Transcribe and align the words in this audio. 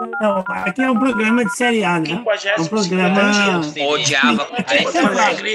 Não, 0.00 0.42
aqui 0.48 0.80
é 0.80 0.90
um 0.90 0.98
programa 0.98 1.44
de 1.44 1.54
série 1.54 1.84
A, 1.84 2.00
né? 2.00 2.10
É 2.10 2.60
um 2.60 2.66
programa. 2.66 3.60
Odiava. 3.88 4.48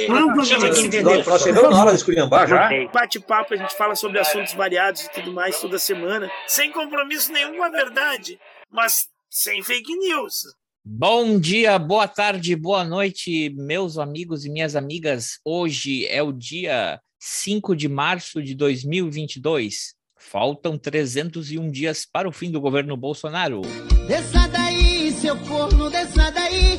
Não 0.08 0.18
é 0.18 0.26
um 0.26 0.34
programa 0.34 0.70
de 0.70 1.02
Nós, 1.02 1.42
chegamos 1.42 1.70
na 1.72 1.82
hora 1.82 1.92
de 1.92 1.98
esculhambar 1.98 2.48
já. 2.48 2.70
Bate-papo, 2.94 3.56
a 3.56 3.58
gente 3.58 3.76
fala 3.76 3.96
sobre 3.96 4.20
assuntos 4.20 4.54
variados 4.54 5.06
e 5.06 5.12
tudo 5.12 5.34
mais 5.34 5.60
toda 5.60 5.80
semana, 5.80 6.30
sem 6.48 6.72
compromisso 6.72 7.32
nenhum 7.32 7.58
com 7.58 7.64
a 7.64 7.70
verdade, 7.70 8.40
mas 8.72 9.08
sem 9.30 9.64
fake 9.64 9.96
news. 9.96 10.44
Bom 10.84 11.40
dia, 11.40 11.80
boa 11.80 12.08
tarde, 12.08 12.56
boa 12.56 12.84
noite, 12.84 13.50
meus 13.58 13.98
amigos 13.98 14.46
e 14.46 14.50
minhas 14.52 14.76
amigas. 14.76 15.40
Hoje 15.44 16.06
é 16.06 16.22
o 16.22 16.32
dia 16.32 17.02
5 17.20 17.76
de 17.76 17.90
março 17.90 18.44
de 18.44 18.54
2022. 18.54 19.96
Faltam 20.16 20.78
301 20.78 21.72
dias 21.72 22.06
para 22.06 22.30
o 22.30 22.32
fim 22.32 22.52
do 22.52 22.62
governo 22.62 22.96
Bolsonaro. 22.96 23.62
Daí, 24.08 24.25
seu 25.26 25.36
corno, 25.38 25.90
desça 25.90 26.30
daí. 26.30 26.78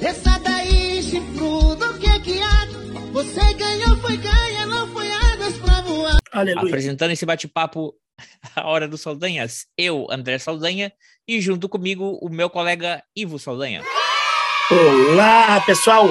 Desça 0.00 0.40
daí, 0.40 1.00
chifrudo, 1.00 1.88
o 1.88 1.98
que 2.00 2.06
é 2.08 2.18
que 2.18 2.42
há? 2.42 2.66
Você 3.12 3.54
ganhou, 3.54 3.96
foi 3.98 4.16
ganha, 4.16 4.66
não 4.66 4.88
foi 4.88 5.08
asas 5.12 5.56
pra 5.58 5.80
voar. 5.82 6.18
Aleluia. 6.32 6.66
Apresentando 6.66 7.12
esse 7.12 7.24
bate-papo, 7.24 7.94
a 8.56 8.66
hora 8.66 8.88
dos 8.88 9.02
Saldanhas, 9.02 9.68
eu, 9.78 10.08
André 10.10 10.36
Saldanha, 10.40 10.92
e 11.28 11.40
junto 11.40 11.68
comigo 11.68 12.18
o 12.20 12.28
meu 12.28 12.50
colega 12.50 13.04
Ivo 13.14 13.38
Saldanha. 13.38 13.84
Olá, 15.12 15.60
pessoal. 15.60 16.08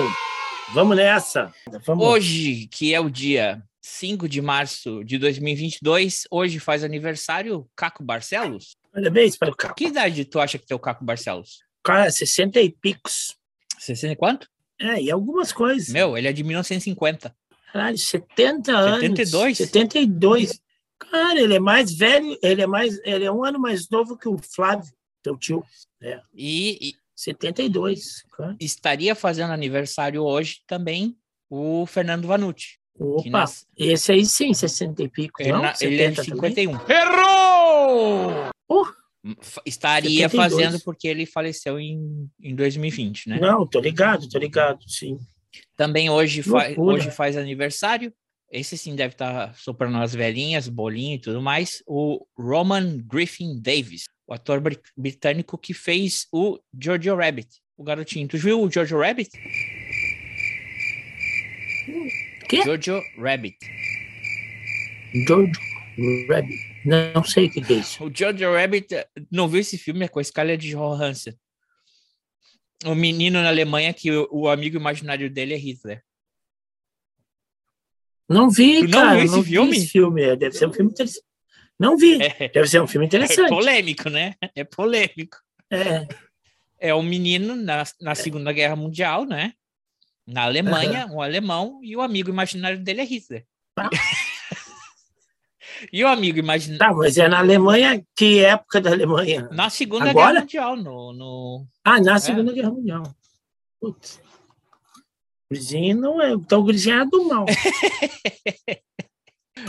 Vamos 0.73 0.96
nessa. 0.96 1.54
Vamos. 1.86 2.08
Hoje, 2.08 2.70
que 2.72 2.94
é 2.94 3.02
o 3.02 3.10
dia 3.10 3.62
5 3.82 4.30
de 4.30 4.42
março 4.42 5.04
de 5.04 5.18
2022, 5.18 6.23
hoje 6.32 6.58
faz 6.58 6.86
aniversário 6.86 7.68
Caco 7.76 8.02
Barcelos. 8.02 8.78
Parabéns 8.94 9.36
para 9.38 9.52
o 9.52 9.56
Caco. 9.56 9.76
Que 9.76 9.86
idade 9.88 10.23
tu 10.26 10.40
acha 10.40 10.58
que 10.59 10.66
tem 10.66 10.76
o 10.76 10.80
Caco 10.80 11.04
Barcelos? 11.04 11.59
Cara, 11.84 12.09
60 12.12 12.62
e 12.62 12.70
picos. 12.70 13.36
60 13.80 14.14
e 14.14 14.16
quanto? 14.16 14.48
É, 14.80 15.02
e 15.02 15.12
algumas 15.12 15.52
coisas. 15.52 15.90
Meu, 15.90 16.17
ele 16.17 16.28
é 16.28 16.34
de 16.34 16.44
1950. 16.44 17.36
Caralho, 17.72 17.98
70 17.98 18.72
anos. 18.72 19.00
72? 19.02 19.58
72. 19.58 20.62
Cara, 21.00 21.40
ele 21.42 21.56
é 21.56 21.59
mais 21.59 21.94
velho, 21.94 22.38
ele 22.42 22.62
é 22.62 22.67
mais, 22.67 23.00
ele 23.04 23.26
é 23.26 23.32
um 23.32 23.44
ano 23.44 23.59
mais 23.59 23.90
novo 23.90 24.17
que 24.17 24.30
o 24.30 24.38
Flávio, 24.38 24.90
teu 25.22 25.38
tio. 25.38 25.64
É, 26.02 26.22
E, 26.34 26.89
e 26.89 26.95
72. 27.16 28.23
Cara. 28.38 28.56
estaria 28.60 29.16
fazendo 29.16 29.52
aniversário 29.52 30.22
hoje 30.23 30.62
também 30.67 31.17
o 31.50 31.86
Fernando 31.86 32.28
Vanucci. 32.28 32.78
Opa, 33.00 33.30
nas- 33.30 33.66
esse 33.76 34.12
aí 34.12 34.26
sim, 34.26 34.54
60 34.54 35.02
e 35.04 35.10
pico. 35.10 35.42
ele, 35.42 35.52
não? 35.52 35.62
na- 35.64 35.73
ele 35.82 36.02
é 36.02 36.10
de 36.12 36.16
70 36.17 36.36
também? 36.36 36.52
51. 36.52 36.78
Oh, 38.74 38.86
F- 39.42 39.62
Estaria 39.66 40.28
72. 40.30 40.52
fazendo 40.54 40.84
porque 40.84 41.08
ele 41.08 41.26
faleceu 41.26 41.80
em, 41.80 42.30
em 42.42 42.56
2020, 42.56 43.30
né? 43.30 43.40
Não, 43.40 43.66
tô 43.68 43.80
ligado, 43.80 44.28
tô 44.30 44.38
ligado, 44.38 44.84
sim. 44.90 45.18
Também 45.78 46.10
hoje, 46.10 46.42
fa 46.44 46.68
Loucura. 46.68 46.96
hoje 46.96 47.12
faz 47.12 47.38
aniversário. 47.38 48.14
Esse 48.52 48.78
sim 48.78 48.96
deve 48.96 49.14
estar 49.14 49.56
soprando 49.56 49.98
as 49.98 50.14
velhinhas, 50.14 50.68
bolinho 50.68 51.16
e 51.16 51.20
tudo 51.20 51.42
mais. 51.42 51.82
O 51.88 52.26
Roman 52.38 52.98
Griffin 53.06 53.60
Davis, 53.60 54.04
o 54.28 54.34
ator 54.34 54.60
bri- 54.62 54.80
britânico 54.96 55.58
que 55.58 55.74
fez 55.74 56.28
o 56.32 56.60
Jojo 56.80 57.16
Rabbit, 57.16 57.50
o 57.78 57.84
garotinho. 57.84 58.28
Tu 58.28 58.38
viu 58.38 58.62
o 58.62 58.70
Jojo 58.72 59.00
Rabbit? 59.00 59.30
Quê? 62.48 62.62
Jojo 62.64 63.02
Rabbit. 63.18 63.58
Jojo 65.28 65.52
Rabbit. 66.30 66.73
Não, 66.86 67.23
sei 67.23 67.48
o 67.48 67.52
que 67.52 67.59
é 67.73 67.78
isso. 67.78 68.03
O 68.03 68.12
Jojo 68.14 68.53
Rabbit, 68.53 68.88
não 69.31 69.48
viu 69.48 69.59
esse 69.62 69.78
filme? 69.78 70.06
É 70.06 70.08
com 70.08 70.20
a 70.20 70.23
Scarlett 70.23 70.67
Johansson. 70.67 71.31
O 72.86 72.95
menino 72.95 73.42
na 73.42 73.48
Alemanha 73.48 73.94
que 73.94 74.11
o, 74.11 74.27
o 74.32 74.49
amigo 74.49 74.76
imaginário 74.76 75.30
dele 75.30 75.54
é 75.54 75.58
Hitler. 75.58 76.04
Não 78.27 78.49
vi, 78.49 78.80
Tu 78.82 78.88
não 78.89 78.99
cara. 78.99 79.16
viu 79.16 79.23
esse 79.26 79.36
não 79.36 79.42
vi 79.42 79.49
filme? 79.52 79.77
esse 79.77 79.88
filme. 79.88 80.23
é, 80.23 80.36
Deve 80.36 80.55
ser 80.55 80.67
um 80.67 80.73
filme 80.73 80.92
interessante. 80.92 81.26
Não 81.80 81.98
vi. 81.98 82.21
É, 82.21 82.49
Deve 82.49 82.67
ser 82.67 82.82
um 82.82 82.88
filme 82.88 83.05
é 83.05 83.08
interessante. 83.08 83.50
polêmico, 83.50 84.10
né? 84.10 84.36
É 84.55 84.64
polêmico. 84.64 85.38
É. 85.71 86.08
é 86.80 86.95
um 86.95 87.04
menino 87.04 87.55
na, 87.55 87.83
na 88.02 88.15
Segunda 88.15 88.52
Guerra 88.52 88.76
Mundial, 88.76 89.26
né? 89.26 89.54
Na 90.26 90.44
Alemanha, 90.44 91.08
um 91.08 91.21
alemão, 91.21 91.80
e 91.83 91.95
o 91.98 92.02
amigo 92.02 92.30
imaginário 92.30 92.80
dele 92.80 93.02
é 93.02 93.05
Hitler. 93.05 93.45
Ah. 93.77 93.89
E 95.92 96.04
o 96.04 96.08
amigo 96.08 96.39
imaginário. 96.39 96.80
Tá, 96.80 96.94
mas 96.94 97.17
é 97.17 97.27
na 97.27 97.39
Alemanha. 97.39 98.04
Que 98.16 98.39
época 98.39 98.80
da 98.80 98.92
Alemanha? 98.92 99.49
Na 99.52 99.70
Segunda 99.70 100.10
Agora? 100.10 100.42
Guerra 100.45 100.76
Mundial, 100.76 100.76
no, 100.77 101.14
no... 101.14 101.66
Ah, 101.83 101.99
na 101.99 102.20
Segunda 102.20 102.54
Guerra 102.54 102.71
Mundial. 102.71 103.04
Putz. 103.80 104.21
O 104.95 105.55
Gurizinho 105.55 105.98
não 105.98 106.21
é. 106.21 106.32
Então 106.32 106.61
o 106.61 106.64
Gurizinho 106.64 107.02
é 107.02 107.05
do 107.05 107.27
mal. 107.27 107.45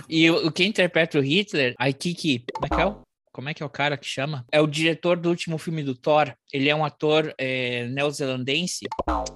E 0.09 0.31
o, 0.31 0.49
o 0.49 0.53
quem 0.53 0.69
interpreta 0.69 1.19
o 1.19 1.23
Hitler, 1.23 1.75
a 1.79 1.93
Kiki, 1.93 2.45
como 2.53 2.67
é 2.67 2.69
que 2.69 2.81
é 2.81 2.87
o, 2.87 3.01
como 3.35 3.49
é 3.49 3.55
que 3.55 3.65
é 3.65 3.67
o 3.67 3.69
cara 3.69 3.97
que 3.97 4.07
chama? 4.07 4.47
É 4.53 4.61
o 4.61 4.67
diretor 4.67 5.17
do 5.17 5.29
último 5.29 5.59
filme 5.59 5.83
do 5.83 5.93
Thor. 5.93 6.33
Ele 6.53 6.69
é 6.69 6.75
um 6.75 6.85
ator 6.85 7.35
é, 7.37 7.85
neozelandense. 7.89 8.87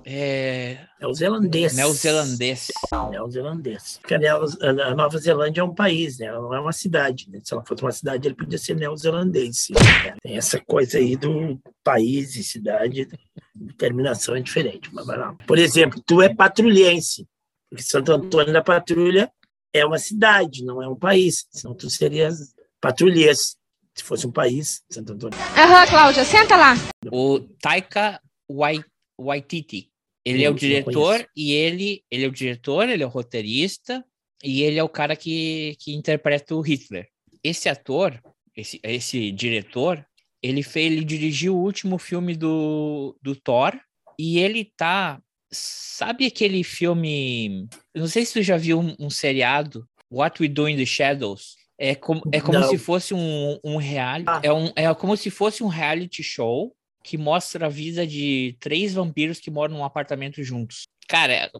É, 0.06 0.78
É 1.00 1.06
o 1.08 1.12
zelandês. 1.12 1.74
neozelandês. 1.74 2.68
Neozelandês. 3.10 3.98
Porque 4.00 4.14
a, 4.14 4.94
Nova 4.94 5.18
Zelândia 5.18 5.62
é 5.62 5.64
um 5.64 5.74
país, 5.74 6.16
né? 6.18 6.26
Ela 6.26 6.40
não 6.40 6.54
é 6.54 6.60
uma 6.60 6.72
cidade. 6.72 7.28
Né? 7.28 7.40
Se 7.42 7.52
ela 7.52 7.64
fosse 7.66 7.82
uma 7.82 7.90
cidade, 7.90 8.28
ele 8.28 8.36
podia 8.36 8.56
ser 8.56 8.76
neozelandense. 8.76 9.72
né? 9.72 10.14
Tem 10.22 10.36
essa 10.36 10.60
coisa 10.60 10.98
aí 10.98 11.16
do 11.16 11.58
país 11.82 12.36
e 12.36 12.44
cidade, 12.44 13.08
determinação 13.52 14.36
é 14.36 14.40
diferente. 14.40 14.90
Mas 14.92 15.06
vai 15.06 15.18
lá. 15.18 15.34
Por 15.44 15.58
exemplo, 15.58 16.00
tu 16.06 16.22
é 16.22 16.32
patrulhense. 16.32 17.26
Porque 17.68 17.82
Santo 17.82 18.12
Antônio 18.12 18.52
da 18.52 18.62
Patrulha 18.62 19.28
é 19.74 19.84
uma 19.84 19.98
cidade, 19.98 20.64
não 20.64 20.80
é 20.80 20.88
um 20.88 20.96
país. 20.96 21.48
Senão 21.50 21.74
tu 21.74 21.90
serias 21.90 22.54
patrulhês. 22.80 23.57
Se 23.98 24.04
fosse 24.04 24.26
um 24.26 24.30
país, 24.32 24.82
Santo 24.88 25.12
Antônio. 25.12 25.36
Aham, 25.56 25.86
Cláudia, 25.88 26.24
senta 26.24 26.56
lá. 26.56 26.74
O 27.12 27.40
Taika 27.60 28.20
Wai- 28.48 28.84
Waititi. 29.20 29.90
Ele 30.24 30.44
é 30.44 30.46
Não, 30.46 30.54
o 30.54 30.58
diretor 30.58 31.26
e 31.36 31.52
ele, 31.52 32.04
ele 32.10 32.24
é 32.24 32.28
o 32.28 32.32
diretor, 32.32 32.88
ele 32.88 33.02
é 33.02 33.06
o 33.06 33.08
roteirista 33.10 34.04
e 34.44 34.62
ele 34.62 34.78
é 34.78 34.84
o 34.84 34.88
cara 34.88 35.16
que, 35.16 35.74
que 35.80 35.94
interpreta 35.94 36.54
o 36.54 36.60
Hitler. 36.60 37.08
Esse 37.42 37.68
ator, 37.68 38.20
esse, 38.54 38.78
esse 38.84 39.32
diretor, 39.32 40.04
ele 40.42 40.62
fez, 40.62 40.92
ele 40.92 41.04
dirigiu 41.04 41.56
o 41.56 41.60
último 41.62 41.98
filme 41.98 42.36
do, 42.36 43.16
do 43.22 43.34
Thor 43.34 43.72
e 44.18 44.38
ele 44.38 44.70
tá, 44.76 45.20
sabe 45.50 46.26
aquele 46.26 46.62
filme, 46.62 47.66
eu 47.94 48.02
não 48.02 48.06
sei 48.08 48.24
se 48.24 48.34
tu 48.34 48.42
já 48.42 48.56
viu 48.56 48.78
um, 48.80 48.94
um 49.00 49.10
seriado, 49.10 49.88
What 50.10 50.40
We 50.42 50.48
Do 50.48 50.68
in 50.68 50.76
the 50.76 50.86
Shadows. 50.86 51.56
É 51.78 51.94
como, 51.94 52.20
é 52.32 52.40
como 52.40 52.58
Não. 52.58 52.68
se 52.68 52.76
fosse 52.76 53.14
um, 53.14 53.58
um 53.62 53.76
reality, 53.76 54.28
Ah. 54.28 54.40
é, 54.42 54.52
um, 54.52 54.72
é 54.74 54.92
como 54.94 55.16
se 55.16 55.30
fosse 55.30 55.62
um 55.62 55.68
reality 55.68 56.22
show 56.22 56.74
que 57.04 57.16
mostra 57.16 57.66
a 57.66 57.68
vida 57.68 58.04
de 58.06 58.56
três 58.58 58.92
vampiros 58.92 59.38
que 59.38 59.50
moram 59.50 59.76
num 59.76 59.84
apartamento 59.84 60.42
juntos. 60.42 60.88
Cara, 61.06 61.32
é- 61.32 61.50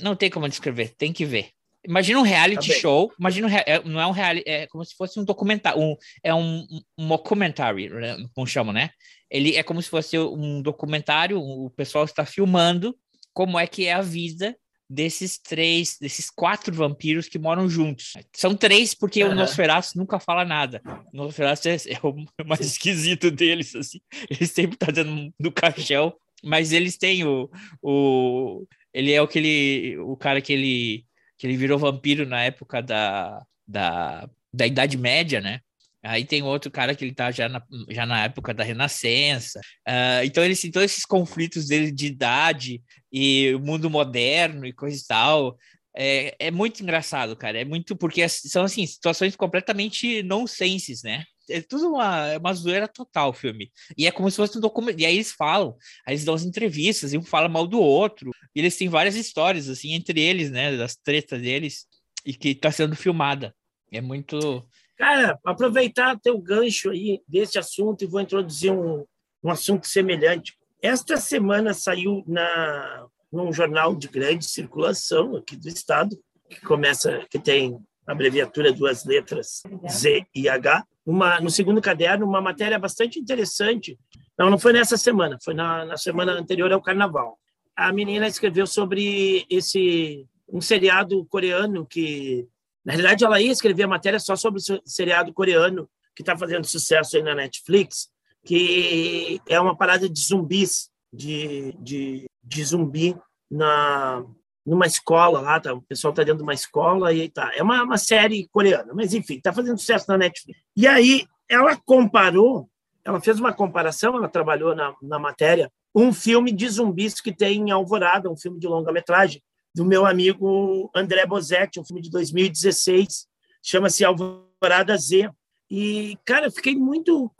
não, 0.00 0.16
tem 0.16 0.28
como 0.28 0.48
descrever, 0.48 0.92
tem 0.98 1.12
que 1.12 1.24
ver. 1.24 1.50
Imagina 1.86 2.18
um 2.18 2.22
reality 2.22 2.72
Tá 2.72 2.80
show, 2.80 3.12
imagina 3.18 3.46
um, 3.46 3.50
é- 3.50 3.82
não 3.84 4.00
é 4.00 4.06
um 4.06 4.10
reality, 4.10 4.48
é 4.48 4.66
como 4.66 4.84
se 4.84 4.94
fosse 4.96 5.20
um 5.20 5.24
documentário, 5.24 5.80
um, 5.80 5.94
é 6.22 6.34
um, 6.34 6.66
um 6.98 7.04
mockumentary, 7.06 7.88
né, 7.90 8.16
como 8.34 8.46
chamam, 8.46 8.72
né? 8.72 8.90
Ele 9.30 9.54
é 9.54 9.62
como 9.62 9.80
se 9.80 9.88
fosse 9.88 10.18
um 10.18 10.60
documentário, 10.62 11.38
o 11.40 11.70
pessoal 11.70 12.04
está 12.04 12.24
filmando 12.26 12.96
como 13.32 13.58
é 13.58 13.66
que 13.66 13.86
é 13.86 13.92
a 13.92 14.00
vida 14.00 14.56
desses 14.88 15.38
três, 15.38 15.98
desses 15.98 16.30
quatro 16.30 16.74
vampiros 16.74 17.28
que 17.28 17.38
moram 17.38 17.68
juntos. 17.68 18.12
São 18.32 18.54
três 18.54 18.94
porque 18.94 19.22
o 19.22 19.28
Aham. 19.28 19.36
Nosferatu 19.36 19.96
nunca 19.96 20.18
fala 20.18 20.44
nada. 20.44 20.82
O 21.12 21.16
Nosferatu 21.16 21.68
é, 21.68 21.74
é 21.74 21.98
o 22.02 22.14
mais 22.46 22.60
esquisito 22.60 23.30
deles, 23.30 23.74
assim. 23.74 24.00
Ele 24.28 24.46
sempre 24.46 24.76
tá 24.76 24.90
dando 24.90 25.32
no 25.38 25.52
caixão, 25.52 26.14
mas 26.42 26.72
eles 26.72 26.96
têm 26.96 27.24
o, 27.24 27.50
o 27.82 28.66
ele 28.92 29.12
é 29.12 29.18
aquele 29.18 29.98
o 29.98 30.16
cara 30.16 30.40
que 30.40 30.52
ele 30.52 31.04
que 31.36 31.46
ele 31.46 31.56
virou 31.56 31.78
vampiro 31.78 32.26
na 32.26 32.42
época 32.42 32.80
da, 32.80 33.44
da, 33.66 34.28
da 34.52 34.66
Idade 34.66 34.96
Média, 34.96 35.40
né? 35.40 35.60
Aí 36.04 36.24
tem 36.24 36.42
outro 36.42 36.70
cara 36.70 36.94
que 36.94 37.02
ele 37.02 37.14
tá 37.14 37.30
já 37.30 37.48
na, 37.48 37.62
já 37.88 38.04
na 38.04 38.24
época 38.24 38.52
da 38.52 38.62
Renascença. 38.62 39.60
Ah, 39.86 40.24
então, 40.24 40.44
eles, 40.44 40.62
então, 40.64 40.82
esses 40.82 41.06
conflitos 41.06 41.66
dele 41.66 41.90
de 41.90 42.06
idade 42.06 42.82
e 43.10 43.54
o 43.54 43.60
mundo 43.60 43.88
moderno 43.88 44.66
e 44.66 44.72
coisa 44.72 45.00
e 45.00 45.06
tal. 45.06 45.56
É, 45.96 46.34
é 46.38 46.50
muito 46.50 46.82
engraçado, 46.82 47.34
cara. 47.36 47.60
É 47.60 47.64
muito 47.64 47.96
porque 47.96 48.28
são 48.28 48.64
assim 48.64 48.86
situações 48.86 49.34
completamente 49.34 50.22
nonsenses, 50.22 51.02
né? 51.02 51.24
É 51.48 51.60
tudo 51.60 51.90
uma, 51.92 52.26
é 52.28 52.38
uma 52.38 52.52
zoeira 52.52 52.88
total 52.88 53.30
o 53.30 53.34
filme. 53.34 53.70
E 53.96 54.06
é 54.06 54.10
como 54.10 54.30
se 54.30 54.36
fosse 54.36 54.58
um 54.58 54.60
documento. 54.60 55.00
E 55.00 55.06
aí 55.06 55.14
eles 55.14 55.32
falam, 55.32 55.76
aí 56.06 56.14
eles 56.14 56.24
dão 56.24 56.34
as 56.34 56.42
entrevistas, 56.42 57.12
e 57.12 57.18
um 57.18 57.22
fala 57.22 57.48
mal 57.48 57.66
do 57.66 57.80
outro. 57.80 58.30
E 58.54 58.60
eles 58.60 58.76
têm 58.76 58.88
várias 58.88 59.14
histórias, 59.14 59.68
assim, 59.68 59.92
entre 59.92 60.20
eles, 60.20 60.50
né? 60.50 60.76
Das 60.76 60.96
tretas 60.96 61.40
deles, 61.40 61.86
e 62.26 62.34
que 62.34 62.54
tá 62.54 62.70
sendo 62.70 62.96
filmada. 62.96 63.54
É 63.92 64.00
muito. 64.00 64.66
Cara, 64.96 65.38
aproveitar 65.44 66.18
teu 66.20 66.38
gancho 66.38 66.90
aí 66.90 67.20
desse 67.26 67.58
assunto 67.58 68.02
e 68.02 68.06
vou 68.06 68.20
introduzir 68.20 68.72
um, 68.72 69.04
um 69.42 69.50
assunto 69.50 69.86
semelhante. 69.86 70.56
Esta 70.80 71.16
semana 71.16 71.74
saiu 71.74 72.22
na 72.26 73.06
num 73.34 73.52
jornal 73.52 73.96
de 73.96 74.06
grande 74.06 74.44
circulação 74.44 75.34
aqui 75.34 75.56
do 75.56 75.68
estado, 75.68 76.16
que 76.48 76.60
começa 76.60 77.26
que 77.28 77.38
tem 77.38 77.76
abreviatura 78.06 78.72
duas 78.72 79.04
letras 79.04 79.62
Z 79.90 80.24
e 80.32 80.48
H, 80.48 80.86
uma 81.04 81.40
no 81.40 81.50
segundo 81.50 81.80
caderno 81.80 82.26
uma 82.26 82.40
matéria 82.40 82.78
bastante 82.78 83.18
interessante. 83.18 83.98
Não, 84.38 84.50
não 84.50 84.58
foi 84.58 84.72
nessa 84.72 84.96
semana, 84.96 85.36
foi 85.42 85.54
na, 85.54 85.84
na 85.84 85.96
semana 85.96 86.32
anterior 86.32 86.72
ao 86.72 86.82
Carnaval. 86.82 87.38
A 87.74 87.92
menina 87.92 88.28
escreveu 88.28 88.66
sobre 88.66 89.44
esse 89.50 90.26
um 90.48 90.60
seriado 90.60 91.24
coreano 91.26 91.84
que 91.84 92.46
na 92.84 92.92
realidade 92.92 93.24
ela 93.24 93.40
ia 93.40 93.52
escrever 93.52 93.84
a 93.84 93.88
matéria 93.88 94.20
só 94.20 94.36
sobre 94.36 94.60
o 94.60 94.82
seriado 94.84 95.32
coreano 95.32 95.88
que 96.14 96.22
está 96.22 96.36
fazendo 96.36 96.66
sucesso 96.66 97.16
aí 97.16 97.22
na 97.22 97.34
Netflix, 97.34 98.08
que 98.44 99.40
é 99.48 99.58
uma 99.58 99.76
parada 99.76 100.08
de 100.08 100.20
zumbis, 100.20 100.90
de, 101.12 101.72
de, 101.80 102.26
de 102.42 102.64
zumbi 102.64 103.16
na 103.50 104.24
numa 104.66 104.86
escola 104.86 105.40
lá, 105.40 105.60
tá? 105.60 105.74
o 105.74 105.82
pessoal 105.82 106.10
está 106.10 106.22
dentro 106.22 106.38
de 106.38 106.42
uma 106.42 106.54
escola 106.54 107.12
e 107.12 107.28
tá. 107.28 107.52
É 107.54 107.62
uma, 107.62 107.82
uma 107.82 107.98
série 107.98 108.48
coreana, 108.48 108.94
mas 108.94 109.12
enfim, 109.12 109.34
está 109.34 109.52
fazendo 109.52 109.78
sucesso 109.78 110.06
na 110.08 110.16
Netflix. 110.16 110.58
E 110.74 110.86
aí 110.86 111.26
ela 111.48 111.76
comparou, 111.76 112.68
ela 113.04 113.20
fez 113.20 113.38
uma 113.38 113.52
comparação, 113.52 114.16
ela 114.16 114.28
trabalhou 114.28 114.74
na, 114.74 114.94
na 115.02 115.18
matéria, 115.18 115.70
um 115.94 116.12
filme 116.12 116.50
de 116.50 116.66
zumbis 116.68 117.20
que 117.20 117.30
tem 117.30 117.60
em 117.60 117.70
Alvorada, 117.70 118.30
um 118.30 118.36
filme 118.36 118.58
de 118.58 118.66
longa-metragem, 118.66 119.42
do 119.74 119.84
meu 119.84 120.06
amigo 120.06 120.90
André 120.94 121.26
Bozetti, 121.26 121.80
um 121.80 121.84
filme 121.84 122.00
de 122.00 122.10
2016, 122.10 123.26
chama-se 123.62 124.04
Alvorada 124.04 124.96
Z. 124.96 125.30
E, 125.70 126.16
cara, 126.24 126.50
fiquei 126.50 126.76
muito 126.76 127.30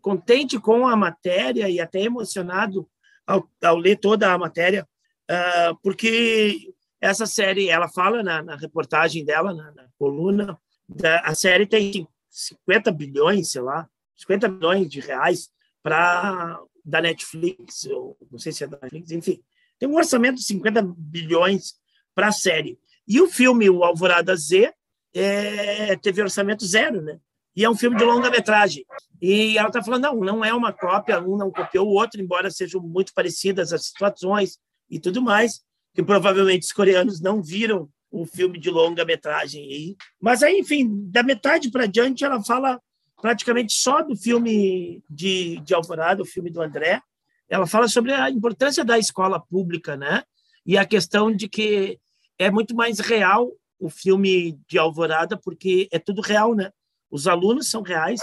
contente 0.00 0.58
com 0.58 0.88
a 0.88 0.96
matéria 0.96 1.68
e 1.68 1.80
até 1.80 2.00
emocionado 2.00 2.88
ao, 3.26 3.48
ao 3.62 3.76
ler 3.76 3.96
toda 3.96 4.32
a 4.32 4.38
matéria, 4.38 4.88
uh, 5.30 5.78
porque 5.82 6.74
essa 7.00 7.26
série, 7.26 7.68
ela 7.68 7.88
fala 7.88 8.22
na, 8.22 8.42
na 8.42 8.56
reportagem 8.56 9.24
dela, 9.24 9.54
na, 9.54 9.70
na 9.72 9.86
coluna, 9.98 10.58
da, 10.88 11.20
a 11.20 11.34
série 11.34 11.66
tem 11.66 12.08
50 12.30 12.90
bilhões, 12.90 13.52
sei 13.52 13.60
lá, 13.60 13.88
50 14.16 14.48
bilhões 14.48 14.88
de 14.88 15.00
reais 15.00 15.50
para 15.82 16.58
da 16.84 17.02
Netflix, 17.02 17.84
ou 17.84 18.16
não 18.32 18.38
sei 18.38 18.50
se 18.50 18.64
é 18.64 18.66
da 18.66 18.78
Netflix, 18.80 19.10
enfim, 19.10 19.42
tem 19.78 19.88
um 19.88 19.96
orçamento 19.96 20.36
de 20.36 20.44
50 20.44 20.82
bilhões 20.96 21.74
para 22.14 22.28
a 22.28 22.32
série. 22.32 22.78
E 23.06 23.20
o 23.20 23.28
filme 23.28 23.70
O 23.70 23.84
Alvorada 23.84 24.36
Z 24.36 24.72
é, 25.14 25.96
teve 25.96 26.22
orçamento 26.22 26.66
zero, 26.66 27.00
né? 27.00 27.18
E 27.56 27.64
é 27.64 27.70
um 27.70 27.76
filme 27.76 27.96
de 27.96 28.04
longa-metragem. 28.04 28.84
E 29.20 29.58
ela 29.58 29.68
está 29.68 29.82
falando, 29.82 30.02
não, 30.02 30.16
não 30.20 30.44
é 30.44 30.54
uma 30.54 30.72
cópia, 30.72 31.20
um 31.20 31.36
não 31.36 31.50
copiou 31.50 31.88
o 31.88 31.94
outro, 31.94 32.20
embora 32.20 32.50
sejam 32.50 32.80
muito 32.80 33.12
parecidas 33.12 33.72
as 33.72 33.86
situações, 33.86 34.58
e 34.90 34.98
tudo 34.98 35.20
mais, 35.20 35.60
que 35.94 36.02
provavelmente 36.02 36.64
os 36.64 36.72
coreanos 36.72 37.20
não 37.20 37.42
viram 37.42 37.88
um 38.12 38.24
filme 38.24 38.58
de 38.58 38.70
longa-metragem 38.70 39.62
aí. 39.62 39.96
Mas 40.20 40.42
aí, 40.42 40.58
enfim, 40.58 40.88
da 41.10 41.22
metade 41.22 41.70
para 41.70 41.86
diante, 41.86 42.24
ela 42.24 42.42
fala 42.42 42.80
praticamente 43.20 43.72
só 43.72 44.02
do 44.02 44.16
filme 44.16 45.02
de, 45.10 45.58
de 45.60 45.74
Alvorada, 45.74 46.22
o 46.22 46.26
filme 46.26 46.50
do 46.50 46.62
André. 46.62 47.02
Ela 47.48 47.66
fala 47.66 47.88
sobre 47.88 48.12
a 48.12 48.30
importância 48.30 48.84
da 48.84 48.98
escola 48.98 49.40
pública, 49.40 49.96
né? 49.96 50.22
E 50.66 50.76
a 50.76 50.84
questão 50.84 51.34
de 51.34 51.48
que 51.48 51.98
é 52.38 52.50
muito 52.50 52.74
mais 52.74 52.98
real 52.98 53.50
o 53.78 53.88
filme 53.88 54.58
de 54.68 54.78
Alvorada, 54.78 55.36
porque 55.36 55.88
é 55.92 55.98
tudo 55.98 56.20
real, 56.20 56.54
né? 56.54 56.70
Os 57.10 57.26
alunos 57.26 57.70
são 57.70 57.80
reais, 57.82 58.20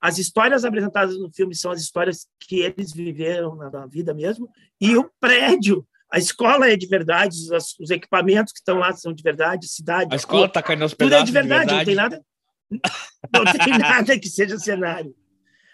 as 0.00 0.18
histórias 0.18 0.64
apresentadas 0.64 1.18
no 1.18 1.30
filme 1.32 1.54
são 1.54 1.70
as 1.70 1.80
histórias 1.80 2.26
que 2.40 2.60
eles 2.60 2.92
viveram 2.92 3.54
na 3.54 3.86
vida 3.86 4.14
mesmo, 4.14 4.48
e 4.80 4.96
o 4.96 5.10
prédio 5.20 5.86
a 6.12 6.18
escola 6.18 6.68
é 6.68 6.76
de 6.76 6.86
verdade, 6.86 7.34
os, 7.50 7.74
os 7.80 7.88
equipamentos 7.88 8.52
que 8.52 8.58
estão 8.58 8.78
lá 8.78 8.92
são 8.92 9.14
de 9.14 9.22
verdade, 9.22 9.66
cidade. 9.66 10.12
A 10.12 10.16
escola 10.16 10.44
está 10.44 10.62
caindo 10.62 10.82
aos 10.82 10.92
pedaços. 10.92 11.16
Tudo 11.16 11.22
é 11.22 11.24
de 11.24 11.32
verdade, 11.32 11.70
de 11.70 11.74
verdade, 11.74 11.78
não 11.78 11.84
tem 11.86 11.94
nada. 11.94 12.24
Não 13.32 13.64
tem 13.64 13.78
nada 13.80 14.18
que 14.18 14.28
seja 14.28 14.58
cenário. 14.58 15.14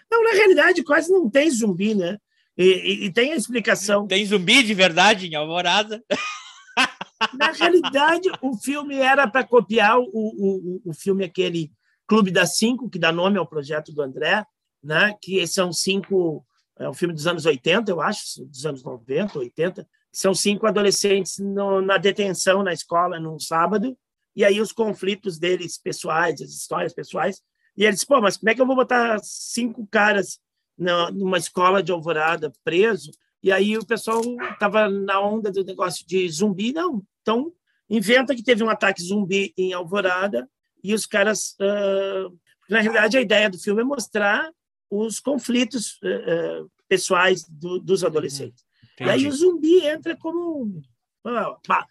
Não, 0.09 0.23
na 0.23 0.31
realidade, 0.31 0.81
quase 0.81 1.11
não 1.11 1.29
tem 1.29 1.51
zumbi, 1.51 1.93
né? 1.93 2.17
E, 2.57 3.05
e, 3.05 3.13
tem 3.13 3.31
a 3.31 3.35
explicação. 3.35 4.05
Tem 4.07 4.25
zumbi 4.25 4.63
de 4.63 4.73
verdade 4.73 5.27
em 5.27 5.35
Alvorada? 5.35 6.03
Na 7.37 7.51
realidade, 7.51 8.29
o 8.41 8.57
filme 8.57 8.95
era 8.95 9.27
para 9.27 9.43
copiar 9.43 9.99
o, 9.99 10.09
o, 10.13 10.81
o 10.85 10.93
filme 10.93 11.25
aquele 11.25 11.71
Clube 12.07 12.31
das 12.31 12.57
Cinco, 12.57 12.89
que 12.89 12.97
dá 12.97 13.11
nome 13.11 13.37
ao 13.37 13.45
projeto 13.45 13.93
do 13.93 14.01
André, 14.01 14.45
né? 14.83 15.15
que 15.21 15.45
são 15.45 15.71
cinco. 15.71 16.45
É 16.77 16.89
um 16.89 16.93
filme 16.93 17.13
dos 17.13 17.27
anos 17.27 17.45
80, 17.45 17.91
eu 17.91 17.99
acho, 17.99 18.45
dos 18.45 18.65
anos 18.65 18.83
90, 18.83 19.37
80, 19.37 19.85
são 20.11 20.33
cinco 20.33 20.65
adolescentes 20.65 21.37
no, 21.37 21.81
na 21.81 21.97
detenção 21.97 22.63
na 22.63 22.71
escola 22.71 23.19
num 23.19 23.37
sábado, 23.37 23.97
e 24.33 24.45
aí 24.45 24.61
os 24.61 24.71
conflitos 24.71 25.37
deles 25.37 25.77
pessoais, 25.77 26.41
as 26.41 26.51
histórias 26.51 26.93
pessoais. 26.93 27.41
E 27.75 27.85
eles, 27.85 28.05
pô, 28.05 28.21
mas 28.21 28.37
como 28.37 28.49
é 28.49 28.55
que 28.55 28.61
eu 28.61 28.65
vou 28.65 28.77
botar 28.77 29.19
cinco 29.21 29.85
caras 29.87 30.39
numa 30.79 31.37
escola 31.37 31.83
de 31.83 31.91
alvorada 31.91 32.53
preso? 32.63 33.11
E 33.41 33.51
aí 33.51 33.77
o 33.77 33.85
pessoal 33.85 34.21
estava 34.51 34.89
na 34.89 35.19
onda 35.19 35.51
do 35.51 35.63
negócio 35.63 36.05
de 36.05 36.27
zumbi, 36.29 36.73
não. 36.73 37.03
Então, 37.21 37.53
inventa 37.89 38.35
que 38.35 38.43
teve 38.43 38.63
um 38.63 38.69
ataque 38.69 39.01
zumbi 39.01 39.53
em 39.57 39.73
Alvorada 39.73 40.49
e 40.83 40.93
os 40.93 41.05
caras. 41.05 41.55
Uh, 41.59 42.37
na 42.69 42.81
realidade, 42.81 43.17
a 43.17 43.21
ideia 43.21 43.49
do 43.49 43.57
filme 43.57 43.81
é 43.81 43.85
mostrar 43.85 44.51
os 44.89 45.19
conflitos 45.19 45.99
uh, 46.03 46.69
pessoais 46.87 47.43
do, 47.47 47.79
dos 47.79 48.03
adolescentes. 48.03 48.63
Entendi. 48.93 49.09
E 49.09 49.13
aí 49.13 49.27
o 49.27 49.31
zumbi 49.31 49.85
entra 49.85 50.15
como. 50.15 50.81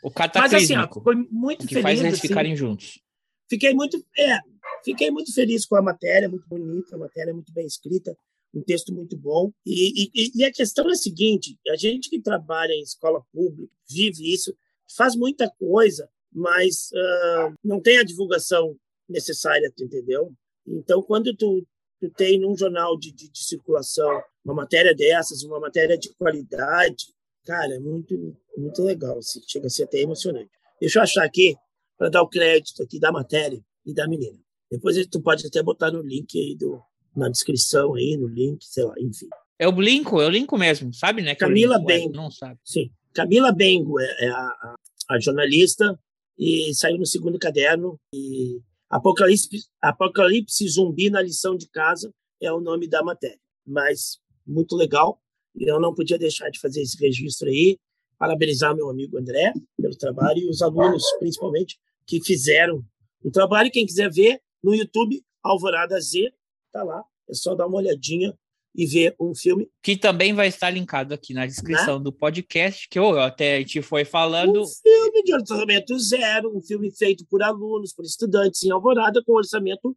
O 0.03 0.11
cataclísmico. 0.11 1.03
Mas, 1.05 1.17
assim, 1.17 1.23
ó, 1.23 1.27
muito 1.31 1.67
que 1.67 1.75
feliz. 1.75 1.83
faz 1.83 2.01
eles 2.01 2.15
assim, 2.15 2.29
ficarem 2.29 2.57
juntos. 2.57 3.01
Fiquei 3.49 3.73
muito, 3.73 4.05
é, 4.17 4.39
fiquei 4.85 5.11
muito 5.11 5.33
feliz 5.33 5.65
com 5.65 5.77
a 5.77 5.83
matéria, 5.83 6.29
muito 6.29 6.47
bonita, 6.47 6.97
a 6.97 6.99
matéria 6.99 7.33
muito 7.33 7.53
bem 7.53 7.67
escrita, 7.67 8.17
um 8.55 8.63
texto 8.63 8.93
muito 8.93 9.17
bom. 9.17 9.53
E, 9.65 10.11
e, 10.15 10.31
e 10.35 10.45
a 10.45 10.53
questão 10.53 10.89
é 10.89 10.93
a 10.93 10.97
seguinte: 10.97 11.59
a 11.69 11.77
gente 11.77 12.09
que 12.09 12.21
trabalha 12.21 12.73
em 12.73 12.83
escola 12.83 13.23
pública, 13.33 13.73
vive 13.89 14.33
isso, 14.33 14.55
faz 14.97 15.15
muita 15.15 15.51
coisa, 15.59 16.09
mas 16.33 16.91
uh, 16.93 17.55
não 17.65 17.81
tem 17.81 17.99
a 17.99 18.05
divulgação 18.05 18.77
necessária, 19.09 19.73
tu 19.75 19.85
entendeu? 19.85 20.33
Então, 20.67 21.03
quando 21.03 21.35
tu, 21.35 21.67
tu 22.01 22.11
tem 22.11 22.39
num 22.39 22.57
jornal 22.57 22.99
de, 22.99 23.13
de, 23.13 23.31
de 23.31 23.45
circulação 23.45 24.23
uma 24.45 24.55
matéria 24.55 24.95
dessas, 24.95 25.43
uma 25.43 25.61
matéria 25.61 25.97
de 25.97 26.13
qualidade, 26.15 27.07
cara, 27.45 27.75
é 27.75 27.79
muito, 27.79 28.37
muito 28.57 28.83
legal. 28.83 29.19
Assim, 29.19 29.41
chega 29.47 29.67
a 29.67 29.71
ser 29.71 29.85
até 29.85 30.01
emocionante. 30.01 30.51
Deixa 30.81 30.99
eu 30.99 31.03
achar 31.03 31.25
aqui, 31.25 31.57
para 31.97 32.09
dar 32.09 32.23
o 32.23 32.29
crédito 32.29 32.83
aqui 32.83 33.01
da 33.01 33.11
matéria 33.11 33.61
e 33.85 33.93
da 33.93 34.07
menina. 34.07 34.39
Depois 34.71 35.05
tu 35.07 35.21
pode 35.21 35.47
até 35.47 35.63
botar 35.63 35.91
no 35.91 36.03
link 36.03 36.39
aí, 36.39 36.55
do, 36.55 36.81
na 37.17 37.29
descrição 37.29 37.95
aí, 37.95 38.17
no 38.17 38.27
link, 38.27 38.65
sei 38.65 38.85
lá, 38.85 38.95
enfim. 38.99 39.29
É 39.59 39.67
o 39.67 39.81
Linko, 39.81 40.21
é 40.21 40.27
o 40.27 40.31
Linko 40.31 40.57
mesmo, 40.57 40.95
sabe, 40.95 41.21
né? 41.21 41.35
Camila 41.35 41.79
Bengo. 41.79 42.15
Não 42.15 42.31
sabe. 42.31 42.61
Sim. 42.65 42.91
Camila 43.13 43.51
Bengo 43.51 43.99
é, 43.99 44.27
é 44.27 44.29
a, 44.29 44.75
a, 45.11 45.19
jornalista 45.19 45.99
e 46.39 46.73
saiu 46.75 46.99
no 46.99 47.07
segundo 47.07 47.39
caderno. 47.39 47.99
E 48.15 48.61
Apocalipse, 48.89 49.67
Apocalipse 49.83 50.69
Zumbi 50.69 51.11
na 51.11 51.21
lição 51.21 51.57
de 51.57 51.69
casa 51.69 52.13
é 52.41 52.53
o 52.53 52.61
nome 52.61 52.87
da 52.87 53.03
matéria. 53.03 53.41
Mas 53.67 54.19
muito 54.47 54.77
legal. 54.77 55.21
E 55.57 55.69
eu 55.69 55.81
não 55.81 55.93
podia 55.93 56.17
deixar 56.17 56.49
de 56.51 56.61
fazer 56.61 56.83
esse 56.83 56.97
registro 56.97 57.49
aí, 57.49 57.77
parabenizar 58.17 58.77
meu 58.77 58.89
amigo 58.89 59.19
André 59.19 59.53
pelo 59.77 59.97
trabalho 59.97 60.39
e 60.39 60.49
os 60.49 60.63
alunos, 60.63 61.03
principalmente, 61.19 61.81
que 62.07 62.23
fizeram 62.23 62.85
o 63.25 63.31
trabalho. 63.31 63.73
Quem 63.73 63.85
quiser 63.85 64.09
ver 64.09 64.41
no 64.63 64.73
YouTube, 64.73 65.21
Alvorada 65.43 66.01
Z, 66.01 66.33
tá 66.73 66.83
lá. 66.83 67.03
É 67.29 67.35
só 67.35 67.55
dar 67.55 67.67
uma 67.67 67.79
olhadinha 67.79 68.35
e 68.75 68.87
ver 68.87 69.15
um 69.19 69.35
filme. 69.35 69.69
Que 69.83 69.97
também 69.97 70.33
vai 70.33 70.49
estar 70.49 70.71
linkado 70.71 71.13
aqui 71.13 71.35
na 71.35 71.47
descrição 71.47 71.99
né? 71.99 72.05
do 72.05 72.13
podcast, 72.13 72.89
que 72.89 72.99
eu, 72.99 73.19
até 73.21 73.57
a 73.57 73.59
gente 73.59 73.83
foi 73.83 74.05
falando. 74.05 74.63
Um 74.63 74.67
filme 74.67 75.23
de 75.25 75.35
orçamento 75.35 75.99
zero, 75.99 76.57
um 76.57 76.61
filme 76.61 76.91
feito 76.91 77.27
por 77.29 77.43
alunos, 77.43 77.93
por 77.93 78.05
estudantes 78.05 78.63
em 78.63 78.71
Alvorada, 78.71 79.23
com 79.25 79.33
orçamento 79.33 79.97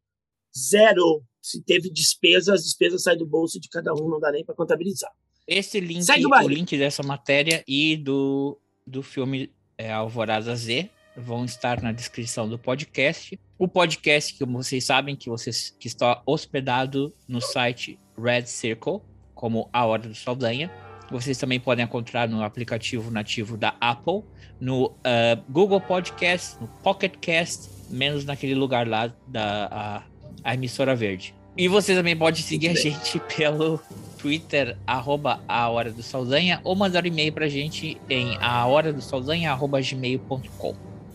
zero 0.56 1.24
se 1.42 1.62
teve 1.64 1.90
despesa, 1.90 2.54
as 2.54 2.64
despesas 2.64 3.04
saem 3.04 3.18
do 3.18 3.26
bolso 3.26 3.60
de 3.60 3.68
cada 3.68 3.94
um, 3.94 4.08
não 4.08 4.20
dá 4.20 4.32
nem 4.32 4.46
para 4.46 4.54
contabilizar. 4.54 5.12
Esse 5.48 5.80
link, 5.80 6.06
o 6.44 6.48
link 6.48 6.78
dessa 6.78 7.02
matéria 7.02 7.64
e 7.68 7.98
do, 7.98 8.58
do 8.86 9.02
filme 9.02 9.52
é, 9.78 9.92
Alvorada 9.92 10.56
Z 10.56 10.90
vão 11.16 11.46
estar 11.46 11.82
na 11.82 11.92
descrição 11.92 12.48
do 12.48 12.58
podcast. 12.58 13.40
O 13.58 13.68
podcast, 13.68 14.34
que 14.34 14.46
vocês 14.46 14.84
sabem 14.84 15.16
que 15.16 15.30
vocês 15.30 15.76
que 15.80 15.88
está 15.88 16.22
hospedado 16.26 17.14
no 17.28 17.42
site 17.42 18.00
Red 18.18 18.46
Circle, 18.46 19.02
como 19.34 19.70
A 19.74 19.86
Hora 19.86 20.08
do 20.08 20.16
Saldanha. 20.16 20.72
Vocês 21.10 21.38
também 21.38 21.60
podem 21.60 21.84
encontrar 21.84 22.30
no 22.30 22.42
aplicativo 22.42 23.12
nativo 23.12 23.58
da 23.58 23.76
Apple, 23.82 24.24
no 24.60 24.86
uh, 24.86 24.92
Google 25.50 25.82
Podcast, 25.82 26.58
no 26.62 26.68
Pocket 26.68 27.16
Cast, 27.20 27.70
menos 27.90 28.24
naquele 28.24 28.56
lugar 28.56 28.88
lá 28.88 29.14
da 29.28 29.66
a, 29.66 30.04
a 30.44 30.54
emissora 30.54 30.96
verde. 30.96 31.36
E 31.58 31.68
você 31.68 31.94
também 31.94 32.16
pode 32.16 32.42
seguir 32.44 32.70
a 32.70 32.74
gente 32.74 33.20
pelo 33.36 33.78
Twitter, 34.18 34.78
arroba 34.88 35.42
a 35.48 35.68
Hora 35.68 35.92
do 35.92 36.02
Saldanha, 36.02 36.62
ou 36.64 36.76
mandar 36.78 37.04
um 37.04 37.08
e-mail 37.08 37.34
pra 37.34 37.50
gente 37.50 38.00
em 38.10 38.38
a 38.38 38.66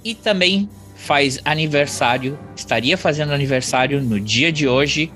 E 0.07 0.15
também 0.15 0.71
faz 0.95 1.41
aniversário, 1.45 2.39
estaria 2.55 2.97
fazendo 2.97 3.33
aniversário 3.33 4.01
no 4.01 4.21
dia 4.21 4.53
de 4.53 4.69
hoje, 4.69 5.13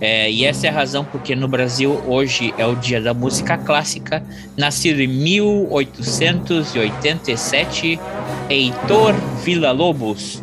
é, 0.00 0.28
e 0.28 0.44
essa 0.44 0.66
é 0.66 0.70
a 0.70 0.72
razão 0.72 1.04
porque 1.04 1.36
no 1.36 1.46
Brasil 1.46 2.02
hoje 2.08 2.52
é 2.58 2.66
o 2.66 2.74
dia 2.74 3.00
da 3.00 3.14
música 3.14 3.56
clássica, 3.56 4.20
nascido 4.56 5.00
em 5.00 5.06
1887, 5.06 8.00
Heitor 8.50 9.14
Villa-Lobos. 9.44 10.42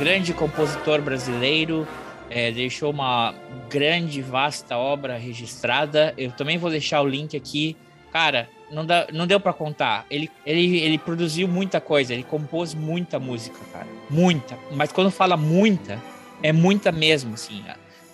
Grande 0.00 0.34
compositor 0.34 1.00
brasileiro, 1.00 1.86
é, 2.30 2.52
deixou 2.52 2.90
uma 2.90 3.34
grande, 3.68 4.22
vasta 4.22 4.76
obra 4.76 5.18
registrada. 5.18 6.14
Eu 6.16 6.30
também 6.30 6.56
vou 6.56 6.70
deixar 6.70 7.02
o 7.02 7.06
link 7.06 7.36
aqui. 7.36 7.76
Cara, 8.12 8.48
não, 8.70 8.86
dá, 8.86 9.08
não 9.12 9.26
deu 9.26 9.40
para 9.40 9.52
contar. 9.52 10.06
Ele, 10.08 10.30
ele, 10.46 10.78
ele 10.78 10.96
produziu 10.96 11.48
muita 11.48 11.80
coisa, 11.80 12.14
ele 12.14 12.22
compôs 12.22 12.72
muita 12.72 13.18
música, 13.18 13.58
cara. 13.72 13.86
Muita. 14.08 14.56
Mas 14.70 14.92
quando 14.92 15.10
fala 15.10 15.36
muita, 15.36 16.00
é 16.42 16.52
muita 16.52 16.92
mesmo, 16.92 17.34
assim. 17.34 17.64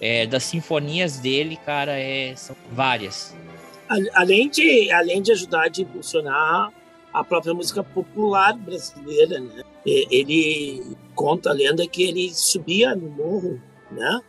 É, 0.01 0.27
das 0.27 0.45
sinfonias 0.45 1.19
dele, 1.19 1.57
cara, 1.65 1.93
é, 1.93 2.35
são 2.37 2.57
várias. 2.73 3.37
Além 4.15 4.49
de, 4.49 4.91
além 4.91 5.23
de 5.23 5.33
ajudar 5.33 5.63
a 5.63 5.83
impulsionar 5.83 6.73
a 7.13 7.25
própria 7.25 7.55
música 7.55 7.83
popular 7.83 8.55
brasileira, 8.55 9.41
né? 9.41 9.63
Ele 9.87 10.97
conta 11.15 11.51
a 11.51 11.53
lenda 11.53 11.87
que 11.87 12.03
ele 12.03 12.35
subia 12.35 12.95
no 12.95 13.09
morro, 13.09 13.61
né? 13.91 14.21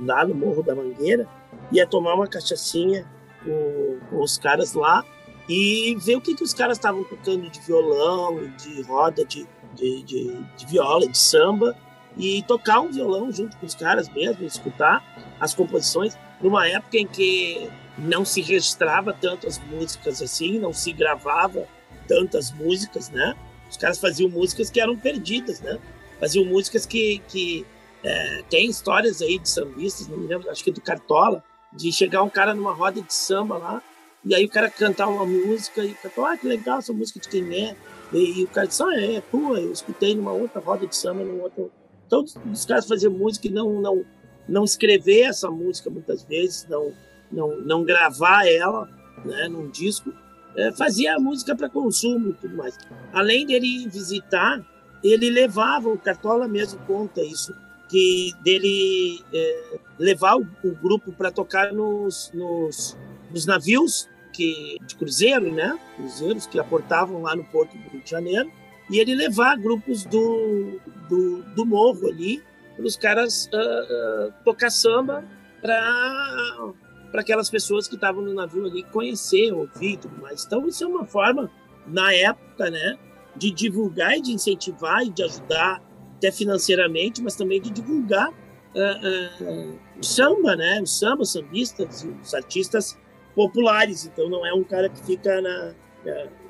Lá 0.00 0.26
no 0.26 0.34
Morro 0.34 0.62
da 0.62 0.74
Mangueira, 0.74 1.28
ia 1.70 1.86
tomar 1.86 2.14
uma 2.14 2.26
cachaçinha 2.26 3.06
com, 3.44 3.98
com 4.08 4.22
os 4.22 4.38
caras 4.38 4.74
lá 4.74 5.04
e 5.48 5.96
ver 6.00 6.16
o 6.16 6.20
que, 6.20 6.34
que 6.34 6.44
os 6.44 6.54
caras 6.54 6.78
estavam 6.78 7.04
tocando 7.04 7.50
de 7.50 7.60
violão, 7.60 8.50
de 8.56 8.82
roda, 8.82 9.24
de, 9.24 9.46
de, 9.74 10.02
de, 10.02 10.44
de 10.56 10.66
viola, 10.66 11.06
de 11.08 11.18
samba, 11.18 11.76
e 12.16 12.42
tocar 12.44 12.80
um 12.80 12.90
violão 12.90 13.32
junto 13.32 13.56
com 13.56 13.66
os 13.66 13.74
caras 13.74 14.08
mesmo, 14.08 14.44
escutar 14.44 15.02
as 15.40 15.54
composições, 15.54 16.16
numa 16.40 16.66
época 16.68 16.98
em 16.98 17.06
que 17.06 17.68
não 17.98 18.24
se 18.24 18.40
registrava 18.40 19.12
tantas 19.12 19.58
músicas 19.58 20.22
assim, 20.22 20.58
não 20.58 20.72
se 20.72 20.92
gravava 20.92 21.66
tantas 22.06 22.50
músicas, 22.52 23.10
né? 23.10 23.34
Os 23.68 23.76
caras 23.76 23.98
faziam 23.98 24.28
músicas 24.28 24.70
que 24.70 24.80
eram 24.80 24.96
perdidas, 24.96 25.60
né? 25.60 25.78
Faziam 26.18 26.44
músicas 26.44 26.86
que, 26.86 27.20
que 27.28 27.66
é, 28.02 28.42
tem 28.48 28.68
histórias 28.68 29.20
aí 29.20 29.38
de 29.38 29.48
sambistas, 29.48 30.08
não 30.08 30.18
me 30.18 30.26
lembro, 30.26 30.50
acho 30.50 30.64
que 30.64 30.70
do 30.70 30.80
Cartola, 30.80 31.44
de 31.72 31.92
chegar 31.92 32.22
um 32.22 32.28
cara 32.28 32.54
numa 32.54 32.72
roda 32.72 33.00
de 33.00 33.14
samba 33.14 33.58
lá, 33.58 33.82
e 34.24 34.34
aí 34.34 34.44
o 34.44 34.48
cara 34.48 34.70
cantar 34.70 35.08
uma 35.08 35.24
música, 35.24 35.84
e 35.84 35.94
fala, 35.94 36.32
ah, 36.32 36.36
que 36.36 36.46
legal 36.46 36.78
essa 36.78 36.92
música 36.92 37.20
de 37.20 37.28
quem 37.28 37.54
é? 37.54 37.76
E, 38.12 38.40
e 38.40 38.44
o 38.44 38.48
cara 38.48 38.66
disse, 38.66 38.82
ah, 38.82 38.94
é, 38.94 39.16
é 39.16 39.20
tua, 39.20 39.60
eu 39.60 39.72
escutei 39.72 40.14
numa 40.14 40.32
outra 40.32 40.60
roda 40.60 40.86
de 40.86 40.96
samba, 40.96 41.24
num 41.24 41.40
outro... 41.40 41.70
Então, 42.06 42.24
os 42.52 42.64
caras 42.64 42.88
faziam 42.88 43.12
música 43.12 43.46
e 43.46 43.50
não, 43.50 43.80
não, 43.80 44.04
não 44.48 44.64
escrever 44.64 45.22
essa 45.22 45.50
música 45.50 45.88
muitas 45.88 46.24
vezes, 46.24 46.66
não, 46.68 46.92
não, 47.30 47.60
não 47.60 47.84
gravar 47.84 48.46
ela 48.48 48.88
né, 49.24 49.48
num 49.48 49.70
disco, 49.70 50.12
é, 50.56 50.72
fazia 50.72 51.14
a 51.14 51.20
música 51.20 51.54
para 51.54 51.68
consumo 51.68 52.30
e 52.30 52.34
tudo 52.34 52.56
mais. 52.56 52.76
Além 53.12 53.46
dele 53.46 53.88
visitar, 53.88 54.60
ele 55.04 55.30
levava, 55.30 55.88
o 55.88 55.98
Cartola 55.98 56.48
mesmo 56.48 56.80
conta 56.86 57.22
isso, 57.22 57.54
que 57.90 58.32
dele 58.42 59.20
é, 59.34 59.78
levar 59.98 60.36
o, 60.36 60.46
o 60.64 60.74
grupo 60.76 61.12
para 61.12 61.30
tocar 61.30 61.72
nos, 61.72 62.30
nos, 62.32 62.96
nos, 63.30 63.44
navios 63.44 64.08
que, 64.32 64.78
de 64.86 64.94
cruzeiro, 64.94 65.52
né? 65.52 65.78
Cruzeiros 65.96 66.46
que 66.46 66.58
aportavam 66.58 67.22
lá 67.22 67.34
no 67.34 67.44
porto 67.44 67.76
do 67.76 67.88
Rio 67.90 68.02
de 68.02 68.10
Janeiro, 68.10 68.50
e 68.88 68.98
ele 68.98 69.14
levar 69.14 69.56
grupos 69.56 70.04
do, 70.04 70.80
do, 71.08 71.42
do 71.54 71.66
morro 71.66 72.08
ali 72.08 72.42
para 72.76 72.86
os 72.86 72.96
caras 72.96 73.46
uh, 73.52 74.28
uh, 74.28 74.32
tocar 74.44 74.70
samba 74.70 75.24
para 75.60 76.72
para 77.10 77.22
aquelas 77.22 77.50
pessoas 77.50 77.88
que 77.88 77.96
estavam 77.96 78.22
no 78.22 78.32
navio 78.32 78.64
ali 78.64 78.84
conhecer, 78.84 79.52
ouvir 79.52 79.96
tudo 79.96 80.16
mais. 80.22 80.44
Então, 80.44 80.64
isso 80.68 80.84
é 80.84 80.86
uma 80.86 81.04
forma, 81.04 81.50
na 81.84 82.14
época, 82.14 82.70
né, 82.70 82.96
de 83.34 83.50
divulgar 83.50 84.16
e 84.16 84.22
de 84.22 84.32
incentivar 84.32 85.02
e 85.02 85.10
de 85.10 85.24
ajudar 85.24 85.82
até 86.20 86.30
financeiramente, 86.30 87.22
mas 87.22 87.34
também 87.34 87.60
de 87.60 87.70
divulgar 87.70 88.28
uh, 88.28 89.44
uh, 89.44 89.78
o 89.98 90.04
samba, 90.04 90.54
né? 90.54 90.80
O 90.82 90.86
samba, 90.86 91.22
os 91.22 91.32
sambistas, 91.32 92.06
os 92.22 92.34
artistas 92.34 92.98
populares. 93.34 94.04
Então 94.04 94.28
não 94.28 94.44
é 94.44 94.52
um 94.52 94.62
cara 94.62 94.90
que 94.90 95.02
fica 95.04 95.40
na. 95.40 95.74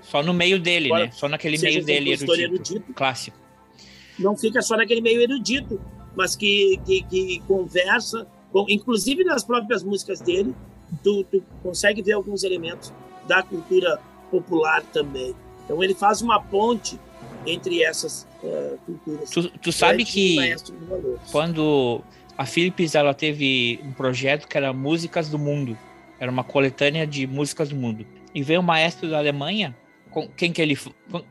só 0.03 0.23
no 0.25 0.35
meio 0.35 0.59
dele, 0.59 0.91
né? 0.91 1.11
Só 1.13 1.29
naquele 1.29 1.57
meio 1.57 1.85
dele 1.85 2.11
erudito, 2.11 2.35
erudito. 2.35 2.93
Clássico. 2.93 3.39
Não 4.19 4.37
fica 4.37 4.61
só 4.61 4.77
naquele 4.77 5.01
meio 5.01 5.23
erudito, 5.23 5.81
mas 6.17 6.35
que, 6.35 6.79
que, 6.85 7.03
que 7.05 7.43
conversa, 7.47 8.27
com, 8.53 8.67
inclusive 8.69 9.25
nas 9.25 9.45
próprias 9.45 9.83
músicas 9.83 10.21
dele, 10.21 10.55
tu, 11.03 11.25
tu 11.25 11.43
consegue 11.63 12.03
ver 12.03 12.13
alguns 12.13 12.43
elementos 12.43 12.93
da 13.27 13.43
cultura 13.43 13.99
popular 14.31 14.83
também. 14.93 15.35
Então 15.65 15.83
ele 15.83 15.95
faz 15.95 16.21
uma 16.21 16.43
ponte 16.43 16.99
entre 17.47 17.83
essas 17.83 18.27
uh, 18.43 18.79
culturas. 18.87 19.31
Tu, 19.31 19.51
tu 19.59 19.73
sabe 19.73 20.05
que 20.05 20.55
quando 21.31 22.03
a 22.37 22.47
Philips 22.47 22.95
ela 22.95 23.15
teve 23.15 23.81
um 23.85 23.93
projeto 23.93 24.49
que 24.49 24.57
era 24.57 24.73
Músicas 24.73 25.29
do 25.29 25.39
Mundo, 25.39 25.77
era 26.21 26.31
uma 26.31 26.45
coletânea 26.45 27.07
de 27.07 27.27
músicas 27.27 27.71
do 27.71 27.77
mundo, 27.77 28.07
e 28.35 28.43
veio 28.43 28.61
um 28.61 28.63
maestro 28.63 29.09
da 29.09 29.19
Alemanha, 29.19 29.75
com 30.11 30.29
quem 30.29 30.53
que 30.53 30.61
ele, 30.61 30.79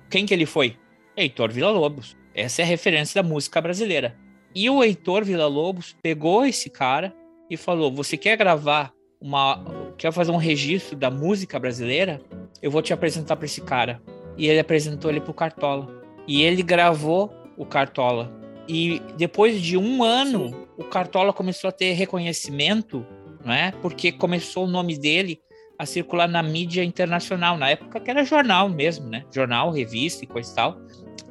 quem 0.09 0.25
que 0.25 0.33
ele 0.33 0.47
foi? 0.47 0.75
Heitor 1.15 1.51
Villa-Lobos. 1.51 2.17
Essa 2.33 2.61
é 2.61 2.65
a 2.65 2.67
referência 2.67 3.21
da 3.21 3.27
música 3.27 3.61
brasileira. 3.61 4.15
E 4.55 4.69
o 4.69 4.83
Heitor 4.83 5.23
Villa-Lobos 5.23 5.95
pegou 6.01 6.45
esse 6.45 6.69
cara 6.69 7.13
e 7.49 7.55
falou: 7.55 7.93
"Você 7.93 8.17
quer 8.17 8.35
gravar 8.37 8.91
uma, 9.21 9.93
quer 9.97 10.11
fazer 10.11 10.31
um 10.31 10.37
registro 10.37 10.97
da 10.97 11.11
música 11.11 11.59
brasileira? 11.59 12.21
Eu 12.61 12.71
vou 12.71 12.81
te 12.81 12.93
apresentar 12.93 13.35
para 13.35 13.45
esse 13.45 13.61
cara." 13.61 14.01
E 14.37 14.47
ele 14.47 14.59
apresentou 14.59 15.11
ele 15.11 15.19
pro 15.19 15.33
Cartola. 15.33 15.98
E 16.29 16.43
ele 16.43 16.61
gravou 16.61 17.33
o 17.57 17.65
Cartola. 17.65 18.31
E 18.67 19.01
depois 19.17 19.59
de 19.59 19.75
um 19.75 20.03
ano, 20.03 20.49
Sim. 20.49 20.67
o 20.77 20.83
Cartola 20.83 21.33
começou 21.33 21.67
a 21.67 21.71
ter 21.71 21.93
reconhecimento, 21.93 23.03
né? 23.43 23.73
Porque 23.81 24.11
começou 24.11 24.65
o 24.65 24.67
nome 24.67 24.95
dele 24.95 25.41
a 25.75 25.87
circular 25.87 26.27
na 26.27 26.43
mídia 26.43 26.83
internacional, 26.83 27.57
na 27.57 27.71
época 27.71 27.99
que 27.99 28.11
era 28.11 28.23
jornal 28.23 28.69
mesmo, 28.69 29.09
né? 29.09 29.25
Jornal, 29.33 29.71
revista 29.71 30.23
e 30.23 30.27
coisa 30.27 30.51
e 30.51 30.55
tal. 30.55 30.77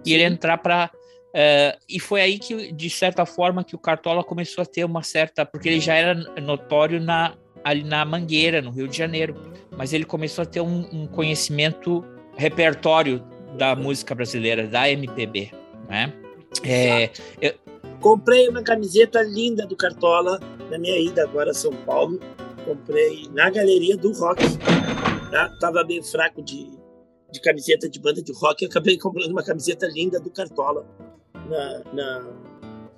E 0.05 0.12
ele 0.12 0.25
entrar 0.25 0.59
para 0.59 0.90
Uh, 1.28 1.31
eh, 1.35 1.78
e 1.90 2.00
foi 2.00 2.23
aí 2.23 2.38
que, 2.38 2.73
de 2.73 2.88
certa 2.88 3.26
forma, 3.26 3.62
que 3.62 3.76
o 3.76 3.78
Cartola 3.78 4.25
começou 4.25 4.62
a 4.62 4.64
ter 4.64 4.83
uma 4.85 5.02
certa. 5.02 5.45
Porque 5.45 5.69
ele 5.69 5.78
já 5.78 5.95
era 5.95 6.14
notório 6.40 6.99
na, 6.99 7.37
ali 7.62 7.85
na 7.85 8.02
Mangueira, 8.02 8.62
no 8.62 8.71
Rio 8.71 8.88
de 8.88 8.97
Janeiro. 8.97 9.37
Mas 9.76 9.93
ele 9.93 10.07
começou 10.07 10.43
a 10.43 10.47
ter 10.47 10.62
um, 10.62 10.88
um 10.90 11.07
conhecimento, 11.07 12.02
repertório 12.35 13.23
da 13.59 13.77
música 13.77 14.15
brasileira, 14.15 14.67
da 14.67 14.88
MPB, 14.88 15.50
né? 15.88 16.15
É, 16.65 17.11
eu... 17.43 17.55
Comprei 18.00 18.49
uma 18.49 18.62
camiseta 18.62 19.21
linda 19.23 19.67
do 19.67 19.77
Cartola 19.77 20.41
na 20.71 20.79
minha 20.79 20.99
ida 20.99 21.25
agora 21.25 21.50
a 21.50 21.55
São 21.55 21.73
Paulo. 21.85 22.21
Comprei 22.65 23.29
na 23.33 23.50
galeria 23.50 23.97
do 23.97 24.12
rock. 24.12 24.43
Tá? 25.31 25.49
Tava 25.61 25.83
bem 25.85 26.03
fraco 26.03 26.41
de, 26.41 26.71
de 27.33 27.41
camiseta 27.41 27.88
de 27.88 27.99
banda 27.99 28.23
de 28.23 28.33
rock. 28.33 28.65
Acabei 28.65 28.97
comprando 28.97 29.33
uma 29.33 29.43
camiseta 29.43 29.87
linda 29.88 30.21
do 30.21 30.31
Cartola 30.31 30.87
na, 31.49 31.83
na, 31.93 32.33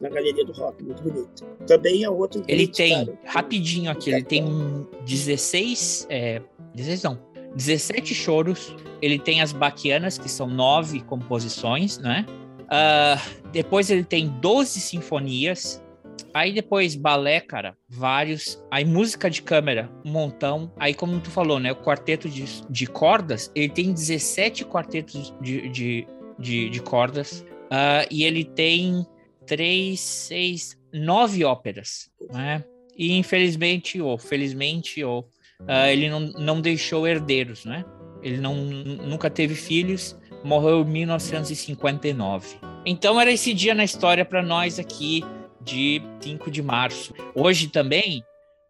na 0.01 0.09
galeria 0.09 0.45
do 0.45 0.53
rock, 0.53 0.83
muito 0.85 1.03
bonito. 1.03 1.45
Também 1.67 2.05
é 2.05 2.11
outro. 2.11 2.43
Ele 2.47 2.67
tem, 2.67 3.07
cara, 3.07 3.19
rapidinho 3.25 3.91
aqui, 3.91 4.11
ele 4.11 4.23
tem 4.23 4.87
16. 5.07 6.07
É, 6.11 6.43
16 6.75 7.03
não, 7.05 7.19
17 7.55 8.15
choros. 8.15 8.75
Ele 9.03 9.19
tem 9.19 9.41
as 9.41 9.53
baquianas, 9.53 10.19
que 10.19 10.29
são 10.29 10.47
nove 10.47 11.01
composições, 11.01 11.99
né? 11.99 12.27
Uh, 12.71 13.49
depois 13.51 13.91
ele 13.91 14.05
tem 14.05 14.29
12 14.29 14.81
sinfonias. 14.81 15.83
Aí 16.33 16.53
depois 16.53 16.95
balé, 16.95 17.41
cara, 17.41 17.77
vários. 17.89 18.63
Aí 18.71 18.85
música 18.85 19.29
de 19.29 19.43
câmera, 19.43 19.91
um 20.05 20.13
montão. 20.13 20.73
Aí, 20.79 20.95
como 20.95 21.19
tu 21.21 21.31
falou, 21.31 21.59
né? 21.59 21.73
O 21.73 21.77
quarteto 21.77 22.29
de, 22.29 22.45
de 22.69 22.87
cordas, 22.87 23.51
ele 23.55 23.69
tem 23.69 23.93
17 23.93 24.65
quartetos 24.65 25.35
de, 25.41 25.69
de, 25.69 26.07
de, 26.39 26.71
de 26.71 26.81
cordas. 26.83 27.45
Uh, 27.67 28.07
e 28.11 28.25
ele 28.25 28.45
tem 28.45 29.05
três, 29.47 30.01
seis, 30.01 30.79
nove 30.93 31.45
óperas, 31.45 32.11
né? 32.33 32.65
E 32.97 33.17
infelizmente, 33.17 34.01
ou 34.01 34.19
felizmente, 34.19 35.03
ou 35.03 35.29
uh, 35.63 35.87
ele 35.89 36.09
não, 36.09 36.21
não 36.21 36.61
deixou 36.61 37.07
herdeiros, 37.07 37.65
né? 37.65 37.85
Ele 38.23 38.39
não, 38.39 38.55
nunca 38.55 39.31
teve 39.31 39.55
filhos, 39.55 40.17
morreu 40.45 40.81
em 40.81 40.85
1959. 40.85 42.59
Então 42.85 43.21
era 43.21 43.31
esse 43.31 43.53
dia 43.55 43.75
na 43.75 43.85
história 43.85 44.25
para 44.25 44.43
nós 44.43 44.79
aqui 44.79 45.25
de 45.61 46.03
5 46.21 46.51
de 46.51 46.63
março. 46.63 47.15
Hoje 47.35 47.69
também. 47.69 48.25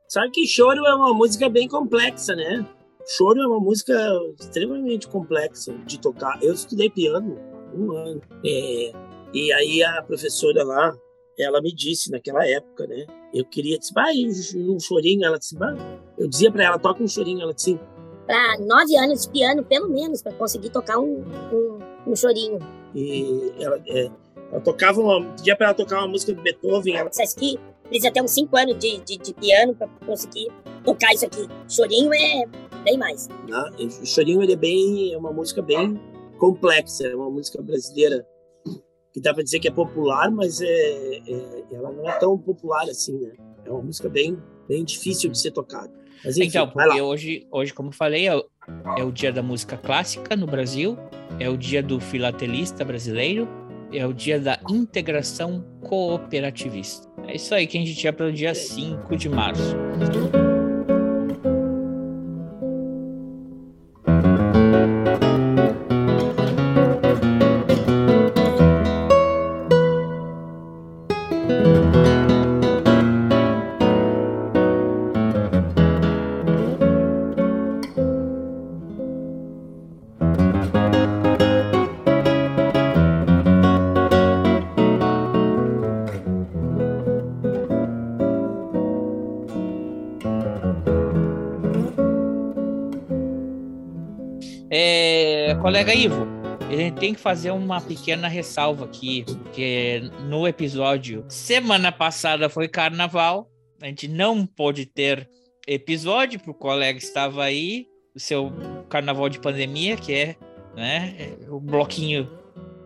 Sabe 0.08 0.30
que 0.30 0.46
choro 0.46 0.84
é 0.86 0.94
uma 0.94 1.14
música 1.14 1.48
bem 1.48 1.68
complexa, 1.68 2.34
né? 2.34 2.66
Choro 3.16 3.40
é 3.40 3.46
uma 3.46 3.60
música 3.60 3.94
extremamente 4.38 5.08
complexa 5.08 5.72
de 5.86 6.00
tocar. 6.00 6.38
Eu 6.42 6.54
estudei 6.54 6.90
piano 6.90 7.38
um 7.74 7.92
ano. 7.92 8.20
É, 8.44 8.92
e 9.32 9.52
aí 9.52 9.82
a 9.82 10.02
professora 10.02 10.64
lá, 10.64 10.96
ela 11.38 11.60
me 11.60 11.72
disse 11.74 12.10
naquela 12.10 12.46
época, 12.46 12.86
né? 12.86 13.06
Eu 13.32 13.44
queria, 13.44 13.78
disse, 13.78 13.92
vai, 13.92 14.14
um 14.56 14.80
chorinho. 14.80 15.24
Ela 15.24 15.38
disse, 15.38 15.56
vai. 15.56 15.74
Eu 16.18 16.28
dizia 16.28 16.50
para 16.50 16.64
ela, 16.64 16.78
toca 16.78 17.02
um 17.02 17.08
chorinho. 17.08 17.42
Ela 17.42 17.54
disse, 17.54 17.78
para 18.26 18.58
nove 18.58 18.96
anos 18.96 19.22
de 19.22 19.30
piano, 19.30 19.64
pelo 19.64 19.88
menos, 19.88 20.22
para 20.22 20.32
conseguir 20.32 20.70
tocar 20.70 20.98
um, 20.98 21.24
um, 21.52 21.78
um, 22.06 22.16
chorinho. 22.16 22.58
E 22.94 23.52
ela, 23.58 23.80
é, 23.86 24.10
ela 24.52 24.60
tocava 24.60 25.00
uma. 25.00 25.24
Pedia 25.36 25.56
para 25.56 25.66
ela 25.66 25.74
tocar 25.74 25.98
uma 25.98 26.08
música 26.08 26.32
de 26.32 26.40
Beethoven. 26.40 26.96
Ela 26.96 27.10
disse 27.10 27.36
que 27.36 27.58
precisa 27.88 28.12
ter 28.12 28.22
uns 28.22 28.32
cinco 28.32 28.56
anos 28.56 28.78
de, 28.78 28.98
de, 28.98 29.16
de 29.16 29.34
piano 29.34 29.74
para 29.74 29.88
conseguir 30.06 30.48
tocar 30.84 31.12
isso 31.12 31.26
aqui. 31.26 31.48
Chorinho 31.68 32.12
é 32.14 32.44
bem 32.84 32.98
mais. 32.98 33.28
Não, 33.48 33.70
o 33.78 34.06
chorinho 34.06 34.42
ele 34.42 34.52
é 34.52 34.56
bem. 34.56 35.12
É 35.12 35.18
uma 35.18 35.32
música 35.32 35.60
bem 35.60 36.00
complexa, 36.38 37.06
é 37.06 37.14
uma 37.14 37.30
música 37.30 37.60
brasileira 37.60 38.26
que 39.12 39.20
dá 39.20 39.34
para 39.34 39.42
dizer 39.42 39.58
que 39.58 39.68
é 39.68 39.70
popular, 39.70 40.30
mas 40.30 40.60
é, 40.60 40.66
é, 40.66 41.64
ela 41.72 41.90
não 41.92 42.08
é 42.08 42.18
tão 42.18 42.38
popular 42.38 42.84
assim, 42.84 43.18
né? 43.18 43.32
É 43.64 43.70
uma 43.70 43.82
música 43.82 44.08
bem, 44.08 44.38
bem 44.68 44.84
difícil 44.84 45.30
de 45.30 45.38
ser 45.38 45.50
tocada. 45.50 45.92
Mas, 46.24 46.36
enfim, 46.36 46.48
então, 46.48 46.68
porque 46.68 47.00
hoje, 47.00 47.46
hoje, 47.50 47.72
como 47.72 47.92
falei, 47.92 48.26
é 48.26 48.36
o, 48.36 48.44
é 48.98 49.02
o 49.02 49.10
dia 49.10 49.32
da 49.32 49.42
música 49.42 49.76
clássica 49.76 50.36
no 50.36 50.46
Brasil, 50.46 50.96
é 51.38 51.48
o 51.48 51.56
dia 51.56 51.82
do 51.82 51.98
filatelista 51.98 52.84
brasileiro, 52.84 53.48
é 53.92 54.06
o 54.06 54.12
dia 54.12 54.38
da 54.38 54.60
integração 54.68 55.64
cooperativista. 55.82 57.08
É 57.26 57.36
isso 57.36 57.54
aí 57.54 57.66
que 57.66 57.78
a 57.78 57.80
gente 57.80 57.94
tinha 57.94 58.12
para 58.12 58.26
o 58.26 58.32
dia 58.32 58.54
5 58.54 59.16
de 59.16 59.28
março. 59.28 59.74
Colega 95.60 95.94
Ivo, 95.94 96.26
a 96.68 96.74
gente 96.74 96.98
tem 96.98 97.14
que 97.14 97.20
fazer 97.20 97.50
uma 97.50 97.82
pequena 97.82 98.28
ressalva 98.28 98.86
aqui, 98.86 99.24
porque 99.26 100.10
no 100.26 100.48
episódio 100.48 101.24
semana 101.28 101.92
passada 101.92 102.48
foi 102.48 102.66
carnaval, 102.66 103.46
a 103.82 103.86
gente 103.86 104.08
não 104.08 104.46
pôde 104.46 104.86
ter 104.86 105.28
episódio, 105.68 106.38
porque 106.38 106.50
o 106.50 106.54
colega 106.54 106.98
estava 106.98 107.44
aí, 107.44 107.86
o 108.14 108.18
seu 108.18 108.50
carnaval 108.88 109.28
de 109.28 109.38
pandemia, 109.38 109.96
que 109.96 110.14
é 110.14 110.36
né, 110.74 111.36
o 111.48 111.60
bloquinho. 111.60 112.30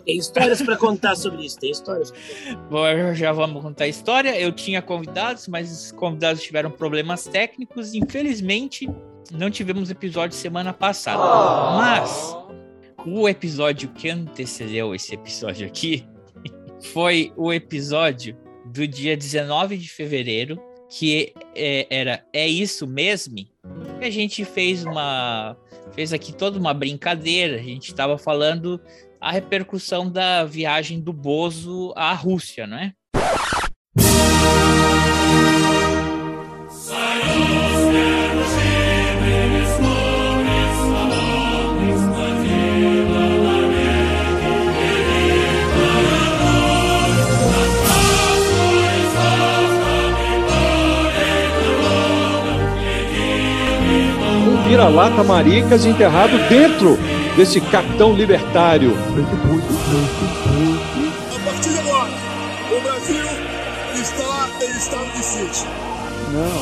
Tem 0.04 0.19
histórias 0.19 0.61
para 0.61 0.76
contar 0.76 1.14
sobre 1.14 1.47
isso, 1.47 1.59
tem 1.59 1.71
histórias. 1.71 2.12
Bom, 2.68 2.85
já 3.14 3.33
vamos 3.33 3.62
contar 3.62 3.85
a 3.85 3.88
história. 3.88 4.38
Eu 4.38 4.53
tinha 4.53 4.83
convidados, 4.83 5.49
mas 5.49 5.70
os 5.70 5.92
convidados 5.92 6.42
tiveram 6.42 6.70
problemas 6.70 7.25
técnicos. 7.25 7.94
Infelizmente, 7.94 8.87
não 9.33 9.51
tivemos 9.51 9.90
episódio 9.90 10.37
semana 10.37 10.75
passada. 10.75 11.25
Mas 11.79 12.37
o 13.07 13.29
episódio 13.29 13.88
que 13.90 14.09
antecedeu 14.09 14.95
esse 14.95 15.14
episódio 15.14 15.67
aqui 15.67 16.07
foi 16.93 17.33
o 17.37 17.53
episódio 17.53 18.37
do 18.67 18.87
dia 18.87 19.17
19 19.17 19.77
de 19.77 19.88
fevereiro, 19.88 20.61
que 20.88 21.33
é, 21.55 21.87
era 21.90 22.25
É 22.33 22.47
Isso 22.47 22.87
Mesmo? 22.87 23.38
E 24.01 24.05
a 24.05 24.11
gente 24.11 24.45
fez 24.45 24.85
uma. 24.85 25.57
fez 25.93 26.12
aqui 26.12 26.33
toda 26.33 26.59
uma 26.59 26.75
brincadeira. 26.75 27.57
A 27.57 27.62
gente 27.62 27.88
estava 27.88 28.19
falando 28.19 28.81
a 29.21 29.31
repercussão 29.31 30.11
da 30.11 30.45
viagem 30.45 31.01
do 31.01 31.12
Bozo 31.12 31.93
à 31.97 32.12
Rússia, 32.12 32.67
não 32.67 32.77
é? 32.77 32.93
Vira-lata 54.75 55.23
maricas 55.23 55.87
enterrado 55.87 56.37
dentro 56.49 56.97
desse 57.37 57.61
capitão 57.61 58.13
libertário. 58.13 58.91
A 61.33 61.45
partir 61.45 61.69
de 61.71 61.79
agora, 61.79 62.11
o 62.77 62.81
Brasil 62.83 63.25
está 63.95 64.51
em 64.61 64.77
estado 64.77 65.13
de 65.13 65.23
sítio. 65.23 65.69
Não, 66.33 66.59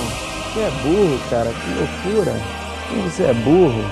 você 0.53 0.61
é 0.61 0.71
burro, 0.83 1.31
cara, 1.31 1.51
que 1.55 2.11
loucura. 2.11 2.35
Você 3.05 3.23
é 3.23 3.33
burro. 3.33 3.83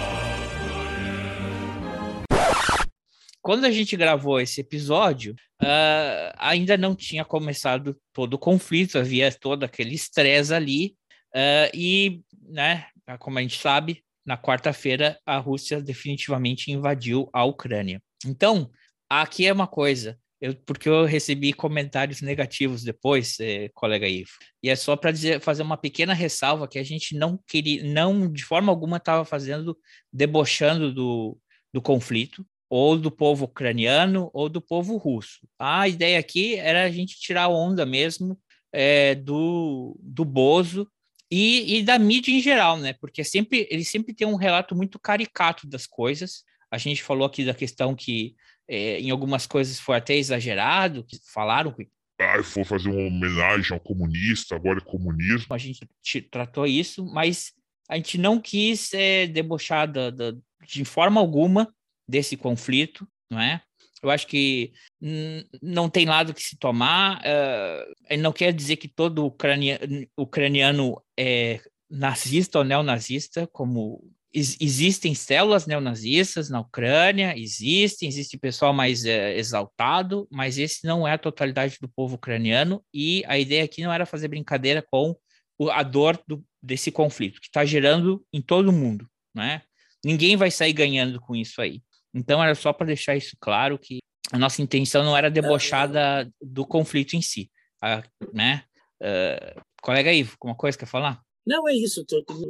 Quando 3.40 3.64
a 3.64 3.70
gente 3.70 3.96
gravou 3.96 4.38
esse 4.38 4.60
episódio, 4.60 5.34
uh, 5.62 6.30
ainda 6.36 6.76
não 6.76 6.94
tinha 6.94 7.24
começado 7.24 7.96
todo 8.12 8.34
o 8.34 8.38
conflito, 8.38 8.98
havia 8.98 9.32
todo 9.32 9.64
aquele 9.64 9.94
estresse 9.94 10.52
ali, 10.52 10.94
uh, 11.34 11.70
e, 11.72 12.20
né, 12.50 12.84
como 13.18 13.38
a 13.38 13.42
gente 13.42 13.58
sabe, 13.58 14.02
na 14.30 14.38
quarta-feira, 14.38 15.18
a 15.26 15.38
Rússia 15.38 15.82
definitivamente 15.82 16.70
invadiu 16.70 17.28
a 17.32 17.44
Ucrânia. 17.44 18.00
Então, 18.24 18.70
aqui 19.10 19.44
é 19.44 19.52
uma 19.52 19.66
coisa, 19.66 20.16
eu, 20.40 20.54
porque 20.54 20.88
eu 20.88 21.04
recebi 21.04 21.52
comentários 21.52 22.20
negativos 22.20 22.84
depois, 22.84 23.40
eh, 23.40 23.70
colega 23.74 24.06
Ivo, 24.06 24.30
e 24.62 24.70
é 24.70 24.76
só 24.76 24.94
para 24.94 25.12
fazer 25.40 25.64
uma 25.64 25.76
pequena 25.76 26.14
ressalva 26.14 26.68
que 26.68 26.78
a 26.78 26.84
gente 26.84 27.16
não 27.16 27.40
queria, 27.44 27.82
não 27.82 28.32
de 28.32 28.44
forma 28.44 28.70
alguma 28.70 28.98
estava 28.98 29.24
fazendo, 29.24 29.76
debochando 30.12 30.94
do, 30.94 31.36
do 31.74 31.82
conflito, 31.82 32.46
ou 32.68 32.96
do 32.96 33.10
povo 33.10 33.46
ucraniano, 33.46 34.30
ou 34.32 34.48
do 34.48 34.60
povo 34.60 34.96
russo. 34.96 35.40
A 35.58 35.88
ideia 35.88 36.20
aqui 36.20 36.54
era 36.54 36.84
a 36.84 36.90
gente 36.90 37.18
tirar 37.18 37.48
onda 37.48 37.84
mesmo 37.84 38.38
é, 38.72 39.16
do, 39.16 39.98
do 40.00 40.24
Bozo 40.24 40.88
e, 41.30 41.78
e 41.78 41.82
da 41.82 41.98
mídia 41.98 42.32
em 42.32 42.40
geral, 42.40 42.76
né? 42.76 42.92
Porque 42.94 43.22
sempre 43.22 43.66
ele 43.70 43.84
sempre 43.84 44.12
tem 44.12 44.26
um 44.26 44.36
relato 44.36 44.74
muito 44.74 44.98
caricato 44.98 45.66
das 45.66 45.86
coisas. 45.86 46.42
A 46.70 46.78
gente 46.78 47.02
falou 47.02 47.26
aqui 47.26 47.44
da 47.44 47.54
questão 47.54 47.94
que 47.94 48.34
é, 48.68 49.00
em 49.00 49.10
algumas 49.10 49.46
coisas 49.46 49.78
foi 49.78 49.96
até 49.96 50.16
exagerado, 50.16 51.04
que 51.04 51.18
falaram 51.32 51.72
que 51.72 51.88
ah, 52.20 52.42
foi 52.42 52.64
fazer 52.64 52.90
uma 52.90 53.06
homenagem 53.08 53.72
ao 53.72 53.80
comunista, 53.80 54.54
agora 54.54 54.78
é 54.78 54.84
comunismo. 54.84 55.54
A 55.54 55.58
gente 55.58 55.88
tratou 56.30 56.66
isso, 56.66 57.04
mas 57.06 57.52
a 57.88 57.96
gente 57.96 58.18
não 58.18 58.38
quis 58.38 58.92
é, 58.92 59.26
debochar 59.26 59.90
da, 59.90 60.10
da, 60.10 60.32
de 60.66 60.84
forma 60.84 61.18
alguma 61.18 61.72
desse 62.06 62.36
conflito, 62.36 63.08
não 63.30 63.40
é? 63.40 63.62
Eu 64.02 64.10
acho 64.10 64.26
que 64.26 64.72
não 65.62 65.90
tem 65.90 66.06
lado 66.06 66.34
que 66.34 66.42
se 66.42 66.56
tomar. 66.56 67.20
Uh, 67.20 68.16
não 68.18 68.32
quer 68.32 68.52
dizer 68.52 68.76
que 68.76 68.88
todo 68.88 69.26
ucraniano, 69.26 70.06
ucraniano 70.16 71.02
é 71.18 71.60
nazista 71.90 72.58
ou 72.58 72.64
neonazista, 72.64 73.46
como 73.48 74.02
existem 74.32 75.14
células 75.14 75.66
neonazistas 75.66 76.48
na 76.48 76.60
Ucrânia, 76.60 77.34
existem, 77.36 78.08
existe 78.08 78.38
pessoal 78.38 78.72
mais 78.72 79.04
é, 79.04 79.36
exaltado, 79.36 80.28
mas 80.30 80.56
esse 80.56 80.86
não 80.86 81.06
é 81.06 81.12
a 81.12 81.18
totalidade 81.18 81.76
do 81.80 81.88
povo 81.88 82.14
ucraniano, 82.14 82.82
e 82.94 83.24
a 83.26 83.38
ideia 83.38 83.64
aqui 83.64 83.82
não 83.82 83.92
era 83.92 84.06
fazer 84.06 84.28
brincadeira 84.28 84.82
com 84.88 85.16
a 85.72 85.82
dor 85.82 86.22
do, 86.28 86.44
desse 86.62 86.92
conflito, 86.92 87.40
que 87.40 87.48
está 87.48 87.64
gerando 87.64 88.24
em 88.32 88.40
todo 88.40 88.72
mundo, 88.72 89.08
né? 89.34 89.62
Ninguém 90.04 90.36
vai 90.36 90.50
sair 90.50 90.72
ganhando 90.72 91.20
com 91.20 91.34
isso 91.34 91.60
aí. 91.60 91.82
Então 92.14 92.42
era 92.42 92.54
só 92.54 92.72
para 92.72 92.86
deixar 92.86 93.16
isso 93.16 93.36
claro 93.40 93.78
que 93.78 93.98
a 94.32 94.38
nossa 94.38 94.62
intenção 94.62 95.04
não 95.04 95.16
era 95.16 95.30
debochar 95.30 95.90
da, 95.90 96.28
do 96.40 96.66
conflito 96.66 97.14
em 97.14 97.22
si, 97.22 97.50
a, 97.82 98.02
né? 98.32 98.64
Uh, 99.00 99.60
colega 99.82 100.12
Ivo, 100.12 100.32
alguma 100.40 100.56
coisa 100.56 100.78
quer 100.78 100.86
falar? 100.86 101.22
Não, 101.46 101.68
é 101.68 101.74
isso. 101.74 102.04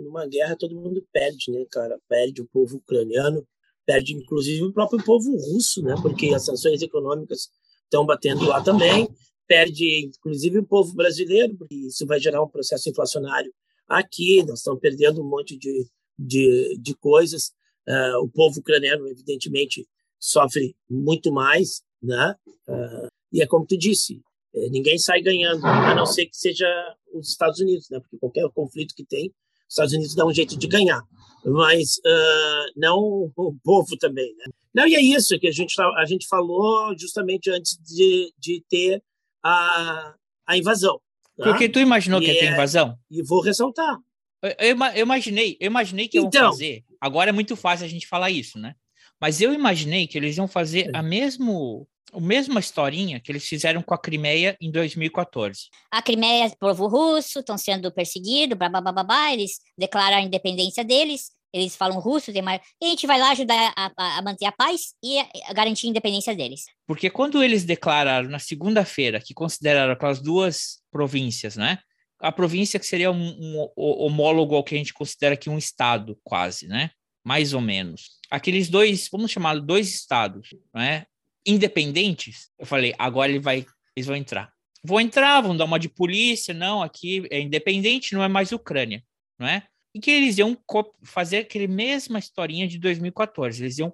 Numa 0.05 0.27
guerra 0.27 0.57
todo 0.57 0.75
mundo 0.75 1.07
perde, 1.13 1.51
né, 1.51 1.65
cara? 1.71 1.99
Perde 2.09 2.43
o 2.43 2.47
povo 2.47 2.77
ucraniano, 2.77 3.47
perde 3.87 4.15
inclusive 4.15 4.65
o 4.65 4.73
próprio 4.73 5.03
povo 5.03 5.31
russo, 5.31 5.83
né? 5.83 5.95
Porque 6.03 6.35
as 6.35 6.45
sanções 6.45 6.83
econômicas 6.83 7.49
estão 7.85 8.05
batendo 8.05 8.45
lá 8.45 8.63
também. 8.63 9.09
Perde, 9.47 10.07
inclusive, 10.07 10.59
o 10.59 10.67
povo 10.67 10.95
brasileiro, 10.95 11.57
porque 11.57 11.75
isso 11.75 12.07
vai 12.07 12.21
gerar 12.21 12.43
um 12.43 12.49
processo 12.49 12.89
inflacionário 12.89 13.53
aqui. 13.89 14.45
Nós 14.45 14.59
estamos 14.59 14.81
perdendo 14.81 15.21
um 15.21 15.29
monte 15.29 15.57
de, 15.57 15.89
de, 16.19 16.79
de 16.81 16.95
coisas. 16.95 17.53
Uh, 17.89 18.25
o 18.25 18.29
povo 18.29 18.61
ucraniano, 18.61 19.09
evidentemente, 19.09 19.87
sofre 20.19 20.77
muito 20.89 21.33
mais, 21.33 21.83
né? 22.03 22.35
Uh, 22.69 23.09
e 23.33 23.43
é 23.43 23.47
como 23.47 23.67
tu 23.67 23.77
disse, 23.77 24.21
é, 24.55 24.69
ninguém 24.69 24.99
sai 24.99 25.23
ganhando, 25.23 25.65
a 25.65 25.95
não 25.95 26.07
ser 26.07 26.27
que 26.27 26.37
seja 26.37 26.67
os 27.13 27.31
Estados 27.31 27.61
Unidos, 27.61 27.89
né? 27.91 28.01
Porque 28.01 28.19
qualquer 28.19 28.49
conflito 28.55 28.95
que 28.95 29.05
tem, 29.05 29.29
os 29.29 29.75
Estados 29.75 29.93
Unidos 29.93 30.15
dá 30.15 30.27
um 30.27 30.33
jeito 30.33 30.59
de 30.59 30.67
ganhar, 30.67 31.03
mas 31.45 31.99
uh, 31.99 32.73
não 32.77 32.99
o 33.37 33.57
povo 33.63 33.97
também, 33.99 34.35
né? 34.37 34.45
Não, 34.75 34.87
e 34.87 34.95
é 34.95 35.01
isso 35.01 35.39
que 35.39 35.49
a 35.49 35.53
gente, 35.53 35.75
tá, 35.75 35.85
a 35.97 36.05
gente 36.05 36.27
falou 36.29 36.97
justamente 36.97 37.51
antes 37.51 37.77
de, 37.83 38.33
de 38.39 38.65
ter 38.69 39.03
a, 39.43 40.15
a 40.47 40.57
invasão. 40.57 41.01
Tá? 41.37 41.45
Porque 41.45 41.69
tu 41.69 41.81
imaginou 41.81 42.21
e 42.21 42.25
que 42.25 42.33
ia 42.33 42.39
ter 42.39 42.47
é, 42.47 42.53
invasão? 42.53 42.97
E 43.11 43.23
vou 43.23 43.41
ressaltar. 43.41 43.99
Eu, 44.43 44.51
eu, 44.51 44.77
eu, 44.95 45.03
imaginei, 45.03 45.57
eu 45.61 45.67
imaginei 45.67 46.09
que 46.09 46.19
então, 46.19 46.43
iam 46.43 46.53
fazer. 46.53 46.85
Agora 47.01 47.31
é 47.31 47.33
muito 47.33 47.57
fácil 47.57 47.87
a 47.87 47.89
gente 47.89 48.07
falar 48.07 48.31
isso, 48.31 48.59
né? 48.59 48.75
Mas 49.21 49.41
eu 49.41 49.53
imaginei 49.53 50.07
que 50.07 50.17
eles 50.19 50.37
iam 50.37 50.49
fazer 50.49 50.91
a 50.95 51.03
mesmo 51.03 51.87
a 52.13 52.21
mesma 52.21 52.59
historinha 52.59 53.21
que 53.21 53.31
eles 53.31 53.47
fizeram 53.47 53.83
com 53.83 53.95
a 53.95 53.99
Crimeia 53.99 54.57
em 54.61 54.71
2014. 54.71 55.69
A 55.93 56.03
Crimeia 56.03 56.47
é 56.47 56.51
povo 56.51 56.89
russo, 56.89 57.39
estão 57.39 57.57
sendo 57.57 57.93
perseguidos, 57.93 58.59
blá, 58.59 58.69
blá, 58.69 58.81
blá, 58.81 58.93
blá, 58.93 59.05
blá, 59.05 59.33
eles 59.33 59.61
declaram 59.79 60.17
a 60.17 60.21
independência 60.21 60.85
deles, 60.85 61.31
eles 61.53 61.77
falam 61.77 61.99
russo, 62.01 62.33
tem 62.33 62.43
mais... 62.43 62.61
e 62.81 62.87
a 62.87 62.89
gente 62.89 63.07
vai 63.07 63.19
lá 63.19 63.31
ajudar 63.31 63.73
a, 63.77 63.93
a, 63.97 64.19
a 64.19 64.23
manter 64.23 64.47
a 64.47 64.53
paz 64.53 64.95
e 65.03 65.19
a, 65.19 65.29
a 65.47 65.53
garantir 65.53 65.87
a 65.87 65.91
independência 65.91 66.35
deles. 66.35 66.65
Porque 66.87 67.11
quando 67.11 67.43
eles 67.43 67.65
declararam 67.65 68.29
na 68.29 68.39
segunda-feira 68.39 69.21
que 69.21 69.35
consideraram 69.35 69.93
aquelas 69.93 70.21
duas 70.21 70.81
províncias, 70.91 71.57
né? 71.57 71.79
A 72.21 72.31
província 72.31 72.79
que 72.79 72.87
seria 72.87 73.11
um, 73.11 73.17
um, 73.17 73.71
homólogo 73.77 74.55
ao 74.55 74.63
que 74.63 74.75
a 74.75 74.79
gente 74.79 74.93
considera 74.93 75.35
aqui 75.35 75.49
um 75.49 75.59
estado, 75.59 76.19
quase, 76.23 76.69
né? 76.69 76.91
Mais 77.25 77.55
ou 77.55 77.61
menos. 77.61 78.19
Aqueles 78.31 78.69
dois, 78.69 79.09
vamos 79.11 79.31
chamar 79.31 79.59
dois 79.61 79.89
estados, 79.89 80.51
né? 80.75 81.07
independentes, 81.47 82.51
eu 82.59 82.67
falei, 82.67 82.95
agora 82.99 83.31
ele 83.31 83.39
vai, 83.39 83.65
eles 83.97 84.07
vão 84.07 84.17
entrar. 84.17 84.53
Vão 84.83 85.01
entrar, 85.01 85.41
vão 85.41 85.57
dar 85.57 85.65
uma 85.65 85.79
de 85.79 85.89
polícia, 85.89 86.55
não, 86.55 86.83
aqui 86.83 87.27
é 87.31 87.41
independente, 87.41 88.15
não 88.15 88.23
é 88.23 88.29
mais 88.29 88.53
Ucrânia, 88.53 89.03
não 89.39 89.47
é? 89.47 89.67
E 89.95 90.01
que 90.01 90.11
eles 90.11 90.39
iam 90.39 90.57
fazer 91.03 91.39
aquele 91.39 91.67
mesma 91.67 92.19
historinha 92.19 92.67
de 92.67 92.79
2014, 92.79 93.63
eles 93.63 93.79
iam 93.79 93.93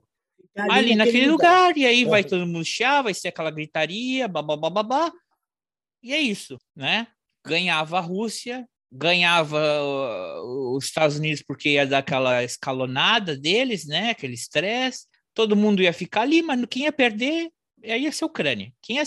ali, 0.54 0.70
ali 0.70 0.94
naquele 0.94 1.26
lugar, 1.26 1.68
lugar, 1.68 1.76
e 1.76 1.86
aí 1.86 2.04
vai 2.04 2.22
todo 2.22 2.46
mundo 2.46 2.64
chiar, 2.64 3.02
vai 3.02 3.14
ser 3.14 3.28
aquela 3.28 3.50
gritaria, 3.50 4.28
babá, 4.28 4.56
babá, 4.56 5.12
e 6.02 6.12
é 6.12 6.20
isso, 6.20 6.58
né? 6.74 7.08
Ganhava 7.46 7.98
a 7.98 8.00
Rússia, 8.00 8.66
ganhava 8.90 9.58
uh, 9.58 10.76
os 10.76 10.84
Estados 10.84 11.16
Unidos 11.16 11.42
porque 11.46 11.70
ia 11.70 11.86
dar 11.86 11.98
aquela 11.98 12.42
escalonada 12.44 13.36
deles, 13.36 13.86
né? 13.86 14.10
Aquele 14.10 14.34
estresse, 14.34 15.06
todo 15.34 15.56
mundo 15.56 15.82
ia 15.82 15.92
ficar 15.92 16.22
ali, 16.22 16.42
mas 16.42 16.64
quem 16.68 16.84
ia 16.84 16.92
perder 16.92 17.50
ia 17.82 18.10
ser 18.10 18.24
a 18.24 18.26
Ucrânia. 18.26 18.72
Quem 18.82 18.96
ia, 18.96 19.04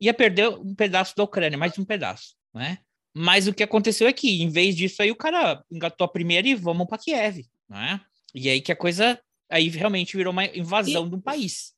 ia 0.00 0.14
perder 0.14 0.48
um 0.48 0.74
pedaço 0.74 1.14
da 1.16 1.24
Ucrânia, 1.24 1.58
mais 1.58 1.76
um 1.78 1.84
pedaço, 1.84 2.34
né? 2.54 2.78
Mas 3.14 3.46
o 3.46 3.52
que 3.52 3.62
aconteceu 3.62 4.08
é 4.08 4.12
que, 4.12 4.42
em 4.42 4.48
vez 4.48 4.74
disso, 4.74 5.02
aí 5.02 5.10
o 5.10 5.16
cara 5.16 5.62
engatou 5.70 6.04
a 6.04 6.08
primeira 6.08 6.48
e 6.48 6.54
vamos 6.54 6.86
para 6.86 6.98
Kiev, 6.98 7.44
né? 7.68 8.00
E 8.34 8.48
aí 8.48 8.60
que 8.60 8.72
a 8.72 8.76
coisa 8.76 9.20
aí 9.50 9.68
realmente 9.68 10.16
virou 10.16 10.32
uma 10.32 10.46
invasão 10.46 11.06
e... 11.06 11.10
do 11.10 11.20
país. 11.20 11.74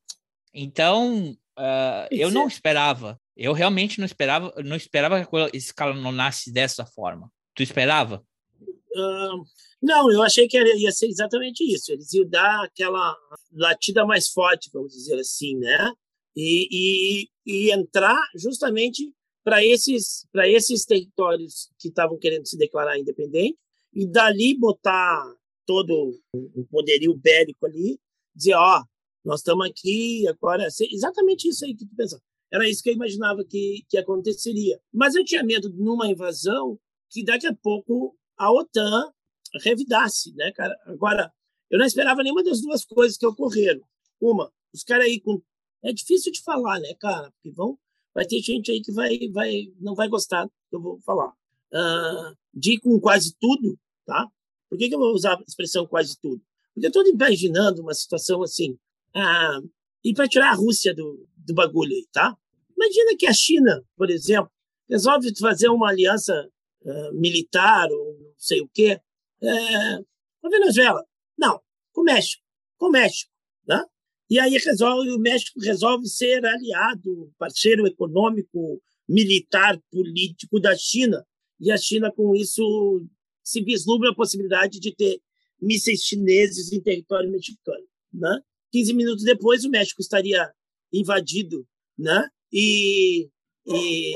Então, 0.52 1.36
uh, 1.58 2.06
eu 2.10 2.30
não 2.30 2.46
esperava. 2.46 3.20
Eu 3.36 3.52
realmente 3.52 3.98
não 3.98 4.06
esperava, 4.06 4.52
não 4.64 4.76
esperava 4.76 5.16
que 5.16 5.22
a 5.22 5.26
coisa 5.26 5.50
escalonasse 5.52 6.52
dessa 6.52 6.86
forma. 6.86 7.30
Tu 7.54 7.62
esperava? 7.62 8.24
Uh, 8.60 9.44
não, 9.82 10.10
eu 10.10 10.22
achei 10.22 10.46
que 10.46 10.56
ia 10.56 10.92
ser 10.92 11.08
exatamente 11.08 11.64
isso. 11.64 11.92
Eles 11.92 12.12
iam 12.12 12.28
dar 12.28 12.64
aquela 12.64 13.16
latida 13.52 14.06
mais 14.06 14.28
forte, 14.28 14.70
vamos 14.72 14.92
dizer 14.92 15.18
assim, 15.18 15.56
né? 15.56 15.92
E, 16.36 16.68
e, 16.70 17.28
e 17.46 17.72
entrar 17.72 18.18
justamente 18.36 19.12
para 19.44 19.64
esses 19.64 20.26
esses 20.46 20.84
territórios 20.84 21.68
que 21.78 21.88
estavam 21.88 22.18
querendo 22.18 22.46
se 22.46 22.56
declarar 22.56 22.98
independente 22.98 23.58
e 23.92 24.06
dali 24.06 24.56
botar 24.58 25.22
todo 25.66 26.18
o 26.34 26.64
poderio 26.64 27.14
bélico 27.14 27.66
ali, 27.66 27.98
dizer, 28.34 28.54
ó, 28.54 28.80
oh, 28.80 28.84
nós 29.24 29.40
estamos 29.40 29.66
aqui 29.68 30.26
agora, 30.28 30.66
exatamente 30.90 31.48
isso 31.48 31.64
aí 31.64 31.74
que 31.74 31.86
tu 31.86 31.94
pensou. 31.96 32.20
Era 32.54 32.68
isso 32.68 32.84
que 32.84 32.90
eu 32.90 32.94
imaginava 32.94 33.44
que, 33.44 33.84
que 33.88 33.98
aconteceria. 33.98 34.80
Mas 34.92 35.16
eu 35.16 35.24
tinha 35.24 35.42
medo 35.42 35.68
numa 35.70 36.06
invasão 36.06 36.78
que 37.10 37.24
daqui 37.24 37.48
a 37.48 37.54
pouco 37.54 38.16
a 38.36 38.52
OTAN 38.52 39.12
revidasse, 39.60 40.32
né, 40.36 40.52
cara? 40.52 40.78
Agora, 40.86 41.32
eu 41.68 41.80
não 41.80 41.84
esperava 41.84 42.22
nenhuma 42.22 42.44
das 42.44 42.60
duas 42.60 42.84
coisas 42.84 43.18
que 43.18 43.26
ocorreram. 43.26 43.82
Uma, 44.20 44.52
os 44.72 44.84
caras 44.84 45.06
aí 45.06 45.20
com 45.20 45.42
é 45.82 45.92
difícil 45.92 46.30
de 46.30 46.42
falar, 46.42 46.78
né, 46.78 46.94
cara? 46.94 47.32
Porque 47.32 47.50
vão 47.50 47.76
vai 48.14 48.24
ter 48.24 48.40
gente 48.40 48.70
aí 48.70 48.80
que 48.80 48.92
vai 48.92 49.18
vai 49.32 49.72
não 49.80 49.96
vai 49.96 50.08
gostar 50.08 50.44
do 50.44 50.52
que 50.70 50.76
eu 50.76 50.80
vou 50.80 51.00
falar. 51.00 51.32
Uh, 51.72 52.36
de 52.54 52.74
ir 52.74 52.78
com 52.78 53.00
quase 53.00 53.34
tudo, 53.40 53.76
tá? 54.06 54.28
Por 54.70 54.78
que, 54.78 54.88
que 54.88 54.94
eu 54.94 55.00
vou 55.00 55.12
usar 55.12 55.34
a 55.34 55.42
expressão 55.42 55.88
quase 55.88 56.16
tudo? 56.20 56.40
Porque 56.72 56.86
eu 56.86 56.88
estou 56.88 57.04
imaginando 57.04 57.82
uma 57.82 57.94
situação 57.94 58.44
assim, 58.44 58.78
uh, 59.16 59.68
e 60.04 60.14
para 60.14 60.28
tirar 60.28 60.52
a 60.52 60.54
Rússia 60.54 60.94
do, 60.94 61.26
do 61.36 61.52
bagulho 61.52 61.92
aí, 61.92 62.06
tá? 62.12 62.36
Imagina 62.76 63.16
que 63.18 63.26
a 63.26 63.32
China, 63.32 63.82
por 63.96 64.10
exemplo, 64.10 64.50
resolve 64.88 65.32
fazer 65.38 65.68
uma 65.68 65.88
aliança 65.88 66.48
uh, 66.82 67.14
militar 67.14 67.90
ou 67.90 68.18
não 68.18 68.34
sei 68.36 68.60
o 68.60 68.68
quê 68.68 69.00
é, 69.42 69.98
com 70.40 70.46
a 70.46 70.50
Venezuela. 70.50 71.04
Não, 71.36 71.60
com 71.92 72.02
o 72.02 72.04
México. 72.04 72.42
Com 72.76 72.86
o 72.86 72.90
México. 72.90 73.30
Né? 73.66 73.82
E 74.28 74.38
aí 74.38 74.56
resolve, 74.58 75.10
o 75.10 75.18
México 75.18 75.60
resolve 75.60 76.06
ser 76.06 76.44
aliado, 76.44 77.32
parceiro 77.38 77.86
econômico, 77.86 78.82
militar, 79.08 79.78
político 79.90 80.58
da 80.60 80.76
China. 80.76 81.24
E 81.60 81.70
a 81.70 81.76
China, 81.76 82.10
com 82.12 82.34
isso, 82.34 83.06
se 83.42 83.62
vislumbra 83.62 84.10
a 84.10 84.14
possibilidade 84.14 84.80
de 84.80 84.94
ter 84.94 85.20
mísseis 85.60 86.00
chineses 86.00 86.72
em 86.72 86.80
território 86.80 87.30
mexicano. 87.30 87.84
Né? 88.12 88.40
15 88.72 88.94
minutos 88.94 89.24
depois, 89.24 89.64
o 89.64 89.70
México 89.70 90.00
estaria 90.00 90.50
invadido, 90.92 91.66
né? 91.98 92.28
E, 92.54 93.28
e 93.66 94.14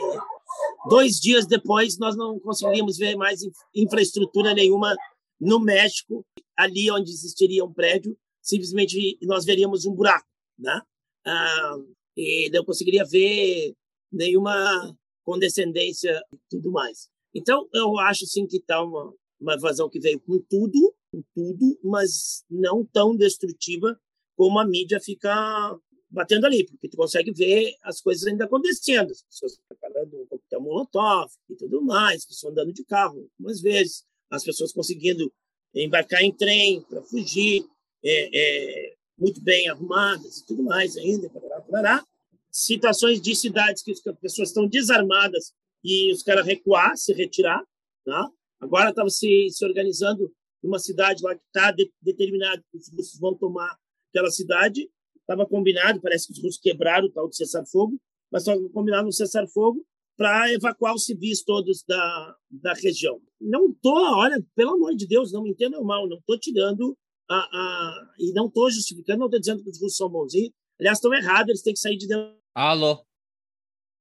dois 0.89 1.17
dias 1.17 1.45
depois, 1.45 1.99
nós 1.99 2.17
não 2.17 2.39
conseguiríamos 2.39 2.97
ver 2.97 3.17
mais 3.17 3.41
infraestrutura 3.75 4.55
nenhuma 4.55 4.95
no 5.41 5.59
México, 5.59 6.25
ali 6.57 6.89
onde 6.91 7.11
existiria 7.11 7.65
um 7.65 7.73
prédio, 7.73 8.17
simplesmente 8.41 9.19
nós 9.23 9.45
veríamos 9.45 9.85
um 9.87 9.93
buraco, 9.93 10.27
né? 10.57 10.81
Ah, 11.27 11.77
e 12.17 12.49
não 12.51 12.65
conseguiria 12.65 13.05
ver 13.05 13.75
nenhuma 14.13 14.97
condescendência 15.25 16.21
e 16.33 16.39
tudo 16.49 16.71
mais. 16.71 17.09
Então, 17.35 17.69
eu 17.73 17.99
acho 17.99 18.25
sim 18.25 18.47
que 18.47 18.57
está 18.57 18.83
uma, 18.83 19.13
uma 19.41 19.91
que 19.91 20.01
veio 20.01 20.21
com 20.21 20.39
tudo, 20.49 20.95
com 21.13 21.23
tudo, 21.35 21.79
mas 21.85 22.45
não 22.49 22.85
tão 22.85 23.17
destrutiva 23.17 23.99
como 24.37 24.59
a 24.59 24.67
mídia 24.67 25.01
fica 25.01 25.77
batendo 26.11 26.47
ali, 26.47 26.65
porque 26.67 26.89
tu 26.89 26.97
consegue 26.97 27.33
ver 27.33 27.75
as 27.83 28.01
coisas 28.01 28.27
ainda 28.27 28.45
acontecendo, 28.45 29.11
as 29.11 29.23
pessoas 29.23 29.59
preparando 29.69 30.23
um 30.23 30.27
coquetel 30.27 30.61
molotov 30.61 31.31
e 31.51 31.55
tudo 31.55 31.83
mais, 31.83 32.25
pessoas 32.25 32.53
andando 32.53 32.73
de 32.73 32.85
carro 32.85 33.29
algumas 33.39 33.61
vezes, 33.61 34.05
as 34.31 34.45
pessoas 34.45 34.73
conseguindo 34.73 35.33
embarcar 35.75 36.23
em 36.23 36.33
trem 36.33 36.81
para 36.83 37.03
fugir, 37.03 37.65
é, 38.03 38.31
é, 38.33 38.95
muito 39.19 39.41
bem 39.43 39.69
arrumadas 39.69 40.39
e 40.39 40.47
tudo 40.47 40.63
mais 40.63 40.97
ainda, 40.97 41.29
parará, 41.29 41.61
parará. 41.63 42.07
situações 42.51 43.21
de 43.21 43.35
cidades 43.35 43.83
que 43.83 43.91
as 43.91 44.01
pessoas 44.21 44.49
estão 44.49 44.67
desarmadas 44.67 45.53
e 45.85 46.13
os 46.13 46.23
caras 46.23 46.47
recuar, 46.47 46.97
se 46.97 47.13
retirar. 47.13 47.63
Tá? 48.05 48.31
Agora 48.61 48.91
estava 48.91 49.11
se, 49.11 49.49
se 49.51 49.65
organizando 49.65 50.33
uma 50.63 50.79
cidade 50.79 51.23
lá 51.23 51.35
que 51.35 51.43
está 51.47 51.71
de, 51.71 51.91
determinado 52.01 52.63
que 52.71 52.79
os 52.79 52.89
russos 52.91 53.19
vão 53.19 53.35
tomar 53.35 53.77
aquela 54.11 54.31
cidade. 54.31 54.89
Estava 55.29 55.47
combinado, 55.47 56.01
parece 56.01 56.27
que 56.27 56.33
os 56.33 56.43
russos 56.43 56.59
quebraram 56.59 57.07
o 57.07 57.13
tal 57.13 57.29
de 57.29 57.37
cessar-fogo, 57.37 58.01
mas 58.33 58.43
estava 58.43 58.67
combinado 58.71 59.07
um 59.07 59.13
cessar-fogo 59.13 59.85
para 60.17 60.51
evacuar 60.55 60.95
os 60.95 61.05
civis 61.05 61.45
todos 61.45 61.85
da, 61.87 62.37
da 62.51 62.73
região. 62.73 63.21
Não 63.39 63.69
estou, 63.69 63.93
olha, 63.95 64.43
pelo 64.55 64.73
amor 64.73 64.95
de 64.95 65.07
Deus, 65.07 65.31
não 65.31 65.43
me 65.43 65.51
entendam 65.51 65.85
mal, 65.85 66.09
não 66.09 66.17
estou 66.17 66.39
tirando 66.39 66.97
a, 67.29 67.37
a, 67.37 68.15
e 68.19 68.33
não 68.33 68.47
estou 68.47 68.71
justificando, 68.71 69.19
não 69.19 69.27
estou 69.27 69.39
dizendo 69.39 69.63
que 69.63 69.69
os 69.69 69.79
russos 69.79 69.99
são 69.99 70.09
bonzinhos. 70.09 70.51
Aliás, 70.81 70.97
estão 70.97 71.13
errados, 71.13 71.51
eles 71.51 71.63
têm 71.63 71.75
que 71.75 71.79
sair 71.79 71.99
de 71.99 72.09
dentro. 72.09 72.35
Alô? 72.55 73.05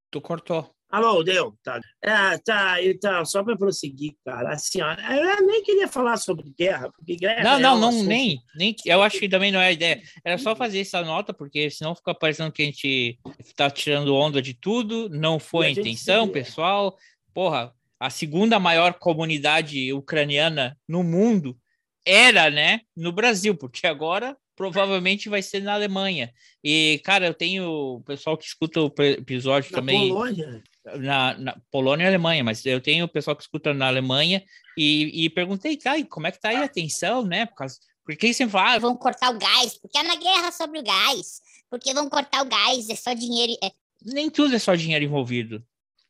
Tu 0.09 0.21
cortou. 0.21 0.76
Alô, 0.89 1.21
deu. 1.21 1.53
Tá. 1.61 1.81
É, 2.01 2.37
tá, 2.37 2.81
então, 2.81 3.25
só 3.25 3.43
para 3.43 3.57
prosseguir, 3.57 4.15
cara, 4.23 4.53
assim, 4.53 4.81
ó, 4.81 4.93
eu 4.93 5.45
nem 5.45 5.61
queria 5.61 5.87
falar 5.87 6.15
sobre 6.15 6.53
guerra, 6.57 6.89
porque 6.91 7.17
guerra 7.17 7.43
Não, 7.43 7.53
é 7.55 7.59
não, 7.59 7.77
não, 7.77 7.89
assunto- 7.89 8.07
nem, 8.07 8.39
nem. 8.55 8.75
Eu 8.85 9.03
acho 9.03 9.19
que 9.19 9.27
também 9.27 9.51
não 9.51 9.59
é 9.59 9.67
a 9.67 9.71
ideia. 9.71 10.01
Era 10.23 10.37
só 10.37 10.55
fazer 10.55 10.79
essa 10.79 11.01
nota, 11.01 11.33
porque 11.33 11.69
senão 11.69 11.93
fica 11.93 12.15
parecendo 12.15 12.51
que 12.51 12.61
a 12.61 12.65
gente 12.65 13.19
tá 13.55 13.69
tirando 13.69 14.15
onda 14.15 14.41
de 14.41 14.53
tudo. 14.53 15.09
Não 15.09 15.39
foi 15.39 15.67
a 15.67 15.71
intenção, 15.71 16.29
pessoal. 16.29 16.97
Porra, 17.33 17.73
a 17.99 18.09
segunda 18.09 18.57
maior 18.57 18.93
comunidade 18.93 19.91
ucraniana 19.91 20.77
no 20.87 21.03
mundo 21.03 21.57
era, 22.05 22.49
né, 22.49 22.81
no 22.95 23.11
Brasil, 23.11 23.55
porque 23.55 23.85
agora 23.85 24.37
provavelmente 24.55 25.29
vai 25.29 25.41
ser 25.41 25.61
na 25.61 25.73
Alemanha. 25.73 26.33
E, 26.63 26.99
cara, 27.05 27.27
eu 27.27 27.33
tenho 27.33 27.69
o 27.69 28.01
pessoal 28.01 28.35
que 28.35 28.45
escuta 28.45 28.81
o 28.81 28.91
episódio 28.99 29.71
Na 29.71 29.77
também 29.77 30.09
Polônia. 30.09 30.63
Na, 30.95 31.37
na 31.37 31.57
Polônia 31.71 32.05
e 32.05 32.07
Alemanha, 32.07 32.43
mas 32.43 32.65
eu 32.65 32.79
tenho 32.79 33.07
pessoal 33.07 33.35
que 33.35 33.43
escuta 33.43 33.73
na 33.73 33.87
Alemanha 33.87 34.43
e, 34.77 35.25
e 35.25 35.29
perguntei, 35.29 35.75
tá, 35.75 35.97
e 35.97 36.05
como 36.05 36.27
é 36.27 36.31
que 36.31 36.39
tá 36.39 36.49
aí 36.49 36.57
a 36.57 36.67
tensão, 36.67 37.25
né? 37.25 37.45
Por 37.45 37.55
causa, 37.55 37.77
porque 38.05 38.33
sempre 38.33 38.53
fala, 38.53 38.75
ah, 38.75 38.79
Vão 38.79 38.95
cortar 38.95 39.35
o 39.35 39.37
gás, 39.37 39.77
porque 39.77 39.97
é 39.97 40.01
uma 40.01 40.15
guerra 40.15 40.51
sobre 40.51 40.79
o 40.79 40.83
gás. 40.83 41.41
Porque 41.69 41.93
vão 41.93 42.09
cortar 42.09 42.41
o 42.43 42.49
gás, 42.49 42.89
é 42.89 42.95
só 42.95 43.13
dinheiro. 43.13 43.53
É... 43.61 43.71
nem 44.01 44.29
tudo 44.29 44.55
é 44.55 44.59
só 44.59 44.73
dinheiro 44.75 45.03
envolvido. 45.03 45.61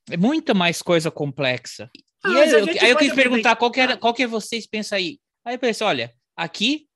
É 0.10 0.16
muita 0.16 0.54
mais 0.54 0.82
coisa 0.82 1.10
complexa. 1.10 1.90
E 1.96 2.04
Ah, 2.24 2.30
aí, 2.30 2.36
mas 2.36 2.54
a 2.54 2.60
eu, 2.60 2.68
aí 2.68 2.90
eu 2.92 2.98
quis 2.98 3.14
perguntar 3.14 3.56
qual 3.56 3.72
que, 3.72 3.80
era, 3.80 3.94
aproveitar. 3.94 4.02
qual 4.02 4.14
que 4.14 4.28
vocês 4.28 4.68
pensam 4.68 4.98
aí. 4.98 5.20
Aí 5.44 5.56
eu 5.56 5.60
pensei, 5.60 5.88
olha, 5.88 6.14
aqui 6.36 6.88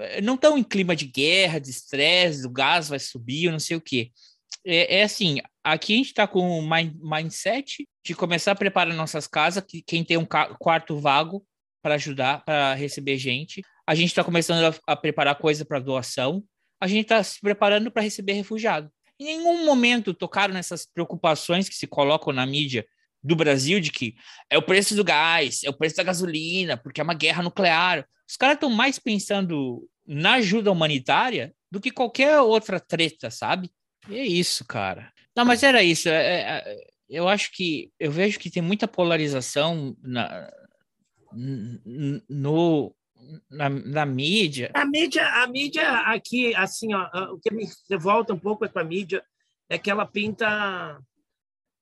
eh, 0.00 0.20
não 0.20 0.34
estão 0.34 0.58
em 0.58 0.64
clima 0.64 0.96
de 0.96 1.06
guerra, 1.06 1.60
de 1.60 1.70
estresse, 1.70 2.44
o 2.44 2.50
gás 2.50 2.88
vai 2.88 2.98
subir, 2.98 3.44
eu 3.44 3.52
não 3.52 3.60
sei 3.60 3.76
o 3.76 3.80
quê. 3.80 4.10
É, 4.64 5.00
é 5.00 5.02
assim, 5.02 5.38
aqui 5.64 5.94
a 5.94 5.96
gente 5.96 6.06
está 6.06 6.26
com 6.26 6.62
mind- 6.62 6.96
mindset 7.00 7.86
de 8.04 8.14
começar 8.14 8.52
a 8.52 8.56
preparar 8.56 8.94
nossas 8.94 9.26
casas, 9.26 9.64
que 9.66 9.82
quem 9.82 10.04
tem 10.04 10.16
um 10.16 10.26
quarto 10.26 10.98
vago 10.98 11.44
para 11.82 11.94
ajudar, 11.94 12.44
para 12.44 12.74
receber 12.74 13.18
gente. 13.18 13.62
A 13.86 13.94
gente 13.94 14.08
está 14.08 14.22
começando 14.22 14.64
a, 14.86 14.92
a 14.92 14.96
preparar 14.96 15.34
coisa 15.36 15.64
para 15.64 15.80
doação. 15.80 16.44
A 16.80 16.86
gente 16.86 17.02
está 17.02 17.22
se 17.22 17.40
preparando 17.40 17.90
para 17.90 18.02
receber 18.02 18.32
refugiado. 18.34 18.90
Em 19.18 19.24
nenhum 19.24 19.64
momento 19.64 20.14
tocaram 20.14 20.54
nessas 20.54 20.86
preocupações 20.86 21.68
que 21.68 21.74
se 21.74 21.86
colocam 21.86 22.32
na 22.32 22.46
mídia 22.46 22.86
do 23.22 23.36
Brasil 23.36 23.80
de 23.80 23.90
que 23.90 24.16
é 24.50 24.58
o 24.58 24.62
preço 24.62 24.96
do 24.96 25.04
gás, 25.04 25.62
é 25.62 25.70
o 25.70 25.76
preço 25.76 25.96
da 25.96 26.02
gasolina, 26.02 26.76
porque 26.76 27.00
é 27.00 27.04
uma 27.04 27.14
guerra 27.14 27.42
nuclear. 27.42 28.04
Os 28.28 28.36
caras 28.36 28.54
estão 28.54 28.70
mais 28.70 28.98
pensando 28.98 29.88
na 30.06 30.34
ajuda 30.34 30.72
humanitária 30.72 31.54
do 31.70 31.80
que 31.80 31.90
qualquer 31.90 32.40
outra 32.40 32.80
treta, 32.80 33.30
sabe? 33.30 33.70
E 34.08 34.18
é 34.18 34.26
isso, 34.26 34.64
cara. 34.64 35.12
Não, 35.36 35.44
mas 35.44 35.62
era 35.62 35.82
isso. 35.82 36.08
é- 36.08 36.40
é- 36.58 36.92
eu 37.08 37.28
acho 37.28 37.52
que 37.52 37.92
eu 38.00 38.10
vejo 38.10 38.38
que 38.38 38.50
tem 38.50 38.62
muita 38.62 38.88
polarização 38.88 39.94
na, 40.02 40.50
no, 42.28 42.94
na, 43.50 43.68
na 43.68 44.06
mídia. 44.06 44.70
A 44.74 44.84
mídia, 44.84 45.26
a 45.42 45.46
mídia 45.46 45.90
aqui, 46.06 46.54
assim, 46.54 46.94
ó, 46.94 47.08
o 47.32 47.38
que 47.38 47.52
me 47.52 47.66
revolta 47.90 48.32
um 48.34 48.38
pouco 48.38 48.68
com 48.68 48.78
a 48.78 48.84
mídia 48.84 49.24
é 49.68 49.78
que 49.78 49.90
ela 49.90 50.06
pinta. 50.06 50.98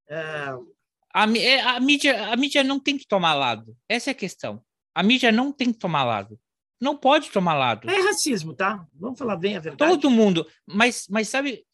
é, 0.09 0.53
A, 1.15 1.25
é, 1.39 1.61
a 1.61 1.81
mídia, 1.81 2.33
a 2.33 2.37
mídia 2.37 2.63
não 2.65 2.79
tem 2.81 2.97
que 2.99 3.07
tomar 3.07 3.35
lado. 3.35 3.77
Essa 3.89 4.11
é 4.11 4.13
a 4.13 4.15
questão. 4.15 4.63
A 4.95 5.03
mídia 5.03 5.31
não 5.33 5.53
tem 5.53 5.73
que 5.73 5.79
tomar 5.79 6.05
lado. 6.05 6.39
Não 6.81 6.97
pode 6.97 7.31
tomar 7.31 7.55
lado. 7.55 7.89
é 7.91 8.01
racismo, 8.01 8.55
tá? 8.55 8.87
Vamos 8.95 9.19
falar 9.19 9.37
bem 9.37 9.57
a 9.57 9.61
verdade. 9.61 9.93
Todo 9.93 10.11
mundo. 10.11 10.47
Mas, 10.67 11.07
mas 11.11 11.29
sabe, 11.29 11.65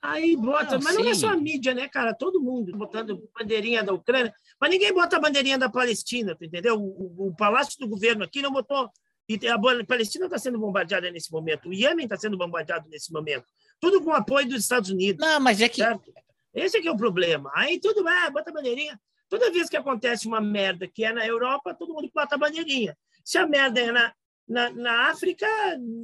Aí 0.00 0.36
bota, 0.36 0.76
Não, 0.78 0.84
mas 0.84 0.94
não 0.94 1.08
é 1.08 1.14
sim. 1.14 1.20
só 1.20 1.28
a 1.30 1.36
mídia, 1.36 1.74
né, 1.74 1.88
cara? 1.88 2.14
Todo 2.14 2.40
mundo 2.40 2.70
botando 2.76 3.28
bandeirinha 3.36 3.82
da 3.82 3.92
Ucrânia, 3.92 4.32
mas 4.60 4.70
ninguém 4.70 4.92
bota 4.92 5.16
a 5.16 5.20
bandeirinha 5.20 5.58
da 5.58 5.68
Palestina, 5.68 6.36
entendeu? 6.40 6.76
O, 6.80 7.24
o- 7.24 7.28
o 7.28 7.36
palácio 7.36 7.76
do 7.80 7.88
governo 7.88 8.22
aqui 8.24 8.40
não 8.40 8.52
botou. 8.52 8.88
E 9.28 9.38
a 9.48 9.58
Palestina 9.84 10.24
está 10.26 10.38
sendo 10.38 10.58
bombardeada 10.58 11.10
nesse 11.10 11.30
momento, 11.30 11.68
o 11.68 11.72
Iêmen 11.74 12.04
está 12.06 12.16
sendo 12.16 12.38
bombardeado 12.38 12.88
nesse 12.88 13.12
momento, 13.12 13.44
tudo 13.78 14.00
com 14.02 14.10
apoio 14.12 14.48
dos 14.48 14.62
Estados 14.62 14.88
Unidos. 14.88 15.20
Não, 15.26 15.38
mas 15.40 15.60
é 15.60 15.68
que. 15.68 15.82
Certo? 15.82 16.10
Esse 16.54 16.78
é 16.78 16.80
que 16.80 16.88
é 16.88 16.90
o 16.90 16.96
problema. 16.96 17.50
Aí 17.54 17.78
tudo 17.78 18.02
vai, 18.02 18.30
bota 18.30 18.50
a 18.50 18.54
bandeirinha. 18.54 18.98
Toda 19.28 19.50
vez 19.52 19.68
que 19.68 19.76
acontece 19.76 20.26
uma 20.26 20.40
merda 20.40 20.88
que 20.88 21.04
é 21.04 21.12
na 21.12 21.26
Europa, 21.26 21.74
todo 21.74 21.92
mundo 21.92 22.10
bota 22.14 22.36
a 22.36 22.38
bandeirinha. 22.38 22.96
Se 23.22 23.36
a 23.36 23.46
merda 23.46 23.78
é 23.80 23.92
na, 23.92 24.14
na, 24.48 24.70
na 24.70 25.10
África, 25.10 25.46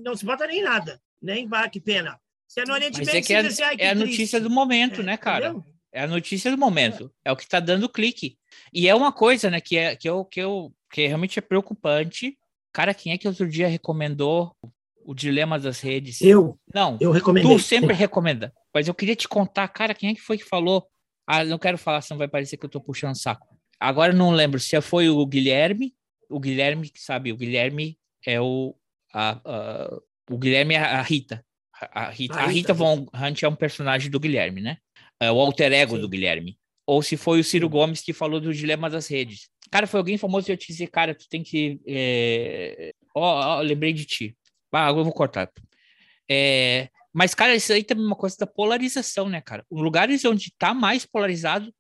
não 0.05 0.15
se 0.15 0.25
bota 0.27 0.47
nem 0.47 0.63
nada. 0.63 1.01
Nem 1.23 1.47
vá, 1.49 1.67
que 1.71 1.81
pena. 1.81 2.21
Se 2.47 2.61
é 2.61 2.65
no 2.67 2.73
Oriente 2.75 2.99
Médio, 2.99 3.17
é 3.17 3.23
que 3.23 3.35
é, 3.35 3.39
assim, 3.39 3.63
"Ai, 3.63 3.77
que 3.77 3.83
é 3.83 3.89
a 3.89 3.95
triste." 3.97 4.11
notícia 4.11 4.41
do 4.41 4.51
momento, 4.51 5.03
né, 5.03 5.17
cara? 5.17 5.49
Entendeu? 5.49 5.65
É 5.93 6.03
a 6.03 6.07
notícia 6.07 6.51
do 6.51 6.59
momento. 6.59 7.13
É 7.25 7.31
o 7.33 7.37
que 7.37 7.47
tá 7.49 7.61
dando 7.61 7.89
clique. 7.89 8.37
E 8.73 8.89
é 8.89 8.95
uma 8.95 9.13
coisa, 9.13 9.49
né, 9.51 9.61
que 9.61 9.77
é 9.77 9.95
que 9.97 10.09
eu, 10.09 10.25
que 10.25 10.41
eu 10.41 10.73
que 10.93 11.07
realmente 11.07 11.39
é 11.39 11.43
preocupante. 11.43 12.37
Cara, 12.73 12.93
quem 12.95 13.13
é 13.13 13.19
que 13.19 13.29
outro 13.29 13.49
dia 13.49 13.69
recomendou 13.69 14.57
o 15.05 15.15
dilema 15.15 15.59
das 15.59 15.81
redes? 15.81 16.21
Eu, 16.21 16.59
Não, 16.73 16.99
eu 17.01 17.11
recomendei. 17.13 17.51
tu 17.57 17.59
sempre 17.63 17.95
recomenda. 17.95 18.53
Mas 18.73 18.89
eu 18.89 18.95
queria 18.95 19.15
te 19.15 19.29
contar, 19.29 19.69
cara, 19.69 19.95
quem 19.95 20.11
é 20.11 20.15
que 20.15 20.21
foi 20.21 20.37
que 20.39 20.45
falou? 20.45 20.87
Ah, 21.27 21.45
não 21.45 21.59
quero 21.59 21.79
falar, 21.79 22.01
senão 22.03 22.19
vai 22.19 22.29
parecer 22.29 22.57
que 22.57 22.65
eu 22.67 22.71
tô 22.71 22.81
puxando 22.81 23.17
saco. 23.17 23.47
Agora 23.79 24.13
eu 24.13 24.17
não 24.17 24.31
lembro 24.31 24.59
se 24.61 24.81
foi 24.81 25.09
o 25.09 25.25
Guilherme. 25.27 25.95
O 26.29 26.41
Guilherme, 26.41 26.89
que 26.89 27.01
sabe, 27.01 27.33
o 27.33 27.37
Guilherme 27.37 27.99
é 28.27 28.41
o. 28.41 28.75
A, 29.13 29.41
a- 29.45 29.99
o 30.31 30.39
Guilherme 30.39 30.75
é 30.75 30.79
a 30.79 31.03
Rita. 31.03 31.45
A, 31.93 32.11
Rita, 32.11 32.35
A 32.35 32.47
Rita, 32.47 32.53
Rita 32.53 32.75
Von 32.75 33.07
Hunt 33.15 33.43
é 33.43 33.49
um 33.49 33.55
personagem 33.57 34.11
do 34.11 34.21
Guilherme, 34.21 34.61
né? 34.61 34.79
É 35.21 35.31
o 35.31 35.41
alter 35.41 35.73
ego 35.73 35.97
Sim. 35.97 36.01
do 36.01 36.09
Guilherme. 36.09 36.59
Ou 36.87 37.03
se 37.03 37.17
foi 37.17 37.41
o 37.41 37.45
Ciro. 37.45 37.69
Gomes 37.69 38.03
que 38.03 38.13
falou 38.13 38.41
do 38.41 38.53
dilema 38.53 38.91
das 38.91 39.07
redes. 39.07 39.49
Cara, 39.71 39.87
foi 39.87 39.99
alguém 39.99 40.19
famoso 40.19 40.51
e 40.51 40.53
eu 40.53 40.57
te 40.57 40.67
dizer, 40.67 40.89
cara, 40.89 41.15
tu 41.15 41.27
tem 41.29 41.43
que. 41.43 41.81
é, 41.87 42.93
Ó, 43.15 43.59
ó, 43.59 43.61
lembrei 43.61 43.93
de 43.93 44.05
ti. 44.05 44.37
Ah, 44.73 44.87
agora 44.87 45.01
eu 45.01 45.05
vou 45.05 45.13
cortar. 45.15 45.51
É, 46.31 46.89
mas, 47.13 47.35
cara, 47.35 47.55
isso 47.55 47.73
aí 47.73 47.85
também 47.85 48.05
é 48.05 48.07
uma 48.09 48.17
coisa 48.17 48.37
da 48.39 48.47
polarização, 48.47 49.29
né, 49.29 49.41
cara? 49.41 49.65
Os 49.71 49.81
lugares 49.81 50.25
onde 50.25 50.53
tá 50.59 50.75
mais 50.75 51.07
polarizado, 51.07 51.73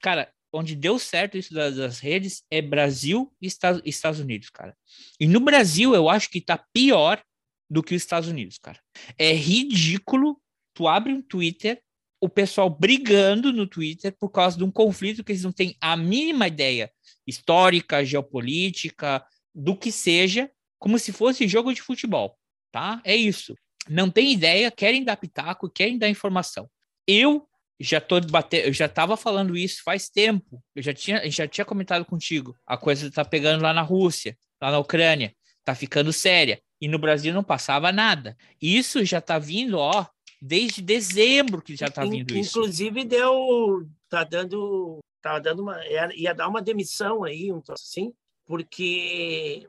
cara, 0.00 0.32
onde 0.52 0.74
deu 0.74 0.98
certo 0.98 1.36
isso 1.36 1.52
das, 1.52 1.76
das 1.76 1.98
redes 2.00 2.42
é 2.50 2.62
Brasil 2.62 3.30
e 3.40 3.46
Esta- 3.46 3.82
Estados 3.84 4.20
Unidos, 4.20 4.48
cara. 4.50 4.74
E 5.20 5.26
no 5.26 5.38
Brasil, 5.40 5.94
eu 5.94 6.08
acho 6.08 6.30
que 6.30 6.40
tá 6.40 6.64
pior 6.72 7.22
do 7.68 7.82
que 7.82 7.94
os 7.94 8.02
Estados 8.02 8.28
Unidos, 8.28 8.58
cara. 8.58 8.80
É 9.18 9.32
ridículo. 9.32 10.40
Tu 10.74 10.86
abre 10.86 11.12
um 11.12 11.20
Twitter, 11.20 11.82
o 12.20 12.28
pessoal 12.28 12.70
brigando 12.70 13.52
no 13.52 13.66
Twitter 13.66 14.14
por 14.18 14.30
causa 14.30 14.56
de 14.56 14.64
um 14.64 14.70
conflito 14.70 15.24
que 15.24 15.32
eles 15.32 15.42
não 15.42 15.52
têm 15.52 15.76
a 15.80 15.96
mínima 15.96 16.46
ideia 16.46 16.90
histórica, 17.26 18.04
geopolítica, 18.04 19.24
do 19.54 19.76
que 19.76 19.90
seja, 19.90 20.50
como 20.78 20.98
se 20.98 21.12
fosse 21.12 21.48
jogo 21.48 21.72
de 21.72 21.82
futebol, 21.82 22.38
tá? 22.72 23.00
É 23.04 23.14
isso. 23.14 23.54
Não 23.88 24.10
tem 24.10 24.32
ideia, 24.32 24.70
querem 24.70 25.04
dar 25.04 25.16
pitaco, 25.16 25.68
querem 25.68 25.98
dar 25.98 26.08
informação. 26.08 26.68
Eu 27.06 27.48
já 27.80 28.00
tô 28.00 28.18
debatendo, 28.20 28.66
eu 28.66 28.72
já 28.72 28.86
estava 28.86 29.16
falando 29.16 29.56
isso 29.56 29.82
faz 29.82 30.08
tempo. 30.08 30.62
Eu 30.74 30.82
já 30.82 30.92
tinha, 30.92 31.30
já 31.30 31.46
tinha 31.46 31.64
comentado 31.64 32.04
contigo. 32.04 32.56
A 32.66 32.76
coisa 32.76 33.10
tá 33.10 33.24
pegando 33.24 33.62
lá 33.62 33.72
na 33.72 33.82
Rússia, 33.82 34.36
lá 34.60 34.70
na 34.70 34.78
Ucrânia, 34.78 35.34
tá 35.64 35.74
ficando 35.74 36.12
séria. 36.12 36.60
E 36.80 36.86
no 36.88 36.98
Brasil 36.98 37.32
não 37.34 37.42
passava 37.42 37.90
nada. 37.90 38.36
Isso 38.60 39.04
já 39.04 39.20
tá 39.20 39.38
vindo, 39.38 39.78
ó, 39.78 40.06
desde 40.40 40.80
dezembro 40.80 41.60
que 41.60 41.74
já 41.76 41.90
tá 41.90 42.04
In- 42.06 42.10
vindo 42.10 42.36
isso. 42.36 42.58
Inclusive 42.58 43.04
deu, 43.04 43.86
tá 44.08 44.22
dando, 44.24 44.98
tá 45.20 45.38
dando 45.38 45.62
uma, 45.62 45.84
ia, 45.86 46.08
ia 46.14 46.34
dar 46.34 46.48
uma 46.48 46.62
demissão 46.62 47.24
aí, 47.24 47.52
um 47.52 47.60
troço 47.60 47.82
assim, 47.84 48.12
porque 48.46 49.68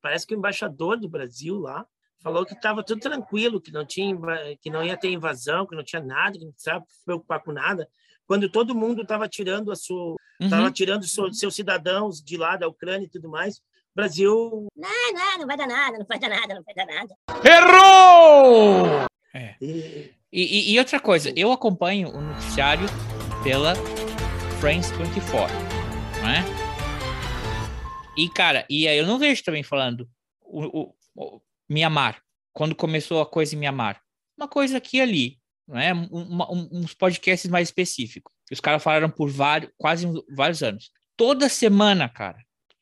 parece 0.00 0.26
que 0.26 0.34
o 0.34 0.38
embaixador 0.38 0.98
do 0.98 1.08
Brasil 1.08 1.58
lá 1.58 1.86
falou 2.20 2.44
que 2.44 2.54
estava 2.54 2.82
tudo 2.82 3.00
tranquilo, 3.00 3.60
que 3.60 3.70
não 3.70 3.84
tinha, 3.86 4.16
que 4.60 4.70
não 4.70 4.82
ia 4.84 4.96
ter 4.96 5.10
invasão, 5.10 5.66
que 5.66 5.76
não 5.76 5.84
tinha 5.84 6.02
nada, 6.02 6.38
que 6.38 6.44
não 6.44 6.52
precisava 6.52 6.84
se 6.88 7.04
preocupar 7.04 7.42
com 7.42 7.52
nada, 7.52 7.88
quando 8.26 8.48
todo 8.48 8.74
mundo 8.74 9.02
estava 9.02 9.28
tirando 9.28 9.70
a 9.70 9.76
sua, 9.76 10.16
Uhum. 10.40 10.70
tirando 10.70 11.04
seu- 11.04 11.32
seus 11.32 11.54
cidadãos 11.54 12.22
de 12.22 12.36
lá 12.36 12.56
da 12.56 12.68
Ucrânia 12.68 13.06
e 13.06 13.08
tudo 13.10 13.28
mais. 13.28 13.60
Brasil 13.94 14.68
Não, 14.76 15.12
não, 15.12 15.38
não 15.38 15.46
vai 15.46 15.56
dar 15.56 15.66
nada, 15.66 15.98
não 15.98 16.06
vai 16.06 16.18
dar 16.18 16.28
nada, 16.28 16.54
não 16.54 16.62
vai 16.62 16.74
dar 16.74 16.86
nada. 16.86 17.14
É. 19.34 19.54
e- 19.60 20.14
E, 20.30 20.74
e- 20.74 20.78
outra 20.78 21.00
coisa, 21.00 21.32
eu 21.34 21.50
acompanho 21.50 22.10
o 22.10 22.20
noticiário 22.20 22.86
pela 23.42 23.74
France 24.60 24.92
24, 24.94 25.54
não 26.20 26.28
é? 26.28 26.44
E, 28.16 28.28
cara, 28.28 28.66
e 28.68 28.86
aí 28.86 28.98
eu 28.98 29.06
não 29.06 29.18
vejo 29.18 29.42
também 29.42 29.62
falando 29.62 30.08
o, 30.42 30.80
o, 30.82 30.94
o 31.16 31.40
Mianmar, 31.68 32.20
quando 32.52 32.74
começou 32.74 33.20
a 33.22 33.26
coisa 33.26 33.54
em 33.54 33.58
Mianmar. 33.58 34.00
Uma 34.36 34.48
coisa 34.48 34.76
aqui 34.78 34.98
e 34.98 35.00
ali, 35.00 35.38
não 35.66 35.78
é? 35.78 35.94
Um- 35.94 36.08
um- 36.12 36.68
uns 36.72 36.94
podcasts 36.94 37.50
mais 37.50 37.68
específicos. 37.68 38.32
Os 38.52 38.60
caras 38.60 38.82
falaram 38.82 39.08
por 39.10 39.30
vários, 39.30 39.70
quase 39.78 40.06
vários 40.34 40.62
anos. 40.62 40.90
Toda 41.16 41.48
semana, 41.48 42.08
cara, 42.08 42.38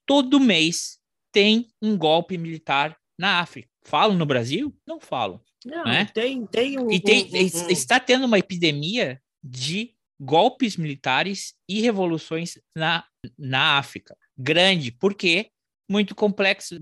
todo 0.07 0.41
mês 0.41 0.99
tem 1.33 1.69
um 1.83 1.97
golpe 1.97 2.39
militar 2.39 2.97
na 3.19 3.41
África. 3.41 3.69
Falam 3.85 4.17
no 4.17 4.27
Brasil? 4.27 4.75
Não 4.87 5.01
falam. 5.01 5.41
não, 5.65 5.85
Né? 5.85 6.05
tem 6.15 6.47
tem 6.47 6.79
um, 6.79 6.91
E 6.91 7.01
tem, 7.01 7.25
um- 7.27 7.33
um- 7.33 7.37
es- 7.37 7.69
está 7.69 7.99
tendo 7.99 8.25
uma 8.27 8.39
epidemia 8.39 9.21
de 9.43 9.95
golpes 10.21 10.77
militares 10.77 11.55
e 11.69 11.81
revoluções 11.81 12.59
na, 12.77 13.05
na 13.39 13.77
África. 13.79 14.17
Grande, 14.39 14.91
porque 14.93 15.51
muito 15.91 16.15
complexo, 16.15 16.77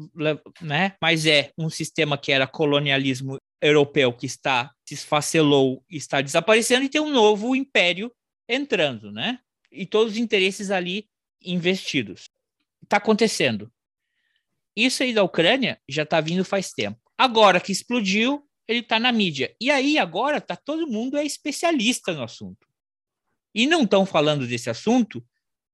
né? 0.62 0.94
Mas 1.02 1.26
é 1.26 1.50
um 1.58 1.68
sistema 1.68 2.16
que 2.16 2.30
era 2.32 2.46
colonialismo 2.46 3.36
europeu 3.62 4.12
que 4.12 4.26
está 4.26 4.70
se 4.86 4.94
esfacelou, 4.94 5.82
está 5.90 6.20
desaparecendo 6.20 6.84
e 6.84 6.88
tem 6.88 7.00
um 7.00 7.10
novo 7.10 7.54
império 7.56 8.12
entrando, 8.48 9.10
né? 9.10 9.38
E 9.72 9.84
todos 9.86 10.12
os 10.14 10.18
interesses 10.18 10.70
ali 10.70 11.06
investidos. 11.42 12.28
Está 12.84 12.98
acontecendo. 12.98 13.72
Isso 14.76 15.02
aí 15.02 15.12
da 15.12 15.22
Ucrânia 15.22 15.80
já 15.88 16.02
está 16.02 16.20
vindo 16.20 16.44
faz 16.44 16.70
tempo. 16.70 17.00
Agora 17.16 17.60
que 17.60 17.72
explodiu, 17.72 18.44
ele 18.66 18.80
está 18.80 18.98
na 18.98 19.12
mídia. 19.12 19.54
E 19.60 19.70
aí 19.70 19.98
agora 19.98 20.40
tá 20.40 20.56
todo 20.56 20.86
mundo 20.86 21.16
é 21.16 21.24
especialista 21.24 22.12
no 22.12 22.22
assunto. 22.22 22.66
E 23.54 23.66
não 23.66 23.82
estão 23.82 24.04
falando 24.04 24.46
desse 24.46 24.68
assunto 24.68 25.24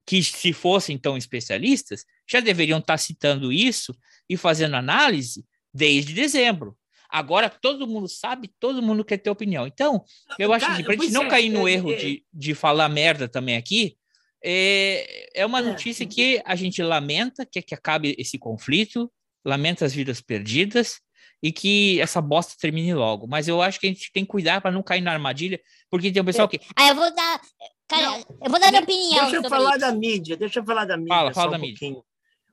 que 0.07 0.23
se 0.23 0.53
fossem 0.53 0.99
tão 0.99 1.17
especialistas, 1.17 2.05
já 2.29 2.41
deveriam 2.41 2.79
estar 2.79 2.95
tá 2.95 2.99
citando 2.99 3.53
isso 3.53 3.95
e 4.29 4.37
fazendo 4.37 4.77
análise 4.77 5.47
desde 5.73 6.13
dezembro. 6.13 6.77
Agora 7.09 7.49
todo 7.49 7.87
mundo 7.87 8.09
sabe, 8.09 8.53
todo 8.61 8.83
mundo 8.83 9.05
quer 9.05 9.19
ter 9.19 9.31
opinião. 9.31 9.67
Então, 9.67 10.05
eu 10.39 10.53
acho 10.53 10.77
que 10.77 10.85
para 10.85 10.95
a 10.95 10.97
gente 10.97 11.13
não 11.13 11.25
é, 11.25 11.29
cair 11.29 11.49
no 11.49 11.67
é, 11.67 11.73
erro 11.73 11.93
é, 11.93 11.97
de, 11.97 12.25
de 12.33 12.55
falar 12.55 12.89
merda 12.89 13.29
também 13.29 13.57
aqui, 13.57 13.97
é, 14.43 15.41
é 15.41 15.47
uma 15.47 15.61
notícia 15.61 16.07
que 16.07 16.43
a 16.45 16.55
gente 16.55 16.83
lamenta 16.83 17.45
que, 17.45 17.61
que 17.61 17.75
acabe 17.75 18.15
esse 18.19 18.39
conflito, 18.39 19.11
lamenta 19.45 19.85
as 19.85 19.93
vidas 19.93 20.21
perdidas 20.21 21.01
e 21.43 21.53
que 21.53 22.01
essa 22.01 22.21
bosta 22.21 22.55
termine 22.59 22.95
logo. 22.95 23.27
Mas 23.27 23.49
eu 23.49 23.61
acho 23.63 23.81
que 23.81 23.87
a 23.87 23.91
gente 23.91 24.11
tem 24.13 24.25
que 24.25 24.31
cuidar 24.31 24.61
para 24.61 24.71
não 24.71 24.83
cair 24.83 25.01
na 25.01 25.13
armadilha, 25.13 25.61
porque 25.91 26.11
tem 26.11 26.23
um 26.23 26.25
pessoal 26.25 26.49
que. 26.49 26.61
Ah, 26.77 26.89
eu 26.89 26.95
vou 26.95 27.15
dar. 27.15 27.41
Cara, 27.89 28.03
não, 28.03 28.19
eu 28.19 28.51
vou 28.51 28.61
dar 28.61 28.71
minha 28.71 28.83
opinião. 28.83 29.23
Deixa 29.23 29.37
eu 29.37 29.49
falar 29.49 29.71
isso. 29.71 29.81
da 29.81 29.93
mídia, 29.93 30.37
deixa 30.37 30.61
eu 30.61 30.65
falar 30.65 30.85
da 30.85 30.97
mídia. 30.97 31.15
Fala, 31.15 31.35
fala 31.35 31.51
da 31.53 31.57
um 31.59 31.61
mídia. 31.61 31.79
Pouquinho. 31.79 32.05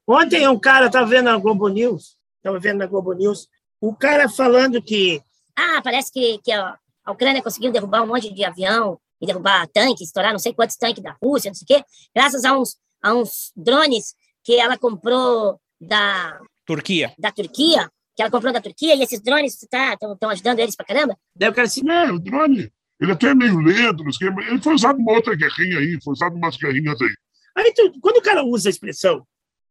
Ontem 0.08 0.47
um 0.47 0.60
cara 0.60 0.88
estava 0.88 1.06
vendo 1.06 1.26
na 1.26 1.38
Globo 1.38 1.67
News, 1.67 2.17
estava 2.38 2.60
vendo 2.60 2.78
na 2.78 2.86
Globo 2.86 3.13
News, 3.13 3.47
o 3.80 3.93
cara 3.93 4.30
falando 4.30 4.82
que. 4.82 5.21
Ah, 5.56 5.82
parece 5.84 6.12
que, 6.12 6.39
que 6.39 6.52
a 6.52 6.78
Ucrânia 7.08 7.41
conseguiu 7.41 7.71
derrubar 7.71 8.04
um 8.04 8.08
monte 8.08 8.34
de 8.34 8.43
avião 8.43 9.00
e 9.22 9.26
derrubar 9.26 9.68
tanques, 9.68 10.08
estourar 10.08 10.32
não 10.32 10.40
sei 10.40 10.54
quantos 10.54 10.76
tanques 10.76 11.04
da 11.04 11.16
Rússia, 11.22 11.50
não 11.50 11.56
sei 11.56 11.64
o 11.64 11.68
quê, 11.68 11.86
graças 12.16 12.46
a 12.46 12.58
uns, 12.58 12.78
a 13.02 13.14
uns 13.14 13.52
drones 13.56 14.16
que 14.44 14.56
ela 14.56 14.78
comprou 14.78 15.60
da 15.80 16.40
Turquia. 16.66 17.14
Da 17.18 17.32
Turquia, 17.32 17.90
que 18.16 18.22
ela 18.22 18.32
comprou 18.32 18.54
da 18.54 18.62
Turquia, 18.62 18.96
e 18.96 19.02
esses 19.02 19.22
drones 19.22 19.62
estão 19.62 20.16
tá, 20.16 20.30
ajudando 20.30 20.60
eles 20.60 20.76
pra 20.76 20.86
caramba. 20.86 21.18
Daí 21.36 21.50
o 21.50 21.54
cara 21.54 21.68
assim, 21.68 21.84
não, 21.84 22.16
o 22.16 22.20
drone, 22.20 22.72
ele 23.00 23.12
até 23.12 23.28
é 23.28 23.36
meio 23.36 23.60
lento, 23.60 24.04
ele 24.04 24.62
foi 24.62 24.74
usado 24.74 24.98
numa 24.98 25.14
outra 25.14 25.36
guerrinha 25.36 25.80
aí, 25.80 26.00
foi 26.04 26.14
usado 26.14 26.36
em 26.36 26.38
umas 26.38 26.58
guerrinhas 26.58 27.02
aí. 27.02 27.14
Aí, 27.56 27.74
tu, 27.74 27.92
quando 28.02 28.18
o 28.18 28.22
cara 28.22 28.44
usa 28.44 28.70
a 28.70 28.72
expressão 28.72 29.26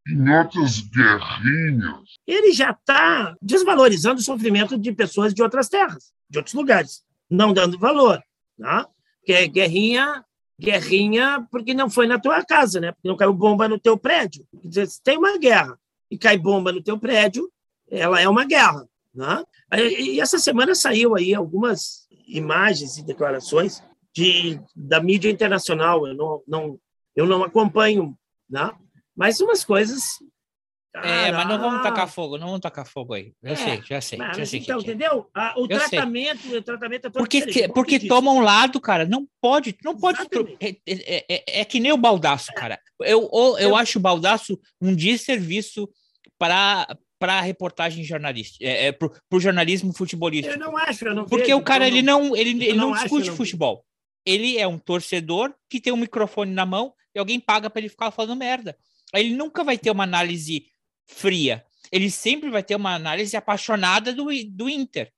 em 0.09 0.31
outras 0.31 0.81
guerrinhas, 0.81 2.01
ele 2.27 2.53
já 2.53 2.71
está 2.71 3.37
desvalorizando 3.43 4.21
o 4.21 4.25
sofrimento 4.25 4.79
de 4.79 4.93
pessoas 4.93 5.35
de 5.35 5.43
outras 5.43 5.69
terras, 5.69 6.13
de 6.31 6.39
outros 6.39 6.55
lugares, 6.55 7.03
não 7.29 7.53
dando 7.53 7.79
valor. 7.79 8.23
Tá? 8.59 8.89
É 9.33 9.47
guerrinha, 9.47 10.25
guerrinha 10.59 11.47
porque 11.51 11.75
não 11.75 11.91
foi 11.91 12.07
na 12.07 12.19
tua 12.19 12.45
casa, 12.45 12.81
né? 12.81 12.93
Porque 12.93 13.09
não 13.09 13.17
caiu 13.17 13.33
bomba 13.33 13.69
no 13.69 13.79
teu 13.79 13.97
prédio. 13.99 14.47
Quer 14.63 14.69
dizer, 14.69 14.87
se 14.89 15.03
tem 15.03 15.19
uma 15.19 15.39
guerra 15.39 15.79
e 16.11 16.17
cai 16.17 16.39
bomba 16.39 16.73
no 16.73 16.83
teu 16.83 16.99
prédio, 16.99 17.51
ela 17.91 18.21
é 18.21 18.29
uma 18.29 18.45
guerra, 18.45 18.87
né? 19.15 19.45
E 19.73 20.21
essa 20.21 20.39
semana 20.39 20.75
saiu 20.75 21.15
aí 21.17 21.35
algumas 21.35 22.07
imagens 22.27 22.99
e 22.99 23.05
declarações 23.05 23.83
de, 24.15 24.61
da 24.75 25.01
mídia 25.01 25.31
internacional. 25.31 26.07
Eu 26.07 26.15
não, 26.15 26.43
não, 26.47 26.81
eu 27.15 27.27
não 27.27 27.45
acompanho, 27.45 28.17
né? 28.49 28.71
Mas 29.15 29.41
umas 29.41 29.65
coisas 29.65 30.19
é, 31.03 31.33
mas 31.33 31.49
não 31.49 31.59
vamos 31.59 31.83
tacar 31.83 32.09
fogo, 32.09 32.39
não 32.39 32.47
vamos 32.47 32.61
tacar 32.61 32.87
fogo 32.87 33.15
aí. 33.15 33.33
Já 33.43 33.51
é, 33.51 33.57
sei, 33.57 33.83
já 33.87 34.01
sei. 34.01 34.19
já 34.19 34.47
sei 34.47 34.61
então, 34.61 34.79
que 34.79 34.85
entendeu? 34.85 35.29
Ah, 35.35 35.55
o, 35.57 35.69
tratamento, 35.69 36.57
o 36.57 36.63
tratamento 36.63 37.07
é 37.07 37.11
porque, 37.11 37.43
que, 37.43 37.69
porque 37.69 38.01
toma 38.01 38.33
um 38.33 38.41
lado, 38.41 38.81
cara. 38.81 39.05
Não 39.05 39.27
pode, 39.41 39.77
não 39.85 39.97
pode. 39.97 40.19
É, 40.61 40.69
é, 40.87 41.25
é, 41.29 41.61
é, 41.61 41.65
que 41.65 41.81
nem 41.81 41.93
o 41.93 41.97
baldaço, 41.97 42.53
cara. 42.55 42.79
Eu, 43.01 43.29
eu, 43.33 43.59
eu 43.59 43.77
acho 43.77 43.99
o 43.99 44.03
baldaço 44.03 44.59
um 44.81 44.95
desserviço 44.95 45.89
para 46.39 46.87
para 47.19 47.41
reportagem 47.41 48.05
jornalística, 48.05 48.63
é, 48.63 48.89
é 48.89 48.93
para 48.93 49.11
o 49.33 49.41
jornalismo 49.41 49.91
futebolístico. 49.93 50.55
Eu 50.55 50.59
não 50.59 50.77
acho, 50.77 51.07
eu 51.07 51.15
não 51.15 51.25
Porque 51.25 51.47
vejo, 51.47 51.57
o 51.57 51.63
cara 51.63 51.87
ele 51.87 52.03
não 52.03 52.37
ele, 52.37 52.51
ele 52.51 52.75
não, 52.75 52.91
não 52.91 52.99
discute 52.99 53.29
não 53.29 53.37
futebol. 53.37 53.85
Ele 54.25 54.59
é 54.59 54.67
um 54.67 54.79
torcedor 54.79 55.55
que 55.71 55.81
tem 55.81 55.93
um 55.93 55.97
microfone 55.97 56.53
na 56.53 56.67
mão 56.67 56.93
e 57.15 57.19
alguém 57.19 57.41
paga 57.41 57.71
para 57.71 57.81
ele 57.81 57.89
ficar 57.89 58.11
falando 58.11 58.37
merda. 58.39 58.77
Ele 59.15 59.35
nunca 59.35 59.65
vai 59.65 59.79
ter 59.79 59.91
uma 59.91 60.05
análise 60.05 60.67
fria. 61.07 61.65
Ele 61.91 62.11
sempre 62.11 62.51
vai 62.51 62.63
ter 62.63 62.75
uma 62.77 62.95
análise 62.95 63.37
apaixonada 63.37 64.13
do, 64.13 64.27
do 64.49 64.69
Inter. 64.69 65.13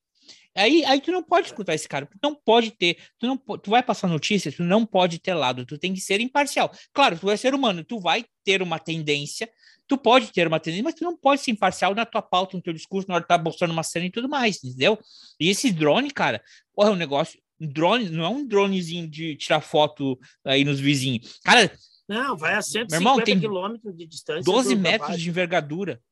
Aí, 0.54 0.84
aí 0.84 1.00
tu 1.00 1.12
não 1.12 1.22
pode 1.22 1.46
escutar 1.46 1.74
esse 1.74 1.88
cara, 1.88 2.04
tu 2.06 2.18
não 2.20 2.34
pode 2.34 2.72
ter, 2.72 2.96
tu 3.16 3.26
não 3.26 3.36
tu 3.36 3.70
vai 3.70 3.80
passar 3.80 4.08
notícias, 4.08 4.56
tu 4.56 4.64
não 4.64 4.84
pode 4.84 5.20
ter 5.20 5.32
lado, 5.32 5.64
tu 5.64 5.78
tem 5.78 5.94
que 5.94 6.00
ser 6.00 6.20
imparcial. 6.20 6.72
Claro, 6.92 7.16
tu 7.16 7.30
é 7.30 7.36
ser 7.36 7.54
humano, 7.54 7.84
tu 7.84 8.00
vai 8.00 8.24
ter 8.44 8.60
uma 8.60 8.78
tendência, 8.78 9.48
tu 9.86 9.96
pode 9.96 10.32
ter 10.32 10.48
uma 10.48 10.58
tendência, 10.58 10.82
mas 10.82 10.94
tu 10.94 11.04
não 11.04 11.16
pode 11.16 11.42
ser 11.42 11.52
imparcial 11.52 11.94
na 11.94 12.04
tua 12.04 12.22
pauta, 12.22 12.56
no 12.56 12.62
teu 12.62 12.72
discurso, 12.72 13.06
na 13.08 13.14
hora 13.14 13.22
de 13.22 13.28
tá 13.28 13.38
mostrando 13.38 13.70
uma 13.70 13.84
cena 13.84 14.06
e 14.06 14.10
tudo 14.10 14.28
mais, 14.28 14.62
entendeu? 14.64 14.98
E 15.38 15.48
esse 15.48 15.70
drone, 15.70 16.10
cara, 16.10 16.42
porra, 16.74 16.88
é 16.88 16.92
um 16.92 16.96
negócio, 16.96 17.38
drone, 17.60 18.10
não 18.10 18.24
é 18.24 18.28
um 18.28 18.44
dronezinho 18.44 19.08
de 19.08 19.36
tirar 19.36 19.60
foto 19.60 20.18
aí 20.44 20.64
nos 20.64 20.80
vizinhos. 20.80 21.38
Cara, 21.44 21.70
não, 22.08 22.36
vai 22.36 22.54
a 22.54 22.62
150 22.62 22.96
irmão, 22.96 23.22
tem 23.22 23.38
quilômetros 23.38 23.94
de 23.94 24.06
distância. 24.06 24.42
12 24.42 24.74
metros 24.74 25.20
de 25.20 25.28
envergadura. 25.28 26.02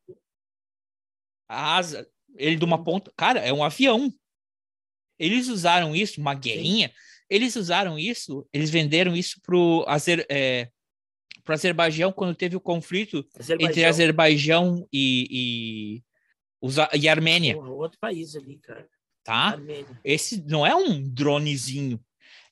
A 1.49 1.77
asa, 1.77 2.07
ele 2.37 2.57
de 2.57 2.65
uma 2.65 2.83
ponta. 2.85 3.11
Cara, 3.17 3.41
é 3.41 3.53
um 3.53 3.65
avião. 3.65 4.13
Eles 5.19 5.49
usaram 5.49 5.97
isso, 5.97 6.21
uma 6.21 6.35
guerrinha. 6.35 6.89
Sim. 6.89 6.95
Eles 7.31 7.57
usaram 7.57 7.99
isso, 7.99 8.47
eles 8.53 8.69
venderam 8.69 9.17
isso 9.17 9.41
para 9.43 9.57
o 9.57 9.85
Azer, 9.89 10.25
é, 10.31 10.71
Azerbaijão 11.47 12.13
quando 12.13 12.37
teve 12.37 12.57
o 12.57 12.61
conflito 12.61 13.27
Azerbaijão. 13.39 13.71
entre 13.71 13.85
Azerbaijão 13.85 14.89
e, 14.93 16.03
e, 16.63 17.01
e 17.01 17.09
Armênia. 17.09 17.57
Outro 17.59 17.99
país 17.99 18.37
ali, 18.37 18.59
cara. 18.59 18.87
Tá? 19.25 19.35
Armênia. 19.35 20.01
Esse 20.05 20.43
não 20.43 20.65
é 20.65 20.75
um 20.75 21.03
dronezinho 21.03 21.99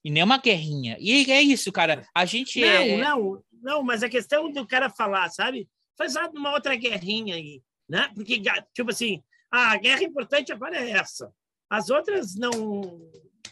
e 0.04 0.10
nem 0.10 0.22
uma 0.22 0.38
guerrinha. 0.38 0.96
E 1.00 1.30
é 1.30 1.40
isso, 1.40 1.72
cara. 1.72 2.06
A 2.14 2.24
gente 2.26 2.60
não, 2.60 2.68
é... 2.68 2.96
Não, 2.98 3.44
não, 3.62 3.82
mas 3.82 4.02
a 4.02 4.08
questão 4.08 4.52
do 4.52 4.66
cara 4.66 4.90
falar, 4.90 5.30
sabe? 5.30 5.66
Faz 5.96 6.14
uma 6.34 6.52
outra 6.52 6.76
guerrinha 6.76 7.36
aí, 7.36 7.62
né? 7.88 8.10
Porque, 8.14 8.40
tipo 8.74 8.90
assim, 8.90 9.22
a 9.50 9.76
guerra 9.78 10.02
importante 10.02 10.52
agora 10.52 10.76
é 10.76 10.90
essa. 10.90 11.32
As 11.70 11.88
outras 11.88 12.34
não... 12.34 12.52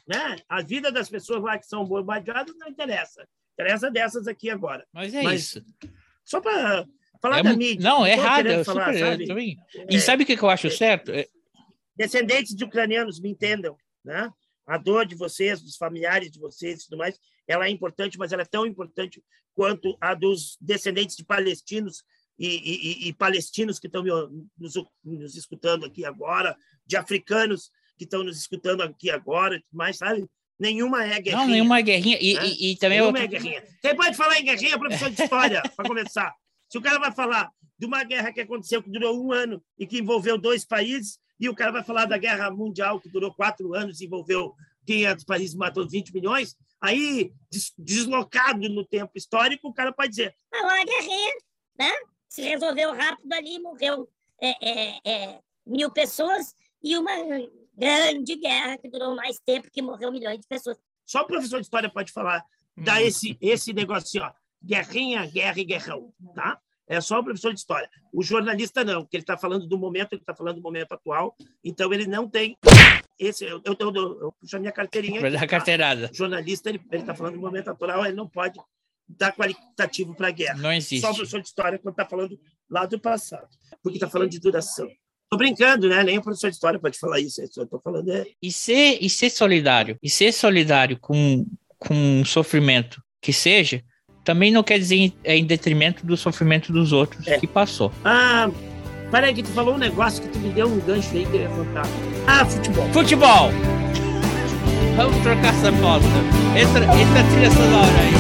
Né? 0.07 0.37
A 0.49 0.61
vida 0.61 0.91
das 0.93 1.09
pessoas 1.09 1.43
lá 1.43 1.57
que 1.57 1.67
são 1.67 1.85
bombardeadas 1.85 2.55
não 2.59 2.69
interessa. 2.69 3.27
Interessa 3.55 3.91
dessas 3.91 4.27
aqui 4.27 4.51
agora. 4.51 4.85
Mas 4.93 5.15
é 5.15 5.23
mas, 5.23 5.41
isso. 5.41 5.65
Só 6.25 6.41
para 6.41 6.85
falar 7.21 7.39
é, 7.39 7.43
da 7.45 7.57
mídia. 7.57 7.89
Não, 7.89 8.05
é 8.05 8.13
errado. 8.13 8.47
Eu 8.47 8.65
falar, 8.65 8.93
sabe? 8.95 9.57
E 9.89 9.97
é, 9.97 10.01
sabe 10.01 10.25
o 10.25 10.27
que 10.27 10.39
eu 10.39 10.51
acho 10.51 10.71
certo? 10.71 11.13
É... 11.13 11.27
Descendentes 11.97 12.55
de 12.55 12.65
ucranianos, 12.65 13.21
me 13.21 13.31
entendam, 13.31 13.77
né? 14.05 14.29
A 14.67 14.79
dor 14.79 15.07
de 15.07 15.15
vocês, 15.15 15.61
dos 15.61 15.77
familiares 15.77 16.31
de 16.31 16.39
vocês 16.39 16.81
e 16.81 16.85
tudo 16.85 16.99
mais, 16.99 17.19
ela 17.47 17.67
é 17.67 17.71
importante, 17.71 18.19
mas 18.19 18.33
ela 18.33 18.43
é 18.43 18.47
tão 18.47 18.67
importante 18.67 19.23
quanto 19.55 19.97
a 20.01 20.15
dos 20.15 20.57
descendentes 20.61 21.17
de 21.17 21.25
palestinos 21.25 22.05
e, 22.39 22.47
e, 22.47 23.09
e 23.09 23.13
palestinos 23.13 23.79
que 23.79 23.87
estão 23.87 24.03
nos, 24.57 24.75
nos, 25.05 25.37
escutando 25.37 25.87
aqui 25.87 26.05
agora, 26.05 26.57
de 26.87 26.97
africanos 26.97 27.71
que 27.97 28.05
estão 28.05 28.25
nos 28.25 28.39
escutando 28.39 28.83
aqui 28.83 29.11
agora, 29.11 29.63
mais 29.71 29.99
sabe? 29.99 30.27
Nenhuma 30.59 31.05
é 31.05 31.21
guerrinha. 31.21 31.45
Não, 31.45 31.49
nenhuma 31.49 31.79
é 31.79 31.83
guerrinha. 31.83 32.19
E, 32.21 32.35
né? 32.35 32.47
e, 32.47 32.77
também 32.77 33.01
nenhuma 33.01 33.19
é 33.19 33.27
guerrinha. 33.27 33.65
Quem 33.81 33.97
pode 33.97 34.17
falar 34.17 34.39
em 34.39 34.45
guerrinha 34.45 34.75
é 34.75 34.79
professor 34.79 35.11
de 35.11 35.23
história, 35.23 35.63
para 35.77 35.89
começar. 35.89 36.35
Se 36.69 36.79
o 36.79 36.83
cara 36.83 36.99
vai 36.99 37.13
falar 37.13 37.51
de 37.79 37.87
uma 37.87 38.03
guerra 38.05 38.33
que 38.33 38.41
aconteceu, 38.41 38.83
que 38.83 38.91
durou 38.91 39.25
um 39.25 39.33
ano 39.33 39.63
e 39.79 39.87
que 39.87 39.99
envolveu 39.99 40.39
dois 40.39 40.65
países, 40.65 41.19
e 41.43 41.49
o 41.49 41.55
cara 41.57 41.73
vai 41.73 41.83
falar 41.83 42.05
da 42.05 42.17
guerra 42.17 42.53
mundial, 42.53 43.01
que 43.01 43.09
durou 43.09 43.35
quatro 43.35 43.75
anos, 43.75 44.01
envolveu 44.01 44.55
500 44.87 45.25
países, 45.25 45.57
matou 45.57 45.89
20 45.89 46.15
milhões. 46.15 46.57
Aí, 46.81 47.33
deslocado 47.77 48.69
no 48.69 48.85
tempo 48.85 49.11
histórico, 49.17 49.67
o 49.67 49.75
cara 49.75 49.93
pode 49.93 50.11
dizer: 50.11 50.37
ah, 50.55 50.63
uma 50.63 50.85
guerrinha, 50.85 51.35
né? 51.77 51.91
Se 52.29 52.43
resolveu 52.43 52.95
rápido 52.95 53.33
ali, 53.33 53.59
morreu 53.59 54.09
é, 54.41 54.69
é, 54.71 55.01
é, 55.05 55.41
mil 55.67 55.91
pessoas, 55.91 56.55
e 56.81 56.97
uma 56.97 57.13
grande 57.77 58.37
guerra 58.37 58.79
que 58.79 58.89
durou 58.89 59.17
mais 59.17 59.41
tempo, 59.41 59.69
que 59.69 59.83
morreu 59.83 60.13
milhões 60.13 60.39
de 60.39 60.47
pessoas. 60.47 60.79
Só 61.05 61.23
o 61.23 61.27
professor 61.27 61.57
de 61.57 61.67
história 61.67 61.91
pode 61.91 62.13
falar, 62.13 62.47
dar 62.77 63.03
hum. 63.03 63.05
esse, 63.05 63.37
esse 63.41 63.73
negócio, 63.73 64.23
ó, 64.23 64.33
guerrinha, 64.65 65.27
guerra 65.27 65.59
e 65.59 65.65
guerrão, 65.65 66.15
tá? 66.37 66.61
É 66.93 67.01
só 67.01 67.19
o 67.19 67.25
professor 67.25 67.53
de 67.53 67.59
história. 67.59 67.89
O 68.13 68.23
jornalista 68.23 68.85
não, 68.85 69.03
porque 69.03 69.17
ele 69.17 69.23
está 69.23 69.39
falando 69.39 69.67
do 69.67 69.79
momento, 69.79 70.13
ele 70.13 70.21
está 70.21 70.35
falando 70.35 70.57
do 70.57 70.63
momento 70.63 70.93
atual, 70.93 71.35
então 71.65 71.93
ele 71.93 72.07
não 72.07 72.29
tem 72.29 72.57
esse, 73.19 73.45
eu, 73.45 73.63
eu, 73.65 73.77
eu, 73.79 73.95
eu 73.95 74.33
puxo 74.33 74.57
a 74.57 74.61
minha 74.61 74.73
carteirinha. 74.73 75.21
Aqui, 75.21 75.39
tá? 75.39 75.47
carteirada. 75.47 76.11
O 76.13 76.15
jornalista, 76.15 76.69
ele 76.69 76.81
está 76.93 77.15
falando 77.15 77.35
do 77.35 77.41
momento 77.41 77.69
atual, 77.69 78.05
ele 78.05 78.15
não 78.15 78.29
pode 78.29 78.59
dar 79.09 79.33
qualitativo 79.33 80.15
para 80.15 80.29
a 80.29 80.31
guerra. 80.31 80.59
Não 80.59 80.73
existe. 80.73 81.01
Só 81.01 81.13
o 81.13 81.15
professor 81.15 81.41
de 81.41 81.49
história 81.49 81.79
quando 81.79 81.95
está 81.95 82.05
falando 82.05 82.39
lá 82.69 82.85
do 82.85 82.99
passado, 82.99 83.49
porque 83.83 83.97
está 83.97 84.09
falando 84.09 84.31
de 84.31 84.41
duração. 84.41 84.89
Tô 85.31 85.37
brincando, 85.37 85.89
né? 85.89 86.03
Nem 86.03 86.19
o 86.19 86.23
professor 86.23 86.51
de 86.51 86.57
história 86.57 86.79
pode 86.79 86.99
falar 86.99 87.21
isso. 87.21 87.41
Eu 87.57 87.67
tô 87.67 87.81
falando 87.81 88.13
é 88.13 88.27
E 88.43 88.53
ser, 88.53 88.99
e 89.01 89.09
ser 89.09 89.31
solidário, 89.31 89.99
e 90.03 90.11
ser 90.11 90.31
solidário 90.33 90.99
com, 90.99 91.47
com 91.79 92.21
o 92.21 92.27
sofrimento 92.27 93.03
que 93.21 93.33
seja, 93.33 93.83
também 94.25 94.51
não 94.51 94.63
quer 94.63 94.79
dizer 94.79 94.97
em, 94.97 95.13
é 95.25 95.37
em 95.37 95.45
detrimento 95.45 96.05
do 96.07 96.17
sofrimento 96.17 96.73
dos 96.73 96.93
outros 96.93 97.27
É. 97.27 97.39
que 97.39 97.47
passou. 97.47 97.93
Ah, 98.05 98.49
peraí, 99.11 99.35
que 99.35 99.43
tu 99.43 99.51
falou 99.51 99.75
um 99.75 99.79
negócio 99.79 100.23
que 100.23 100.29
tu 100.29 100.39
me 100.39 100.51
deu 100.51 100.67
um 100.69 100.79
gancho 100.81 101.09
aí 101.13 101.27
que 101.27 101.37
eu 101.37 101.41
ia 101.43 101.49
contar. 101.49 101.87
Ah, 102.27 102.45
futebol. 102.45 102.89
Futebol! 102.93 103.51
Vamos 104.97 105.17
trocar 105.23 105.49
essa 105.49 105.73
foto. 105.73 106.05
Entra, 106.55 106.85
entra 106.85 107.21
a 107.21 107.25
trilha 107.31 107.51
sonora 107.51 107.99
aí. 107.99 108.13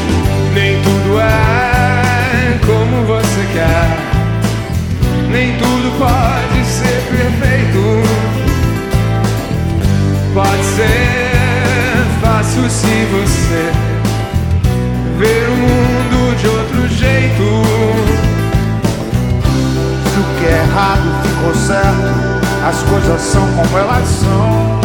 Nem 0.55 0.83
tudo 0.83 1.21
é 1.21 2.59
como 2.67 3.07
você 3.07 3.47
quer. 3.53 4.13
Nem 5.31 5.53
tudo 5.59 5.99
pode 5.99 6.65
ser 6.67 7.03
perfeito. 7.11 8.03
Pode 10.35 10.65
ser 10.65 12.21
fácil 12.23 12.69
se 12.71 12.87
você 12.87 13.73
ver 15.19 15.49
o 15.49 15.57
mundo 15.57 15.92
Se 17.35 17.43
o 20.19 20.25
que 20.39 20.45
é 20.45 20.59
errado 20.69 21.09
ficou 21.23 21.55
certo, 21.55 22.13
as 22.69 22.83
coisas 22.83 23.21
são 23.21 23.47
como 23.55 23.79
elas 23.79 24.07
são. 24.07 24.81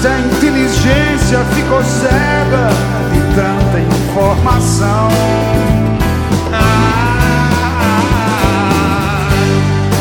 Se 0.00 0.06
a 0.08 0.18
inteligência 0.18 1.44
ficou 1.54 1.82
cega 1.84 2.70
de 3.12 3.20
tanta 3.34 3.78
informação. 3.80 5.08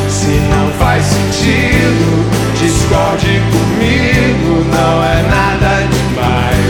Se 0.09 0.39
não 0.49 0.71
faz 0.79 1.03
sentido, 1.03 2.29
discorde 2.57 3.41
comigo, 3.51 4.63
não 4.71 5.03
é 5.03 5.21
nada 5.23 5.83
demais. 5.91 6.68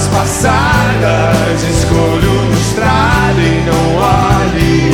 Águas 0.00 0.08
passadas, 0.08 1.62
escolho 1.62 2.32
no 2.46 2.52
estrado 2.54 3.38
e 3.40 3.60
não 3.66 3.96
olhe, 3.96 4.90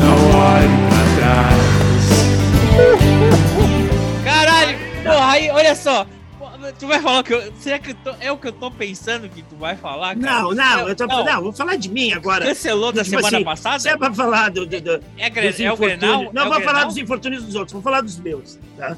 não 0.00 0.16
olhe 0.40 0.68
pra 0.88 1.04
trás. 1.18 1.60
Caralho! 4.24 4.78
Porra, 5.04 5.30
aí, 5.32 5.50
olha 5.50 5.74
só. 5.74 6.06
Tu 6.78 6.86
vai 6.86 7.00
falar 7.00 7.22
que 7.24 7.32
eu. 7.34 7.52
Será 7.58 7.78
que 7.78 7.90
eu 7.90 7.94
tô- 7.94 8.14
é 8.20 8.30
o 8.30 8.36
que 8.36 8.48
eu 8.48 8.52
tô 8.52 8.70
pensando 8.70 9.28
que 9.30 9.42
tu 9.42 9.56
vai 9.56 9.76
falar? 9.76 10.14
cara? 10.16 10.42
Não, 10.42 10.52
não, 10.52 10.88
eu 10.88 10.94
tô, 10.94 11.06
não. 11.06 11.42
vou 11.42 11.52
falar 11.52 11.76
de 11.76 11.88
mim 11.88 12.12
agora. 12.12 12.44
Cancelou 12.46 12.92
da 12.92 13.02
Tipo 13.02 13.16
semana 13.16 13.36
assim, 13.38 13.44
passada? 13.44 13.88
É 13.90 13.96
pra 13.96 14.12
falar 14.12 14.50
do, 14.50 14.66
do, 14.66 14.80
do, 14.80 15.00
É, 15.18 15.28
Gre- 15.30 15.48
dos 15.50 15.58
é 15.60 15.70
o 15.70 15.74
infortúnios- 15.74 15.98
Grenal? 16.00 16.30
Não 16.32 16.46
É 16.46 16.48
vou 16.50 16.60
falar 16.60 16.84
dos 16.84 16.96
infortúnios 16.98 17.44
dos 17.44 17.54
outros, 17.54 17.72
vou 17.72 17.80
falar 17.82 18.02
dos 18.02 18.18
meus. 18.18 18.58
Tá? 18.76 18.94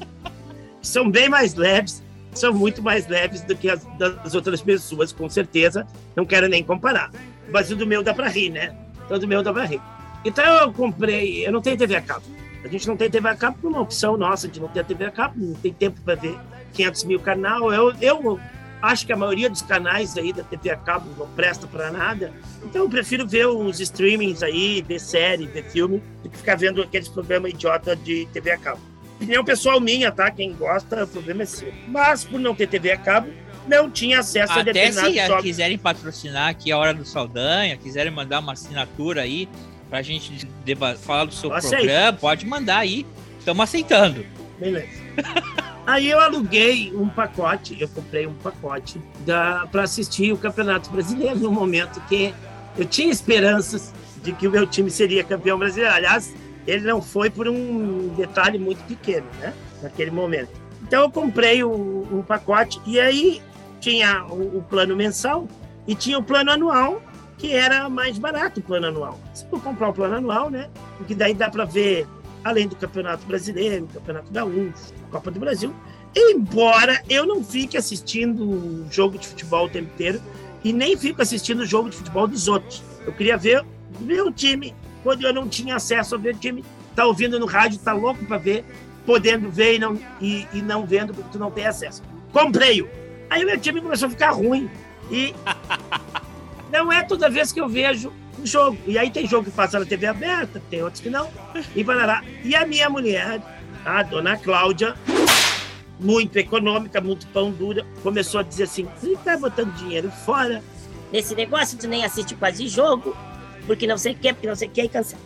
São 0.81 1.09
bem 1.09 1.29
mais 1.29 1.55
leves, 1.55 2.03
são 2.39 2.53
muito 2.53 2.81
mais 2.81 3.07
leves 3.07 3.41
do 3.41 3.55
que 3.55 3.69
as 3.69 3.83
das 3.97 4.35
outras 4.35 4.61
pessoas, 4.61 5.11
com 5.11 5.29
certeza. 5.29 5.87
Não 6.15 6.25
quero 6.25 6.47
nem 6.47 6.63
comparar. 6.63 7.11
Mas 7.51 7.71
o 7.71 7.75
do 7.75 7.85
meu 7.85 8.03
dá 8.03 8.13
pra 8.13 8.27
rir, 8.27 8.49
né? 8.49 8.75
Então, 9.05 9.19
do 9.19 9.27
meu 9.27 9.43
dá 9.43 9.51
pra 9.51 9.65
rir. 9.65 9.81
Então, 10.25 10.43
eu 10.43 10.73
comprei. 10.73 11.45
Eu 11.45 11.51
não 11.51 11.61
tenho 11.61 11.77
TV 11.77 11.95
a 11.95 12.01
cabo. 12.01 12.25
A 12.63 12.67
gente 12.67 12.87
não 12.87 12.95
tem 12.95 13.09
TV 13.09 13.27
a 13.27 13.35
cabo 13.35 13.57
por 13.61 13.67
uma 13.69 13.81
opção 13.81 14.15
nossa 14.15 14.47
de 14.47 14.59
não 14.59 14.69
ter 14.69 14.85
TV 14.85 15.05
a 15.05 15.11
cabo, 15.11 15.35
não 15.37 15.53
tem 15.55 15.73
tempo 15.73 15.99
para 16.01 16.15
ver 16.15 16.37
500 16.73 17.03
mil 17.03 17.19
canal. 17.19 17.73
Eu, 17.73 17.93
eu 17.99 18.39
acho 18.81 19.05
que 19.05 19.11
a 19.11 19.17
maioria 19.17 19.49
dos 19.49 19.61
canais 19.61 20.17
aí 20.17 20.31
da 20.31 20.43
TV 20.43 20.69
a 20.69 20.77
cabo 20.77 21.09
não 21.17 21.27
presta 21.29 21.67
para 21.67 21.91
nada. 21.91 22.31
Então 22.63 22.83
eu 22.83 22.89
prefiro 22.89 23.27
ver 23.27 23.47
uns 23.47 23.81
streamings 23.81 24.41
aí, 24.41 24.81
ver 24.81 24.99
série, 24.99 25.45
ver 25.45 25.65
filme, 25.65 26.01
do 26.23 26.29
que 26.29 26.37
ficar 26.37 26.55
vendo 26.55 26.81
aqueles 26.81 27.09
programas 27.09 27.51
idiota 27.51 27.95
de 27.95 28.25
TV 28.27 28.51
a 28.51 28.57
cabo. 28.57 28.92
Opinião 29.23 29.43
pessoal 29.43 29.79
minha, 29.79 30.11
tá? 30.11 30.29
Quem 30.29 30.53
gosta, 30.53 31.03
o 31.03 31.07
problema 31.07 31.43
é 31.43 31.45
seu. 31.45 31.73
Mas 31.87 32.23
por 32.23 32.39
não 32.39 32.53
ter 32.53 32.67
TV 32.67 32.91
a 32.91 32.97
cabo, 32.97 33.29
não 33.67 33.89
tinha 33.89 34.19
acesso 34.19 34.51
a 34.53 34.61
Até 34.61 34.73
determinados 34.73 35.13
se 35.13 35.27
jogos. 35.27 35.43
quiserem 35.43 35.77
patrocinar 35.77 36.49
aqui 36.49 36.71
a 36.71 36.77
Hora 36.77 36.93
do 36.93 37.05
Saldanha, 37.05 37.77
quiserem 37.77 38.11
mandar 38.11 38.39
uma 38.39 38.53
assinatura 38.53 39.21
aí 39.21 39.47
pra 39.89 40.01
gente 40.01 40.47
falar 41.01 41.25
do 41.25 41.33
seu 41.33 41.49
programa, 41.49 42.17
pode 42.17 42.45
mandar 42.45 42.79
aí. 42.79 43.05
Estamos 43.39 43.63
aceitando. 43.63 44.25
Beleza. 44.59 44.87
Aí 45.85 46.09
eu 46.09 46.19
aluguei 46.19 46.93
um 46.95 47.09
pacote, 47.09 47.75
eu 47.79 47.89
comprei 47.89 48.25
um 48.25 48.33
pacote 48.35 49.01
para 49.71 49.83
assistir 49.83 50.31
o 50.31 50.37
Campeonato 50.37 50.89
Brasileiro 50.89 51.37
no 51.37 51.51
momento 51.51 52.01
que 52.07 52.33
eu 52.77 52.85
tinha 52.85 53.11
esperanças 53.11 53.93
de 54.23 54.31
que 54.31 54.47
o 54.47 54.51
meu 54.51 54.65
time 54.65 54.89
seria 54.89 55.23
campeão 55.23 55.59
brasileiro. 55.59 55.93
Aliás, 55.93 56.33
ele 56.65 56.85
não 56.85 57.01
foi 57.01 57.29
por 57.29 57.47
um 57.47 58.09
detalhe 58.15 58.57
muito 58.57 58.83
pequeno, 58.85 59.27
né? 59.39 59.53
Naquele 59.81 60.11
momento. 60.11 60.49
Então 60.81 61.03
eu 61.03 61.11
comprei 61.11 61.63
um, 61.63 62.07
um 62.11 62.21
pacote 62.21 62.79
e 62.85 62.99
aí 62.99 63.41
tinha 63.79 64.25
o, 64.25 64.57
o 64.57 64.63
plano 64.63 64.95
mensal 64.95 65.47
e 65.87 65.95
tinha 65.95 66.17
o 66.17 66.23
plano 66.23 66.51
anual, 66.51 67.01
que 67.37 67.51
era 67.51 67.89
mais 67.89 68.17
barato 68.17 68.59
o 68.59 68.63
plano 68.63 68.87
anual. 68.87 69.19
Se 69.33 69.45
for 69.47 69.61
comprar 69.61 69.89
o 69.89 69.93
plano 69.93 70.15
anual, 70.15 70.49
né? 70.49 70.69
Porque 70.97 71.13
daí 71.13 71.33
dá 71.33 71.49
para 71.49 71.65
ver 71.65 72.07
além 72.43 72.67
do 72.67 72.75
Campeonato 72.75 73.25
Brasileiro, 73.25 73.87
Campeonato 73.93 74.31
Gaúcho, 74.31 74.93
Copa 75.09 75.31
do 75.31 75.39
Brasil. 75.39 75.73
Embora 76.15 77.01
eu 77.09 77.25
não 77.25 77.43
fique 77.43 77.77
assistindo 77.77 78.85
jogo 78.91 79.17
de 79.17 79.27
futebol 79.27 79.65
o 79.65 79.69
tempo 79.69 79.89
inteiro 79.93 80.21
e 80.63 80.71
nem 80.71 80.95
fico 80.95 81.21
assistindo 81.21 81.61
o 81.61 81.65
jogo 81.65 81.89
de 81.89 81.97
futebol 81.97 82.27
dos 82.27 82.47
outros. 82.47 82.83
Eu 83.05 83.13
queria 83.13 83.37
ver 83.37 83.61
o 83.99 84.03
meu 84.03 84.31
time, 84.31 84.75
quando 85.03 85.25
eu 85.25 85.33
não 85.33 85.47
tinha 85.47 85.75
acesso 85.75 86.15
a 86.15 86.17
ver 86.17 86.35
o 86.35 86.37
time, 86.37 86.63
tá 86.95 87.05
ouvindo 87.05 87.39
no 87.39 87.45
rádio, 87.45 87.79
tá 87.79 87.93
louco 87.93 88.25
para 88.25 88.37
ver, 88.37 88.65
podendo 89.05 89.51
ver 89.51 89.75
e 89.75 89.79
não, 89.79 89.99
e, 90.21 90.47
e 90.53 90.61
não 90.61 90.85
vendo 90.85 91.13
porque 91.13 91.29
tu 91.31 91.39
não 91.39 91.51
tem 91.51 91.67
acesso. 91.67 92.01
Comprei-o. 92.31 92.89
Aí 93.29 93.43
o 93.43 93.45
meu 93.45 93.59
time 93.59 93.81
começou 93.81 94.07
a 94.07 94.11
ficar 94.11 94.31
ruim 94.31 94.69
e 95.11 95.33
não 96.71 96.91
é 96.91 97.03
toda 97.03 97.29
vez 97.29 97.51
que 97.51 97.59
eu 97.59 97.67
vejo 97.67 98.11
um 98.39 98.45
jogo. 98.45 98.77
E 98.87 98.97
aí 98.97 99.11
tem 99.11 99.27
jogo 99.27 99.45
que 99.45 99.51
passa 99.51 99.79
na 99.79 99.85
TV 99.85 100.07
aberta, 100.07 100.61
tem 100.69 100.81
outros 100.81 101.01
que 101.01 101.09
não. 101.09 101.29
E 101.75 101.83
parará. 101.83 102.23
E 102.43 102.55
a 102.55 102.65
minha 102.65 102.89
mulher, 102.89 103.41
a 103.85 104.03
dona 104.03 104.37
Cláudia, 104.37 104.95
muito 105.99 106.37
econômica, 106.37 107.01
muito 107.01 107.27
pão 107.27 107.51
dura, 107.51 107.85
começou 108.01 108.39
a 108.39 108.43
dizer 108.43 108.63
assim: 108.63 108.87
você 108.95 109.15
tá 109.17 109.37
botando 109.37 109.73
dinheiro 109.75 110.11
fora 110.25 110.63
nesse 111.11 111.35
negócio, 111.35 111.77
tu 111.77 111.87
nem 111.87 112.03
assiste 112.03 112.35
quase 112.35 112.67
jogo, 112.67 113.15
porque 113.65 113.87
não 113.87 113.97
sei 113.97 114.13
o 114.13 114.15
que, 114.15 114.33
porque 114.33 114.47
não 114.47 114.55
sei 114.55 114.67
o 114.67 114.71
que, 114.71 114.81
e 114.81 114.89
cancela. 114.89 115.21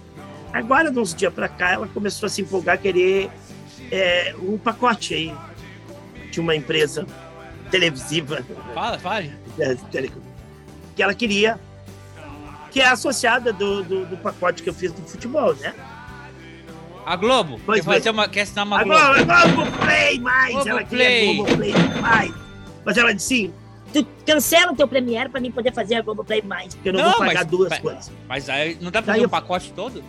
Agora, 0.54 0.92
de 0.92 0.98
uns 1.00 1.14
dias 1.14 1.34
pra 1.34 1.48
cá, 1.48 1.74
ela 1.74 1.88
começou 1.88 2.28
a 2.28 2.30
se 2.30 2.42
empolgar, 2.42 2.76
a 2.76 2.78
querer 2.78 3.30
é, 3.92 4.36
um 4.42 4.58
pacote 4.58 5.14
aí 5.14 5.34
de 6.32 6.40
uma 6.40 6.56
empresa 6.56 7.06
televisiva. 7.70 8.44
Fala, 8.74 8.98
fale. 9.00 9.34
É, 9.60 9.76
que 10.96 11.04
ela 11.04 11.14
queria, 11.14 11.60
que 12.72 12.82
é 12.82 12.88
associada 12.88 13.52
do, 13.52 13.84
do, 13.84 14.06
do 14.06 14.18
pacote 14.18 14.64
que 14.64 14.70
eu 14.70 14.74
fiz 14.74 14.92
do 14.92 15.02
futebol, 15.04 15.54
né? 15.56 15.74
A 17.06 17.16
Globo. 17.16 17.60
Pois 17.66 17.86
quer, 17.86 17.94
fazer 17.94 18.10
uma, 18.10 18.28
quer 18.28 18.42
assinar 18.42 18.66
uma 18.66 18.82
A 18.82 18.84
Globo. 18.84 19.14
Globo, 19.16 19.32
a 19.32 19.48
Globo 19.48 19.72
Play 19.78 20.20
mais! 20.20 20.54
Globo 20.54 20.70
ela 20.70 20.84
Play. 20.86 21.10
queria 21.10 21.36
Globo 21.36 21.56
Play 21.58 21.74
mais! 22.02 22.34
Mas 22.84 22.98
ela 22.98 23.14
disse 23.14 23.28
sim, 23.28 23.54
tu 24.04 24.26
cancela 24.26 24.72
o 24.72 24.76
teu 24.76 24.88
Premiere 24.88 25.30
pra 25.30 25.40
mim 25.40 25.52
poder 25.52 25.74
fazer 25.74 25.96
a 25.96 26.02
Globo 26.02 26.24
Play 26.24 26.42
mais, 26.42 26.74
porque 26.76 26.90
eu 26.90 26.94
não, 26.94 27.04
vou 27.04 27.20
pagar 27.20 27.34
mas- 27.42 27.46
duas 27.48 27.70
mas- 27.70 27.80
coisas. 27.80 28.12
Mas 28.28 28.50
aí 28.50 28.76
não 28.82 28.92
dá 28.92 29.02
pra 29.02 29.14
fazer 29.14 29.24
eu- 29.24 29.28
um 29.28 29.32
pacote 29.32 29.72
todo? 29.74 30.04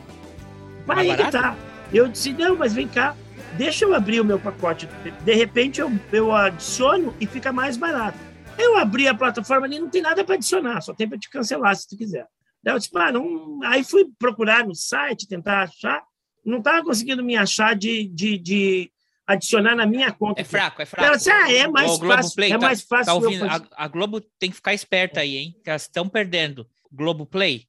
Aí 0.89 1.09
Mais 1.09 1.16
que 1.16 1.30
tá. 1.30 1.57
Eu 1.93 2.09
disse, 2.09 2.32
não, 2.32 2.57
mas 2.57 2.72
vem 2.74 2.89
cá, 2.89 3.14
deixa 3.57 3.84
eu 3.84 3.95
abrir 3.95 4.20
o 4.20 4.24
meu 4.24 4.39
pacote. 4.39 4.89
De 5.24 5.34
repente 5.34 5.80
eu, 5.80 5.91
eu 6.12 6.32
adiciono 6.34 7.14
e 7.20 7.26
fica 7.26 7.53
mais 7.53 7.76
barato. 7.76 8.18
Eu 8.59 8.76
abri 8.76 9.07
a 9.07 9.14
plataforma 9.14 9.66
ali, 9.66 9.78
não 9.78 9.89
tem 9.89 10.03
nada 10.03 10.24
para 10.24 10.34
adicionar, 10.34 10.80
só 10.80 10.93
tem 10.93 11.09
para 11.09 11.18
te 11.18 11.30
cancelar 11.30 11.76
se 11.76 11.89
tu 11.89 11.97
quiser. 11.97 12.26
Daí 12.62 12.74
eu 12.74 12.78
disse, 12.78 12.91
pá, 12.91 13.12
não... 13.12 13.61
aí 13.64 13.84
fui 13.84 14.07
procurar 14.18 14.66
no 14.66 14.74
site, 14.74 15.28
tentar 15.28 15.62
achar, 15.62 16.03
não 16.45 16.59
estava 16.59 16.82
conseguindo 16.82 17.22
me 17.22 17.36
achar 17.36 17.76
de, 17.76 18.09
de, 18.09 18.36
de 18.39 18.91
adicionar 19.29 19.76
na 19.76 19.85
minha 19.87 20.11
conta. 20.12 20.41
É 20.41 20.45
fraco, 20.45 20.81
é 20.83 20.87
fraco. 20.87 21.07
Ela 21.07 21.16
disse, 21.16 21.31
ah, 21.31 21.53
é 21.53 21.68
mais 21.68 21.99
fácil, 21.99 22.35
Play, 22.35 22.51
é 22.51 22.59
tá- 22.59 22.66
mais 22.66 22.83
fácil 22.83 23.05
Tá 23.07 23.12
eu 23.12 23.16
ouvindo? 23.16 23.47
fazer. 23.47 23.68
A, 23.76 23.85
a 23.85 23.89
Globo 23.89 24.20
tem 24.39 24.51
que 24.51 24.57
ficar 24.57 24.72
esperta 24.74 25.20
aí, 25.20 25.37
hein? 25.37 25.61
Que 25.62 25.70
elas 25.70 25.83
estão 25.83 26.09
perdendo. 26.09 26.68
Globo 26.91 27.26
Play, 27.26 27.66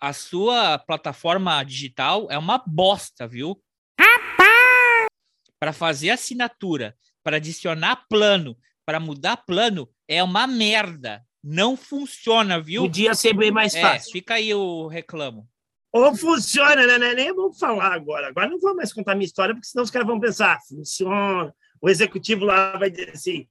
a 0.00 0.12
sua 0.12 0.78
plataforma 0.78 1.62
digital 1.62 2.26
é 2.30 2.38
uma 2.38 2.58
bosta, 2.66 3.28
viu? 3.28 3.60
Para 5.58 5.72
fazer 5.72 6.10
assinatura, 6.10 6.94
para 7.22 7.36
adicionar 7.36 8.04
plano, 8.08 8.56
para 8.84 9.00
mudar 9.00 9.36
plano, 9.38 9.88
é 10.08 10.22
uma 10.22 10.46
merda. 10.46 11.22
Não 11.42 11.76
funciona, 11.76 12.60
viu? 12.60 12.82
Podia 12.82 13.14
ser 13.14 13.32
bem 13.34 13.50
mais 13.50 13.74
É, 13.74 13.80
fácil. 13.80 14.12
fica 14.12 14.34
aí 14.34 14.52
o 14.52 14.86
reclamo. 14.88 15.48
Ou 15.96 16.14
funciona, 16.16 16.86
né? 16.86 16.98
né? 16.98 17.14
Nem 17.14 17.34
vamos 17.34 17.58
falar 17.58 17.92
agora. 17.92 18.28
Agora 18.28 18.48
não 18.48 18.58
vou 18.58 18.74
mais 18.74 18.92
contar 18.92 19.14
minha 19.14 19.24
história, 19.26 19.54
porque 19.54 19.66
senão 19.68 19.82
os 19.84 19.90
caras 19.90 20.06
vão 20.06 20.20
pensar, 20.20 20.58
funciona. 20.68 21.54
O 21.80 21.88
executivo 21.88 22.44
lá 22.44 22.76
vai 22.76 22.90
dizer 22.90 23.10
assim, 23.10 23.46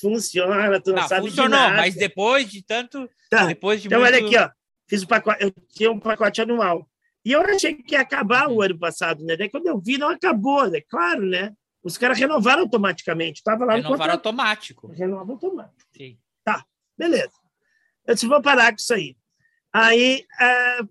funciona, 0.00 0.80
tu 0.80 0.92
não, 0.92 1.02
Não, 1.02 1.08
sabe 1.08 1.28
funcionou, 1.28 1.58
de 1.58 1.64
nada. 1.64 1.76
mas 1.76 1.94
depois 1.94 2.50
de 2.50 2.62
tanto. 2.64 3.08
Tá. 3.30 3.46
Depois 3.46 3.80
de 3.80 3.88
Então, 3.88 4.00
muito... 4.00 4.14
olha 4.14 4.24
aqui, 4.24 4.36
ó. 4.36 4.50
Fiz 4.88 5.02
o 5.02 5.06
pacote, 5.08 5.42
eu 5.44 5.52
tinha 5.68 5.90
um 5.90 6.00
pacote 6.00 6.40
anual. 6.40 6.88
E 7.24 7.32
eu 7.32 7.42
achei 7.42 7.74
que 7.74 7.94
ia 7.94 8.00
acabar 8.00 8.48
o 8.48 8.62
ano 8.62 8.78
passado, 8.78 9.24
né? 9.24 9.36
Daí 9.36 9.48
quando 9.48 9.66
eu 9.66 9.78
vi, 9.78 9.98
não 9.98 10.08
acabou, 10.08 10.68
né? 10.70 10.80
Claro, 10.88 11.24
né? 11.26 11.52
Os 11.82 11.96
caras 11.96 12.18
renovaram 12.18 12.62
automaticamente. 12.62 13.38
Estava 13.40 13.64
lá 13.64 13.72
no 13.76 13.82
Renovaram 13.82 13.98
contrato. 13.98 14.26
automático. 14.26 14.86
Renova 14.88 15.32
automático. 15.32 15.90
Sim. 15.96 16.18
Tá, 16.44 16.64
beleza. 16.98 17.32
Eu 18.06 18.14
disse, 18.14 18.26
vou 18.26 18.40
parar 18.42 18.70
com 18.72 18.78
isso 18.78 18.92
aí. 18.94 19.16
Aí, 19.72 20.24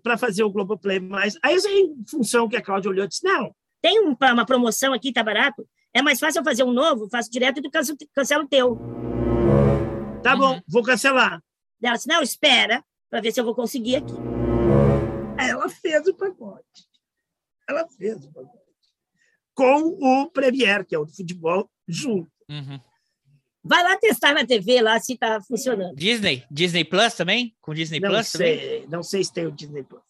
para 0.02 0.16
fazer 0.16 0.42
o 0.42 0.50
Globoplay 0.50 0.98
mais. 1.00 1.36
Aí, 1.42 1.56
em 1.56 2.04
função 2.08 2.48
que 2.48 2.56
a 2.56 2.62
Cláudia 2.62 2.90
olhou, 2.90 3.06
disse: 3.06 3.24
não, 3.24 3.54
Tem 3.82 3.98
um- 4.00 4.16
uma 4.20 4.46
promoção 4.46 4.92
aqui, 4.92 5.12
tá 5.12 5.22
barato. 5.22 5.66
É 5.92 6.02
mais 6.02 6.20
fácil 6.20 6.40
eu 6.40 6.44
fazer 6.44 6.62
um 6.64 6.72
novo, 6.72 7.08
faço 7.10 7.30
direto 7.30 7.58
e 7.58 7.62
tu 7.62 7.70
cancela, 7.70 7.98
cancela 8.14 8.44
o 8.44 8.48
teu. 8.48 8.78
tá 10.22 10.36
bom, 10.36 10.60
vou 10.68 10.82
cancelar. 10.82 11.42
Ela 11.82 11.96
disse, 11.96 12.06
não, 12.08 12.22
espera, 12.22 12.84
para 13.08 13.20
ver 13.22 13.32
se 13.32 13.40
eu 13.40 13.44
vou 13.44 13.54
conseguir 13.54 13.96
aqui. 13.96 14.12
Ela 15.38 15.68
fez 15.68 16.06
o 16.06 16.14
pacote. 16.14 16.84
Ela 17.68 17.88
fez 17.88 18.24
o 18.24 18.32
pacote. 18.32 18.60
Com 19.54 19.96
o 19.98 20.30
Premier, 20.30 20.84
que 20.86 20.94
é 20.94 20.98
o 20.98 21.04
do 21.06 21.12
futebol, 21.14 21.70
junto. 21.88 22.30
Uhum. 22.50 22.78
Vai 23.62 23.82
lá 23.82 23.96
testar 23.98 24.32
na 24.34 24.44
TV 24.46 24.80
lá 24.80 24.98
se 24.98 25.16
tá 25.16 25.40
funcionando. 25.42 25.94
Disney? 25.94 26.44
Disney 26.50 26.84
Plus 26.84 27.14
também? 27.14 27.54
Com 27.60 27.74
Disney 27.74 28.00
Não 28.00 28.08
Plus 28.10 28.32
também? 28.32 28.58
sei, 28.58 28.86
não 28.88 29.02
sei 29.02 29.22
se 29.24 29.32
tem 29.32 29.46
o 29.46 29.52
Disney 29.52 29.82
Plus. 29.82 30.02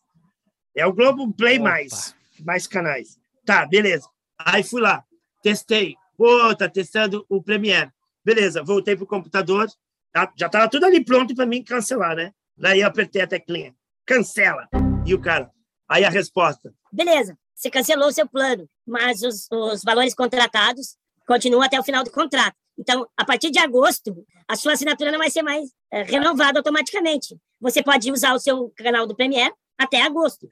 É 0.77 0.87
o 0.87 0.93
Globo 0.93 1.33
Play 1.33 1.59
Opa. 1.59 1.69
mais, 1.71 2.15
mais 2.45 2.67
canais. 2.67 3.19
Tá, 3.45 3.67
beleza. 3.67 4.09
Aí 4.39 4.63
fui 4.63 4.81
lá, 4.81 5.05
testei. 5.43 5.97
Pô, 6.17 6.55
tá 6.55 6.69
testando 6.69 7.25
o 7.29 7.43
Premiere. 7.43 7.91
Beleza, 8.25 8.63
voltei 8.63 8.95
pro 8.95 9.07
computador. 9.07 9.69
Tá- 10.13 10.33
Já 10.37 10.49
tava 10.49 10.69
tudo 10.69 10.87
ali 10.87 11.05
pronto 11.05 11.35
para 11.35 11.47
mim 11.47 11.63
cancelar, 11.63 12.15
né? 12.15 12.33
Daí 12.57 12.81
eu 12.81 12.87
apertei 12.87 13.23
a 13.23 13.27
teclinha. 13.27 13.75
Cancela. 14.07 14.69
E 15.07 15.15
o 15.15 15.21
cara. 15.21 15.51
Aí 15.89 16.05
a 16.05 16.11
resposta. 16.11 16.73
Beleza, 16.93 17.37
você 17.55 17.69
cancelou 17.71 18.09
o 18.09 18.13
seu 18.13 18.29
plano, 18.29 18.69
mas 18.87 19.23
os, 19.23 19.49
os 19.51 19.83
valores 19.83 20.15
contratados 20.15 20.97
continuam 21.27 21.63
até 21.63 21.81
o 21.81 21.83
final 21.85 22.05
do 22.05 22.11
contrato. 22.13 22.55
Então, 22.81 23.07
a 23.15 23.27
partir 23.27 23.51
de 23.51 23.59
agosto, 23.59 24.25
a 24.49 24.57
sua 24.57 24.73
assinatura 24.73 25.13
não 25.13 25.19
vai 25.19 25.29
ser 25.29 25.43
mais 25.43 25.69
eh, 25.93 26.03
renovada 26.03 26.59
automaticamente. 26.59 27.37
Você 27.61 27.83
pode 27.83 28.11
usar 28.11 28.33
o 28.33 28.39
seu 28.39 28.73
canal 28.75 29.07
do 29.07 29.15
Premiere 29.15 29.53
até 29.77 30.01
agosto. 30.01 30.51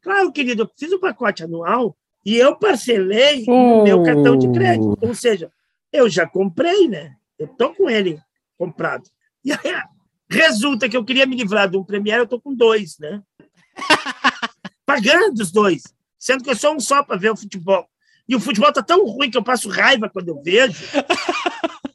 Claro, 0.00 0.32
querido, 0.32 0.62
eu 0.62 0.70
fiz 0.74 0.90
o 0.90 0.98
pacote 0.98 1.44
anual 1.44 1.94
e 2.24 2.36
eu 2.36 2.56
parcelei 2.56 3.44
no 3.46 3.84
meu 3.84 4.02
cartão 4.02 4.38
de 4.38 4.50
crédito. 4.50 4.96
Ou 5.02 5.14
seja, 5.14 5.52
eu 5.92 6.08
já 6.08 6.26
comprei, 6.26 6.88
né? 6.88 7.14
Eu 7.38 7.46
tô 7.46 7.74
com 7.74 7.90
ele 7.90 8.18
comprado. 8.56 9.04
E 9.44 9.52
aí, 9.52 9.82
resulta 10.30 10.88
que 10.88 10.96
eu 10.96 11.04
queria 11.04 11.26
me 11.26 11.36
livrar 11.36 11.68
de 11.68 11.76
um 11.76 11.84
Premiere, 11.84 12.22
eu 12.22 12.26
tô 12.26 12.40
com 12.40 12.54
dois, 12.54 12.96
né? 12.98 13.22
Pagando 14.86 15.42
os 15.42 15.52
dois. 15.52 15.82
Sendo 16.18 16.42
que 16.42 16.48
eu 16.48 16.56
sou 16.56 16.74
um 16.74 16.80
só 16.80 17.02
para 17.02 17.18
ver 17.18 17.30
o 17.30 17.36
futebol. 17.36 17.86
E 18.28 18.34
o 18.34 18.40
futebol 18.40 18.72
tá 18.72 18.82
tão 18.82 19.04
ruim 19.06 19.30
que 19.30 19.36
eu 19.36 19.44
passo 19.44 19.68
raiva 19.68 20.08
quando 20.08 20.28
eu 20.28 20.42
vejo. 20.42 20.82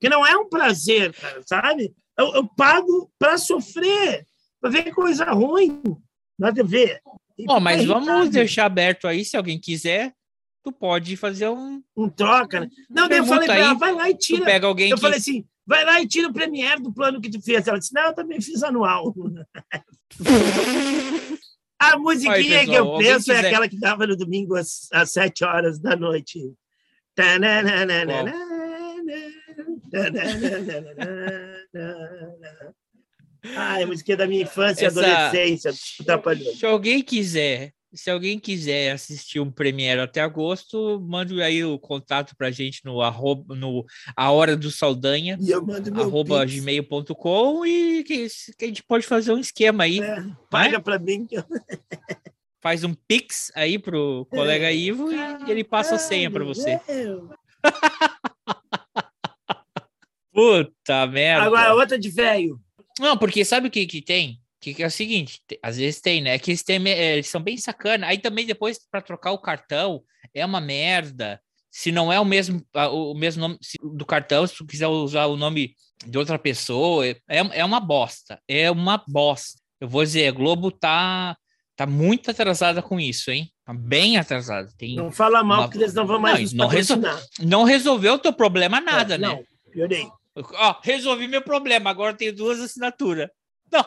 Que 0.00 0.08
não 0.08 0.24
é 0.24 0.36
um 0.36 0.48
prazer, 0.48 1.12
cara, 1.12 1.42
sabe? 1.44 1.92
Eu, 2.16 2.32
eu 2.34 2.46
pago 2.46 3.10
para 3.18 3.36
sofrer, 3.36 4.24
para 4.60 4.70
ver 4.70 4.94
coisa 4.94 5.24
ruim 5.32 5.82
na 6.38 6.52
TV. 6.52 7.00
Bom, 7.44 7.58
mas 7.58 7.84
vamos 7.84 8.30
deixar 8.30 8.66
aberto 8.66 9.08
aí, 9.08 9.24
se 9.24 9.36
alguém 9.36 9.58
quiser, 9.58 10.14
tu 10.62 10.70
pode 10.70 11.16
fazer 11.16 11.48
um. 11.48 11.82
Um 11.96 12.08
troca, 12.08 12.60
né? 12.60 12.68
Não, 12.88 13.08
daí 13.08 13.18
eu 13.18 13.26
falei 13.26 13.46
pra 13.46 13.56
ela, 13.56 13.74
vai 13.74 13.92
lá 13.92 14.08
e 14.08 14.14
tira. 14.16 14.44
pega 14.44 14.68
alguém 14.68 14.90
Eu 14.90 14.96
que. 14.96 15.02
falei 15.02 15.18
assim, 15.18 15.44
vai 15.66 15.84
lá 15.84 16.00
e 16.00 16.06
tira 16.06 16.28
o 16.28 16.32
Premiere 16.32 16.80
do 16.80 16.92
plano 16.92 17.20
que 17.20 17.30
tu 17.30 17.42
fez. 17.42 17.66
Ela 17.66 17.78
disse, 17.78 17.92
não, 17.92 18.02
eu 18.02 18.14
também 18.14 18.40
fiz 18.40 18.62
anual. 18.62 19.12
A 21.78 21.96
musiquinha 21.96 22.60
Aí, 22.60 22.66
que 22.66 22.74
eu 22.74 22.98
penso 22.98 23.30
é 23.32 23.38
aquela 23.38 23.68
que 23.68 23.78
dava 23.78 24.06
no 24.06 24.16
domingo 24.16 24.56
às, 24.56 24.88
às 24.92 25.12
sete 25.12 25.44
horas 25.44 25.78
da 25.78 25.94
noite. 25.94 26.40
Ai, 33.56 33.82
a 33.82 33.86
musiquinha 33.86 34.16
da 34.16 34.26
minha 34.26 34.42
infância 34.42 34.84
e 34.84 34.86
Essa- 34.86 35.00
adolescência. 35.00 35.72
Se 35.72 36.66
alguém 36.66 37.02
quiser, 37.02 37.72
se 37.92 38.10
alguém 38.10 38.38
quiser 38.38 38.92
assistir 38.92 39.40
um 39.40 39.50
Premiere 39.50 40.00
até 40.00 40.20
agosto, 40.20 41.00
mande 41.00 41.40
aí 41.42 41.64
o 41.64 41.78
contato 41.78 42.36
pra 42.36 42.50
gente 42.50 42.84
no 42.84 43.00
arroba, 43.00 43.54
no 43.54 43.84
a 44.16 44.30
hora 44.30 44.56
do 44.56 44.70
Saldanha, 44.70 45.38
E 45.40 45.52
arroba 45.52 46.44
gmail.com 46.44 47.66
e 47.66 48.04
que, 48.04 48.28
que 48.58 48.64
a 48.64 48.68
gente 48.68 48.82
pode 48.82 49.06
fazer 49.06 49.32
um 49.32 49.38
esquema 49.38 49.84
aí. 49.84 50.00
É, 50.00 50.24
paga 50.50 50.80
pra 50.80 50.98
mim. 50.98 51.26
Faz 52.60 52.82
um 52.82 52.92
pix 52.92 53.52
aí 53.54 53.78
pro 53.78 54.26
colega 54.30 54.72
Ivo 54.72 55.12
e 55.12 55.50
ele 55.50 55.62
passa 55.62 55.94
a 55.94 55.98
senha 55.98 56.30
pra 56.30 56.44
você. 56.44 56.80
Puta 60.32 61.06
merda. 61.06 61.46
Agora, 61.46 61.74
outra 61.74 61.98
de 61.98 62.10
velho. 62.10 62.60
Não, 62.98 63.16
porque 63.16 63.44
sabe 63.44 63.68
o 63.68 63.70
que 63.70 63.86
que 63.86 64.02
tem? 64.02 64.40
Que, 64.60 64.74
que 64.74 64.82
é 64.82 64.86
o 64.86 64.90
seguinte, 64.90 65.40
te- 65.46 65.58
às 65.62 65.76
vezes 65.76 66.00
tem, 66.00 66.20
né? 66.20 66.38
Que 66.38 66.50
eles, 66.50 66.62
têm, 66.64 66.84
eh, 66.88 67.14
eles 67.14 67.28
são 67.28 67.40
bem 67.40 67.56
sacana. 67.56 68.06
Aí 68.08 68.18
também 68.18 68.44
depois 68.44 68.78
para 68.90 69.00
trocar 69.00 69.32
o 69.32 69.38
cartão 69.38 70.02
é 70.34 70.44
uma 70.44 70.60
merda. 70.60 71.40
Se 71.70 71.92
não 71.92 72.12
é 72.12 72.18
o 72.18 72.24
mesmo 72.24 72.60
o 72.74 73.14
mesmo 73.14 73.42
nome 73.42 73.58
do 73.96 74.04
cartão, 74.04 74.46
se 74.46 74.56
tu 74.56 74.66
quiser 74.66 74.88
usar 74.88 75.26
o 75.26 75.36
nome 75.36 75.74
de 76.04 76.18
outra 76.18 76.38
pessoa, 76.38 77.06
é, 77.06 77.16
é 77.28 77.64
uma 77.64 77.78
bosta. 77.78 78.40
É 78.48 78.68
uma 78.70 79.02
bosta. 79.06 79.60
Eu 79.80 79.88
vou 79.88 80.02
dizer, 80.02 80.26
a 80.28 80.32
Globo 80.32 80.70
tá 80.72 81.36
tá 81.76 81.86
muito 81.86 82.28
atrasada 82.28 82.82
com 82.82 82.98
isso, 82.98 83.30
hein? 83.30 83.52
Tá 83.64 83.72
bem 83.72 84.16
atrasada. 84.16 84.68
Tem 84.76 84.96
Não 84.96 85.12
fala 85.12 85.44
mal, 85.44 85.60
uma- 85.60 85.68
porque 85.68 85.78
eles 85.78 85.94
não 85.94 86.04
vão 86.04 86.18
mais 86.18 86.52
Não, 86.52 86.64
não, 86.64 86.72
resol- 86.72 86.98
não 87.40 87.62
resolveu 87.62 88.14
o 88.14 88.18
teu 88.18 88.32
problema 88.32 88.80
nada, 88.80 89.14
É, 89.14 89.18
né? 89.18 89.28
Não, 89.28 89.44
piorei. 89.70 90.08
Ó, 90.34 90.80
resolvi 90.82 91.28
meu 91.28 91.42
problema, 91.42 91.90
agora 91.90 92.14
tenho 92.16 92.34
duas 92.34 92.58
assinaturas. 92.58 93.28
Não. 93.70 93.84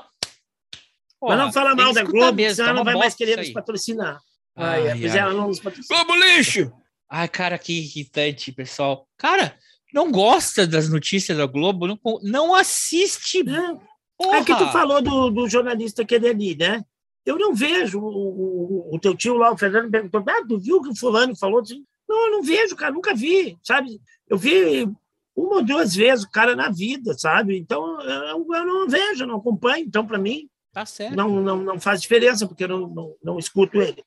Mas 1.21 1.37
não 1.37 1.53
fala 1.53 1.75
mal 1.75 1.89
que 1.89 1.95
da 1.95 2.03
Globo, 2.03 2.33
mesmo, 2.33 2.55
senão 2.55 2.65
tá 2.65 2.71
ela 2.71 2.77
não 2.79 2.85
vai 2.85 2.95
mais 2.95 3.15
querer 3.15 3.37
nos 3.37 3.49
patrocinar. 3.51 4.19
Ai, 4.55 4.89
Ai, 4.89 4.99
pois 4.99 5.11
ai. 5.13 5.19
ela 5.19 5.33
não 5.33 5.47
nos 5.47 5.59
patrocina. 5.59 6.03
Globo 6.03 6.19
lixo! 6.19 6.71
Ai, 7.09 7.27
cara, 7.27 7.57
que 7.57 7.73
irritante, 7.73 8.51
pessoal. 8.51 9.07
Cara, 9.17 9.57
não 9.93 10.11
gosta 10.11 10.65
das 10.65 10.89
notícias 10.89 11.37
da 11.37 11.45
Globo, 11.45 11.87
não, 11.87 11.99
não 12.23 12.55
assiste. 12.55 13.39
É 13.39 14.43
que 14.43 14.55
tu 14.55 14.71
falou 14.71 15.01
do, 15.01 15.29
do 15.29 15.49
jornalista 15.49 16.03
aquele 16.03 16.29
ali, 16.29 16.55
né? 16.55 16.83
Eu 17.25 17.37
não 17.37 17.53
vejo 17.53 17.99
o, 17.99 18.89
o, 18.89 18.95
o 18.95 18.99
teu 18.99 19.15
tio 19.15 19.35
lá, 19.35 19.51
o 19.51 19.57
Fernando, 19.57 19.91
perguntou: 19.91 20.23
ah, 20.27 20.45
tu 20.47 20.57
viu 20.59 20.81
que 20.81 20.89
o 20.89 20.95
fulano 20.95 21.35
falou? 21.35 21.61
Não, 22.09 22.25
eu 22.25 22.31
não 22.31 22.43
vejo, 22.43 22.75
cara, 22.75 22.93
nunca 22.93 23.13
vi, 23.13 23.57
sabe? 23.63 24.01
Eu 24.27 24.37
vi 24.37 24.89
uma 25.35 25.55
ou 25.57 25.63
duas 25.63 25.95
vezes 25.95 26.25
o 26.25 26.31
cara 26.31 26.55
na 26.55 26.69
vida, 26.69 27.13
sabe? 27.13 27.57
Então, 27.57 28.01
eu, 28.01 28.47
eu 28.53 28.65
não 28.65 28.87
vejo, 28.87 29.25
não 29.25 29.37
acompanho. 29.37 29.85
Então, 29.85 30.05
para 30.05 30.17
mim, 30.17 30.49
Tá 30.73 30.85
certo. 30.85 31.15
não, 31.15 31.29
não, 31.29 31.57
não 31.57 31.79
faz 31.79 32.01
diferença, 32.01 32.47
porque 32.47 32.63
eu 32.63 32.69
não, 32.69 32.87
não, 32.87 33.15
não 33.21 33.39
escuto 33.39 33.81
ele. 33.81 34.03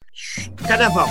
Carnaval. 0.67 1.07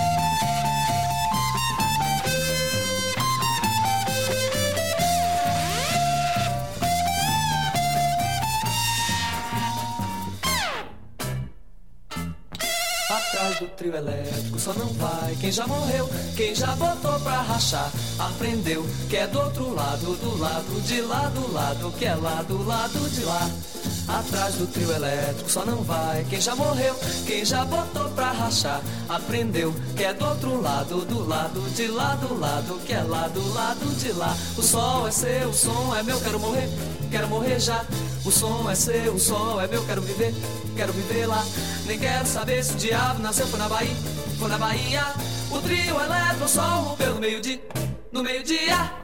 Atrás 13.10 13.60
do 13.60 13.68
trio 13.76 13.96
elétrico 13.96 14.58
só 14.58 14.74
não 14.74 14.88
vai 14.94 15.36
quem 15.40 15.52
já 15.52 15.68
morreu, 15.68 16.10
quem 16.36 16.56
já 16.56 16.76
botou 16.76 17.20
pra 17.20 17.42
rachar. 17.42 17.92
Aprendeu 18.18 18.84
que 19.08 19.18
é 19.18 19.28
do 19.28 19.40
outro 19.40 19.72
lado, 19.72 20.16
do 20.16 20.38
lado 20.40 20.82
de 20.82 21.02
lá, 21.02 21.28
do 21.30 21.54
lado 21.54 21.92
que 21.92 22.06
é 22.06 22.16
lá, 22.16 22.42
do 22.42 22.66
lado 22.66 23.10
de 23.12 23.24
lá. 23.24 23.50
Atrás 24.08 24.56
do 24.56 24.68
trio 24.68 24.92
elétrico 24.92 25.50
só 25.50 25.66
não 25.66 25.82
vai 25.84 26.26
quem 26.30 26.40
já 26.40 26.56
morreu, 26.56 26.94
quem 27.26 27.46
já 27.46 27.64
botou 27.64 28.10
pra 28.10 28.32
rachar. 28.32 28.82
Aprendeu 29.08 29.74
que 29.96 30.04
é 30.04 30.14
do 30.14 30.26
outro 30.26 30.62
lado, 30.62 31.06
do 31.06 31.26
lado 31.28 31.62
de 31.74 31.88
lá, 31.88 32.16
do 32.16 32.38
lado 32.38 32.80
que 32.86 32.94
é 32.94 33.02
lá, 33.02 33.28
do 33.30 33.54
lado 33.54 33.86
de 33.98 34.12
lá. 34.12 34.36
O 34.58 34.62
sol 34.62 35.08
é 35.08 35.12
seu, 35.12 35.50
o 35.50 35.54
som 35.54 35.96
é 35.96 36.04
meu, 36.04 36.20
quero 36.20 36.40
morrer, 36.40 36.70
quero 37.10 37.28
morrer 37.28 37.60
já. 37.60 37.86
O 38.26 38.32
som 38.32 38.70
é 38.70 38.76
seu, 38.76 39.14
o 39.14 39.20
sol 39.20 39.62
é 39.62 39.68
meu, 39.68 39.86
quero 39.86 40.02
viver, 40.02 40.34
quero 40.76 40.92
viver 40.92 41.26
lá. 41.26 41.44
Nem 41.86 41.98
quero 41.98 42.26
saber 42.28 42.64
se 42.64 42.74
o 42.74 42.78
diabo 42.78 43.22
nasceu 43.22 43.48
foi 43.48 43.60
na 43.60 43.70
Bahia, 43.70 43.96
foi 44.38 44.50
na 44.50 44.58
Bahia. 44.58 45.06
O 45.50 45.60
trio 45.60 46.00
elétrico, 46.00 46.48
sol 46.50 46.82
rompeu 46.82 47.14
no 47.14 47.22
meio-dia, 47.22 47.62
no 48.12 48.22
meio-dia. 48.22 49.03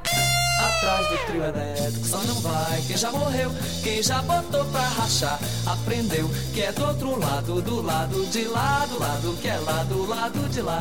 Atrás 0.60 1.08
do 1.08 1.18
trio 1.26 1.44
elétrico 1.44 2.06
só 2.06 2.18
não 2.24 2.36
vai 2.42 2.82
quem 2.86 2.98
já 2.98 3.12
morreu, 3.12 3.50
quem 3.82 4.04
já 4.04 4.22
botou 4.22 4.66
pra 4.66 4.82
rachar. 4.82 5.40
Aprendeu 5.66 6.30
que 6.54 6.62
é 6.62 6.72
do 6.74 6.86
outro 6.86 7.18
lado, 7.18 7.62
do 7.62 7.82
lado 7.82 8.26
de 8.26 8.44
lá, 8.44 8.86
do 8.86 9.00
lado 9.00 9.38
que 9.42 9.48
é 9.48 9.58
lá, 9.58 9.84
do 9.84 10.06
lado 10.06 10.50
de 10.50 10.62
lá. 10.62 10.80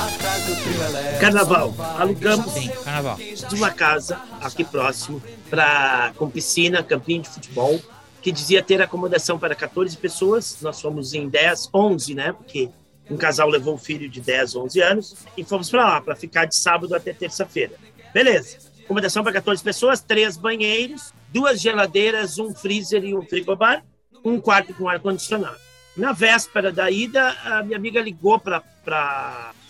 Atrás 0.00 0.44
do 0.44 0.62
trio 0.62 0.82
elétrico. 0.82 1.20
Carnaval. 1.20 1.74
Alugamos 1.98 2.52
Sim, 2.52 2.68
carnaval. 2.84 3.18
uma 3.52 3.70
casa 3.72 4.20
aqui 4.40 4.62
próximo 4.62 5.20
pra, 5.50 6.12
com 6.16 6.30
piscina, 6.30 6.80
campinho 6.80 7.22
de 7.22 7.30
futebol, 7.30 7.80
que 8.22 8.30
dizia 8.30 8.62
ter 8.62 8.80
acomodação 8.80 9.40
para 9.40 9.56
14 9.56 9.96
pessoas. 9.96 10.56
Nós 10.62 10.80
fomos 10.80 11.14
em 11.14 11.28
10, 11.28 11.70
11, 11.74 12.14
né? 12.14 12.32
Porque 12.32 12.70
um 13.10 13.16
casal 13.16 13.48
levou 13.48 13.74
um 13.74 13.78
filho 13.78 14.08
de 14.08 14.20
10, 14.20 14.54
11 14.54 14.80
anos 14.80 15.16
e 15.36 15.42
fomos 15.42 15.68
para 15.68 15.84
lá 15.84 16.00
para 16.00 16.14
ficar 16.14 16.44
de 16.44 16.54
sábado 16.54 16.94
até 16.94 17.12
terça-feira. 17.12 17.74
Beleza. 18.14 18.69
Acomodação 18.90 19.22
para 19.22 19.34
14 19.34 19.62
pessoas, 19.62 20.00
três 20.00 20.36
banheiros, 20.36 21.12
duas 21.32 21.60
geladeiras, 21.60 22.40
um 22.40 22.52
freezer 22.52 23.04
e 23.04 23.14
um 23.14 23.22
frigobar, 23.22 23.84
um 24.24 24.40
quarto 24.40 24.74
com 24.74 24.88
ar 24.88 24.98
condicionado. 24.98 25.56
Na 25.96 26.10
véspera 26.10 26.72
da 26.72 26.90
ida, 26.90 27.36
a 27.44 27.62
minha 27.62 27.76
amiga 27.78 28.00
ligou 28.00 28.36
para 28.40 28.64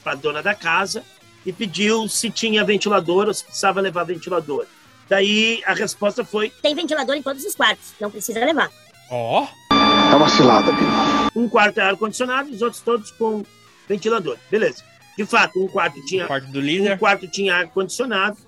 a 0.06 0.14
dona 0.14 0.42
da 0.42 0.54
casa 0.54 1.04
e 1.44 1.52
pediu 1.52 2.08
se 2.08 2.30
tinha 2.30 2.64
ventilador 2.64 3.26
ou 3.26 3.34
se 3.34 3.44
precisava 3.44 3.82
levar 3.82 4.04
ventilador. 4.04 4.64
Daí 5.06 5.62
a 5.66 5.74
resposta 5.74 6.24
foi: 6.24 6.48
Tem 6.62 6.74
ventilador 6.74 7.14
em 7.14 7.22
todos 7.22 7.44
os 7.44 7.54
quartos, 7.54 7.92
não 8.00 8.10
precisa 8.10 8.42
levar. 8.42 8.70
Ó. 9.10 9.46
É 9.70 10.16
uma 10.16 10.30
cilada, 10.30 10.72
um 11.36 11.46
quarto 11.46 11.78
é 11.78 11.82
ar-condicionado, 11.82 12.50
os 12.50 12.62
outros 12.62 12.80
todos 12.80 13.10
com 13.10 13.44
ventilador. 13.86 14.38
Beleza. 14.50 14.82
De 15.14 15.26
fato, 15.26 15.62
um 15.62 15.68
quarto 15.68 16.02
tinha, 16.06 16.26
Quarto 16.26 16.46
do 16.46 16.58
um 16.58 16.62
líder. 16.62 16.98
quarto 16.98 17.28
tinha 17.28 17.56
ar-condicionado, 17.56 18.38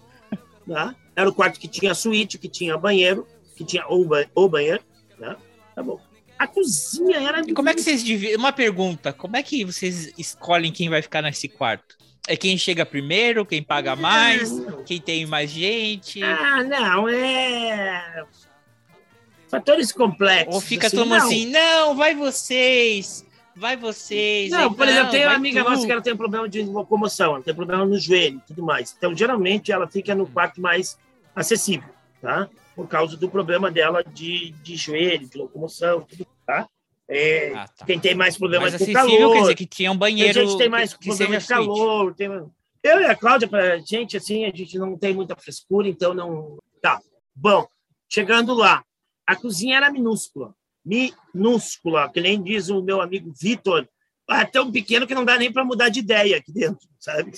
tá? 0.73 0.95
era 1.15 1.29
o 1.29 1.35
quarto 1.35 1.61
que 1.61 1.69
tinha 1.69 1.95
suíte, 1.95 2.39
que 2.39 2.49
tinha 2.49 2.77
banheiro, 2.77 3.27
que 3.57 3.65
tinha 3.65 3.87
ou, 3.87 4.05
ba- 4.05 4.27
ou 4.35 4.49
banheiro. 4.49 4.83
Né? 5.19 5.37
Tá 5.75 5.83
bom. 5.83 6.01
A 6.39 6.47
cozinha 6.47 7.19
era. 7.19 7.41
E 7.41 7.53
como 7.53 7.69
é 7.69 7.75
que 7.75 7.81
vocês 7.83 8.03
dividem? 8.03 8.37
Uma 8.37 8.53
pergunta: 8.53 9.13
como 9.13 9.37
é 9.37 9.43
que 9.43 9.65
vocês 9.65 10.13
escolhem 10.19 10.73
quem 10.73 10.89
vai 10.89 11.03
ficar 11.03 11.23
nesse 11.23 11.49
quarto? 11.49 11.97
É 12.27 12.37
quem 12.37 12.57
chega 12.57 12.87
primeiro, 12.87 13.45
quem 13.45 13.63
paga 13.63 13.97
mais, 13.97 14.51
quem 14.87 15.01
tem 15.01 15.27
mais 15.27 15.51
gente? 15.51 16.23
Ah, 16.23 16.63
não, 16.63 17.09
é. 17.09 18.25
Fatores 19.49 19.93
complexos. 19.93 20.55
Ou 20.55 20.61
fica 20.61 20.87
assim, 20.87 20.97
todo 20.97 21.09
mundo 21.09 21.19
não. 21.19 21.27
assim, 21.27 21.47
não, 21.47 21.95
vai 21.97 22.15
vocês, 22.15 23.25
vai 23.57 23.77
vocês. 23.77 24.51
Não, 24.51 24.71
aí, 24.71 24.75
por 24.75 24.89
exemplo, 24.89 25.11
tem 25.11 25.25
uma 25.25 25.35
amiga 25.35 25.63
tu. 25.63 25.71
nossa 25.71 25.87
que 25.87 25.93
ela 25.93 26.03
tem 26.03 26.13
um 26.13 26.17
problema 26.17 26.49
de 26.49 26.63
locomoção, 26.63 27.35
ela 27.35 27.43
tem 27.43 27.55
problema 27.55 27.85
no 27.85 27.99
joelho 27.99 28.39
e 28.39 28.47
tudo 28.47 28.63
mais. 28.63 28.95
Então, 28.97 29.15
geralmente, 29.15 29.73
ela 29.73 29.87
fica 29.87 30.15
no 30.15 30.27
quarto 30.27 30.61
mais 30.61 30.99
acessível, 31.35 31.89
tá? 32.21 32.49
Por 32.75 32.89
causa 32.89 33.17
do 33.17 33.29
problema 33.29 33.71
dela 33.71 34.03
de, 34.03 34.51
de 34.63 34.77
joelho, 34.77 35.29
de 35.29 35.37
locomoção, 35.37 36.03
tudo, 36.03 36.27
tá? 36.47 36.69
É, 37.09 37.53
Ah, 37.55 37.69
tá. 37.69 37.85
Quem 37.85 37.99
tem 38.01 38.15
mais 38.15 38.39
problema 38.39 38.69
Mais 38.69 38.77
com 38.77 38.93
calor. 38.93 39.33
quer 39.33 39.41
dizer 39.41 39.55
que 39.55 39.67
tinha 39.67 39.93
um 39.93 39.97
banheiro. 39.97 40.33
Tem 40.33 40.47
gente 40.47 40.59
tem 40.59 40.69
mais 40.69 40.95
que 40.95 41.05
problema 41.07 41.39
de 41.39 41.47
calor. 41.47 42.15
Tem... 42.15 42.29
Eu 42.83 43.01
e 43.01 43.05
a 43.05 43.15
Cláudia, 43.15 43.47
pra 43.47 43.79
gente, 43.79 44.17
assim, 44.17 44.45
a 44.45 44.51
gente 44.51 44.79
não 44.79 44.97
tem 44.97 45.15
muita 45.15 45.37
frescura, 45.37 45.89
então 45.89 46.15
não. 46.15 46.57
Tá. 46.81 47.01
Bom, 47.35 47.67
chegando 48.09 48.55
lá, 48.55 48.83
a 49.27 49.37
cozinha 49.37 49.77
era 49.77 49.91
minúscula. 49.91 50.55
Minúscula, 50.85 52.11
que 52.11 52.21
nem 52.21 52.43
diz 52.43 52.69
o 52.69 52.83
meu 52.83 53.01
amigo 53.01 53.33
Vitor. 53.41 53.89
É 54.31 54.45
tão 54.45 54.73
pequeno 54.73 55.07
que 55.07 55.15
não 55.15 55.25
dá 55.25 55.37
nem 55.37 55.53
para 55.53 55.65
mudar 55.65 55.89
de 55.89 56.01
ideia 56.01 56.39
aqui 56.39 56.53
dentro, 56.53 56.89
sabe? 56.99 57.33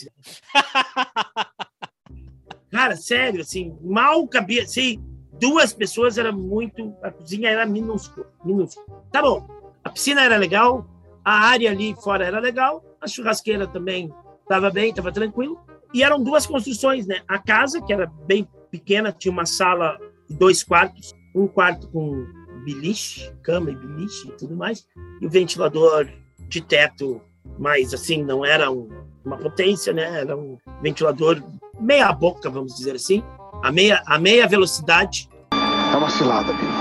Cara, 2.71 2.97
sério, 2.97 3.41
assim, 3.41 3.77
mal 3.83 4.27
cabia. 4.29 4.63
Assim, 4.63 5.03
duas 5.41 5.73
pessoas 5.73 6.19
era 6.19 6.33
muito. 6.33 6.95
A 7.03 7.11
cozinha 7.11 7.49
era 7.49 7.67
minúscula. 7.67 8.31
minúscula. 8.45 8.87
Tá 9.11 9.23
bom. 9.23 9.47
A 9.83 9.91
piscina 9.91 10.23
era 10.23 10.37
legal, 10.37 10.87
a 11.25 11.49
área 11.49 11.71
ali 11.71 11.95
fora 11.95 12.25
era 12.25 12.39
legal, 12.39 12.83
a 13.01 13.07
churrasqueira 13.07 13.67
também 13.67 14.13
estava 14.43 14.71
bem, 14.71 14.91
estava 14.91 15.13
tranquilo. 15.13 15.61
E 15.93 16.03
eram 16.03 16.23
duas 16.23 16.47
construções, 16.47 17.07
né? 17.07 17.23
A 17.29 17.39
casa, 17.39 17.83
que 17.83 17.93
era 17.93 18.07
bem 18.07 18.49
pequena, 18.71 19.13
tinha 19.13 19.31
uma 19.31 19.47
sala 19.47 19.99
e 20.29 20.35
dois 20.35 20.65
quartos, 20.65 21.13
um 21.35 21.47
quarto 21.47 21.89
com 21.89 22.27
beliche, 22.65 23.31
cama 23.43 23.71
e 23.71 23.77
beliche 23.77 24.29
e 24.29 24.33
tudo 24.33 24.57
mais, 24.57 24.87
e 25.21 25.27
o 25.27 25.31
ventilador 25.31 26.09
de 26.49 26.61
teto, 26.61 27.21
mas 27.59 27.93
assim, 27.95 28.23
não 28.23 28.45
era 28.45 28.71
um- 28.71 28.89
uma 29.25 29.37
potência, 29.37 29.93
né? 29.93 30.21
Era 30.21 30.37
um 30.37 30.59
ventilador 30.83 31.43
meia 31.79 32.13
boca, 32.13 32.49
vamos 32.51 32.75
dizer 32.75 32.95
assim, 32.97 33.23
a 33.63 33.71
meia, 33.73 34.03
a 34.07 34.19
meia 34.19 34.47
velocidade. 34.47 35.29
É 35.53 35.97
uma 35.97 36.11
cilada, 36.11 36.53
Bino. 36.53 36.74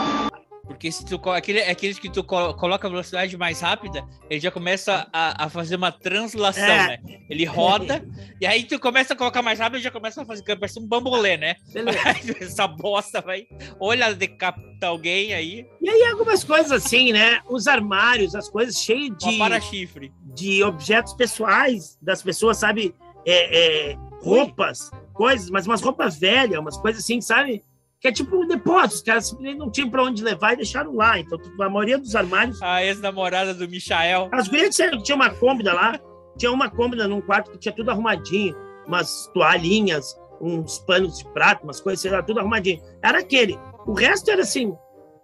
Porque 0.84 0.92
se 0.92 1.06
tu, 1.06 1.30
aquele, 1.30 1.62
aqueles 1.62 1.98
que 1.98 2.10
tu 2.10 2.26
co- 2.26 2.54
coloca 2.56 2.86
a 2.86 2.90
velocidade 2.90 3.38
mais 3.38 3.62
rápida, 3.62 4.06
ele 4.30 4.42
já 4.42 4.52
começa 4.52 5.08
a, 5.14 5.46
a 5.46 5.50
fazer 5.50 5.78
uma 5.78 5.94
translação, 5.94 6.62
É. 6.62 6.88
né? 6.88 6.98
Ele 7.30 7.46
roda, 7.46 8.06
e 8.42 8.46
aí 8.46 8.66
tu 8.66 8.78
começa 8.78 9.14
a 9.14 9.16
colocar 9.16 9.42
mais 9.42 9.60
rápido 9.60 9.80
e 9.80 9.82
já 9.82 9.90
começa 9.90 10.22
a 10.22 10.26
fazer, 10.26 10.44
parece 10.44 10.78
um 10.82 10.86
bambolê, 10.86 11.38
né? 11.38 11.56
Essa 12.42 12.68
bosta 12.68 13.22
vai, 13.22 13.48
olha, 13.80 14.14
decapita 14.14 14.88
alguém 14.88 15.34
aí, 15.34 15.66
E 15.82 15.90
aí 15.90 16.04
algumas 16.12 16.44
coisas 16.44 16.70
assim, 16.74 17.14
né? 17.14 17.40
Os 17.50 17.66
armários, 17.66 18.36
as 18.36 18.50
coisas 18.50 18.76
cheias 18.76 19.16
de, 19.18 19.38
para-chifre. 19.38 20.12
de 20.36 20.62
objetos 20.66 21.14
pessoais 21.14 21.98
das 22.02 22.22
pessoas, 22.22 22.58
sabe? 22.58 22.94
É, 23.26 23.92
é, 23.92 23.96
roupas, 24.22 24.92
coisas, 25.14 25.50
mas 25.50 25.66
umas 25.66 25.80
roupas 25.80 26.20
velhas, 26.20 26.60
umas 26.60 26.76
coisas 26.76 27.02
assim, 27.02 27.22
sabe? 27.22 27.64
Que 28.04 28.10
é 28.10 28.12
tipo 28.12 28.36
um 28.36 28.46
depósito, 28.46 28.96
os 28.96 29.02
caras 29.02 29.38
não 29.58 29.72
tinham 29.72 29.90
para 29.90 30.04
onde 30.04 30.22
levar 30.22 30.52
e 30.52 30.58
deixaram 30.58 30.94
lá. 30.94 31.18
Então, 31.18 31.40
a 31.62 31.70
maioria 31.70 31.98
dos 31.98 32.14
armários. 32.18 32.62
A 32.62 32.84
ex-namorada 32.84 33.54
do 33.54 33.66
Michael. 33.66 34.28
As 34.34 34.50
gurias 34.50 34.72
disseram 34.72 34.98
que 34.98 35.06
tinha 35.06 35.16
uma 35.16 35.30
cômoda 35.30 35.74
lá, 35.74 35.98
tinha 36.38 36.52
uma 36.52 36.70
cômoda 36.70 37.08
num 37.08 37.22
quarto 37.22 37.52
que 37.52 37.58
tinha 37.58 37.74
tudo 37.74 37.92
arrumadinho, 37.92 38.54
umas 38.86 39.28
toalhinhas, 39.34 40.20
uns 40.42 40.80
panos 40.80 41.20
de 41.20 41.26
prato, 41.30 41.64
umas 41.64 41.80
coisas, 41.80 42.02
sei 42.02 42.12
lá, 42.12 42.22
tudo 42.22 42.42
arrumadinho. 42.42 42.82
Era 43.02 43.20
aquele. 43.20 43.58
O 43.88 43.94
resto 43.94 44.30
era 44.30 44.42
assim, 44.42 44.76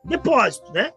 depósito, 0.06 0.72
né? 0.72 0.94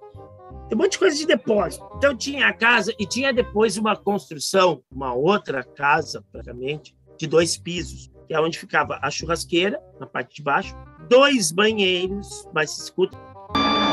Tem 0.68 0.78
um 0.78 0.83
monte 0.83 0.93
de 0.93 0.99
coisa 1.01 1.16
de 1.16 1.26
depósito. 1.26 1.85
Então 1.97 2.16
tinha 2.16 2.47
a 2.47 2.53
casa 2.53 2.95
e 2.97 3.05
tinha 3.05 3.33
depois 3.33 3.76
uma 3.76 3.97
construção, 3.97 4.85
uma 4.89 5.12
outra 5.14 5.64
casa, 5.64 6.24
praticamente, 6.30 6.95
de 7.18 7.26
dois 7.26 7.57
pisos, 7.57 8.09
que 8.33 8.37
é 8.37 8.41
onde 8.41 8.59
ficava 8.59 8.99
a 9.03 9.11
churrasqueira, 9.11 9.78
na 10.01 10.07
parte 10.07 10.37
de 10.37 10.43
baixo, 10.43 10.74
dois 11.07 11.53
banheiros, 11.53 12.49
mas 12.55 12.70
se 12.70 12.85
escuta 12.85 13.14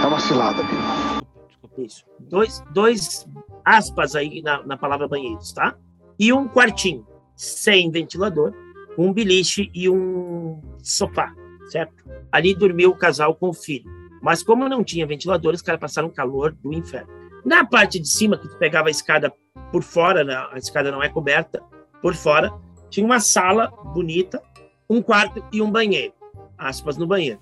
É 0.02 0.08
uma 0.08 0.18
cilada, 0.18 0.64
Bino. 0.64 1.86
isso. 1.86 2.06
Dois, 2.22 2.64
dois 2.72 3.28
aspas 3.66 4.16
aí 4.16 4.42
na, 4.42 4.64
na 4.64 4.78
palavra 4.78 5.10
banheiros, 5.10 5.52
tá? 5.52 5.76
E 6.18 6.32
um 6.32 6.48
quartinho, 6.48 7.06
sem 7.36 7.92
ventilador, 7.92 8.54
um 8.98 9.12
beliche 9.12 9.70
e 9.74 9.90
um 9.90 10.62
sofá, 10.82 11.34
certo? 11.70 12.06
Ali 12.32 12.56
dormiu 12.56 12.92
o 12.92 12.98
casal 12.98 13.36
com 13.36 13.50
o 13.50 13.54
filho. 13.54 13.92
Mas 14.22 14.42
como 14.42 14.70
não 14.70 14.86
tinha 14.86 15.06
ventilador, 15.06 15.54
os 15.54 15.62
caras 15.62 15.82
passaram 15.82 16.10
calor 16.10 16.54
do 16.54 16.72
inferno. 16.72 17.12
Na 17.44 17.66
parte 17.66 18.00
de 18.00 18.08
cima, 18.08 18.38
que 18.38 18.48
tu 18.48 18.58
pegava 18.58 18.88
a 18.88 18.92
escada 18.92 19.34
por 19.70 19.84
fora, 19.84 20.24
né? 20.24 20.34
a 20.50 20.58
escada 20.58 20.92
não 20.92 21.04
é 21.04 21.10
coberta, 21.10 21.62
por 22.02 22.16
fora, 22.16 22.54
tinha 22.90 23.06
uma 23.06 23.20
sala 23.20 23.68
bonita, 23.94 24.42
um 24.90 25.02
quarto 25.02 25.44
e 25.52 25.62
um 25.62 25.70
banheiro. 25.70 26.14
Aspas 26.58 26.98
no 26.98 27.08
banheiro. 27.08 27.40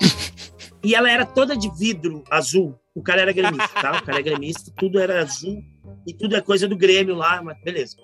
E 0.80 0.94
ela 0.94 1.10
era 1.10 1.26
toda 1.26 1.56
de 1.56 1.68
vidro 1.76 2.22
azul. 2.30 2.78
O 2.94 3.02
cara 3.02 3.22
era 3.22 3.32
gremista, 3.32 3.68
tá? 3.80 3.98
O 3.98 4.02
cara 4.04 4.20
é 4.20 4.22
gremista, 4.22 4.72
tudo 4.76 5.00
era 5.00 5.20
azul 5.22 5.60
e 6.06 6.14
tudo 6.14 6.36
é 6.36 6.40
coisa 6.40 6.68
do 6.68 6.76
Grêmio 6.76 7.16
lá, 7.16 7.42
mas 7.42 7.60
beleza. 7.62 7.96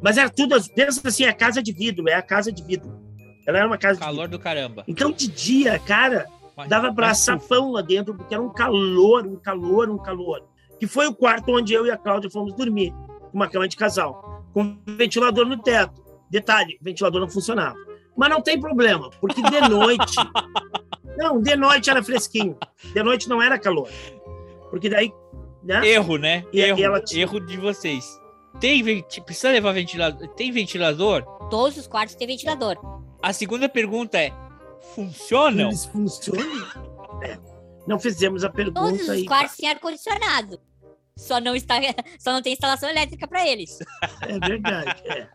Mas 0.00 0.16
era 0.16 0.30
tudo, 0.30 0.54
azul. 0.54 0.72
pensa 0.72 1.00
assim, 1.06 1.24
é 1.24 1.28
a 1.28 1.34
casa 1.34 1.60
de 1.60 1.72
vidro, 1.72 2.08
é 2.08 2.14
a 2.14 2.22
casa 2.22 2.52
de 2.52 2.62
vidro. 2.62 2.92
Ela 3.46 3.58
era 3.58 3.66
uma 3.66 3.78
casa. 3.78 4.00
Calor 4.00 4.28
do 4.28 4.38
caramba. 4.38 4.84
Então, 4.86 5.12
de 5.12 5.28
dia, 5.28 5.78
cara, 5.78 6.26
dava 6.68 6.92
pra 6.92 7.10
assar 7.10 7.38
pão 7.38 7.72
lá 7.72 7.82
dentro, 7.82 8.14
porque 8.14 8.34
era 8.34 8.42
um 8.42 8.52
calor, 8.52 9.26
um 9.26 9.36
calor, 9.36 9.90
um 9.90 9.98
calor. 9.98 10.42
Que 10.78 10.86
foi 10.86 11.06
o 11.06 11.14
quarto 11.14 11.52
onde 11.52 11.72
eu 11.72 11.86
e 11.86 11.90
a 11.90 11.96
Cláudia 11.96 12.30
fomos 12.30 12.54
dormir, 12.54 12.92
com 12.92 13.34
uma 13.34 13.48
cama 13.48 13.68
de 13.68 13.76
casal, 13.76 14.44
com 14.52 14.76
ventilador 14.86 15.46
no 15.46 15.56
teto. 15.56 16.05
Detalhe, 16.30 16.76
o 16.80 16.84
ventilador 16.84 17.20
não 17.20 17.28
funcionava. 17.28 17.76
Mas 18.16 18.30
não 18.30 18.40
tem 18.40 18.58
problema, 18.58 19.10
porque 19.20 19.42
de 19.42 19.60
noite. 19.68 20.14
não, 21.18 21.40
de 21.40 21.54
noite 21.56 21.90
era 21.90 22.02
fresquinho. 22.02 22.56
De 22.94 23.02
noite 23.02 23.28
não 23.28 23.40
era 23.42 23.58
calor. 23.58 23.88
Porque 24.70 24.88
daí. 24.88 25.12
Né? 25.62 25.86
Erro, 25.88 26.16
né? 26.16 26.44
E- 26.52 26.58
e 26.58 26.62
Erro, 26.62 26.82
ela 26.82 27.00
tinha- 27.00 27.22
erro 27.22 27.40
de 27.40 27.56
vocês. 27.56 28.04
Tem, 28.60 28.82
venti- 28.82 29.20
precisa 29.20 29.50
levar 29.50 29.72
ventilador? 29.72 30.28
Tem 30.28 30.50
ventilador? 30.50 31.22
Todos 31.50 31.76
os 31.76 31.86
quartos 31.86 32.14
têm 32.14 32.26
ventilador. 32.26 32.76
A 33.22 33.32
segunda 33.32 33.68
pergunta 33.68 34.16
é: 34.18 34.32
funcionam? 34.94 35.66
Eles 35.68 35.84
funcionam? 35.84 36.66
É. 37.22 37.38
Não 37.86 37.98
fizemos 37.98 38.44
a 38.44 38.48
Todos 38.48 38.72
pergunta 38.74 39.02
os 39.02 39.10
aí. 39.10 39.24
quartos 39.26 39.56
têm 39.56 39.68
ar-condicionado. 39.68 40.58
Só 41.16 41.40
não, 41.40 41.54
está, 41.56 41.76
só 42.18 42.32
não 42.32 42.42
tem 42.42 42.52
instalação 42.52 42.88
elétrica 42.88 43.26
para 43.26 43.46
eles. 43.46 43.78
É 44.22 44.38
verdade. 44.38 45.02
é. 45.06 45.28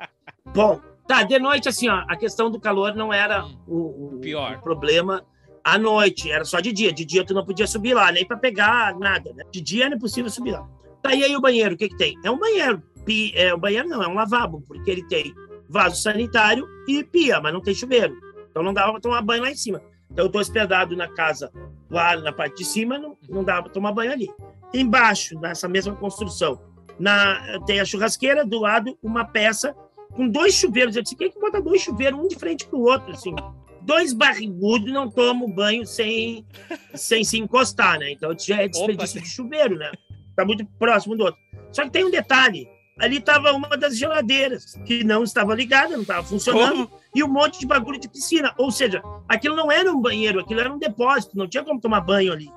Bom, 0.53 0.81
Tá, 1.11 1.23
de 1.23 1.37
noite, 1.39 1.67
assim, 1.67 1.89
ó, 1.89 2.05
a 2.07 2.15
questão 2.15 2.49
do 2.49 2.57
calor 2.57 2.95
não 2.95 3.11
era 3.11 3.45
o, 3.67 4.15
o, 4.15 4.19
Pior. 4.21 4.55
o 4.55 4.61
problema 4.61 5.25
à 5.61 5.77
noite, 5.77 6.31
era 6.31 6.45
só 6.45 6.61
de 6.61 6.71
dia. 6.71 6.93
De 6.93 7.03
dia 7.03 7.25
tu 7.25 7.33
não 7.33 7.43
podia 7.43 7.67
subir 7.67 7.93
lá, 7.93 8.09
nem 8.13 8.25
para 8.25 8.37
pegar 8.37 8.97
nada, 8.97 9.33
né? 9.33 9.43
De 9.51 9.59
dia 9.59 9.87
era 9.87 9.95
impossível 9.95 10.31
subir 10.31 10.51
lá. 10.51 10.65
Tá, 11.01 11.13
e 11.13 11.21
aí 11.21 11.35
o 11.35 11.41
banheiro, 11.41 11.75
o 11.75 11.77
que 11.77 11.89
que 11.89 11.97
tem? 11.97 12.17
É 12.23 12.31
um 12.31 12.39
banheiro. 12.39 12.81
Pi, 13.03 13.33
é 13.35 13.53
um 13.53 13.59
banheiro 13.59 13.89
não, 13.89 14.01
é 14.01 14.07
um 14.07 14.13
lavabo, 14.13 14.63
porque 14.65 14.89
ele 14.89 15.05
tem 15.05 15.33
vaso 15.67 16.01
sanitário 16.01 16.65
e 16.87 17.03
pia, 17.03 17.41
mas 17.41 17.51
não 17.51 17.61
tem 17.61 17.73
chuveiro. 17.73 18.15
Então 18.49 18.63
não 18.63 18.73
dava 18.73 18.93
para 18.93 19.01
tomar 19.01 19.21
banho 19.21 19.43
lá 19.43 19.51
em 19.51 19.55
cima. 19.55 19.81
Então 20.09 20.25
eu 20.25 20.31
tô 20.31 20.39
hospedado 20.39 20.95
na 20.95 21.09
casa 21.09 21.51
lá 21.89 22.15
na 22.15 22.31
parte 22.31 22.57
de 22.59 22.65
cima, 22.65 22.97
não, 22.97 23.17
não 23.27 23.43
dava 23.43 23.63
para 23.63 23.73
tomar 23.73 23.91
banho 23.91 24.13
ali. 24.13 24.29
Embaixo, 24.73 25.37
nessa 25.41 25.67
mesma 25.67 25.93
construção, 25.93 26.61
na, 26.97 27.59
tem 27.65 27.81
a 27.81 27.85
churrasqueira, 27.85 28.45
do 28.45 28.59
lado 28.59 28.97
uma 29.03 29.25
peça 29.25 29.75
com 30.15 30.27
dois 30.27 30.53
chuveiros. 30.53 30.95
Eu 30.95 31.03
disse, 31.03 31.15
quem 31.15 31.31
que 31.31 31.39
bota 31.39 31.61
dois 31.61 31.81
chuveiros, 31.81 32.19
um 32.19 32.27
de 32.27 32.35
frente 32.35 32.65
para 32.65 32.77
o 32.77 32.83
outro, 32.83 33.11
assim? 33.11 33.35
Dois 33.81 34.13
barrigudos 34.13 34.91
não 34.91 35.09
tomam 35.09 35.49
banho 35.49 35.85
sem, 35.85 36.45
sem 36.93 37.23
se 37.23 37.37
encostar, 37.39 37.97
né? 37.99 38.11
Então 38.11 38.35
já 38.37 38.61
é 38.61 38.67
desperdício 38.67 39.21
de 39.21 39.27
chuveiro, 39.27 39.75
né? 39.75 39.91
Tá 40.35 40.45
muito 40.45 40.65
próximo 40.77 41.15
do 41.15 41.25
outro. 41.25 41.39
Só 41.71 41.83
que 41.83 41.89
tem 41.91 42.05
um 42.05 42.11
detalhe. 42.11 42.67
Ali 42.99 43.17
estava 43.17 43.51
uma 43.53 43.69
das 43.69 43.97
geladeiras, 43.97 44.75
que 44.85 45.03
não 45.03 45.23
estava 45.23 45.55
ligada, 45.55 45.93
não 45.93 46.01
estava 46.01 46.23
funcionando, 46.23 46.91
e 47.15 47.23
um 47.23 47.27
monte 47.27 47.59
de 47.59 47.65
bagulho 47.65 47.99
de 47.99 48.07
piscina. 48.07 48.53
Ou 48.57 48.69
seja, 48.69 49.01
aquilo 49.27 49.55
não 49.55 49.71
era 49.71 49.91
um 49.91 49.99
banheiro, 49.99 50.39
aquilo 50.39 50.59
era 50.59 50.71
um 50.71 50.77
depósito, 50.77 51.35
não 51.35 51.47
tinha 51.47 51.63
como 51.63 51.81
tomar 51.81 52.01
banho 52.01 52.31
ali. 52.31 52.51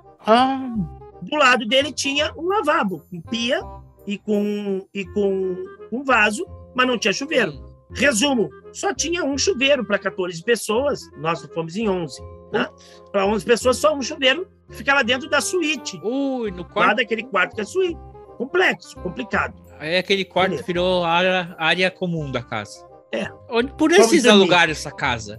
Do 1.22 1.36
lado 1.36 1.64
dele 1.64 1.92
tinha 1.92 2.30
um 2.36 2.46
lavabo, 2.46 3.02
com 3.10 3.22
pia 3.22 3.62
e 4.06 4.18
com, 4.18 4.86
e 4.92 5.06
com 5.06 5.56
um 5.90 6.04
vaso, 6.04 6.44
mas 6.74 6.86
não 6.86 6.98
tinha 6.98 7.12
chuveiro. 7.12 7.52
Resumo, 7.92 8.50
só 8.72 8.92
tinha 8.92 9.24
um 9.24 9.38
chuveiro 9.38 9.84
para 9.84 9.98
14 9.98 10.42
pessoas, 10.42 11.00
nós 11.18 11.44
fomos 11.54 11.76
em 11.76 11.88
11. 11.88 12.20
Né? 12.52 12.68
Para 13.12 13.26
11 13.26 13.44
pessoas, 13.44 13.76
só 13.76 13.94
um 13.94 14.02
chuveiro 14.02 14.48
que 14.68 14.76
ficava 14.76 15.04
dentro 15.04 15.28
da 15.28 15.40
suíte. 15.40 16.00
Ui, 16.02 16.50
no 16.50 16.62
Lá 16.62 16.68
quarto. 16.68 16.96
daquele 16.96 17.22
quarto 17.24 17.54
que 17.54 17.60
é 17.60 17.64
suíte. 17.64 17.98
Complexo, 18.36 18.96
complicado. 19.00 19.54
Aí 19.78 19.96
aquele 19.96 20.24
quarto 20.24 20.64
virou 20.64 21.04
área, 21.04 21.54
área 21.58 21.90
comum 21.90 22.30
da 22.30 22.42
casa. 22.42 22.84
É. 23.12 23.28
Onde, 23.48 23.72
por 23.74 23.92
esses 23.92 24.26
alugaram 24.26 24.72
essa 24.72 24.90
casa? 24.90 25.38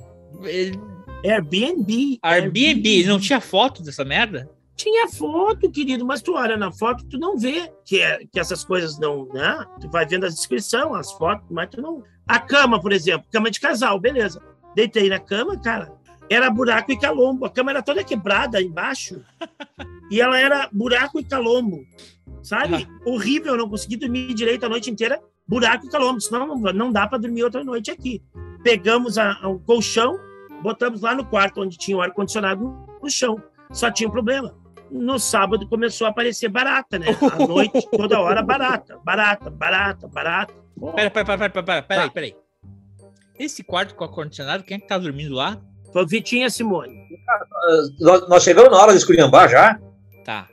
Airbnb. 1.23 2.19
Airbnb, 2.21 3.03
não 3.05 3.19
tinha 3.19 3.41
foto 3.41 3.81
dessa 3.83 4.05
merda? 4.05 4.49
Tinha 4.75 5.07
foto, 5.07 5.71
querido, 5.71 6.05
mas 6.05 6.21
tu 6.21 6.33
olha 6.33 6.57
na 6.57 6.71
foto, 6.71 7.05
tu 7.05 7.17
não 7.17 7.37
vê 7.37 7.71
que, 7.85 8.01
é, 8.01 8.25
que 8.31 8.39
essas 8.39 8.63
coisas 8.65 8.99
não, 8.99 9.25
né? 9.33 9.65
Tu 9.79 9.89
vai 9.89 10.05
vendo 10.05 10.25
a 10.25 10.29
descrição, 10.29 10.93
as 10.93 11.11
fotos, 11.13 11.45
mas 11.49 11.69
tu 11.69 11.81
não. 11.81 12.03
A 12.27 12.39
cama, 12.39 12.79
por 12.81 12.91
exemplo, 12.91 13.27
cama 13.31 13.49
de 13.49 13.59
casal, 13.59 13.99
beleza. 13.99 14.41
Deitei 14.75 15.07
na 15.07 15.19
cama, 15.19 15.57
cara, 15.57 15.93
era 16.29 16.49
buraco 16.49 16.91
e 16.91 16.99
calombo. 16.99 17.45
A 17.45 17.49
cama 17.49 17.71
era 17.71 17.81
toda 17.81 18.03
quebrada 18.03 18.61
embaixo. 18.61 19.21
e 20.11 20.19
ela 20.19 20.37
era 20.37 20.67
buraco 20.73 21.19
e 21.19 21.23
calombo. 21.23 21.79
Sabe? 22.43 22.87
Horrível, 23.05 23.53
eu 23.53 23.57
não 23.57 23.69
consegui 23.69 23.95
dormir 23.95 24.33
direito 24.33 24.65
a 24.65 24.69
noite 24.69 24.89
inteira. 24.91 25.21
Buraco 25.47 25.85
e 25.85 25.89
calombo, 25.89 26.19
senão 26.19 26.45
não, 26.47 26.57
não 26.73 26.91
dá 26.91 27.07
para 27.07 27.17
dormir 27.19 27.43
outra 27.43 27.63
noite 27.63 27.91
aqui. 27.91 28.21
Pegamos 28.63 29.17
a, 29.17 29.33
a- 29.41 29.47
o 29.47 29.59
colchão, 29.59 30.19
botamos 30.61 31.01
lá 31.01 31.15
no 31.15 31.23
quarto 31.25 31.61
onde 31.61 31.77
tinha 31.77 31.95
o 31.95 32.01
ar-condicionado 32.01 32.75
no 33.01 33.09
chão. 33.09 33.41
Só 33.71 33.89
tinha 33.91 34.09
um 34.09 34.11
problema. 34.11 34.55
No 34.97 35.19
sábado 35.19 35.67
começou 35.67 36.07
a 36.07 36.09
aparecer 36.09 36.47
barata, 36.49 36.97
né? 36.97 37.07
À 37.33 37.47
noite, 37.47 37.87
toda 37.95 38.19
hora 38.19 38.41
barata, 38.41 38.97
barata, 39.03 39.49
barata, 39.49 40.07
barata. 40.07 40.53
Pô, 40.79 40.93
Pera, 40.93 41.09
pera, 41.11 41.25
pera, 41.25 41.37
pera, 41.49 41.63
pera, 41.63 41.81
Tá. 41.81 41.87
pera, 41.87 42.09
pera 42.09 42.25
aí. 42.27 42.35
Esse 43.37 43.63
quarto 43.63 43.93
com 43.95 44.03
ar-condicionado, 44.05 44.63
quem 44.63 44.77
é 44.77 44.79
que 44.79 44.87
tá 44.87 44.97
dormindo 44.97 45.35
lá? 45.35 45.57
Foi 45.91 46.03
o 46.03 46.07
Vitinha 46.07 46.49
Simone. 46.49 46.93
Nós, 47.99 48.27
nós 48.29 48.43
chegamos 48.43 48.71
na 48.71 48.77
hora 48.77 48.91
de 48.91 48.97
esculhambar 48.97 49.49
já. 49.49 49.79
Tá. 50.23 50.47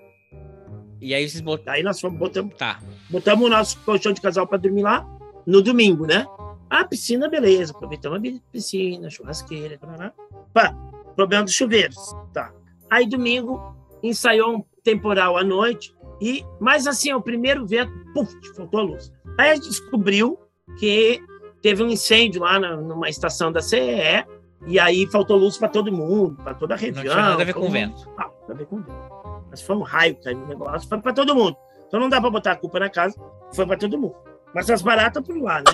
E 1.01 1.15
aí 1.15 1.29
vocês 1.29 1.41
botaram. 1.41 1.77
Aí 1.79 1.83
nós 1.83 2.01
fomos, 2.01 2.19
botamos, 2.19 2.55
Tá. 2.57 2.81
botamos 3.11 3.47
o 3.47 3.49
nosso 3.49 3.79
colchão 3.81 4.13
de 4.13 4.21
casal 4.21 4.47
para 4.47 4.59
dormir 4.59 4.83
lá 4.83 5.07
no 5.47 5.63
domingo, 5.63 6.07
né? 6.07 6.27
A 6.71 6.85
piscina, 6.85 7.29
beleza. 7.29 7.73
Aproveitamos 7.73 8.19
a 8.19 8.41
piscina, 8.53 9.11
churrasqueira, 9.11 9.79
tarará. 9.79 10.13
Pá, 10.53 10.75
problema 11.15 11.45
dos 11.45 11.55
chuveiros. 11.55 11.97
Tá. 12.33 12.53
Aí 12.91 13.07
domingo 13.09 13.77
ensaiou 14.03 14.57
um 14.57 14.65
temporal 14.83 15.37
à 15.37 15.45
noite. 15.45 15.95
E, 16.21 16.45
mas 16.61 16.87
assim, 16.87 17.13
o 17.13 17.21
primeiro 17.21 17.67
vento, 17.67 17.93
puf, 18.15 18.33
faltou 18.57 18.81
a 18.81 18.83
luz. 18.85 19.13
Aí 19.39 19.51
a 19.51 19.55
gente 19.55 19.69
descobriu 19.69 20.39
que 20.79 21.21
teve 21.61 21.83
um 21.83 21.89
incêndio 21.89 22.43
lá 22.43 22.59
na- 22.59 22.77
numa 22.77 23.09
estação 23.09 23.51
da 23.53 23.61
CEE. 23.61 24.25
E 24.67 24.79
aí 24.79 25.07
faltou 25.09 25.37
luz 25.37 25.59
para 25.59 25.69
todo 25.69 25.91
mundo, 25.93 26.37
para 26.37 26.55
toda 26.55 26.75
a 26.75 26.77
região. 26.77 27.03
tinha 27.03 27.17
nada 27.31 27.43
a 27.43 27.45
ver 27.47 27.53
com 27.55 27.67
o 27.67 27.71
vento. 27.71 28.09
Ah, 28.17 28.31
nada 28.43 28.53
a 28.53 28.55
ver 28.57 28.67
com 28.67 28.77
o 28.77 28.79
vento. 28.79 29.45
Mas 29.51 29.61
foi 29.61 29.77
um 29.77 29.83
raio 29.83 30.15
que 30.15 30.23
caiu 30.23 30.39
no 30.39 30.47
negócio, 30.47 30.89
foi 30.89 30.99
para 31.01 31.13
todo 31.13 31.35
mundo. 31.35 31.57
Então 31.89 31.99
não 31.99 32.09
dá 32.09 32.21
para 32.21 32.31
botar 32.31 32.53
a 32.53 32.57
culpa 32.57 32.79
na 32.79 32.89
casa, 32.89 33.21
foi 33.53 33.67
para 33.67 33.77
todo 33.77 33.99
mundo. 33.99 34.15
Mas 34.55 34.71
as 34.71 34.81
baratas 34.81 35.25
por 35.27 35.37
lá, 35.37 35.59
né? 35.59 35.65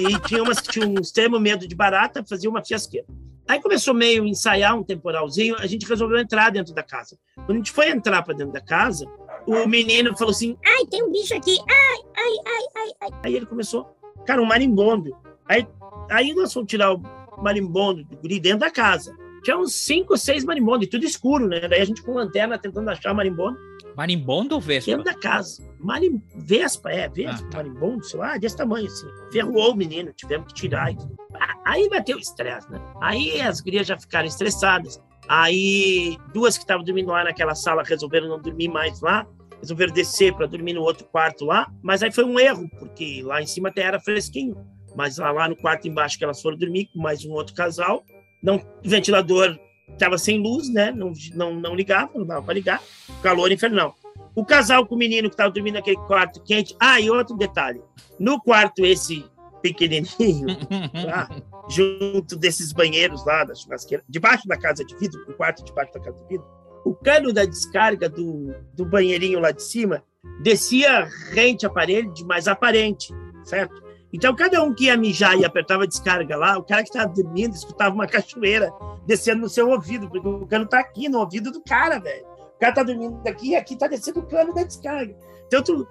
E 0.00 0.18
tinha 0.26 0.42
umas 0.42 0.58
que 0.60 0.68
tinham 0.72 0.90
um 0.90 1.00
extremo 1.00 1.38
medo 1.38 1.68
de 1.68 1.74
barata, 1.76 2.24
fazia 2.28 2.50
uma 2.50 2.64
fiasqueira. 2.64 3.06
Aí 3.46 3.60
começou 3.60 3.92
meio 3.92 4.26
ensaiar 4.26 4.74
um 4.76 4.82
temporalzinho, 4.82 5.56
a 5.58 5.66
gente 5.66 5.86
resolveu 5.86 6.18
entrar 6.18 6.50
dentro 6.50 6.74
da 6.74 6.82
casa. 6.82 7.18
Quando 7.34 7.50
a 7.52 7.54
gente 7.56 7.72
foi 7.72 7.90
entrar 7.90 8.22
para 8.22 8.34
dentro 8.34 8.52
da 8.52 8.60
casa, 8.60 9.06
o 9.46 9.66
menino 9.66 10.16
falou 10.16 10.30
assim: 10.30 10.56
Ai, 10.64 10.86
tem 10.86 11.02
um 11.02 11.12
bicho 11.12 11.34
aqui. 11.34 11.56
Ai, 11.68 11.98
ai, 12.16 12.32
ai, 12.46 12.62
ai, 12.76 12.92
ai. 13.02 13.20
Aí 13.24 13.36
ele 13.36 13.46
começou, 13.46 13.96
cara, 14.26 14.40
um 14.40 14.46
marimbondo. 14.46 15.14
Aí, 15.46 15.66
aí 16.10 16.34
nós 16.34 16.52
fomos 16.52 16.70
tirar 16.70 16.94
o 16.94 17.02
marimbondo 17.42 18.02
do 18.04 18.16
guri 18.16 18.40
dentro 18.40 18.60
da 18.60 18.70
casa. 18.70 19.14
Tinha 19.42 19.58
uns 19.58 19.74
cinco 19.74 20.16
seis 20.16 20.42
marimbondos, 20.42 20.88
tudo 20.88 21.04
escuro, 21.04 21.46
né? 21.46 21.68
Daí 21.68 21.82
a 21.82 21.84
gente 21.84 22.02
com 22.02 22.14
lanterna 22.14 22.58
tentando 22.58 22.88
achar 22.88 23.12
marimbondo 23.12 23.58
Marimbondo 23.96 24.54
ou 24.54 24.60
Vespa? 24.60 24.90
dentro 24.90 25.04
da 25.04 25.14
casa. 25.14 25.62
Marim... 25.78 26.22
Vespa, 26.36 26.90
é, 26.90 27.08
Vespa, 27.08 27.48
marimbondo, 27.54 28.04
sei 28.04 28.18
lá, 28.18 28.36
desse 28.36 28.56
tamanho 28.56 28.86
assim. 28.86 29.06
Ferrou 29.32 29.72
o 29.72 29.76
menino, 29.76 30.12
tivemos 30.12 30.48
que 30.48 30.54
tirar. 30.54 30.92
E. 30.92 30.96
Ah, 31.34 31.54
Aí 31.64 31.88
bateu 31.88 32.16
o 32.16 32.20
estresse, 32.20 32.70
né? 32.70 32.80
Aí 33.00 33.40
as 33.40 33.60
gurias 33.60 33.86
já 33.86 33.98
ficaram 33.98 34.26
estressadas. 34.26 35.00
Aí 35.28 36.18
duas 36.32 36.56
que 36.56 36.64
estavam 36.64 36.84
dormindo 36.84 37.08
lá 37.08 37.24
naquela 37.24 37.54
sala 37.54 37.82
resolveram 37.82 38.28
não 38.28 38.40
dormir 38.40 38.68
mais 38.68 39.00
lá. 39.00 39.26
Resolveram 39.60 39.94
descer 39.94 40.34
para 40.34 40.46
dormir 40.46 40.74
no 40.74 40.82
outro 40.82 41.06
quarto 41.06 41.44
lá. 41.46 41.72
Mas 41.82 42.02
aí 42.02 42.12
foi 42.12 42.24
um 42.24 42.38
erro, 42.38 42.68
porque 42.78 43.22
lá 43.22 43.40
em 43.40 43.46
cima 43.46 43.70
até 43.70 43.82
era 43.82 43.98
fresquinho. 43.98 44.56
Mas 44.94 45.16
lá, 45.16 45.32
lá 45.32 45.48
no 45.48 45.56
quarto 45.56 45.88
embaixo 45.88 46.18
que 46.18 46.24
elas 46.24 46.40
foram 46.42 46.58
dormir 46.58 46.88
com 46.92 47.00
mais 47.00 47.24
um 47.24 47.32
outro 47.32 47.54
casal, 47.54 48.04
não, 48.42 48.56
o 48.56 48.88
ventilador 48.88 49.58
estava 49.88 50.18
sem 50.18 50.40
luz, 50.40 50.68
né? 50.68 50.90
Não, 50.92 51.12
não, 51.34 51.54
não 51.54 51.74
ligava, 51.74 52.10
não 52.14 52.26
dava 52.26 52.42
para 52.42 52.54
ligar. 52.54 52.82
Calor 53.22 53.50
infernal. 53.52 53.94
O 54.34 54.44
casal 54.44 54.86
com 54.86 54.94
o 54.94 54.98
menino 54.98 55.28
que 55.28 55.34
estava 55.34 55.50
dormindo 55.50 55.74
naquele 55.74 55.96
quarto 55.96 56.42
quente. 56.42 56.76
Ah, 56.80 57.00
e 57.00 57.10
outro 57.10 57.36
detalhe. 57.36 57.80
No 58.18 58.40
quarto 58.40 58.84
esse 58.84 59.24
pequenininho, 59.62 60.46
lá, 61.06 61.28
junto 61.70 62.36
desses 62.36 62.72
banheiros 62.72 63.24
lá 63.24 63.44
da 63.44 63.54
churrasqueira, 63.54 64.04
debaixo 64.08 64.46
da 64.46 64.58
casa 64.58 64.84
de 64.84 64.94
vidro, 64.96 65.24
o 65.28 65.32
quarto 65.32 65.64
debaixo 65.64 65.92
da 65.94 66.00
casa 66.00 66.18
de 66.18 66.28
vidro, 66.28 66.46
o 66.84 66.94
cano 66.94 67.32
da 67.32 67.46
descarga 67.46 68.08
do, 68.08 68.54
do 68.74 68.84
banheirinho 68.84 69.40
lá 69.40 69.50
de 69.50 69.62
cima 69.62 70.04
descia 70.42 71.08
rente 71.30 71.64
à 71.64 71.70
parede, 71.70 72.24
mas 72.24 72.46
aparente, 72.46 73.12
certo? 73.44 73.82
Então, 74.14 74.32
cada 74.32 74.62
um 74.62 74.72
que 74.72 74.84
ia 74.84 74.96
mijar 74.96 75.36
e 75.36 75.44
apertava 75.44 75.88
descarga 75.88 76.36
lá, 76.36 76.56
o 76.56 76.62
cara 76.62 76.84
que 76.84 76.88
estava 76.88 77.12
dormindo 77.12 77.52
escutava 77.52 77.92
uma 77.92 78.06
cachoeira 78.16 78.72
descendo 79.04 79.40
no 79.40 79.48
seu 79.48 79.68
ouvido, 79.68 80.08
porque 80.08 80.28
o 80.28 80.46
cano 80.46 80.66
tá 80.66 80.78
aqui 80.78 81.08
no 81.08 81.18
ouvido 81.18 81.50
do 81.50 81.60
cara, 81.60 81.98
velho. 81.98 82.24
O 82.54 82.58
cara 82.60 82.72
tá 82.72 82.84
dormindo 82.84 83.20
aqui 83.26 83.50
e 83.50 83.56
aqui 83.56 83.74
tá 83.74 83.88
descendo 83.88 84.20
o 84.20 84.26
cano 84.26 84.54
da 84.54 84.62
descarga. 84.62 85.16
Então, 85.48 85.60
tu 85.60 85.88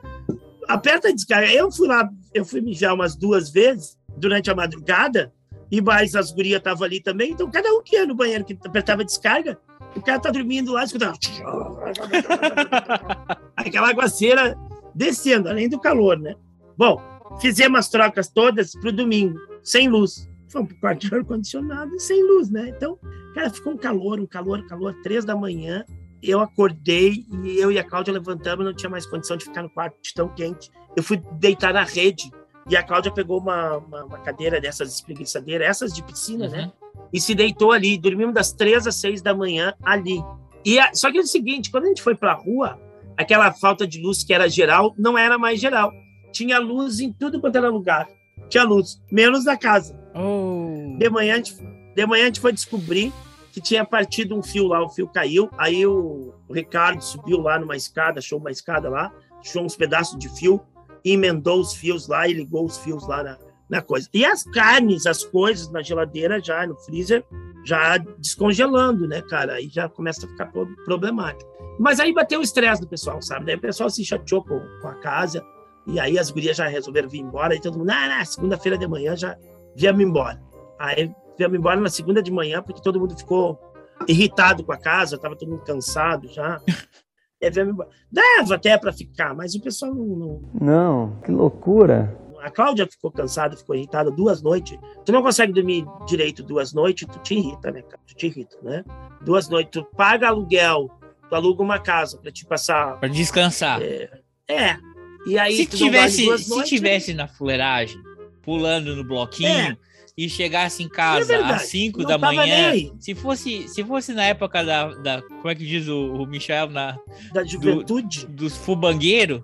aperta 0.69 1.09
a 1.09 1.11
descarga. 1.11 1.51
Eu 1.51 1.69
fui 1.69 1.85
lá, 1.85 2.09
eu 2.33 2.45
fui 2.45 2.61
mijar 2.61 2.93
umas 2.93 3.13
duas 3.13 3.49
vezes 3.49 3.97
durante 4.15 4.49
a 4.49 4.55
madrugada, 4.55 5.33
e 5.69 5.81
mais 5.81 6.15
as 6.15 6.31
gurias 6.31 6.59
estavam 6.59 6.85
ali 6.85 7.01
também. 7.01 7.31
Então, 7.31 7.51
cada 7.51 7.73
um 7.73 7.83
que 7.83 7.97
ia 7.97 8.05
no 8.05 8.15
banheiro 8.15 8.45
que 8.45 8.57
apertava 8.65 9.01
a 9.01 9.05
descarga, 9.05 9.59
o 9.97 10.01
cara 10.01 10.19
tá 10.19 10.31
dormindo 10.31 10.71
lá, 10.71 10.85
escutava. 10.85 11.17
Aquela 13.57 13.89
aguaceira 13.89 14.57
descendo, 14.95 15.49
além 15.49 15.67
do 15.67 15.77
calor, 15.77 16.17
né? 16.17 16.35
Bom, 16.77 17.01
fizemos 17.39 17.79
as 17.79 17.89
trocas 17.89 18.27
todas 18.29 18.71
pro 18.73 18.91
domingo, 18.91 19.37
sem 19.63 19.87
luz. 19.89 20.29
Fomos 20.49 20.69
pro 20.69 20.79
quarto 20.79 21.07
de 21.07 21.15
ar-condicionado 21.15 21.95
e 21.95 21.99
sem 21.99 22.21
luz, 22.23 22.49
né? 22.49 22.69
Então, 22.69 22.97
cara, 23.33 23.49
ficou 23.49 23.73
um 23.73 23.77
calor, 23.77 24.19
um 24.19 24.25
calor, 24.27 24.65
calor, 24.67 24.93
três 25.01 25.25
da 25.25 25.35
manhã. 25.35 25.83
Eu 26.21 26.39
acordei 26.39 27.25
e 27.43 27.57
eu 27.57 27.71
e 27.71 27.77
a 27.79 27.83
Cláudia 27.83 28.13
levantamos, 28.13 28.63
não 28.65 28.73
tinha 28.73 28.89
mais 28.89 29.05
condição 29.05 29.35
de 29.35 29.45
ficar 29.45 29.63
no 29.63 29.69
quarto 29.69 29.95
de 30.01 30.13
tão 30.13 30.29
quente. 30.29 30.69
Eu 30.95 31.03
fui 31.03 31.17
deitar 31.39 31.73
na 31.73 31.83
rede 31.83 32.31
e 32.69 32.77
a 32.77 32.83
Cláudia 32.83 33.11
pegou 33.11 33.39
uma, 33.39 33.77
uma, 33.77 34.05
uma 34.05 34.19
cadeira 34.19 34.61
dessas 34.61 34.93
espreguiçadeiras, 34.93 35.67
essas 35.67 35.93
de 35.93 36.01
piscina, 36.03 36.47
né? 36.47 36.71
E 37.11 37.19
se 37.19 37.35
deitou 37.35 37.71
ali. 37.71 37.97
Dormimos 37.97 38.33
das 38.33 38.53
três 38.53 38.87
às 38.87 38.95
seis 38.95 39.21
da 39.21 39.33
manhã 39.33 39.73
ali. 39.83 40.23
E 40.63 40.79
a- 40.79 40.93
só 40.93 41.11
que 41.11 41.17
é 41.17 41.21
o 41.21 41.27
seguinte, 41.27 41.69
quando 41.71 41.85
a 41.85 41.87
gente 41.87 42.01
foi 42.01 42.15
pra 42.15 42.33
rua, 42.33 42.79
aquela 43.17 43.51
falta 43.51 43.85
de 43.85 43.99
luz 44.01 44.23
que 44.23 44.33
era 44.33 44.47
geral, 44.47 44.93
não 44.97 45.17
era 45.17 45.37
mais 45.37 45.59
geral. 45.59 45.91
Tinha 46.33 46.59
luz 46.59 46.99
em 46.99 47.13
tudo 47.13 47.39
quanto 47.39 47.55
era 47.57 47.69
lugar. 47.69 48.09
tinha 48.49 48.63
luz, 48.63 49.01
menos 49.11 49.45
da 49.45 49.55
casa. 49.55 49.97
Oh. 50.13 50.97
De 50.97 51.09
manhã, 51.09 51.35
a 51.35 51.37
gente, 51.37 51.55
de 51.95 52.05
manhã 52.05 52.23
a 52.23 52.25
gente 52.25 52.41
foi 52.41 52.51
descobrir 52.51 53.13
que 53.53 53.61
tinha 53.61 53.85
partido 53.85 54.35
um 54.35 54.41
fio 54.41 54.67
lá, 54.67 54.83
o 54.83 54.89
fio 54.89 55.07
caiu. 55.07 55.49
Aí 55.57 55.85
o, 55.85 56.33
o 56.49 56.53
Ricardo 56.53 57.01
subiu 57.01 57.39
lá 57.39 57.59
numa 57.59 57.75
escada, 57.75 58.19
achou 58.19 58.39
uma 58.39 58.51
escada 58.51 58.89
lá, 58.89 59.13
achou 59.39 59.63
uns 59.63 59.75
pedaços 59.75 60.17
de 60.17 60.27
fio, 60.27 60.59
emendou 61.05 61.61
os 61.61 61.73
fios 61.73 62.07
lá 62.07 62.27
e 62.27 62.33
ligou 62.33 62.65
os 62.65 62.77
fios 62.79 63.07
lá 63.07 63.23
na, 63.23 63.37
na 63.69 63.81
coisa. 63.81 64.09
E 64.11 64.25
as 64.25 64.43
carnes, 64.43 65.05
as 65.05 65.23
coisas 65.23 65.69
na 65.69 65.83
geladeira 65.83 66.41
já, 66.41 66.65
no 66.65 66.75
freezer, 66.77 67.23
já 67.63 67.97
descongelando, 67.97 69.07
né, 69.07 69.21
cara? 69.21 69.53
Aí 69.53 69.69
já 69.69 69.87
começa 69.87 70.25
a 70.25 70.29
ficar 70.29 70.51
problemático. 70.83 71.49
Mas 71.79 71.99
aí 71.99 72.13
bateu 72.13 72.39
o 72.39 72.43
estresse 72.43 72.81
do 72.81 72.87
pessoal, 72.87 73.21
sabe? 73.21 73.45
Daí 73.45 73.55
o 73.55 73.61
pessoal 73.61 73.89
se 73.89 74.03
chateou 74.03 74.43
com, 74.43 74.59
com 74.81 74.87
a 74.87 74.95
casa, 74.95 75.45
e 75.85 75.99
aí 75.99 76.17
as 76.17 76.31
gurias 76.31 76.57
já 76.57 76.67
resolveram 76.67 77.09
vir 77.09 77.19
embora, 77.19 77.55
e 77.55 77.61
todo 77.61 77.77
mundo, 77.77 77.91
ah, 77.91 78.17
não, 78.17 78.25
segunda-feira 78.25 78.77
de 78.77 78.87
manhã 78.87 79.15
já 79.15 79.37
viemos 79.75 80.01
embora. 80.01 80.41
Aí 80.79 81.13
viemos 81.37 81.57
embora 81.57 81.79
na 81.79 81.89
segunda 81.89 82.21
de 82.21 82.31
manhã, 82.31 82.61
porque 82.61 82.81
todo 82.81 82.99
mundo 82.99 83.17
ficou 83.17 83.59
irritado 84.07 84.63
com 84.63 84.71
a 84.71 84.77
casa, 84.77 85.17
tava 85.17 85.35
todo 85.35 85.49
mundo 85.49 85.63
cansado 85.63 86.27
já. 86.27 86.61
É, 87.41 87.49
viemos 87.49 87.73
embora. 87.73 87.89
Dava 88.09 88.55
até 88.55 88.77
para 88.77 88.93
ficar, 88.93 89.35
mas 89.35 89.53
o 89.53 89.61
pessoal 89.61 89.93
não, 89.93 90.05
não, 90.05 90.41
Não, 90.61 91.19
que 91.25 91.29
loucura. 91.29 92.17
A 92.41 92.49
Cláudia 92.49 92.87
ficou 92.89 93.11
cansada, 93.11 93.57
ficou 93.57 93.75
irritada 93.75 94.09
duas 94.09 94.41
noites. 94.41 94.79
Tu 95.05 95.11
não 95.11 95.21
consegue 95.21 95.51
dormir 95.51 95.85
direito 96.07 96.41
duas 96.41 96.73
noites, 96.73 97.05
tu 97.05 97.19
te 97.19 97.35
irrita, 97.35 97.69
né, 97.69 97.81
cara? 97.81 97.99
Tu 98.07 98.15
te 98.15 98.27
irrita, 98.27 98.57
né? 98.61 98.85
Duas 99.19 99.49
noites, 99.49 99.71
tu 99.71 99.83
paga 99.93 100.29
aluguel, 100.29 100.89
tu 101.29 101.35
aluga 101.35 101.61
uma 101.61 101.79
casa 101.79 102.17
para 102.17 102.31
te 102.31 102.45
passar. 102.45 102.97
Pra 102.97 103.09
descansar. 103.09 103.81
É. 103.81 104.09
é. 104.47 104.77
E 105.25 105.37
aí, 105.37 105.55
se 105.55 105.69
não 105.71 105.77
tivesse, 105.77 106.37
se 106.37 106.49
noites, 106.49 106.69
tivesse 106.69 107.13
na 107.13 107.27
fuleiragem, 107.27 107.97
pulando 108.41 108.95
no 108.95 109.03
bloquinho 109.03 109.49
É. 109.49 109.77
e 110.17 110.29
chegasse 110.29 110.83
em 110.83 110.89
casa 110.89 111.25
verdade, 111.25 111.53
às 111.53 111.61
5 111.63 111.99
não 112.01 112.07
da 112.07 112.17
manhã, 112.17 112.73
se 112.99 113.15
fosse, 113.15 113.67
se 113.69 113.83
fosse 113.83 114.13
na 114.13 114.25
época 114.25 114.63
da, 114.63 114.87
da 114.95 115.21
como 115.21 115.49
é 115.49 115.55
que 115.55 115.65
diz 115.65 115.87
o, 115.87 116.13
o 116.13 116.25
Michel 116.25 116.69
na 116.69 116.97
da 117.33 117.43
juventude, 117.43 118.25
dos 118.27 118.55
fubangueiros, 118.57 119.41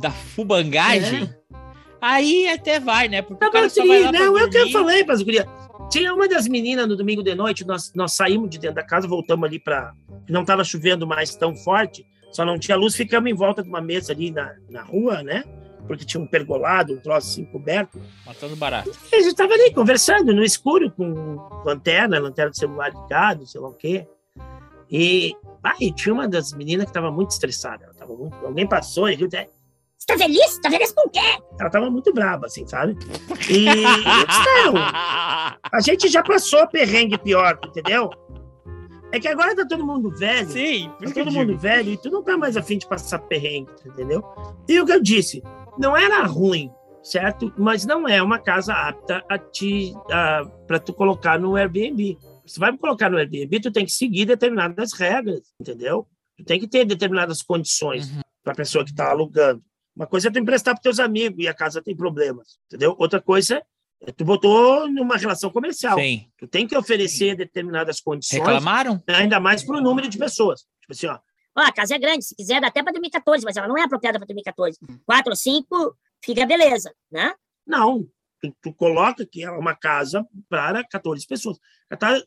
da 0.00 0.10
fubangagem, 0.10 1.28
aí 2.00 2.48
até 2.48 2.78
vai, 2.80 3.08
né? 3.08 3.22
Porque 3.22 3.34
o 3.34 3.38
Tava 3.38 3.52
cara 3.52 3.68
só 3.68 3.86
vai 3.86 4.00
lá 4.02 4.12
não, 4.12 4.38
é 4.38 4.44
o 4.44 4.50
que 4.50 4.56
eu 4.58 4.70
falei 4.70 5.04
para 5.04 5.14
as 5.14 5.22
gurias. 5.22 5.46
Tinha 5.90 6.14
uma 6.14 6.26
das 6.26 6.48
meninas 6.48 6.88
no 6.88 6.96
domingo 6.96 7.22
de 7.22 7.34
noite, 7.34 7.66
nós, 7.66 7.92
nós 7.94 8.12
saímos 8.14 8.48
de 8.48 8.58
dentro 8.58 8.76
da 8.76 8.82
casa, 8.82 9.06
voltamos 9.06 9.46
ali 9.46 9.58
para. 9.58 9.92
Não 10.28 10.40
estava 10.40 10.64
chovendo 10.64 11.06
mais 11.06 11.34
tão 11.34 11.54
forte, 11.54 12.06
só 12.32 12.44
não 12.44 12.58
tinha 12.58 12.76
luz, 12.76 12.96
ficamos 12.96 13.30
em 13.30 13.34
volta 13.34 13.62
de 13.62 13.68
uma 13.68 13.80
mesa 13.80 14.12
ali 14.12 14.30
na, 14.30 14.54
na 14.68 14.82
rua, 14.82 15.22
né? 15.22 15.44
Porque 15.86 16.04
tinha 16.04 16.22
um 16.22 16.26
pergolado, 16.26 16.94
um 16.94 16.98
troço 16.98 17.28
assim 17.28 17.44
coberto. 17.44 18.00
Matando 18.24 18.56
barato. 18.56 18.90
E 19.12 19.16
a 19.16 19.18
gente 19.20 19.32
estava 19.32 19.52
ali 19.52 19.72
conversando 19.72 20.32
no 20.34 20.42
escuro 20.42 20.90
com 20.90 21.36
lanterna, 21.64 22.18
lanterna 22.18 22.50
do 22.50 22.56
celular 22.56 22.90
ligado, 22.90 23.46
sei 23.46 23.60
lá 23.60 23.68
o 23.68 23.74
quê. 23.74 24.06
E 24.90 25.34
aí 25.62 25.92
tinha 25.92 26.12
uma 26.12 26.28
das 26.28 26.52
meninas 26.52 26.84
que 26.84 26.90
estava 26.90 27.10
muito 27.10 27.30
estressada. 27.30 27.84
Ela 27.84 27.94
tava 27.94 28.14
muito, 28.14 28.34
alguém 28.44 28.66
passou 28.66 29.08
e 29.08 29.16
viu, 29.16 29.26
até, 29.26 29.48
Você 29.98 30.06
tá 30.06 30.18
feliz? 30.18 30.58
Tá 30.58 30.70
feliz 30.70 30.92
com 30.92 31.08
o 31.08 31.10
quê? 31.10 31.42
ela 31.58 31.70
tava 31.70 31.90
muito 31.90 32.12
braba, 32.12 32.46
assim, 32.46 32.66
sabe? 32.66 32.96
E 33.48 33.66
eu 33.66 34.26
disse, 34.26 34.40
não, 34.64 34.74
a 34.76 35.80
gente 35.80 36.08
já 36.08 36.22
passou 36.22 36.66
perrengue 36.68 37.18
pior, 37.18 37.58
entendeu? 37.66 38.10
É 39.12 39.20
que 39.20 39.28
agora 39.28 39.54
tá 39.54 39.66
todo 39.66 39.86
mundo 39.86 40.10
velho. 40.10 40.48
Sim, 40.48 40.90
tá 40.98 41.12
todo 41.12 41.30
mundo 41.30 41.56
velho 41.58 41.92
e 41.92 41.96
tu 41.98 42.10
não 42.10 42.22
tá 42.22 42.36
mais 42.38 42.56
afim 42.56 42.78
de 42.78 42.88
passar 42.88 43.18
perrengue, 43.18 43.70
entendeu? 43.84 44.24
E 44.66 44.80
o 44.80 44.86
que 44.86 44.92
eu 44.92 45.02
disse, 45.02 45.42
não 45.78 45.94
era 45.94 46.24
ruim, 46.24 46.70
certo? 47.02 47.52
Mas 47.58 47.84
não 47.84 48.08
é 48.08 48.22
uma 48.22 48.38
casa 48.38 48.72
apta 48.72 49.22
a 49.28 49.38
te 49.38 49.92
para 50.66 50.78
tu 50.78 50.94
colocar 50.94 51.38
no 51.38 51.56
Airbnb. 51.56 52.16
Se 52.46 52.58
vai 52.58 52.76
colocar 52.76 53.10
no 53.10 53.18
Airbnb, 53.18 53.60
tu 53.60 53.70
tem 53.70 53.84
que 53.84 53.92
seguir 53.92 54.24
determinadas 54.24 54.94
regras, 54.94 55.42
entendeu? 55.60 56.08
Tu 56.38 56.44
tem 56.44 56.58
que 56.58 56.66
ter 56.66 56.86
determinadas 56.86 57.42
condições 57.42 58.10
para 58.42 58.54
a 58.54 58.56
pessoa 58.56 58.82
que 58.82 58.90
está 58.90 59.10
alugando. 59.10 59.62
Uma 59.94 60.06
coisa 60.06 60.28
é 60.28 60.30
tu 60.30 60.38
emprestar 60.38 60.74
para 60.74 60.82
teus 60.82 60.98
amigos 60.98 61.38
e 61.38 61.46
a 61.46 61.52
casa 61.52 61.82
tem 61.82 61.94
problemas, 61.94 62.58
entendeu? 62.66 62.96
Outra 62.98 63.20
coisa 63.20 63.56
é 63.56 63.62
tu 64.16 64.24
botou 64.24 64.88
numa 64.88 65.16
relação 65.16 65.50
comercial. 65.50 65.98
Sim. 65.98 66.26
Tu 66.38 66.46
tem 66.48 66.66
que 66.66 66.76
oferecer 66.76 67.36
determinadas 67.36 68.00
condições. 68.00 68.38
Reclamaram? 68.38 69.02
Ainda 69.06 69.38
mais 69.38 69.62
para 69.62 69.76
o 69.76 69.80
número 69.80 70.08
de 70.08 70.18
pessoas. 70.18 70.62
Tipo 70.80 70.92
assim, 70.92 71.06
ó, 71.06 71.18
Ó, 71.56 71.60
a 71.60 71.72
casa 71.72 71.94
é 71.94 71.98
grande, 71.98 72.24
se 72.24 72.34
quiser 72.34 72.60
dá 72.60 72.68
até 72.68 72.82
para 72.82 72.92
dormir 72.92 73.10
14, 73.10 73.44
mas 73.44 73.56
ela 73.56 73.68
não 73.68 73.76
é 73.76 73.82
apropriada 73.82 74.18
para 74.18 74.26
dormir 74.26 74.42
14. 74.42 74.78
Quatro 75.04 75.30
ou 75.30 75.36
cinco, 75.36 75.96
fica 76.24 76.46
beleza, 76.46 76.94
né? 77.10 77.34
Não, 77.66 78.06
tu, 78.40 78.56
tu 78.62 78.72
coloca 78.72 79.26
que 79.26 79.44
é 79.44 79.50
uma 79.50 79.76
casa 79.76 80.26
para 80.48 80.82
14 80.82 81.26
pessoas. 81.26 81.58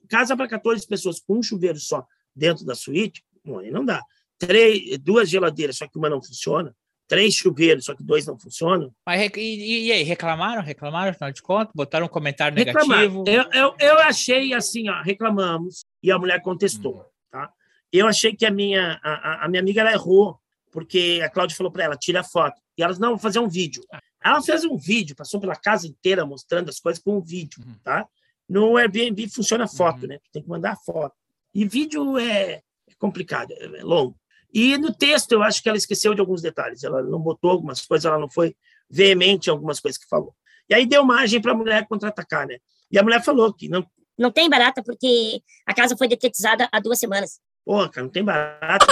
Casa 0.07 0.37
para 0.37 0.47
14 0.47 0.87
pessoas 0.87 1.19
com 1.19 1.39
um 1.39 1.43
chuveiro 1.43 1.79
só 1.79 2.05
dentro 2.35 2.63
da 2.65 2.75
suíte, 2.75 3.23
bom, 3.43 3.59
aí 3.59 3.71
não 3.71 3.83
dá. 3.83 4.01
Três, 4.37 4.97
duas 4.99 5.29
geladeiras, 5.29 5.77
só 5.77 5.87
que 5.87 5.97
uma 5.97 6.09
não 6.09 6.21
funciona. 6.21 6.75
Três 7.07 7.35
chuveiros, 7.35 7.85
só 7.85 7.93
que 7.95 8.03
dois 8.03 8.25
não 8.25 8.37
funcionam. 8.37 8.91
Mas 9.05 9.31
e, 9.37 9.87
e 9.87 9.91
aí, 9.91 10.01
reclamaram? 10.03 10.61
Reclamaram, 10.63 11.11
afinal 11.11 11.31
de 11.31 11.41
contas? 11.41 11.71
Botaram 11.75 12.07
um 12.07 12.09
comentário 12.09 12.57
negativo? 12.57 13.23
Eu, 13.27 13.43
eu, 13.53 13.75
eu 13.79 13.99
achei 13.99 14.53
assim, 14.53 14.89
ó, 14.89 15.01
reclamamos 15.03 15.85
e 16.01 16.11
a 16.11 16.17
mulher 16.17 16.41
contestou, 16.41 17.05
tá? 17.29 17.51
Eu 17.93 18.07
achei 18.07 18.35
que 18.35 18.45
a 18.45 18.51
minha, 18.51 18.99
a, 19.03 19.45
a- 19.45 19.47
minha 19.47 19.61
amiga 19.61 19.81
ela 19.81 19.91
errou, 19.91 20.39
porque 20.71 21.21
a 21.23 21.29
Cláudia 21.29 21.55
falou 21.55 21.71
para 21.71 21.83
ela, 21.83 21.95
tira 21.95 22.21
a 22.21 22.23
foto. 22.23 22.59
E 22.77 22.81
elas, 22.83 22.97
não, 22.99 23.09
vou 23.11 23.19
fazer 23.19 23.39
um 23.39 23.47
vídeo. 23.47 23.83
Ela 24.23 24.41
fez 24.41 24.65
um 24.65 24.75
vídeo, 24.75 25.15
passou 25.15 25.39
pela 25.39 25.55
casa 25.55 25.87
inteira 25.87 26.25
mostrando 26.25 26.69
as 26.69 26.79
coisas 26.79 27.01
com 27.01 27.17
um 27.17 27.21
vídeo, 27.21 27.63
tá? 27.83 28.07
No 28.49 28.75
Airbnb 28.77 29.29
funciona 29.29 29.67
foto, 29.67 30.07
né? 30.07 30.17
Tem 30.33 30.41
que 30.41 30.49
mandar 30.49 30.75
foto. 30.83 31.13
E 31.53 31.63
vídeo 31.65 32.17
é, 32.17 32.53
é 32.89 32.93
complicado, 32.97 33.51
é 33.53 33.65
é 33.79 33.83
longo. 33.83 34.17
E 34.55 34.77
no 34.77 34.93
texto, 34.93 35.33
eu 35.33 35.43
acho 35.43 35.61
que 35.61 35.67
ela 35.67 35.77
esqueceu 35.77 36.15
de 36.15 36.21
alguns 36.21 36.41
detalhes. 36.41 36.81
Ela 36.81 37.03
não 37.03 37.19
botou 37.19 37.51
algumas 37.51 37.85
coisas, 37.85 38.05
ela 38.05 38.17
não 38.17 38.29
foi 38.29 38.55
veemente 38.89 39.47
em 39.47 39.51
algumas 39.51 39.81
coisas 39.81 40.01
que 40.01 40.07
falou. 40.07 40.33
E 40.69 40.73
aí 40.73 40.85
deu 40.85 41.03
margem 41.03 41.41
para 41.41 41.51
a 41.51 41.55
mulher 41.55 41.85
contra-atacar, 41.85 42.47
né? 42.47 42.59
E 42.89 42.97
a 42.97 43.03
mulher 43.03 43.21
falou 43.21 43.53
que 43.53 43.67
não, 43.67 43.85
Não 44.17 44.31
tem 44.31 44.49
barata 44.49 44.81
porque 44.81 45.41
a 45.65 45.73
casa 45.73 45.97
foi 45.97 46.07
detetizada 46.07 46.69
há 46.71 46.79
duas 46.79 46.97
semanas. 46.97 47.41
Pô, 47.65 47.89
cara, 47.89 48.05
não 48.05 48.09
tem 48.09 48.23
barata. 48.23 48.85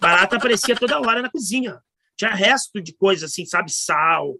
Barata 0.00 0.36
aparecia 0.36 0.74
toda 0.74 0.98
hora 0.98 1.20
na 1.20 1.30
cozinha. 1.30 1.78
Tinha 2.16 2.30
resto 2.30 2.80
de 2.80 2.94
coisa 2.94 3.26
assim, 3.26 3.44
sabe? 3.44 3.70
Sal, 3.70 4.38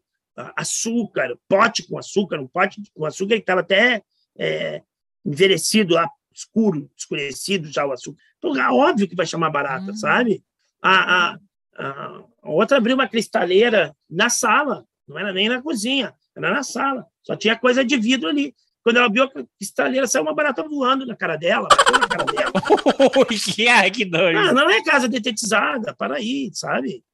açúcar, 0.56 1.36
pote 1.46 1.86
com 1.86 1.98
açúcar, 1.98 2.40
um 2.40 2.46
pote 2.46 2.80
com 2.94 3.04
açúcar 3.04 3.34
que 3.34 3.40
estava 3.40 3.60
até 3.60 4.02
é, 4.38 4.80
envelhecido 5.26 5.94
escuro, 6.34 6.90
escurecido 6.96 7.70
já 7.70 7.84
o 7.84 7.92
açúcar. 7.92 8.18
Então, 8.38 8.58
é 8.58 8.70
óbvio 8.70 9.06
que 9.06 9.14
vai 9.14 9.26
chamar 9.26 9.50
barata, 9.50 9.94
sabe? 9.94 10.42
A, 10.82 11.32
a, 11.32 11.38
a, 11.78 12.24
outra 12.42 12.78
abriu 12.78 12.94
uma 12.94 13.08
cristaleira 13.08 13.94
na 14.08 14.30
sala, 14.30 14.84
não 15.06 15.18
era 15.18 15.32
nem 15.32 15.48
na 15.48 15.62
cozinha, 15.62 16.14
era 16.36 16.50
na 16.50 16.62
sala. 16.62 17.06
Só 17.22 17.36
tinha 17.36 17.58
coisa 17.58 17.84
de 17.84 17.96
vidro 17.96 18.28
ali. 18.28 18.54
Quando 18.82 18.96
ela 18.96 19.06
abriu 19.06 19.24
a 19.24 19.30
cristaleira, 19.58 20.06
saiu 20.06 20.22
uma 20.22 20.34
barata 20.34 20.62
voando 20.62 21.04
na 21.04 21.14
cara 21.14 21.36
dela, 21.36 21.68
na 21.68 22.08
cara 22.08 22.24
dela. 22.24 22.52
que, 23.28 23.90
que 23.90 24.04
doido. 24.06 24.38
Ah, 24.38 24.52
não 24.52 24.70
é 24.70 24.82
casa 24.82 25.06
detetizada, 25.06 25.94
para 25.94 26.16
aí, 26.16 26.50
sabe? 26.54 27.04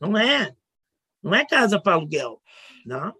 Não 0.00 0.18
é. 0.18 0.52
Não 1.22 1.34
é 1.34 1.46
casa 1.46 1.80
para 1.80 1.94
aluguel. 1.94 2.40
Não. 2.84 3.14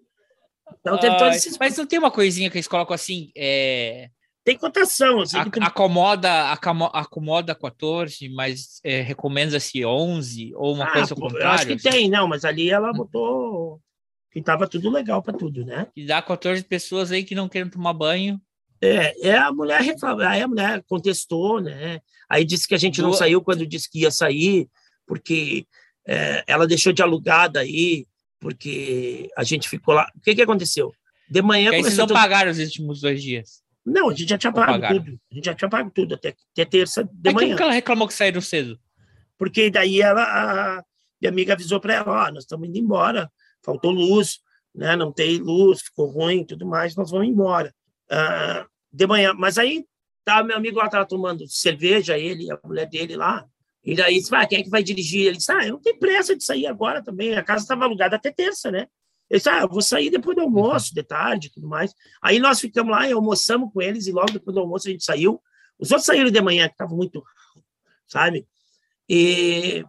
Então, 0.81 1.29
esses... 1.31 1.57
Mas 1.57 1.77
não 1.77 1.87
tem 1.87 1.99
uma 1.99 2.11
coisinha 2.11 2.51
que 2.51 2.57
eles 2.57 2.69
colocam 2.69 2.95
assim, 2.95 3.31
é... 3.37 4.11
Tem 4.45 4.59
cotação. 4.59 5.23
Assim, 5.23 5.39
a- 5.39 5.49
tu- 5.49 5.63
acomoda, 5.63 6.53
acomoda 6.53 7.55
14, 7.55 8.29
mas 8.29 8.79
é, 8.85 9.01
recomenda-se 9.01 9.85
11 9.85 10.53
ou 10.55 10.75
uma 10.75 10.85
Ah, 10.85 10.93
coisa 10.93 11.15
ao 11.19 11.31
eu 11.37 11.49
acho 11.49 11.67
que 11.67 11.77
tem, 11.77 12.11
não, 12.11 12.29
mas 12.29 12.45
ali 12.45 12.69
ela 12.71 12.93
botou 12.93 13.81
que 14.31 14.43
tava 14.43 14.69
tudo 14.69 14.91
legal 14.91 15.23
para 15.23 15.33
tudo, 15.33 15.65
né? 15.65 15.87
E 15.97 16.05
dá 16.05 16.21
14 16.21 16.63
pessoas 16.63 17.11
aí 17.11 17.25
que 17.25 17.35
não 17.35 17.49
querem 17.49 17.71
tomar 17.71 17.95
banho. 17.95 18.39
É, 18.83 19.29
é 19.29 19.39
a 19.39 19.51
mulher 19.51 19.81
aí 19.81 20.43
a 20.43 20.49
mulher 20.49 20.83
contestou, 20.87 21.61
né? 21.61 22.01
Aí 22.29 22.45
disse 22.45 22.69
que 22.69 22.75
a 22.75 22.79
gente 22.79 23.01
não 23.01 23.13
saiu 23.13 23.41
quando 23.41 23.67
disse 23.67 23.89
que 23.89 24.01
ia 24.01 24.11
sair, 24.11 24.69
porque 25.07 25.67
é, 26.07 26.45
ela 26.47 26.67
deixou 26.67 26.93
de 26.93 27.01
alugar 27.03 27.51
daí, 27.51 28.07
porque 28.41 29.31
a 29.39 29.43
gente 29.43 29.69
ficou 29.71 29.95
lá. 29.95 30.07
O 30.15 30.21
que 30.21 30.35
que 30.35 30.43
aconteceu? 30.43 30.93
De 31.31 31.41
manhã 31.41 31.71
Que 31.71 31.77
aí 31.77 31.83
vocês 31.83 31.97
começou 31.97 32.15
não 32.15 32.23
pagaram 32.23 32.51
os 32.51 32.59
últimos 32.59 33.01
dois 33.01 33.23
dias. 33.23 33.64
Não, 33.85 34.09
a 34.09 34.15
gente 34.15 34.29
já 34.31 34.39
tinha 34.39 34.51
Ou 34.51 34.55
pago 34.55 34.73
pagaram? 34.73 34.97
tudo. 34.99 35.21
A 35.31 35.35
gente 35.35 35.45
já 35.45 35.55
tinha 35.55 35.69
pago 35.69 35.91
tudo 35.91 36.15
até, 36.15 36.35
até 36.53 36.65
terça 36.65 37.05
de 37.05 37.11
Mas 37.25 37.35
manhã. 37.35 37.57
que 37.57 37.63
ela 37.63 37.73
reclamou 37.73 38.09
que 38.09 38.15
saíram 38.15 38.41
cedo? 38.41 38.79
Porque 39.37 39.71
daí 39.71 40.01
ela, 40.01 40.23
a 40.23 40.85
minha 41.21 41.31
amiga 41.31 41.53
avisou 41.53 41.81
para 41.81 41.95
ela, 41.95 42.29
ó, 42.29 42.33
nós 42.33 42.45
estamos 42.45 42.69
indo 42.69 42.79
embora, 42.79 43.31
faltou 43.63 43.91
luz, 43.91 44.39
né? 44.75 44.97
Não 44.97 45.13
tem 45.13 45.39
luz, 45.39 45.83
ficou 45.83 46.07
ruim, 46.07 46.41
e 46.41 46.47
tudo 46.47 46.67
mais, 46.67 46.97
nós 46.97 47.11
vamos 47.11 47.29
embora. 47.29 47.75
Ah, 48.11 48.67
de 48.93 49.07
manhã, 49.07 49.35
mas 49.35 49.59
aí 49.59 49.85
tá, 50.25 50.43
meu 50.43 50.57
amigo 50.57 50.79
lá 50.79 50.87
estava 50.87 51.07
tomando 51.07 51.47
cerveja, 51.49 52.17
ele 52.17 52.45
e 52.45 52.51
a 52.51 52.59
mulher 52.65 52.89
dele 52.89 53.17
lá, 53.17 53.45
e 53.85 53.95
daí 53.95 54.15
disse, 54.15 54.35
ah, 54.35 54.47
quem 54.47 54.61
é 54.61 54.63
que 54.63 54.71
vai 54.71 54.83
dirigir? 54.83 55.27
Ele 55.27 55.37
disse, 55.37 55.53
ah, 55.53 55.65
eu 55.67 55.73
não 55.73 55.81
tenho 55.81 55.99
pressa 55.99 56.35
de 56.35 56.43
sair 56.43 56.67
agora 56.67 57.03
também, 57.03 57.35
a 57.35 57.43
casa 57.43 57.65
estava 57.65 57.85
alugada 57.85 58.17
até 58.17 58.31
terça, 58.31 58.71
né? 58.71 58.87
Eu 59.35 59.39
disse, 59.39 59.49
ah, 59.49 59.63
eu 59.63 59.69
vou 59.69 59.83
sair 59.83 60.11
depois 60.11 60.37
do 60.37 60.43
almoço, 60.43 60.95
de 60.95 61.03
tarde, 61.03 61.51
tudo 61.51 61.67
mais. 61.67 61.93
Aí 62.23 62.39
nós 62.39 62.61
ficamos 62.61 62.93
lá 62.93 63.09
e 63.09 63.13
almoçamos 63.13 63.69
com 63.73 63.83
eles, 63.83 64.07
e 64.07 64.13
logo 64.13 64.31
depois 64.31 64.55
do 64.55 64.61
almoço 64.61 64.87
a 64.87 64.93
gente 64.93 65.03
saiu. 65.03 65.43
Os 65.77 65.91
outros 65.91 66.07
saíram 66.07 66.31
de 66.31 66.41
manhã, 66.41 66.69
que 66.69 66.75
estavam 66.75 66.97
muito, 66.97 67.21
sabe? 68.07 68.47
E, 69.09 69.85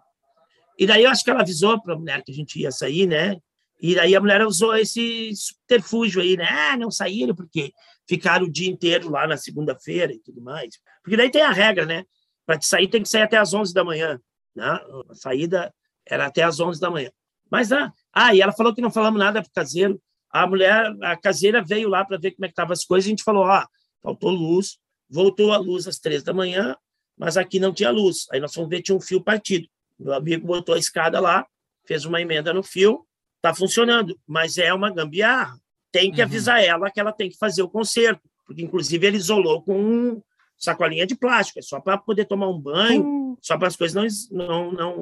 e 0.80 0.88
daí 0.88 1.04
eu 1.04 1.12
acho 1.12 1.24
que 1.24 1.30
ela 1.30 1.42
avisou 1.42 1.80
para 1.80 1.94
a 1.94 1.96
mulher 1.96 2.24
que 2.24 2.32
a 2.32 2.34
gente 2.34 2.60
ia 2.60 2.72
sair, 2.72 3.06
né? 3.06 3.38
E 3.80 3.94
daí 3.94 4.16
a 4.16 4.20
mulher 4.20 4.44
usou 4.44 4.76
esse 4.76 5.32
subterfúgio 5.36 6.24
aí, 6.24 6.36
né? 6.36 6.48
Ah, 6.50 6.76
não 6.76 6.90
saíram 6.90 7.36
porque 7.36 7.72
ficaram 8.10 8.48
o 8.48 8.52
dia 8.52 8.68
inteiro 8.72 9.12
lá 9.12 9.28
na 9.28 9.38
segunda-feira 9.38 10.12
e 10.12 10.18
tudo 10.22 10.42
mais. 10.42 10.80
Porque 11.04 11.16
daí 11.16 11.30
tem 11.30 11.44
a 11.44 11.52
regra, 11.52 11.86
né? 11.86 12.04
Para 12.48 12.58
te 12.58 12.66
sair 12.66 12.88
tem 12.88 13.04
que 13.04 13.10
sair 13.10 13.22
até 13.22 13.38
às 13.38 13.54
11 13.54 13.76
da 13.76 13.84
manhã. 13.84 14.20
Né? 14.56 14.66
A 15.08 15.14
saída 15.14 15.72
era 16.04 16.26
até 16.26 16.42
às 16.42 16.60
11 16.60 16.82
da 16.82 16.90
manhã. 16.90 17.12
Mas, 17.52 17.72
ah, 17.72 17.94
ah, 18.16 18.34
e 18.34 18.40
ela 18.40 18.54
falou 18.54 18.74
que 18.74 18.82
não 18.82 18.90
falamos 18.90 19.20
nada 19.20 19.42
para 19.42 19.50
o 19.50 19.54
caseiro. 19.54 20.02
A 20.32 20.48
mulher, 20.48 20.96
a 21.04 21.18
caseira 21.18 21.62
veio 21.62 21.90
lá 21.90 22.06
para 22.06 22.18
ver 22.18 22.32
como 22.32 22.46
é 22.46 22.48
que 22.48 22.54
estavam 22.54 22.72
as 22.72 22.86
coisas. 22.86 23.06
A 23.06 23.10
gente 23.10 23.24
falou, 23.24 23.44
ah, 23.44 23.68
faltou 24.02 24.32
luz, 24.32 24.78
voltou 25.10 25.52
a 25.52 25.58
luz 25.58 25.86
às 25.86 26.00
três 26.00 26.24
da 26.24 26.34
manhã, 26.34 26.78
mas 27.18 27.36
aqui 27.36 27.60
não 27.60 27.74
tinha 27.74 27.92
luz. 27.92 28.26
Aí 28.32 28.40
nós 28.40 28.54
fomos 28.54 28.70
ver, 28.70 28.82
tinha 28.82 28.96
um 28.96 29.02
fio 29.02 29.22
partido. 29.22 29.68
Meu 30.00 30.14
amigo 30.14 30.48
botou 30.48 30.76
a 30.76 30.80
escada 30.80 31.20
lá, 31.20 31.46
fez 31.86 32.06
uma 32.06 32.22
emenda 32.22 32.54
no 32.54 32.64
fio, 32.64 33.06
está 33.36 33.54
funcionando, 33.54 34.18
mas 34.26 34.58
é 34.58 34.74
uma 34.74 34.90
gambiarra. 34.90 35.60
Tem 35.92 36.10
que 36.12 36.22
uhum. 36.22 36.28
avisar 36.28 36.64
ela 36.64 36.90
que 36.90 37.00
ela 37.00 37.12
tem 37.12 37.30
que 37.30 37.38
fazer 37.38 37.64
o 37.64 37.70
conserto, 37.70 38.22
porque 38.46 38.62
inclusive 38.62 39.06
ele 39.06 39.18
isolou 39.18 39.62
com 39.62 39.78
um 39.78 40.22
sacolinha 40.58 41.06
de 41.06 41.16
plástico, 41.16 41.60
é 41.60 41.62
só 41.62 41.82
para 41.82 41.98
poder 41.98 42.26
tomar 42.26 42.48
um 42.48 42.60
banho, 42.60 43.04
uhum. 43.04 43.38
só 43.42 43.58
para 43.58 43.68
as 43.68 43.76
coisas 43.76 44.30
não, 44.32 44.72
não, 44.72 44.72
não, 44.72 45.02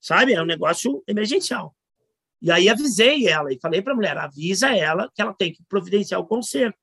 sabe? 0.00 0.32
É 0.32 0.42
um 0.42 0.46
negócio 0.46 1.02
emergencial. 1.06 1.74
E 2.40 2.50
aí 2.50 2.68
avisei 2.68 3.26
ela 3.26 3.52
e 3.52 3.58
falei 3.60 3.82
para 3.82 3.92
a 3.92 3.96
mulher, 3.96 4.16
avisa 4.16 4.68
ela 4.74 5.10
que 5.14 5.20
ela 5.20 5.34
tem 5.34 5.52
que 5.52 5.62
providenciar 5.68 6.20
o 6.20 6.26
conserto. 6.26 6.78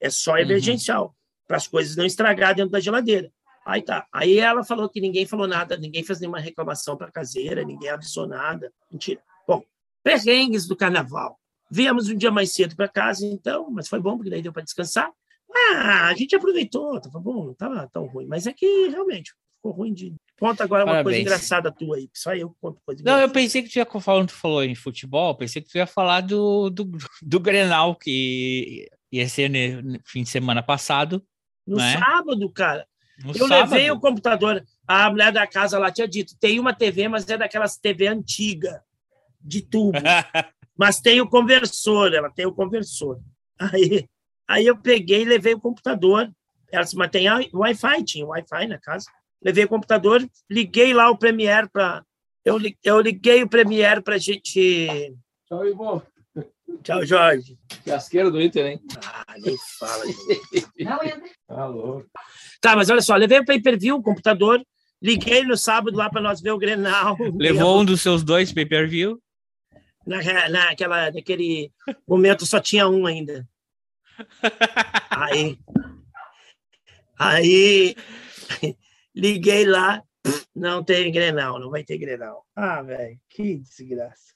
É 0.00 0.10
só 0.10 0.32
uhum. 0.32 0.38
emergencial, 0.38 1.06
uhum. 1.06 1.12
para 1.46 1.56
as 1.56 1.66
coisas 1.66 1.96
não 1.96 2.04
estragar 2.04 2.54
dentro 2.54 2.70
da 2.70 2.80
geladeira. 2.80 3.30
Aí 3.64 3.82
tá. 3.82 4.06
Aí 4.12 4.38
ela 4.38 4.64
falou 4.64 4.88
que 4.88 5.00
ninguém 5.00 5.26
falou 5.26 5.46
nada, 5.46 5.76
ninguém 5.76 6.02
fez 6.02 6.20
nenhuma 6.20 6.40
reclamação 6.40 6.96
para 6.96 7.08
a 7.08 7.12
caseira, 7.12 7.62
ninguém 7.62 7.90
avisou 7.90 8.26
nada. 8.26 8.72
Mentira. 8.90 9.22
Bom, 9.46 9.62
perrengues 10.02 10.66
do 10.66 10.76
carnaval. 10.76 11.38
Viemos 11.70 12.08
um 12.08 12.16
dia 12.16 12.30
mais 12.30 12.52
cedo 12.52 12.74
para 12.74 12.88
casa, 12.88 13.24
então, 13.24 13.70
mas 13.70 13.88
foi 13.88 14.00
bom, 14.00 14.16
porque 14.16 14.30
daí 14.30 14.42
deu 14.42 14.52
para 14.52 14.64
descansar. 14.64 15.10
Ah, 15.52 16.08
a 16.08 16.14
gente 16.14 16.34
aproveitou, 16.34 17.00
tava 17.00 17.20
bom, 17.20 17.46
não 17.46 17.54
tava 17.54 17.88
tão 17.92 18.06
ruim, 18.06 18.26
mas 18.26 18.46
é 18.46 18.52
que 18.52 18.88
realmente 18.88 19.32
ficou 19.56 19.72
ruim 19.72 19.92
de. 19.92 20.14
Conta 20.40 20.64
agora 20.64 20.86
Parabéns. 20.86 20.98
uma 20.98 21.04
coisa 21.04 21.20
engraçada 21.20 21.70
tua 21.70 21.98
aí, 21.98 22.08
só 22.14 22.34
eu 22.34 22.56
conto 22.62 22.80
coisa 22.80 23.02
Não, 23.04 23.20
eu 23.20 23.28
pensei 23.28 23.62
que 23.62 23.68
tu 23.68 23.76
ia 23.76 23.84
falar, 23.84 24.24
tu 24.24 24.32
falou 24.32 24.64
em 24.64 24.74
futebol, 24.74 25.34
pensei 25.34 25.60
que 25.60 25.68
tu 25.68 25.76
ia 25.76 25.86
falar 25.86 26.22
do, 26.22 26.70
do, 26.70 26.90
do 27.20 27.38
Grenal, 27.38 27.94
que 27.94 28.88
ia 29.12 29.28
ser 29.28 29.50
no 29.50 30.00
fim 30.02 30.22
de 30.22 30.30
semana 30.30 30.62
passado. 30.62 31.22
No 31.66 31.76
né? 31.76 31.98
sábado, 31.98 32.50
cara. 32.50 32.86
No 33.22 33.32
eu 33.32 33.46
sábado. 33.46 33.70
levei 33.70 33.90
o 33.90 34.00
computador, 34.00 34.64
a 34.88 35.10
mulher 35.10 35.30
da 35.30 35.46
casa 35.46 35.78
lá 35.78 35.92
tinha 35.92 36.08
dito, 36.08 36.34
tem 36.40 36.58
uma 36.58 36.72
TV, 36.72 37.06
mas 37.06 37.28
é 37.28 37.36
daquelas 37.36 37.76
TV 37.76 38.06
antiga, 38.06 38.82
de 39.38 39.60
tubo. 39.60 39.98
mas 40.74 41.00
tem 41.00 41.20
o 41.20 41.28
conversor, 41.28 42.14
ela 42.14 42.30
tem 42.30 42.46
o 42.46 42.54
conversor. 42.54 43.20
Aí, 43.58 44.08
aí 44.48 44.66
eu 44.66 44.78
peguei 44.78 45.20
e 45.20 45.26
levei 45.26 45.52
o 45.52 45.60
computador. 45.60 46.32
Ela 46.72 46.84
disse, 46.84 46.96
mas 46.96 47.10
tem 47.10 47.26
Wi-Fi, 47.52 48.04
tinha 48.04 48.24
Wi-Fi 48.24 48.66
na 48.68 48.78
casa. 48.78 49.04
Levei 49.42 49.64
o 49.64 49.68
computador, 49.68 50.26
liguei 50.48 50.92
lá 50.92 51.10
o 51.10 51.16
Premiere 51.16 51.68
para. 51.68 52.04
Eu, 52.44 52.58
eu 52.84 53.00
liguei 53.00 53.42
o 53.42 53.48
Premiere 53.48 54.02
para 54.02 54.16
a 54.16 54.18
gente. 54.18 55.14
Tchau, 55.46 55.66
Ivo. 55.66 56.02
Tchau, 56.82 57.04
Jorge. 57.04 57.58
Casqueiro 57.84 58.30
do 58.30 58.40
Inter, 58.40 58.66
hein? 58.66 58.80
Ah, 59.04 59.34
nem 59.38 59.56
fala. 59.78 60.04
Não 60.78 61.04
entra. 61.04 61.30
Tá 61.46 61.66
louco. 61.66 62.08
Tá, 62.60 62.76
mas 62.76 62.90
olha 62.90 63.02
só, 63.02 63.16
levei 63.16 63.40
o 63.40 63.44
pay-per-view, 63.44 63.96
o 63.96 64.02
computador, 64.02 64.62
liguei 65.02 65.44
no 65.44 65.56
sábado 65.56 65.96
lá 65.96 66.10
para 66.10 66.20
nós 66.20 66.40
ver 66.40 66.52
o 66.52 66.58
Grenal. 66.58 67.16
Levou 67.34 67.80
um 67.80 67.84
dos 67.84 68.00
seus 68.00 68.22
dois 68.22 68.52
pay-per-view? 68.52 69.20
Na, 70.06 70.18
naquela, 70.48 71.10
naquele 71.10 71.72
momento 72.06 72.46
só 72.46 72.60
tinha 72.60 72.88
um 72.88 73.06
ainda. 73.06 73.46
Aí, 75.10 75.58
aí 77.18 77.96
liguei 79.14 79.64
lá, 79.64 80.02
não 80.54 80.82
tem 80.82 81.10
Grenal, 81.10 81.58
não 81.58 81.70
vai 81.70 81.84
ter 81.84 81.98
Grenal. 81.98 82.46
Ah, 82.54 82.82
velho, 82.82 83.18
que 83.28 83.58
desgraça. 83.58 84.30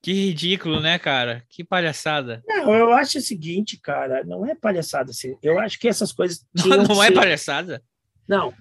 Que 0.00 0.12
ridículo, 0.12 0.80
né, 0.80 0.98
cara? 0.98 1.44
Que 1.48 1.64
palhaçada. 1.64 2.42
Não, 2.46 2.72
eu 2.72 2.92
acho 2.92 3.18
o 3.18 3.22
seguinte, 3.22 3.78
cara, 3.80 4.22
não 4.24 4.46
é 4.46 4.54
palhaçada 4.54 5.10
assim. 5.10 5.36
Eu 5.42 5.58
acho 5.58 5.78
que 5.78 5.88
essas 5.88 6.12
coisas. 6.12 6.46
Não, 6.54 6.84
não 6.84 7.02
é 7.02 7.10
palhaçada? 7.10 7.82
Não. 8.26 8.54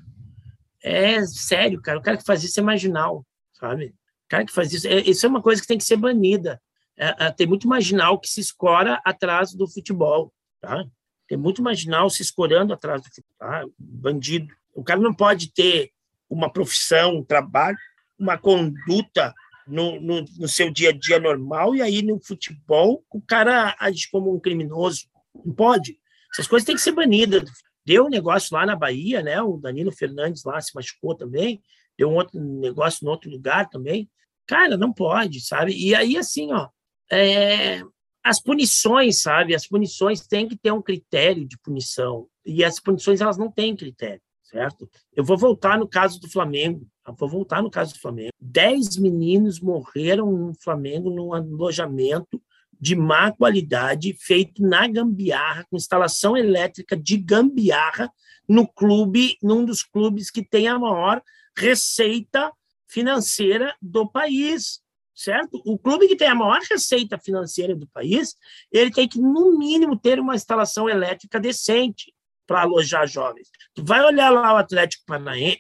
É 0.84 1.24
sério, 1.26 1.82
cara. 1.82 2.00
O 2.00 2.02
cara 2.02 2.18
que 2.18 2.26
faz 2.26 2.44
isso 2.44 2.60
é 2.60 2.64
marginal, 2.64 3.26
sabe? 3.54 3.88
O 4.26 4.30
cara 4.30 4.46
que 4.46 4.52
faz 4.52 4.74
isso. 4.74 4.88
É, 4.88 5.00
isso 5.02 5.26
é 5.26 5.30
uma 5.30 5.42
coisa 5.42 5.62
que 5.62 5.68
tem 5.68 5.78
que 5.78 5.84
ser 5.84 5.98
banida. 5.98 6.60
É, 6.98 7.28
é, 7.28 7.32
tem 7.32 7.46
muito 7.46 7.68
marginal 7.68 8.20
que 8.20 8.30
se 8.30 8.42
escora 8.42 9.00
atrás 9.06 9.54
do 9.54 9.68
futebol, 9.68 10.34
tá? 10.60 10.84
Tem 11.28 11.38
muito 11.38 11.62
marginal 11.62 12.10
se 12.10 12.24
escorando 12.24 12.74
atrás 12.74 13.02
do 13.02 13.08
futebol, 13.08 13.36
tá? 13.38 13.64
Bandido. 13.78 14.54
O 14.78 14.84
cara 14.84 15.00
não 15.00 15.12
pode 15.12 15.52
ter 15.52 15.92
uma 16.30 16.54
profissão, 16.54 17.18
um 17.18 17.24
trabalho, 17.24 17.78
uma 18.18 18.38
conduta 18.38 19.34
no, 19.66 20.00
no, 20.00 20.24
no, 20.38 20.48
seu 20.48 20.72
dia 20.72 20.90
a 20.90 20.94
dia 20.94 21.20
normal, 21.20 21.76
e 21.76 21.82
aí 21.82 22.04
no 22.04 22.20
futebol 22.20 23.04
o 23.10 23.20
cara 23.20 23.76
age 23.80 24.08
como 24.12 24.32
um 24.32 24.40
criminoso. 24.40 25.08
Não 25.44 25.52
pode. 25.52 25.98
Essas 26.32 26.48
coisas 26.48 26.64
têm 26.64 26.76
que 26.76 26.82
ser 26.82 26.92
banidas. 26.92 27.50
Deu 27.84 28.06
um 28.06 28.10
negócio 28.10 28.56
lá 28.56 28.68
na 28.68 28.76
Bahia, 28.76 29.24
né? 29.24 29.42
O 29.42 29.58
Danilo 29.58 29.92
Fernandes 29.92 30.44
lá 30.44 30.62
se 30.62 30.76
machucou 30.76 31.16
também. 31.16 31.60
Deu 31.98 32.12
um 32.12 32.16
outro 32.16 32.40
negócio 32.40 33.04
em 33.04 33.10
outro 33.10 33.32
lugar 33.32 33.68
também. 33.70 34.08
Cara, 34.46 34.78
não 34.78 34.94
pode, 34.94 35.42
sabe? 35.42 35.74
E 35.74 35.96
aí, 35.96 36.18
assim, 36.18 36.54
ó, 36.54 36.70
é... 37.12 37.82
as 38.24 38.40
punições, 38.40 39.24
sabe? 39.24 39.56
As 39.56 39.66
punições 39.66 40.28
têm 40.28 40.48
que 40.48 40.56
ter 40.56 40.72
um 40.72 40.84
critério 40.84 41.48
de 41.48 41.58
punição. 41.58 42.28
E 42.46 42.64
as 42.64 42.80
punições, 42.80 43.22
elas 43.22 43.40
não 43.40 43.50
têm 43.50 43.76
critério 43.76 44.22
certo? 44.50 44.90
Eu 45.16 45.24
vou 45.24 45.38
voltar 45.38 45.78
no 45.78 45.88
caso 45.88 46.20
do 46.20 46.30
Flamengo. 46.30 46.88
Eu 47.06 47.14
vou 47.14 47.30
voltar 47.30 47.62
no 47.62 47.70
caso 47.70 47.94
do 47.94 48.00
Flamengo. 48.00 48.32
Dez 48.40 48.98
meninos 48.98 49.60
morreram 49.60 50.32
no 50.32 50.54
Flamengo 50.56 51.10
num 51.10 51.34
alojamento 51.34 52.42
de 52.80 52.96
má 52.96 53.32
qualidade, 53.32 54.16
feito 54.20 54.62
na 54.62 54.88
gambiarra, 54.88 55.66
com 55.70 55.78
instalação 55.78 56.38
elétrica 56.38 56.96
de 56.96 57.18
gambiarra, 57.18 58.12
no 58.48 58.68
clube, 58.68 59.36
num 59.42 59.66
dos 59.66 59.84
clubes 59.84 60.30
que 60.30 60.44
tem 60.44 60.68
a 60.68 60.80
maior 60.80 61.22
receita 61.58 62.52
financeira 62.88 63.76
do 63.82 64.08
país, 64.08 64.80
certo? 65.14 65.62
O 65.66 65.78
clube 65.78 66.08
que 66.08 66.16
tem 66.16 66.28
a 66.28 66.36
maior 66.36 66.62
receita 66.70 67.18
financeira 67.18 67.76
do 67.76 67.88
país, 67.88 68.36
ele 68.72 68.92
tem 68.92 69.08
que, 69.10 69.20
no 69.20 69.58
mínimo, 69.58 69.98
ter 69.98 70.20
uma 70.20 70.36
instalação 70.36 70.88
elétrica 70.88 71.40
decente 71.40 72.14
para 72.48 72.62
alojar 72.62 73.08
jovens. 73.08 73.50
Tu 73.76 73.84
vai 73.84 74.04
olhar 74.04 74.30
lá 74.32 74.54
o 74.54 74.58
Atlético 74.58 75.04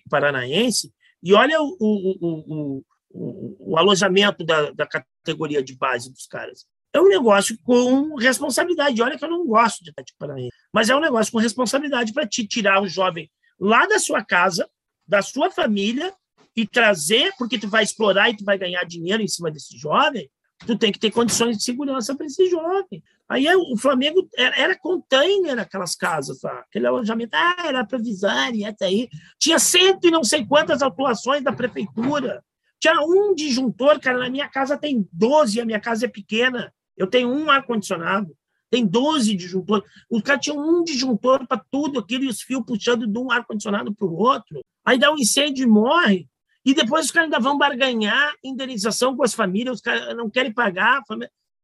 Paranaense 0.10 0.92
e 1.22 1.34
olha 1.34 1.62
o, 1.62 1.78
o, 1.80 2.84
o, 3.12 3.56
o, 3.60 3.78
alojamento 3.78 4.44
da, 4.46 4.72
da 4.72 4.88
categoria 4.88 5.62
de 5.62 5.76
base 5.76 6.12
dos 6.12 6.26
caras. 6.26 6.66
É 6.94 7.02
um 7.02 7.10
negócio 7.10 7.58
com 7.64 8.16
responsabilidade. 8.16 9.02
Olha 9.02 9.18
que 9.18 9.26
eu 9.26 9.30
não 9.30 9.46
gosto 9.46 9.84
de 9.84 9.90
Atlético 9.90 10.18
Paranaense, 10.18 10.56
mas 10.74 10.90
é 10.90 10.96
um 10.96 11.02
negócio 11.02 11.32
com 11.32 11.38
responsabilidade 11.38 12.14
para 12.14 12.26
te 12.26 12.48
tirar 12.48 12.82
o 12.82 12.88
jovem 12.88 13.30
lá 13.60 13.86
da 13.86 14.00
sua 14.00 14.24
casa, 14.24 14.70
da 15.06 15.22
sua 15.22 15.52
família 15.52 16.14
e 16.56 16.66
trazer, 16.66 17.32
porque 17.38 17.60
tu 17.60 17.68
vai 17.68 17.84
explorar 17.84 18.30
e 18.30 18.38
tu 18.38 18.44
vai 18.44 18.58
ganhar 18.58 18.84
dinheiro 18.84 19.22
em 19.22 19.28
cima 19.28 19.52
desse 19.52 19.78
jovem, 19.78 20.30
tu 20.66 20.78
tem 20.78 20.92
que 20.92 21.00
ter 21.00 21.12
condições 21.12 21.58
de 21.58 21.64
segurança 21.64 22.16
para 22.16 22.26
esse 22.26 22.50
jovem. 22.50 23.04
Aí 23.30 23.46
é, 23.46 23.58
o 23.58 23.76
Flamengo 23.76 24.28
era, 24.38 24.58
era 24.58 24.80
container 24.80 25.60
aquelas 25.60 25.96
casas, 25.96 26.40
tá? 26.40 26.60
aquele 26.60 26.88
alojamento, 26.88 27.36
ah, 27.36 27.66
era 27.66 27.86
provisório, 27.86 28.66
até 28.66 28.86
aí. 28.86 29.10
Tinha 29.38 29.60
cento 29.60 30.08
e 30.08 30.12
não 30.12 30.24
sei 30.24 30.46
quantas 30.46 30.82
autuações 30.82 31.44
da 31.44 31.52
prefeitura. 31.52 32.42
Tinha 32.80 33.02
um 33.02 33.36
disjuntor, 33.36 34.00
cara, 34.00 34.20
na 34.20 34.30
minha 34.30 34.48
casa 34.48 34.78
tem 34.78 35.08
12, 35.12 35.60
a 35.60 35.66
minha 35.66 35.80
casa 35.80 36.06
é 36.06 36.10
pequena. 36.10 36.74
Eu 36.96 37.08
tenho 37.08 37.30
um 37.30 37.50
ar-condicionado, 37.50 38.34
tem 38.70 38.86
12 38.86 39.36
disjuntores. 39.36 39.90
O 40.10 40.22
cara 40.22 40.40
tinha 40.40 40.56
um 40.56 40.84
disjuntor 40.84 41.46
para 41.48 41.62
tudo 41.70 42.00
aquilo 42.00 42.24
e 42.24 42.30
os 42.30 42.42
fios 42.42 42.64
puxando 42.66 43.06
de 43.06 43.20
um 43.20 43.30
ar-condicionado 43.30 43.94
para 43.94 44.08
o 44.08 44.16
outro. 44.16 44.62
Aí 44.86 44.98
dá 44.98 45.12
um 45.12 45.18
incêndio 45.18 45.64
e 45.64 45.68
morre. 45.68 46.30
E 46.64 46.74
depois 46.74 47.06
os 47.06 47.12
caras 47.12 47.26
ainda 47.26 47.40
vão 47.40 47.58
barganhar 47.58 48.34
indenização 48.44 49.16
com 49.16 49.24
as 49.24 49.34
famílias, 49.34 49.78
os 49.78 49.82
caras 49.82 50.16
não 50.16 50.30
querem 50.30 50.54
pagar. 50.54 51.02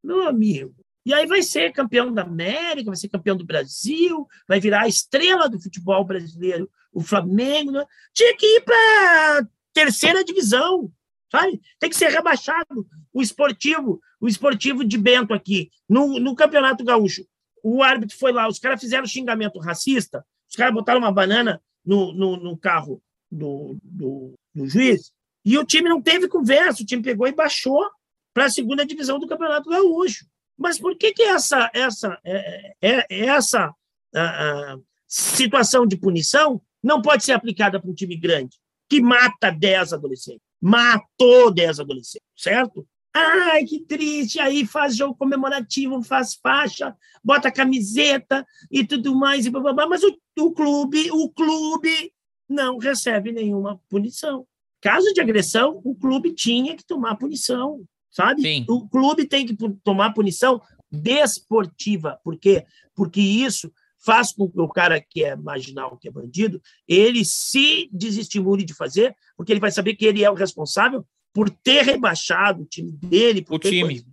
Meu 0.04 0.28
amigo, 0.28 0.74
e 1.06 1.14
aí 1.14 1.28
vai 1.28 1.42
ser 1.42 1.74
campeão 1.74 2.14
da 2.14 2.22
América, 2.22 2.90
vai 2.90 2.96
ser 2.96 3.10
campeão 3.10 3.36
do 3.36 3.46
Brasil, 3.46 4.28
vai 4.48 4.60
virar 4.60 4.84
a 4.84 4.88
estrela 4.88 5.50
do 5.50 5.62
futebol 5.62 6.04
brasileiro, 6.06 6.70
o 6.94 7.02
Flamengo. 7.02 7.72
Né? 7.72 7.86
Tinha 8.14 8.36
que 8.38 8.46
ir 8.46 8.62
para 8.62 9.48
terceira 9.74 10.24
divisão, 10.24 10.92
sabe? 11.30 11.62
Tem 11.80 11.90
que 11.90 11.98
ser 11.98 12.10
rebaixado. 12.10 12.88
O 13.12 13.22
esportivo, 13.22 14.02
o 14.20 14.28
esportivo 14.28 14.84
de 14.86 14.98
Bento 14.98 15.34
aqui, 15.34 15.70
no, 15.90 16.20
no 16.20 16.36
Campeonato 16.36 16.84
Gaúcho, 16.86 17.26
o 17.62 17.84
árbitro 17.84 18.18
foi 18.18 18.32
lá, 18.32 18.48
os 18.48 18.60
caras 18.60 18.80
fizeram 18.80 19.06
xingamento 19.06 19.60
racista, 19.60 20.26
os 20.50 20.56
caras 20.56 20.74
botaram 20.74 21.00
uma 21.00 21.12
banana 21.12 21.62
no, 21.86 22.14
no, 22.14 22.38
no 22.38 22.58
carro 22.58 23.02
do, 23.32 23.78
do, 23.84 24.34
do, 24.54 24.68
juiz, 24.68 25.12
e 25.46 25.58
o 25.58 25.66
time 25.66 25.90
não 25.90 26.02
teve 26.02 26.28
conversa, 26.28 26.84
o 26.84 26.86
time 26.86 27.02
pegou 27.02 27.28
e 27.28 27.32
baixou 27.32 27.90
para 28.34 28.46
a 28.46 28.50
segunda 28.50 28.86
divisão 28.86 29.20
do 29.20 29.28
Campeonato 29.28 29.70
Gaúcho. 29.70 30.26
Mas 30.58 30.80
por 30.80 30.98
que, 30.98 31.14
que 31.14 31.24
essa, 31.24 31.70
essa, 31.74 32.20
é, 32.24 32.74
é, 32.82 33.06
é 33.10 33.26
essa 33.26 33.74
a, 34.16 34.74
a 34.74 34.78
situação 35.08 35.86
de 35.86 35.98
punição 35.98 36.62
não 36.82 37.02
pode 37.02 37.24
ser 37.24 37.34
aplicada 37.34 37.80
para 37.80 37.90
um 37.90 37.94
time 37.94 38.16
grande, 38.16 38.58
que 38.90 39.02
mata 39.02 39.52
10 39.52 39.94
adolescentes? 39.94 40.42
Matou 40.62 41.52
10 41.52 41.80
adolescentes, 41.80 42.28
certo? 42.36 42.88
Ai, 43.14 43.64
que 43.66 43.80
triste. 43.80 44.40
Aí 44.40 44.66
faz 44.66 44.96
jogo 44.96 45.16
comemorativo, 45.16 46.02
faz 46.02 46.34
faixa, 46.34 46.96
bota 47.24 47.52
camiseta 47.52 48.46
e 48.72 48.86
tudo 48.86 49.16
mais, 49.16 49.46
e 49.46 49.52
blá, 49.52 49.62
blá, 49.62 49.74
blá. 49.74 49.88
mas 49.88 50.04
o, 50.04 50.18
o 50.40 50.52
clube, 50.52 51.12
o 51.12 51.30
clube 51.30 52.12
não 52.50 52.78
recebe 52.78 53.32
nenhuma 53.32 53.80
punição. 53.88 54.48
Caso 54.82 55.14
de 55.14 55.22
agressão, 55.22 55.80
o 55.84 55.96
clube 55.96 56.34
tinha 56.34 56.76
que 56.76 56.86
tomar 56.86 57.16
punição, 57.16 57.86
sabe? 58.14 58.42
Sim. 58.42 58.66
O 58.70 58.88
clube 58.88 59.26
tem 59.26 59.46
que 59.46 59.58
tomar 59.84 60.14
punição 60.14 60.62
desportiva. 60.92 62.20
Por 62.24 62.38
quê? 62.38 62.64
Porque 62.96 63.20
isso 63.20 63.74
faz 64.06 64.32
com 64.32 64.50
que 64.50 64.60
o 64.60 64.68
cara 64.68 65.02
que 65.02 65.24
é 65.24 65.36
marginal, 65.36 65.98
que 65.98 66.08
é 66.08 66.12
bandido, 66.12 66.62
ele 66.88 67.26
se 67.26 67.90
desestimule 67.92 68.64
de 68.64 68.74
fazer, 68.74 69.16
porque 69.36 69.52
ele 69.52 69.60
vai 69.60 69.72
saber 69.72 69.96
que 69.96 70.06
ele 70.06 70.24
é 70.24 70.30
o 70.30 70.36
responsável 70.36 71.06
por 71.34 71.50
ter 71.50 71.84
rebaixado 71.84 72.62
o 72.62 72.66
time 72.66 72.92
dele. 72.92 73.44
O 73.50 73.58
time. 73.58 74.02
Coisa. 74.02 74.06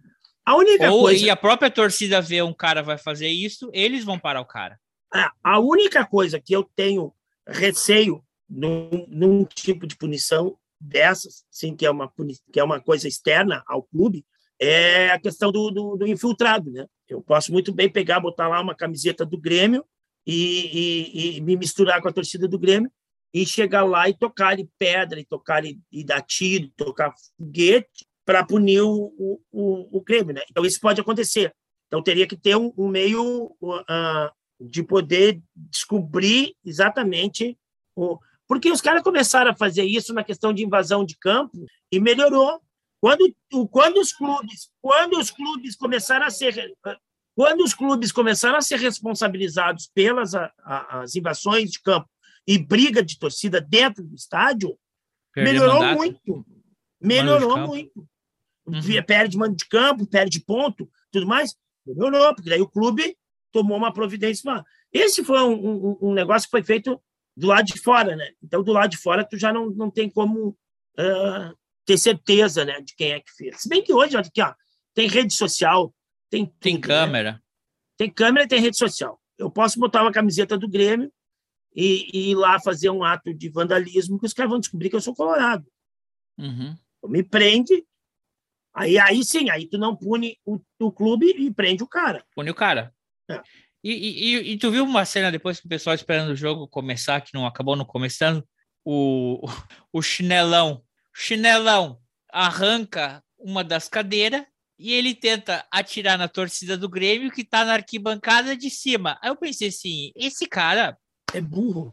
A 0.46 0.56
única 0.56 0.90
Ou, 0.90 1.02
coisa. 1.02 1.24
E 1.24 1.28
a 1.28 1.36
própria 1.36 1.70
torcida 1.70 2.20
vê 2.20 2.40
um 2.40 2.54
cara 2.54 2.82
vai 2.82 2.96
fazer 2.96 3.28
isso, 3.28 3.68
eles 3.74 4.04
vão 4.04 4.18
parar 4.18 4.40
o 4.40 4.46
cara. 4.46 4.80
A, 5.12 5.32
a 5.42 5.58
única 5.60 6.06
coisa 6.06 6.40
que 6.40 6.54
eu 6.54 6.64
tenho 6.74 7.12
receio 7.46 8.24
num, 8.48 9.06
num 9.08 9.44
tipo 9.44 9.86
de 9.86 9.96
punição 9.96 10.56
dessas, 10.80 11.44
sim, 11.50 11.76
que 11.76 11.84
é 11.84 11.90
uma 11.90 12.10
que 12.52 12.58
é 12.58 12.64
uma 12.64 12.80
coisa 12.80 13.06
externa 13.06 13.62
ao 13.66 13.82
clube, 13.82 14.24
é 14.58 15.10
a 15.10 15.18
questão 15.18 15.50
do, 15.50 15.70
do, 15.70 15.96
do, 15.96 16.06
infiltrado, 16.06 16.70
né? 16.70 16.86
Eu 17.08 17.22
posso 17.22 17.52
muito 17.52 17.72
bem 17.72 17.90
pegar, 17.90 18.20
botar 18.20 18.48
lá 18.48 18.60
uma 18.60 18.74
camiseta 18.74 19.24
do 19.24 19.38
Grêmio 19.38 19.84
e, 20.26 21.06
e, 21.12 21.36
e 21.36 21.40
me 21.40 21.56
misturar 21.56 22.00
com 22.00 22.08
a 22.08 22.12
torcida 22.12 22.46
do 22.46 22.58
Grêmio 22.58 22.90
e 23.32 23.46
chegar 23.46 23.84
lá 23.84 24.08
e 24.08 24.16
tocar 24.16 24.56
de 24.56 24.68
pedra, 24.78 25.18
e 25.20 25.24
tocar 25.24 25.64
e, 25.64 25.78
e 25.90 26.04
dar 26.04 26.20
tiro, 26.20 26.70
tocar 26.76 27.12
foguete 27.36 28.06
para 28.24 28.44
punir 28.44 28.82
o, 28.82 29.12
o, 29.50 29.98
o, 29.98 30.00
Grêmio, 30.02 30.34
né? 30.34 30.42
Então 30.50 30.64
isso 30.64 30.78
pode 30.80 31.00
acontecer. 31.00 31.54
Então 31.86 32.02
teria 32.02 32.26
que 32.26 32.36
ter 32.36 32.56
um, 32.56 32.72
um 32.76 32.88
meio 32.88 33.46
uh, 33.62 34.30
de 34.60 34.82
poder 34.82 35.40
descobrir 35.56 36.54
exatamente 36.64 37.58
o 37.96 38.18
porque 38.50 38.68
os 38.68 38.80
caras 38.80 39.04
começaram 39.04 39.52
a 39.52 39.56
fazer 39.56 39.84
isso 39.84 40.12
na 40.12 40.24
questão 40.24 40.52
de 40.52 40.64
invasão 40.64 41.04
de 41.04 41.16
campo 41.16 41.64
e 41.88 42.00
melhorou. 42.00 42.60
Quando, 43.00 43.32
quando 43.70 43.98
os 43.98 44.12
clubes, 44.12 44.72
quando 44.82 45.20
os 45.20 45.30
clubes 45.30 45.76
começaram 45.76 46.26
a 46.26 46.30
ser 46.30 46.76
quando 47.32 47.60
os 47.60 47.72
clubes 47.72 48.10
começaram 48.10 48.58
a 48.58 48.60
ser 48.60 48.80
responsabilizados 48.80 49.88
pelas 49.94 50.34
a, 50.34 50.52
a, 50.64 51.02
as 51.02 51.14
invasões 51.14 51.70
de 51.70 51.80
campo 51.80 52.10
e 52.44 52.58
briga 52.58 53.04
de 53.04 53.20
torcida 53.20 53.60
dentro 53.60 54.02
do 54.02 54.16
estádio, 54.16 54.76
Perder 55.32 55.52
melhorou 55.52 55.80
mandato. 55.80 55.96
muito. 55.96 56.46
Melhorou 57.00 57.58
muito. 57.68 58.08
Uhum. 58.66 59.02
Perde 59.06 59.38
mando 59.38 59.54
de 59.54 59.68
campo, 59.68 60.08
perde 60.08 60.40
ponto, 60.40 60.90
tudo 61.12 61.24
mais. 61.24 61.54
Melhorou, 61.86 62.34
porque 62.34 62.50
daí 62.50 62.60
o 62.60 62.68
clube 62.68 63.16
tomou 63.52 63.76
uma 63.76 63.92
providência. 63.92 64.64
Esse 64.92 65.22
foi 65.22 65.40
um, 65.40 65.52
um, 65.52 65.98
um 66.02 66.12
negócio 66.12 66.48
que 66.48 66.50
foi 66.50 66.64
feito 66.64 67.00
do 67.40 67.46
lado 67.46 67.64
de 67.64 67.80
fora, 67.80 68.14
né? 68.14 68.32
Então, 68.42 68.62
do 68.62 68.72
lado 68.72 68.90
de 68.90 68.98
fora, 68.98 69.24
tu 69.24 69.38
já 69.38 69.50
não, 69.50 69.70
não 69.70 69.90
tem 69.90 70.10
como 70.10 70.50
uh, 70.50 71.58
ter 71.86 71.96
certeza, 71.96 72.64
né, 72.64 72.80
de 72.82 72.94
quem 72.94 73.12
é 73.12 73.20
que 73.20 73.32
fez. 73.32 73.62
Se 73.62 73.68
bem 73.68 73.82
que 73.82 73.92
hoje, 73.92 74.14
olha 74.14 74.26
aqui, 74.26 74.42
ó, 74.42 74.54
tem 74.94 75.08
rede 75.08 75.32
social, 75.32 75.92
tem 76.28 76.44
tudo, 76.44 76.58
Tem 76.60 76.74
né? 76.74 76.80
câmera. 76.80 77.42
Tem 77.96 78.10
câmera 78.10 78.44
e 78.44 78.48
tem 78.48 78.60
rede 78.60 78.76
social. 78.76 79.18
Eu 79.38 79.50
posso 79.50 79.80
botar 79.80 80.02
uma 80.02 80.12
camiseta 80.12 80.56
do 80.58 80.68
Grêmio 80.68 81.10
e, 81.74 82.10
e 82.12 82.30
ir 82.30 82.34
lá 82.34 82.60
fazer 82.60 82.90
um 82.90 83.02
ato 83.02 83.32
de 83.32 83.48
vandalismo 83.48 84.18
que 84.20 84.26
os 84.26 84.34
caras 84.34 84.50
vão 84.50 84.60
descobrir 84.60 84.90
que 84.90 84.96
eu 84.96 85.00
sou 85.00 85.14
colorado. 85.14 85.66
Uhum. 86.38 86.76
Me 87.06 87.22
prende, 87.22 87.84
aí, 88.74 88.98
aí 88.98 89.24
sim, 89.24 89.48
aí 89.48 89.66
tu 89.66 89.78
não 89.78 89.96
pune 89.96 90.38
o, 90.44 90.60
o 90.78 90.92
clube 90.92 91.26
e 91.26 91.52
prende 91.52 91.82
o 91.82 91.88
cara. 91.88 92.24
Pune 92.34 92.50
o 92.50 92.54
cara. 92.54 92.94
É. 93.30 93.42
E, 93.82 93.92
e, 93.92 94.52
e- 94.52 94.58
tu 94.58 94.70
viu 94.70 94.84
uma 94.84 95.04
cena 95.04 95.32
depois 95.32 95.58
que 95.58 95.66
o 95.66 95.68
pessoal 95.68 95.94
esperando 95.94 96.30
o 96.30 96.36
jogo 96.36 96.68
começar, 96.68 97.20
que 97.20 97.34
não 97.34 97.46
acabou 97.46 97.76
não 97.76 97.84
começando? 97.84 98.46
O, 98.84 99.40
o 99.92 100.02
chinelão. 100.02 100.82
Chinelão 101.14 101.98
arranca 102.32 103.22
uma 103.38 103.64
das 103.64 103.88
cadeiras 103.88 104.44
e 104.78 104.92
ele 104.92 105.14
tenta 105.14 105.66
atirar 105.70 106.16
na 106.16 106.28
torcida 106.28 106.76
do 106.76 106.88
Grêmio 106.88 107.30
que 107.30 107.44
tá 107.44 107.64
na 107.64 107.74
arquibancada 107.74 108.56
de 108.56 108.70
cima. 108.70 109.18
Aí 109.22 109.30
eu 109.30 109.36
pensei 109.36 109.68
assim: 109.68 110.12
esse 110.14 110.46
cara 110.46 110.96
é 111.34 111.40
burro. 111.40 111.90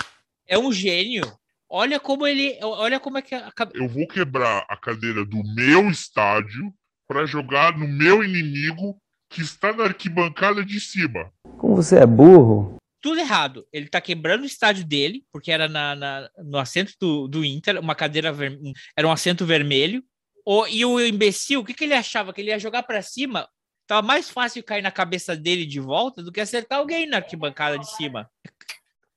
É 0.48 0.58
um 0.58 0.72
gênio. 0.72 1.24
Olha 1.70 2.00
como 2.00 2.26
ele. 2.26 2.58
Olha 2.62 3.00
como 3.00 3.18
é 3.18 3.22
que 3.22 3.36
a, 3.36 3.52
Eu 3.74 3.90
vou 3.90 4.08
quebrar 4.08 4.66
a 4.70 4.78
cadeira 4.78 5.26
do 5.26 5.44
meu 5.54 5.90
estádio 5.90 6.74
para 7.08 7.26
jogar 7.26 7.78
no 7.78 7.88
meu 7.88 8.24
inimigo 8.24 8.98
que 9.30 9.42
está 9.42 9.74
na 9.74 9.84
arquibancada 9.86 10.64
de 10.64 10.80
cima. 10.80 11.32
Como 11.58 11.76
você 11.76 11.98
é 11.98 12.06
burro? 12.06 12.76
tudo 13.00 13.20
errado. 13.22 13.66
Ele 13.72 13.88
tá 13.88 14.02
quebrando 14.02 14.42
o 14.42 14.46
estádio 14.46 14.84
dele, 14.84 15.24
porque 15.32 15.50
era 15.52 15.70
na, 15.70 15.96
na- 15.96 16.30
no 16.44 16.58
assento 16.58 16.94
do, 17.00 17.28
do 17.28 17.46
Inter, 17.46 17.80
uma 17.80 17.96
cadeira 17.96 18.34
ver- 18.34 18.60
era 18.98 19.08
um 19.08 19.12
assento 19.12 19.46
vermelho. 19.46 20.04
O, 20.46 20.68
e 20.68 20.84
o 20.84 21.00
imbecil, 21.00 21.62
o 21.62 21.64
que, 21.64 21.74
que 21.74 21.86
ele 21.86 21.94
achava? 21.94 22.34
Que 22.34 22.42
ele 22.42 22.50
ia 22.50 22.60
jogar 22.60 22.84
para 22.84 23.02
cima? 23.02 23.48
Tava 23.86 24.06
mais 24.06 24.30
fácil 24.30 24.62
cair 24.64 24.82
na 24.82 24.92
cabeça 24.92 25.38
dele 25.38 25.66
de 25.66 25.80
volta 25.80 26.22
do 26.22 26.32
que 26.34 26.42
acertar 26.42 26.80
alguém 26.80 27.08
na 27.08 27.18
arquibancada 27.18 27.78
de 27.80 27.90
cima. 27.96 28.30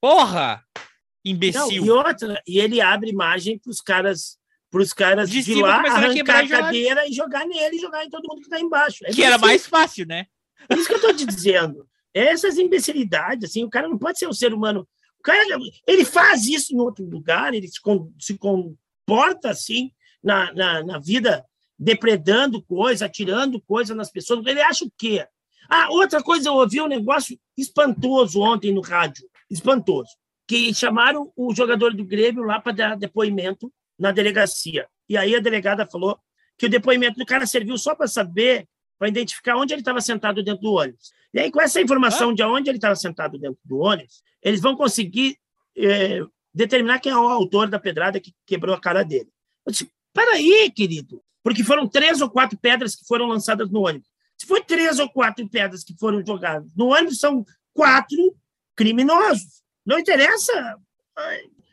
Porra! 0.01 0.63
Não, 0.77 1.33
Imbecil. 1.33 1.85
e 1.85 1.91
outra, 1.91 2.41
e 2.47 2.59
ele 2.61 2.81
abre 2.81 3.13
margem 3.13 3.59
para 3.59 3.71
os 3.71 3.81
caras, 3.81 4.39
pros 4.71 4.93
caras 4.93 5.29
De 5.29 5.43
de, 5.43 5.55
lá 5.61 5.83
arrancar 5.87 6.45
a 6.45 6.49
cadeira 6.49 7.07
e 7.09 7.13
jogar 7.13 7.45
nele 7.47 7.77
e 7.77 7.81
jogar 7.81 8.05
em 8.05 8.11
todo 8.11 8.27
mundo 8.29 8.39
que 8.41 8.47
está 8.47 8.61
embaixo. 8.61 8.99
É 9.05 9.13
que 9.13 9.23
era 9.23 9.37
mais 9.39 9.67
fácil, 9.67 10.07
né? 10.07 10.27
É 10.69 10.75
isso 10.75 10.87
que 10.87 10.93
eu 10.93 10.97
estou 10.97 11.15
te 11.15 11.27
dizendo. 11.27 11.87
Essas 12.15 12.57
imbecilidades, 12.59 13.51
assim, 13.51 13.65
o 13.65 13.71
cara 13.71 13.89
não 13.89 13.99
pode 13.99 14.19
ser 14.19 14.29
um 14.29 14.33
ser 14.33 14.53
humano. 14.55 14.87
O 15.19 15.23
cara, 15.23 15.43
ele 15.87 16.05
faz 16.05 16.47
isso 16.47 16.75
em 16.75 16.79
outro 16.81 17.05
lugar, 17.05 17.53
ele 17.53 17.69
se, 17.69 17.81
com- 17.81 18.13
se 18.19 18.39
comporta 18.39 19.51
assim 19.51 19.91
na, 20.23 20.53
na, 20.53 20.83
na 20.85 20.99
vida, 20.99 21.45
depredando 21.79 22.63
coisa, 22.63 23.07
atirando 23.07 23.61
coisa 23.61 23.95
nas 23.95 24.11
pessoas. 24.11 24.45
Ele 24.47 24.61
acha 24.63 24.85
o 24.85 24.93
quê? 24.97 25.27
Ah, 25.69 25.89
outra 25.91 26.23
coisa, 26.23 26.49
eu 26.49 26.55
ouvi 26.55 26.81
um 26.81 26.89
negócio 26.89 27.39
espantoso 27.57 28.41
ontem 28.41 28.73
no 28.73 28.81
rádio, 28.81 29.29
espantoso, 29.51 30.11
que 30.47 30.75
chamaram 30.75 31.33
o 31.37 31.55
jogador 31.55 31.95
do 31.95 32.05
Grêmio 32.05 32.43
lá 32.43 32.61
para 32.61 32.73
dar 32.73 32.97
depoimento 32.97 33.73
na 34.01 34.11
delegacia. 34.11 34.89
E 35.09 35.17
aí 35.17 35.37
a 35.37 35.41
delegada 35.41 35.87
falou 35.87 36.19
que 36.57 36.67
o 36.67 36.69
depoimento 36.69 37.19
do 37.19 37.27
cara 37.27 37.47
serviu 37.47 37.77
só 37.77 37.95
para 37.95 38.09
saber, 38.09 38.67
para 38.99 39.09
identificar 39.09 39.57
onde 39.57 39.75
ele 39.75 39.83
estava 39.83 40.01
sentado 40.01 40.43
dentro 40.43 40.63
do 40.63 40.73
ônibus. 40.73 41.13
E 41.33 41.39
aí, 41.39 41.51
com 41.51 41.61
essa 41.61 41.81
informação 41.81 42.35
de 42.35 42.43
onde 42.43 42.69
ele 42.69 42.79
estava 42.79 42.97
sentado 42.97 43.39
dentro 43.39 43.59
do 43.65 43.79
ônibus, 43.79 44.23
eles 44.43 44.61
vão 44.61 44.75
conseguir 44.75 45.39
eh, 45.77 46.21
determinar 46.53 46.99
quem 46.99 47.13
é 47.13 47.17
o 47.17 47.29
autor 47.29 47.69
da 47.69 47.79
pedrada 47.79 48.19
que 48.19 48.35
quebrou 48.45 48.75
a 48.75 48.81
cara 48.81 49.05
dele. 49.05 49.29
Eu 49.65 49.71
disse, 49.71 49.91
peraí, 50.13 50.71
querido, 50.75 51.23
porque 51.43 51.63
foram 51.63 51.89
três 51.89 52.21
ou 52.21 52.29
quatro 52.29 52.59
pedras 52.59 52.97
que 52.97 53.07
foram 53.07 53.27
lançadas 53.27 53.71
no 53.71 53.87
ônibus. 53.87 54.09
Se 54.37 54.47
foi 54.47 54.63
três 54.63 54.99
ou 54.99 55.09
quatro 55.09 55.49
pedras 55.49 55.85
que 55.85 55.97
foram 55.97 56.25
jogadas 56.25 56.75
no 56.75 56.89
ônibus, 56.89 57.19
são 57.19 57.45
quatro 57.73 58.35
criminosos. 58.75 59.63
Não 59.85 59.99
interessa. 59.99 60.79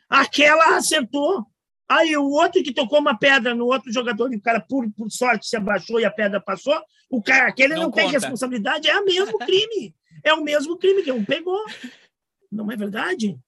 Aquela 0.08 0.76
acertou. 0.76 1.46
Aí 1.88 2.16
o 2.16 2.28
outro 2.28 2.62
que 2.62 2.72
tocou 2.72 2.98
uma 2.98 3.18
pedra 3.18 3.54
no 3.54 3.66
outro 3.66 3.90
jogador 3.90 4.32
e 4.32 4.36
o 4.36 4.40
cara, 4.40 4.60
por, 4.60 4.90
por 4.92 5.10
sorte, 5.10 5.46
se 5.46 5.56
abaixou 5.56 5.98
e 5.98 6.04
a 6.04 6.10
pedra 6.10 6.38
passou, 6.40 6.78
o 7.08 7.22
cara, 7.22 7.48
aquele 7.48 7.74
não, 7.74 7.84
Não 7.84 7.90
tem 7.90 8.10
responsabilidade, 8.10 8.88
é 8.88 9.00
o 9.00 9.04
mesmo 9.04 9.38
crime. 9.40 9.94
É 10.22 10.34
o 10.34 10.42
mesmo 10.42 10.76
crime 10.76 11.02
que 11.02 11.12
um 11.12 11.24
pegou. 11.24 11.64
Não 12.52 12.70
é 12.70 12.76
verdade? 12.76 13.38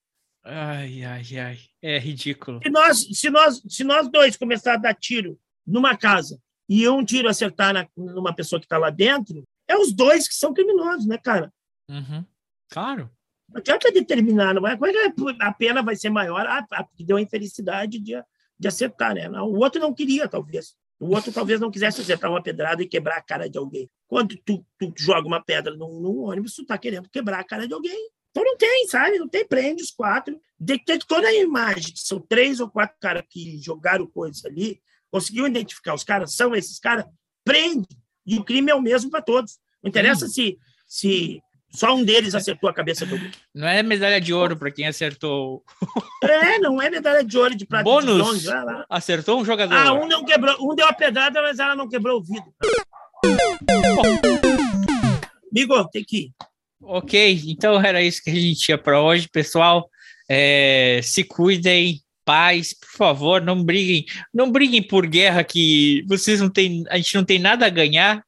Ai, 0.43 1.05
ai, 1.05 1.23
ai. 1.39 1.59
É 1.83 1.99
ridículo. 1.99 2.61
Se 2.63 2.71
nós, 2.71 2.99
se 3.13 3.31
nós, 3.31 3.63
se 3.69 3.85
nós 3.85 4.09
dois 4.11 4.37
começar 4.37 4.75
a 4.75 4.79
dar 4.79 4.95
tiro 4.95 5.39
numa 5.67 5.97
casa 5.97 6.41
e 6.69 6.89
um 6.89 7.05
tiro 7.05 7.29
acertar 7.29 7.75
na, 7.75 7.87
numa 7.97 8.35
pessoa 8.35 8.59
que 8.59 8.67
está 8.67 8.79
lá 8.79 8.89
dentro, 8.89 9.45
é 9.69 9.77
os 9.77 9.93
dois 9.93 10.27
que 10.27 10.35
são 10.35 10.55
criminosos, 10.55 11.07
né, 11.07 11.19
cara? 11.19 11.53
Uhum. 11.89 12.25
Claro. 12.71 13.11
Não 13.49 13.59
adianta 13.59 13.91
determinar, 13.93 14.55
não 14.55 14.67
é? 14.67 14.77
Como 14.77 14.87
é 14.87 15.11
que 15.11 15.37
a 15.41 15.53
pena 15.53 15.83
vai 15.83 15.97
ser 15.97 16.09
maior? 16.09 16.47
Ah, 16.47 16.65
ah, 16.73 16.85
porque 16.85 17.05
deu 17.05 17.17
a 17.17 17.21
infelicidade 17.21 17.99
de, 17.99 18.15
de 18.61 18.69
acertar, 18.69 19.15
né? 19.15 19.29
O 19.41 19.57
outro 19.57 19.81
não 19.81 19.95
queria, 19.95 20.29
talvez. 20.29 20.75
O 21.01 21.15
outro 21.15 21.33
talvez 21.33 21.59
não 21.59 21.71
quisesse 21.71 22.03
acertar 22.03 22.31
uma 22.31 22.43
pedrada 22.43 22.83
e 22.83 22.87
quebrar 22.87 23.17
a 23.17 23.23
cara 23.23 23.49
de 23.49 23.57
alguém. 23.57 23.91
Quando 24.07 24.37
tu, 24.45 24.63
tu 24.79 24.93
joga 24.99 25.27
uma 25.27 25.43
pedra 25.43 25.75
num, 25.75 25.99
num 25.99 26.19
ônibus, 26.25 26.55
tu 26.55 26.67
tá 26.67 26.77
querendo 26.77 27.09
quebrar 27.09 27.41
a 27.41 27.45
cara 27.45 27.67
de 27.67 27.73
alguém. 27.73 28.11
Então 28.31 28.45
não 28.45 28.59
tem, 28.59 28.87
sabe? 28.87 29.19
Não 29.19 29.27
tem, 29.27 29.47
prende 29.49 29.83
os 29.83 29.91
quatro. 29.91 30.39
Detectou 30.59 31.23
na 31.23 31.33
imagem 31.33 31.95
que 31.95 32.01
são 32.01 32.21
três 32.21 32.61
ou 32.61 32.71
quatro 32.71 32.99
caras 33.01 33.25
que 33.31 33.59
jogaram 33.63 34.07
coisas 34.07 34.45
ali, 34.45 34.79
conseguiu 35.11 35.47
identificar 35.47 35.95
os 35.95 36.05
caras, 36.05 36.35
são 36.35 36.55
esses 36.55 36.79
caras, 36.79 37.07
prende. 37.43 37.89
E 38.27 38.39
o 38.39 38.45
crime 38.45 38.71
é 38.71 38.75
o 38.75 38.83
mesmo 38.83 39.11
para 39.11 39.23
todos. 39.23 39.59
Não 39.83 39.89
interessa 39.89 40.29
se, 40.29 40.59
se 40.87 41.41
só 41.73 41.95
um 41.95 42.05
deles 42.05 42.35
acertou 42.35 42.69
a 42.69 42.75
cabeça 42.75 43.07
do 43.07 43.15
outro. 43.15 43.31
Não 43.55 43.69
é 43.69 43.83
medalha 43.83 44.21
de 44.21 44.33
ouro 44.33 44.57
para 44.57 44.71
quem 44.71 44.87
acertou. 44.87 45.63
É, 46.23 46.59
não 46.59 46.81
é 46.83 46.91
medalha 46.91 47.25
de 47.25 47.39
ouro 47.39 47.55
de 47.55 47.65
prata. 47.65 47.85
de 47.85 47.91
Bônus. 47.91 48.17
bronze, 48.17 48.47
vai 48.47 48.65
lá. 48.65 48.85
Acertou 48.89 49.41
um 49.41 49.45
jogador. 49.45 49.75
Ah, 49.75 49.93
um 49.93 50.07
não 50.07 50.25
quebrou, 50.25 50.57
um 50.61 50.75
deu 50.75 50.87
a 50.87 50.93
pedrada, 50.93 51.41
mas 51.41 51.59
ela 51.59 51.77
não 51.77 51.89
quebrou 51.89 52.19
o 52.21 52.23
vidro. 52.23 52.53
Amigo, 55.51 55.89
tem 55.89 56.05
que 56.05 56.17
ir. 56.17 56.33
Ok, 56.83 57.43
então 57.47 57.81
era 57.81 58.03
isso 58.03 58.23
que 58.23 58.31
a 58.31 58.35
gente 58.35 58.61
tinha 58.61 58.79
para 58.79 59.01
hoje, 59.01 59.29
pessoal. 59.29 59.89
É, 60.29 61.01
se 61.03 61.25
cuidem, 61.25 62.01
paz, 62.25 62.75
por 62.75 62.97
favor, 62.97 63.43
não 63.43 63.63
briguem, 63.63 64.05
não 64.33 64.51
briguem 64.51 64.83
por 64.83 65.07
guerra 65.07 65.45
que 65.45 66.05
vocês 66.09 66.41
não 66.41 66.49
têm, 66.49 66.85
a 66.89 66.97
gente 66.97 67.15
não 67.15 67.25
tem 67.25 67.39
nada 67.39 67.67
a 67.67 67.71
ganhar, 67.71 68.23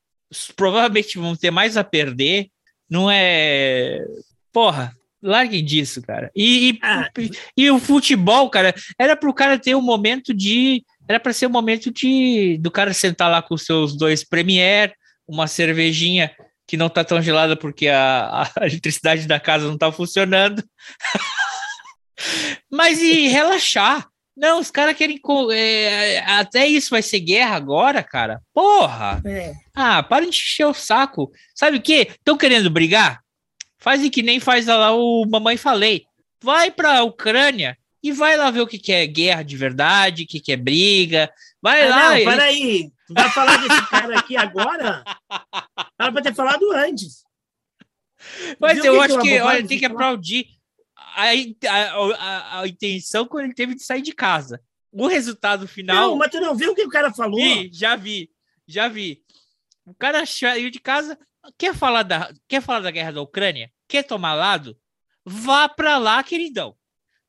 provavelmente 0.57 1.19
vão 1.19 1.37
ter 1.37 1.51
mais 1.51 1.77
a 1.77 1.85
perder. 1.85 2.49
Não 2.93 3.11
é, 3.11 4.05
porra, 4.53 4.95
larguem 5.23 5.65
disso, 5.65 6.03
cara. 6.03 6.31
E, 6.37 6.79
e, 7.17 7.31
e 7.57 7.71
o 7.71 7.79
futebol, 7.79 8.51
cara, 8.51 8.75
era 8.99 9.17
para 9.17 9.31
o 9.31 9.33
cara 9.33 9.59
ter 9.59 9.75
um 9.75 9.81
momento 9.81 10.35
de, 10.35 10.85
era 11.09 11.19
para 11.19 11.33
ser 11.33 11.47
um 11.47 11.51
momento 11.51 11.91
de 11.91 12.59
do 12.59 12.71
cara 12.71 12.93
sentar 12.93 13.31
lá 13.31 13.41
com 13.41 13.55
os 13.55 13.65
seus 13.65 13.97
dois 13.97 14.23
premier, 14.23 14.93
uma 15.27 15.47
cervejinha 15.47 16.37
que 16.67 16.77
não 16.77 16.91
tá 16.91 17.03
tão 17.03 17.23
gelada 17.23 17.57
porque 17.57 17.89
a, 17.89 18.51
a 18.57 18.61
eletricidade 18.69 19.27
da 19.27 19.41
casa 19.41 19.67
não 19.67 19.79
tá 19.79 19.91
funcionando. 19.91 20.63
Mas 22.71 23.01
e 23.01 23.27
relaxar. 23.33 24.07
Não, 24.43 24.59
os 24.59 24.73
caras 24.73 24.97
querem. 24.97 25.21
é, 25.53 26.19
até 26.27 26.67
isso 26.67 26.91
vai 26.91 27.01
ser 27.01 27.21
guerra 27.21 27.55
agora, 27.55 28.03
cara. 28.03 28.43
Porra! 28.53 29.23
É. 29.25 29.53
Ah, 29.73 30.03
para 30.03 30.25
de 30.25 30.31
encher 30.31 30.67
o 30.67 30.75
saco. 30.75 31.31
Sabe 31.55 31.77
o 31.77 31.81
quê? 31.81 32.09
Estão 32.11 32.37
querendo 32.37 32.69
brigar? 32.69 33.21
Fazem 33.79 34.11
que 34.11 34.21
nem 34.21 34.41
faz 34.41 34.67
lá 34.67 34.93
o 34.93 35.25
Mamãe 35.31 35.57
Falei. 35.57 36.05
Vai 36.43 36.73
pra 36.73 37.05
Ucrânia 37.05 37.79
e 38.03 38.11
vai 38.11 38.37
lá 38.37 38.51
ver 38.51 38.63
o 38.63 38.67
que, 38.67 38.81
que 38.81 38.93
é 38.93 39.07
guerra 39.07 39.45
de 39.45 39.57
verdade, 39.57 40.25
o 40.25 40.27
que, 40.27 40.41
que 40.41 40.51
é 40.51 40.57
briga. 40.57 41.31
Vai 41.63 41.87
Ah, 41.87 41.89
lá. 41.89 42.09
não, 42.11 42.19
e- 42.19 42.25
peraí. 42.25 42.91
Tu 43.07 43.15
vai 43.15 43.31
falar 43.31 43.57
desse 43.59 43.89
cara 43.91 44.19
aqui 44.19 44.37
agora? 44.37 45.05
Era 46.01 46.11
pra 46.11 46.21
ter 46.23 46.35
falado 46.35 46.69
antes. 46.73 47.23
Mas 48.59 48.75
Viu 48.75 48.87
eu 48.95 49.01
acho 49.01 49.19
que 49.21 49.41
olha, 49.41 49.67
tem 49.67 49.79
que 49.79 49.85
aplaudir 49.87 50.47
a, 51.15 51.25
a, 52.19 52.61
a, 52.61 52.69
intenção 52.69 53.27
quando 53.27 53.45
ele 53.45 53.55
teve 53.55 53.75
de 53.75 53.83
sair 53.83 54.03
de 54.03 54.13
casa. 54.13 54.61
O 54.91 55.07
resultado 55.07 55.67
final. 55.67 56.11
Não, 56.11 56.17
mas 56.17 56.31
tu 56.31 56.41
não 56.41 56.55
viu 56.55 56.73
o 56.73 56.75
que 56.75 56.85
o 56.85 56.91
cara 56.91 57.13
falou? 57.13 57.41
Vi, 57.41 57.71
já 57.73 57.97
vi, 57.97 58.31
já 58.67 58.89
vi. 58.89 59.23
O 59.87 59.95
cara 59.95 60.25
saiu 60.27 60.71
de 60.71 60.79
casa, 60.79 61.19
quer 61.59 61.75
falar 61.75 62.03
da, 62.03 62.33
quer 62.47 62.61
falar 62.61 62.81
da 62.81 62.91
guerra 62.91 63.13
da 63.13 63.23
Ucrânia? 63.23 63.71
Quer 63.89 64.03
tomar 64.05 64.35
lado? 64.35 64.77
Vá 65.25 65.69
pra 65.69 65.99
lá, 65.99 66.23
queridão. 66.23 66.77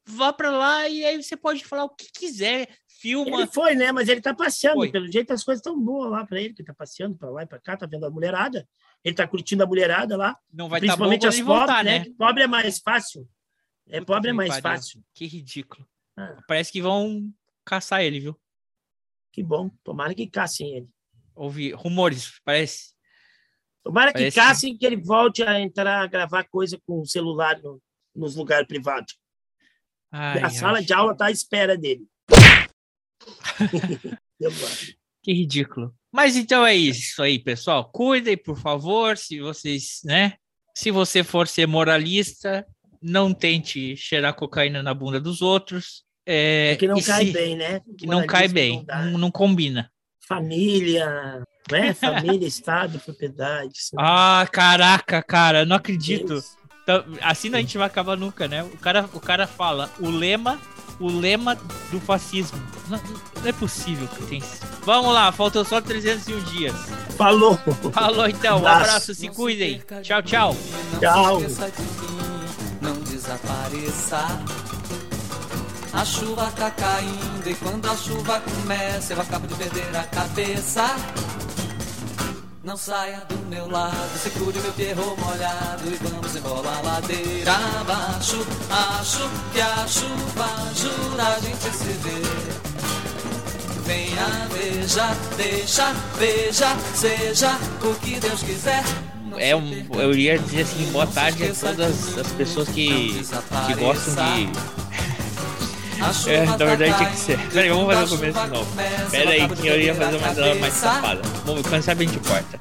Vá 0.05 0.33
pra 0.33 0.49
lá 0.49 0.89
e 0.89 1.05
aí 1.05 1.21
você 1.21 1.37
pode 1.37 1.63
falar 1.63 1.85
o 1.85 1.89
que 1.89 2.11
quiser. 2.11 2.67
Filma. 2.87 3.41
Ele 3.41 3.47
foi, 3.47 3.75
né? 3.75 3.91
Mas 3.91 4.07
ele 4.07 4.21
tá 4.21 4.33
passeando. 4.33 4.77
Foi. 4.77 4.91
Pelo 4.91 5.11
jeito, 5.11 5.33
as 5.33 5.43
coisas 5.43 5.59
estão 5.59 5.77
boas 5.77 6.09
lá 6.09 6.25
pra 6.25 6.39
ele, 6.39 6.53
que 6.53 6.61
ele 6.61 6.67
tá 6.67 6.73
passeando 6.73 7.17
pra 7.17 7.29
lá 7.29 7.43
e 7.43 7.45
pra 7.45 7.59
cá, 7.59 7.75
tá 7.75 7.85
vendo 7.85 8.05
a 8.05 8.09
mulherada. 8.09 8.67
Ele 9.03 9.13
tá 9.15 9.27
curtindo 9.27 9.61
a 9.61 9.65
mulherada 9.65 10.15
lá. 10.15 10.37
Não 10.53 10.69
vai 10.69 10.79
tá 10.79 10.87
Principalmente 10.87 11.21
quando 11.21 11.29
as 11.29 11.39
pobres, 11.41 11.57
voltar, 11.57 11.83
né? 11.83 11.99
né? 11.99 12.05
Pobre 12.17 12.43
é 12.43 12.47
mais 12.47 12.79
fácil. 12.79 13.27
É 13.87 14.01
pobre 14.01 14.29
é 14.29 14.31
Que 14.31 14.37
mais 14.37 14.49
pariu. 14.49 14.63
fácil. 14.63 15.03
Que 15.13 15.25
ridículo. 15.25 15.87
Ah. 16.17 16.37
Parece 16.47 16.71
que 16.71 16.81
vão 16.81 17.31
caçar 17.65 18.01
ele, 18.03 18.19
viu? 18.19 18.39
Que 19.31 19.43
bom. 19.43 19.69
Tomara 19.83 20.13
que 20.13 20.27
caçem 20.27 20.75
ele. 20.77 20.89
Ouvi 21.35 21.71
rumores, 21.71 22.39
parece. 22.45 22.93
Tomara 23.83 24.11
que 24.11 24.19
Parece- 24.19 24.35
caçem 24.35 24.77
que 24.77 24.85
ele 24.85 24.95
volte 24.97 25.43
a 25.43 25.59
entrar 25.59 26.01
a 26.03 26.07
gravar 26.07 26.43
coisa 26.45 26.79
com 26.85 27.01
o 27.01 27.05
celular 27.05 27.59
no- 27.61 27.81
nos 28.15 28.35
lugares 28.35 28.67
privados. 28.67 29.17
Ai, 30.11 30.39
a 30.41 30.45
ai. 30.45 30.51
sala 30.51 30.81
de 30.81 30.93
aula 30.93 31.15
tá 31.17 31.25
à 31.25 31.31
espera 31.31 31.75
dele. 31.77 32.07
Que 35.23 35.31
ridículo. 35.31 35.95
Mas 36.11 36.35
então 36.35 36.65
é 36.65 36.75
isso 36.75 37.23
aí, 37.23 37.39
pessoal. 37.39 37.89
Cuidem, 37.91 38.35
por 38.37 38.57
favor, 38.59 39.17
se 39.17 39.39
vocês, 39.39 40.01
né? 40.03 40.33
Se 40.75 40.91
você 40.91 41.23
for 41.23 41.47
ser 41.47 41.65
moralista, 41.65 42.67
não 43.03 43.33
tente 43.33 43.95
cheirar 43.97 44.33
cocaína 44.33 44.81
na 44.81 44.93
bunda 44.93 45.19
dos 45.19 45.41
outros. 45.41 46.03
É, 46.25 46.77
que 46.79 46.87
não 46.87 47.01
cai 47.01 47.25
se- 47.27 47.31
bem, 47.33 47.55
né? 47.57 47.81
Que 47.97 48.07
não 48.07 48.25
cai 48.25 48.47
bem, 48.47 48.85
não 48.87 49.05
não, 49.11 49.17
não 49.19 49.31
combina. 49.31 49.91
Família, 50.25 51.43
né? 51.69 51.93
Família, 51.93 52.47
Estado, 52.47 52.97
propriedade. 52.99 53.73
Ah, 53.99 54.47
caraca, 54.51 55.21
cara, 55.21 55.65
não 55.65 55.75
acredito. 55.75 56.41
Então, 56.83 57.03
assim 57.21 57.49
não 57.49 57.57
a 57.57 57.61
gente 57.61 57.77
vai 57.77 57.87
acabar 57.87 58.15
nunca, 58.17 58.47
né? 58.47 58.63
O 58.63 58.77
cara, 58.77 59.09
o 59.13 59.19
cara 59.19 59.45
fala 59.47 59.89
o 59.99 60.09
lema, 60.09 60.59
o 60.99 61.07
lema 61.07 61.55
do 61.91 61.99
fascismo. 61.99 62.57
Não, 62.89 62.97
não 63.41 63.47
é 63.47 63.51
possível 63.53 64.07
que 64.07 64.23
tem 64.25 64.39
isso. 64.39 64.59
Vamos 64.85 65.13
lá, 65.13 65.31
faltam 65.31 65.63
só 65.63 65.79
301 65.81 66.39
dias. 66.43 66.73
Falou. 67.17 67.57
Falou 67.93 68.27
então, 68.27 68.55
um 68.55 68.59
Abraço. 68.67 68.81
abraço, 68.89 69.15
se 69.15 69.29
cuidem. 69.29 69.81
Tchau, 70.01 70.21
tchau. 70.21 70.55
Tchau. 70.99 72.12
Desapareça. 73.23 74.19
A 75.93 76.03
chuva 76.03 76.51
tá 76.57 76.69
caindo 76.71 77.47
e 77.47 77.55
quando 77.55 77.89
a 77.89 77.95
chuva 77.95 78.41
começa 78.41 79.13
eu 79.13 79.21
acabo 79.21 79.47
de 79.47 79.55
perder 79.55 79.95
a 79.95 80.03
cabeça. 80.03 80.95
Não 82.63 82.77
saia 82.77 83.21
do 83.27 83.37
meu 83.49 83.69
lado, 83.69 84.17
segure 84.17 84.59
meu 84.59 84.71
perro 84.73 85.17
molhado 85.17 85.83
e 85.85 85.95
vamos 85.95 86.35
embora 86.35 86.69
a 86.69 86.81
ladeira 86.81 87.53
abaixo. 87.81 88.45
Acho 88.99 89.29
que 89.51 89.61
a 89.61 89.87
chuva 89.87 90.45
ajuda 90.71 91.23
a 91.23 91.39
gente 91.39 91.77
se 91.77 91.93
ver. 92.03 92.73
Venha, 93.85 94.47
veja, 94.51 95.07
deixa, 95.35 95.93
veja, 96.17 96.77
seja 96.95 97.57
o 97.83 97.93
que 97.99 98.19
Deus 98.19 98.41
quiser. 98.43 99.12
É 99.37 99.55
um, 99.55 99.85
eu 99.93 100.13
ia 100.13 100.37
dizer 100.37 100.61
assim, 100.61 100.91
boa 100.91 101.07
tarde 101.07 101.43
a 101.43 101.53
todas 101.53 102.17
as 102.17 102.27
pessoas 102.33 102.69
que, 102.69 103.23
que 103.67 103.73
gostam 103.75 104.15
de. 104.15 104.49
É, 106.27 106.45
na 106.45 106.57
verdade 106.57 106.97
tinha 106.97 107.09
que 107.09 107.17
ser. 107.17 107.39
Peraí, 107.49 107.69
vamos 107.69 107.93
fazer 107.93 108.03
o 108.03 108.17
começo 108.17 108.39
de 108.41 108.47
novo. 108.49 108.67
Peraí, 109.09 109.47
que 109.47 109.67
eu 109.67 109.79
ia 109.79 109.95
fazer 109.95 110.17
uma 110.17 110.33
dela 110.33 110.55
mais 110.55 110.73
safada. 110.73 111.21
Vamos, 111.45 111.61
quando 111.65 111.81
sabe 111.81 112.03
a 112.03 112.07
gente 112.07 112.19
corta. 112.27 112.59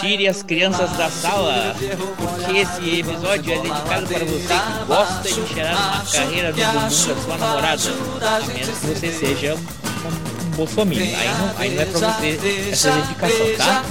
Tire 0.00 0.28
as 0.28 0.42
crianças 0.44 0.92
da 0.92 1.10
sala, 1.10 1.74
porque 2.16 2.58
esse 2.58 3.00
episódio 3.00 3.52
é 3.52 3.58
dedicado 3.58 4.06
para 4.06 4.24
você 4.24 4.54
que 4.54 4.84
gosta 4.86 5.22
de 5.28 5.54
cheirar 5.54 5.74
uma 5.74 6.04
carreira 6.04 6.52
no 6.52 6.56
bumbum 6.56 6.80
da 6.82 6.90
sua 6.90 7.36
namorada. 7.36 7.82
A 8.20 8.46
menos 8.46 8.78
que 8.78 8.86
você 8.86 9.12
seja 9.12 9.54
um, 9.56 9.83
um, 10.06 10.50
bolsominion. 10.56 11.16
Aí 11.16 11.28
não, 11.28 11.58
aí 11.58 11.74
não 11.74 11.82
é 11.82 11.86
pra 11.86 11.98
você 11.98 12.70
essa 12.70 12.90
dedicação, 12.90 13.46
tá? 13.56 13.84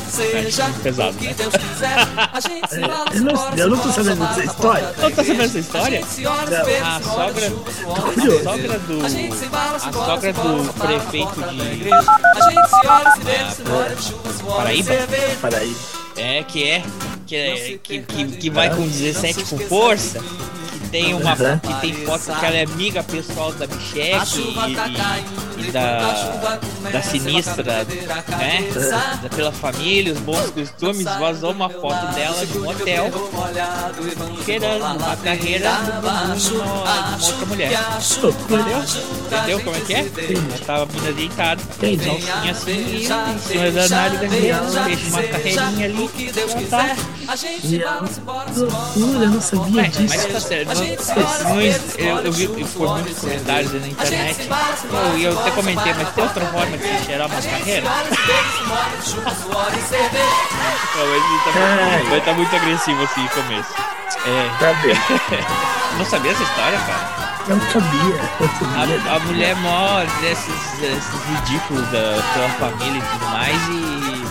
Acho 0.48 0.64
muito 0.64 0.82
pesado, 0.82 1.18
né? 1.22 1.36
Eu 3.14 3.22
não, 3.22 3.58
eu 3.58 3.70
não 3.70 3.78
tô 3.78 3.92
sabendo 3.92 4.26
dessa 4.28 4.44
história. 4.44 4.94
Não 4.98 5.12
tá 5.12 5.24
sabendo 5.24 5.44
essa 5.44 5.60
história? 5.60 6.00
A 6.00 7.02
sogra, 7.02 7.52
curioso. 8.02 8.40
a 8.40 8.44
sogra 8.44 8.80
do, 8.80 9.06
a 9.06 9.94
sogra 9.94 10.34
do 10.34 10.74
prefeito 10.74 11.36
de 11.36 11.94
Paraíba? 14.56 14.94
Paraíba. 15.42 15.80
É, 16.16 16.44
que 16.44 16.64
é, 16.64 16.84
que, 17.26 17.36
é, 17.36 17.80
que, 17.82 18.00
que, 18.02 18.26
que 18.26 18.50
vai 18.50 18.70
com 18.70 18.88
17 18.88 19.46
com 19.46 19.58
força, 19.60 20.20
que 20.20 20.90
tem 20.90 21.14
uma 21.14 21.34
Uhum. 21.34 21.60
que 21.60 21.82
tem 21.82 21.94
foto 22.06 22.26
que 22.26 22.46
ela 22.46 22.56
é 22.56 22.64
amiga 22.64 23.04
pessoal 23.04 23.52
da 23.54 23.66
Micheque 23.66 24.40
e, 24.40 24.44
e, 24.44 24.76
e 25.53 25.53
da, 25.72 26.60
da 26.92 27.02
sinistra, 27.02 27.64
né? 27.64 27.86
Da, 29.22 29.30
pela 29.30 29.52
família, 29.52 30.14
os 30.14 30.20
bons 30.20 30.50
costumes, 30.52 31.04
vazou 31.04 31.52
uma 31.52 31.70
foto 31.70 32.14
dela 32.14 32.46
de 32.46 32.58
um 32.58 32.70
hotel 32.70 33.12
cheirando 34.46 34.98
uma 34.98 35.16
carreira 35.18 35.72
de 36.38 37.26
outra 37.26 37.46
mulher. 37.46 37.72
Entendeu? 38.44 38.84
Entendeu 39.26 39.60
como 39.62 39.76
é 39.76 39.80
que 39.80 39.94
é? 39.94 40.00
Ela 40.00 40.66
tava 40.66 40.86
mina 40.94 41.12
deitada, 41.14 41.62
calcinha 41.80 42.52
assim, 42.52 42.72
e 42.72 43.06
em 43.06 43.40
cima 43.40 43.72
da 43.72 43.90
nádega 43.90 44.28
dela, 44.28 44.84
fez 44.86 45.08
uma 45.08 45.24
carreirinha 45.24 45.86
ali, 45.86 46.32
ela 46.36 46.70
tá 46.70 46.96
Loucura, 48.56 49.26
eu 49.26 49.30
não 49.30 49.42
sabia 49.42 49.82
é, 49.82 49.88
disso. 49.88 50.06
mas 50.10 50.26
tá 50.26 50.40
certo. 50.40 50.74
Não, 51.44 51.62
eu, 51.62 52.18
eu 52.26 52.32
vi 52.32 52.48
muitos 52.48 52.74
comentários 52.74 53.74
na 53.74 53.88
internet. 53.88 54.48
Eu, 54.50 55.18
e 55.18 55.24
eu 55.24 55.40
até 55.40 55.52
comentei, 55.54 55.94
mas 55.94 56.10
tem 56.12 56.24
outra 56.24 56.46
forma 56.48 56.78
de 56.78 56.84
se 56.84 57.06
cheirar 57.06 57.28
uma 57.28 57.42
carreira? 57.42 57.90
Não, 57.90 57.96
mas 61.08 61.24
ele 61.24 61.40
tá, 61.44 61.52
muito, 61.52 62.10
vai 62.10 62.22
tá 62.22 62.34
muito 62.34 62.56
agressivo 62.56 63.04
assim 63.04 63.24
no 63.24 63.30
começo. 63.30 63.74
É. 64.26 64.50
Tá 64.60 64.72
vendo? 64.82 65.00
Não 65.98 66.06
sabia 66.06 66.32
essa 66.32 66.44
história, 66.44 66.80
cara? 66.80 67.24
Não 67.48 67.60
sabia. 67.60 68.22
Não 68.40 68.50
sabia. 68.50 69.12
A, 69.12 69.16
a 69.16 69.20
mulher 69.20 69.56
mó 69.58 70.00
desses, 70.22 70.80
desses 70.80 71.26
ridículos 71.26 71.86
da 71.90 72.16
sua 72.34 72.50
família 72.60 73.00
e 73.00 73.02
tudo 73.02 73.26
mais 73.30 73.58
e. 73.70 74.24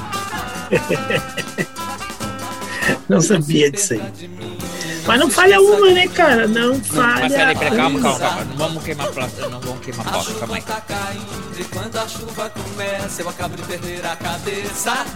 Não 3.09 3.21
sabia 3.21 3.71
disso 3.71 3.95
aí. 3.95 4.03
Mas 5.07 5.19
não 5.19 5.29
falha 5.29 5.61
uma, 5.61 5.91
né, 5.91 6.07
cara? 6.09 6.47
Não 6.47 6.81
falha. 6.81 7.23
Mas 7.23 7.33
peraí, 7.33 7.57
peraí, 7.57 7.77
calma, 7.77 8.01
calma, 8.01 8.19
calma. 8.19 8.45
Não 8.45 8.57
vamos 8.57 8.85
queimar 8.85 9.09
planta, 9.09 9.49
não 9.49 9.61
vamos 9.61 9.85
queimar 9.85 10.13
pauta, 10.13 10.35
calma 10.35 10.55
aí. 10.57 10.63
Tá 10.63 10.81
caindo 10.81 11.61
e 11.61 11.65
quando 11.65 11.97
a 11.97 12.09
chuva 12.09 12.51
começa 12.51 13.23
eu 13.23 13.29
acabo 13.29 13.57
de 13.57 13.63
perder 13.63 14.07
a 14.07 14.17
cabeça. 14.17 15.07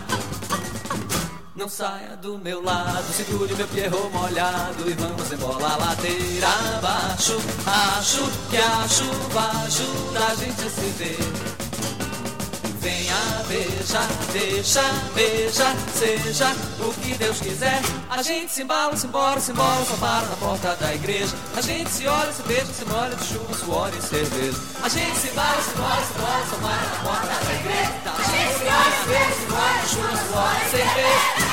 Não 1.54 1.68
saia 1.70 2.16
do 2.20 2.36
meu 2.36 2.62
lado, 2.62 3.10
segure 3.14 3.54
meu 3.54 3.66
pierro 3.68 4.10
molhado 4.10 4.90
e 4.90 4.92
vamos 4.92 5.32
embora 5.32 5.66
a 5.66 5.76
ladeira 5.76 6.48
abaixo. 6.76 7.40
Acho 7.64 8.30
que 8.50 8.56
a 8.58 8.86
chuva 8.88 9.64
ajuda 9.64 10.26
a 10.26 10.34
gente 10.34 10.62
a 10.66 10.70
se 10.70 10.90
ver. 10.98 11.55
Venha, 12.86 13.42
beija, 13.48 14.00
deixa, 14.32 14.80
beija, 15.12 15.74
seja 15.92 16.54
o 16.78 16.92
que 16.92 17.18
Deus 17.18 17.40
quiser. 17.40 17.80
A 18.08 18.22
gente 18.22 18.52
se 18.52 18.62
embala, 18.62 18.96
se 18.96 19.08
embora, 19.08 19.40
se 19.40 19.50
embora, 19.50 19.84
só 19.84 19.96
para 19.96 20.24
na 20.28 20.36
porta 20.36 20.76
da 20.76 20.94
igreja. 20.94 21.34
A 21.56 21.60
gente 21.60 21.90
se 21.90 22.06
olha, 22.06 22.32
se 22.32 22.42
beija, 22.44 22.66
se 22.66 22.84
molha 22.84 23.16
de 23.16 23.24
chuva, 23.24 23.54
suor 23.54 23.90
e 23.92 24.00
cerveja. 24.00 24.56
A 24.80 24.88
gente 24.88 25.18
se 25.18 25.28
embala, 25.30 25.60
se 25.62 25.70
embora, 25.72 26.04
se 26.06 26.14
embora, 26.14 26.46
só 26.48 26.56
para 26.58 26.86
na 26.86 26.96
porta 27.02 27.44
da 27.44 27.54
igreja. 27.54 27.92
A 28.06 28.22
gente 28.22 28.54
se 28.54 28.64
olha, 28.66 28.96
se 29.02 29.08
beija, 29.08 29.34
se 29.34 29.46
molha 29.50 29.82
de 29.82 29.88
chuva, 29.88 30.16
suor 30.28 30.56
e 30.64 30.70
cerveja. 30.70 31.45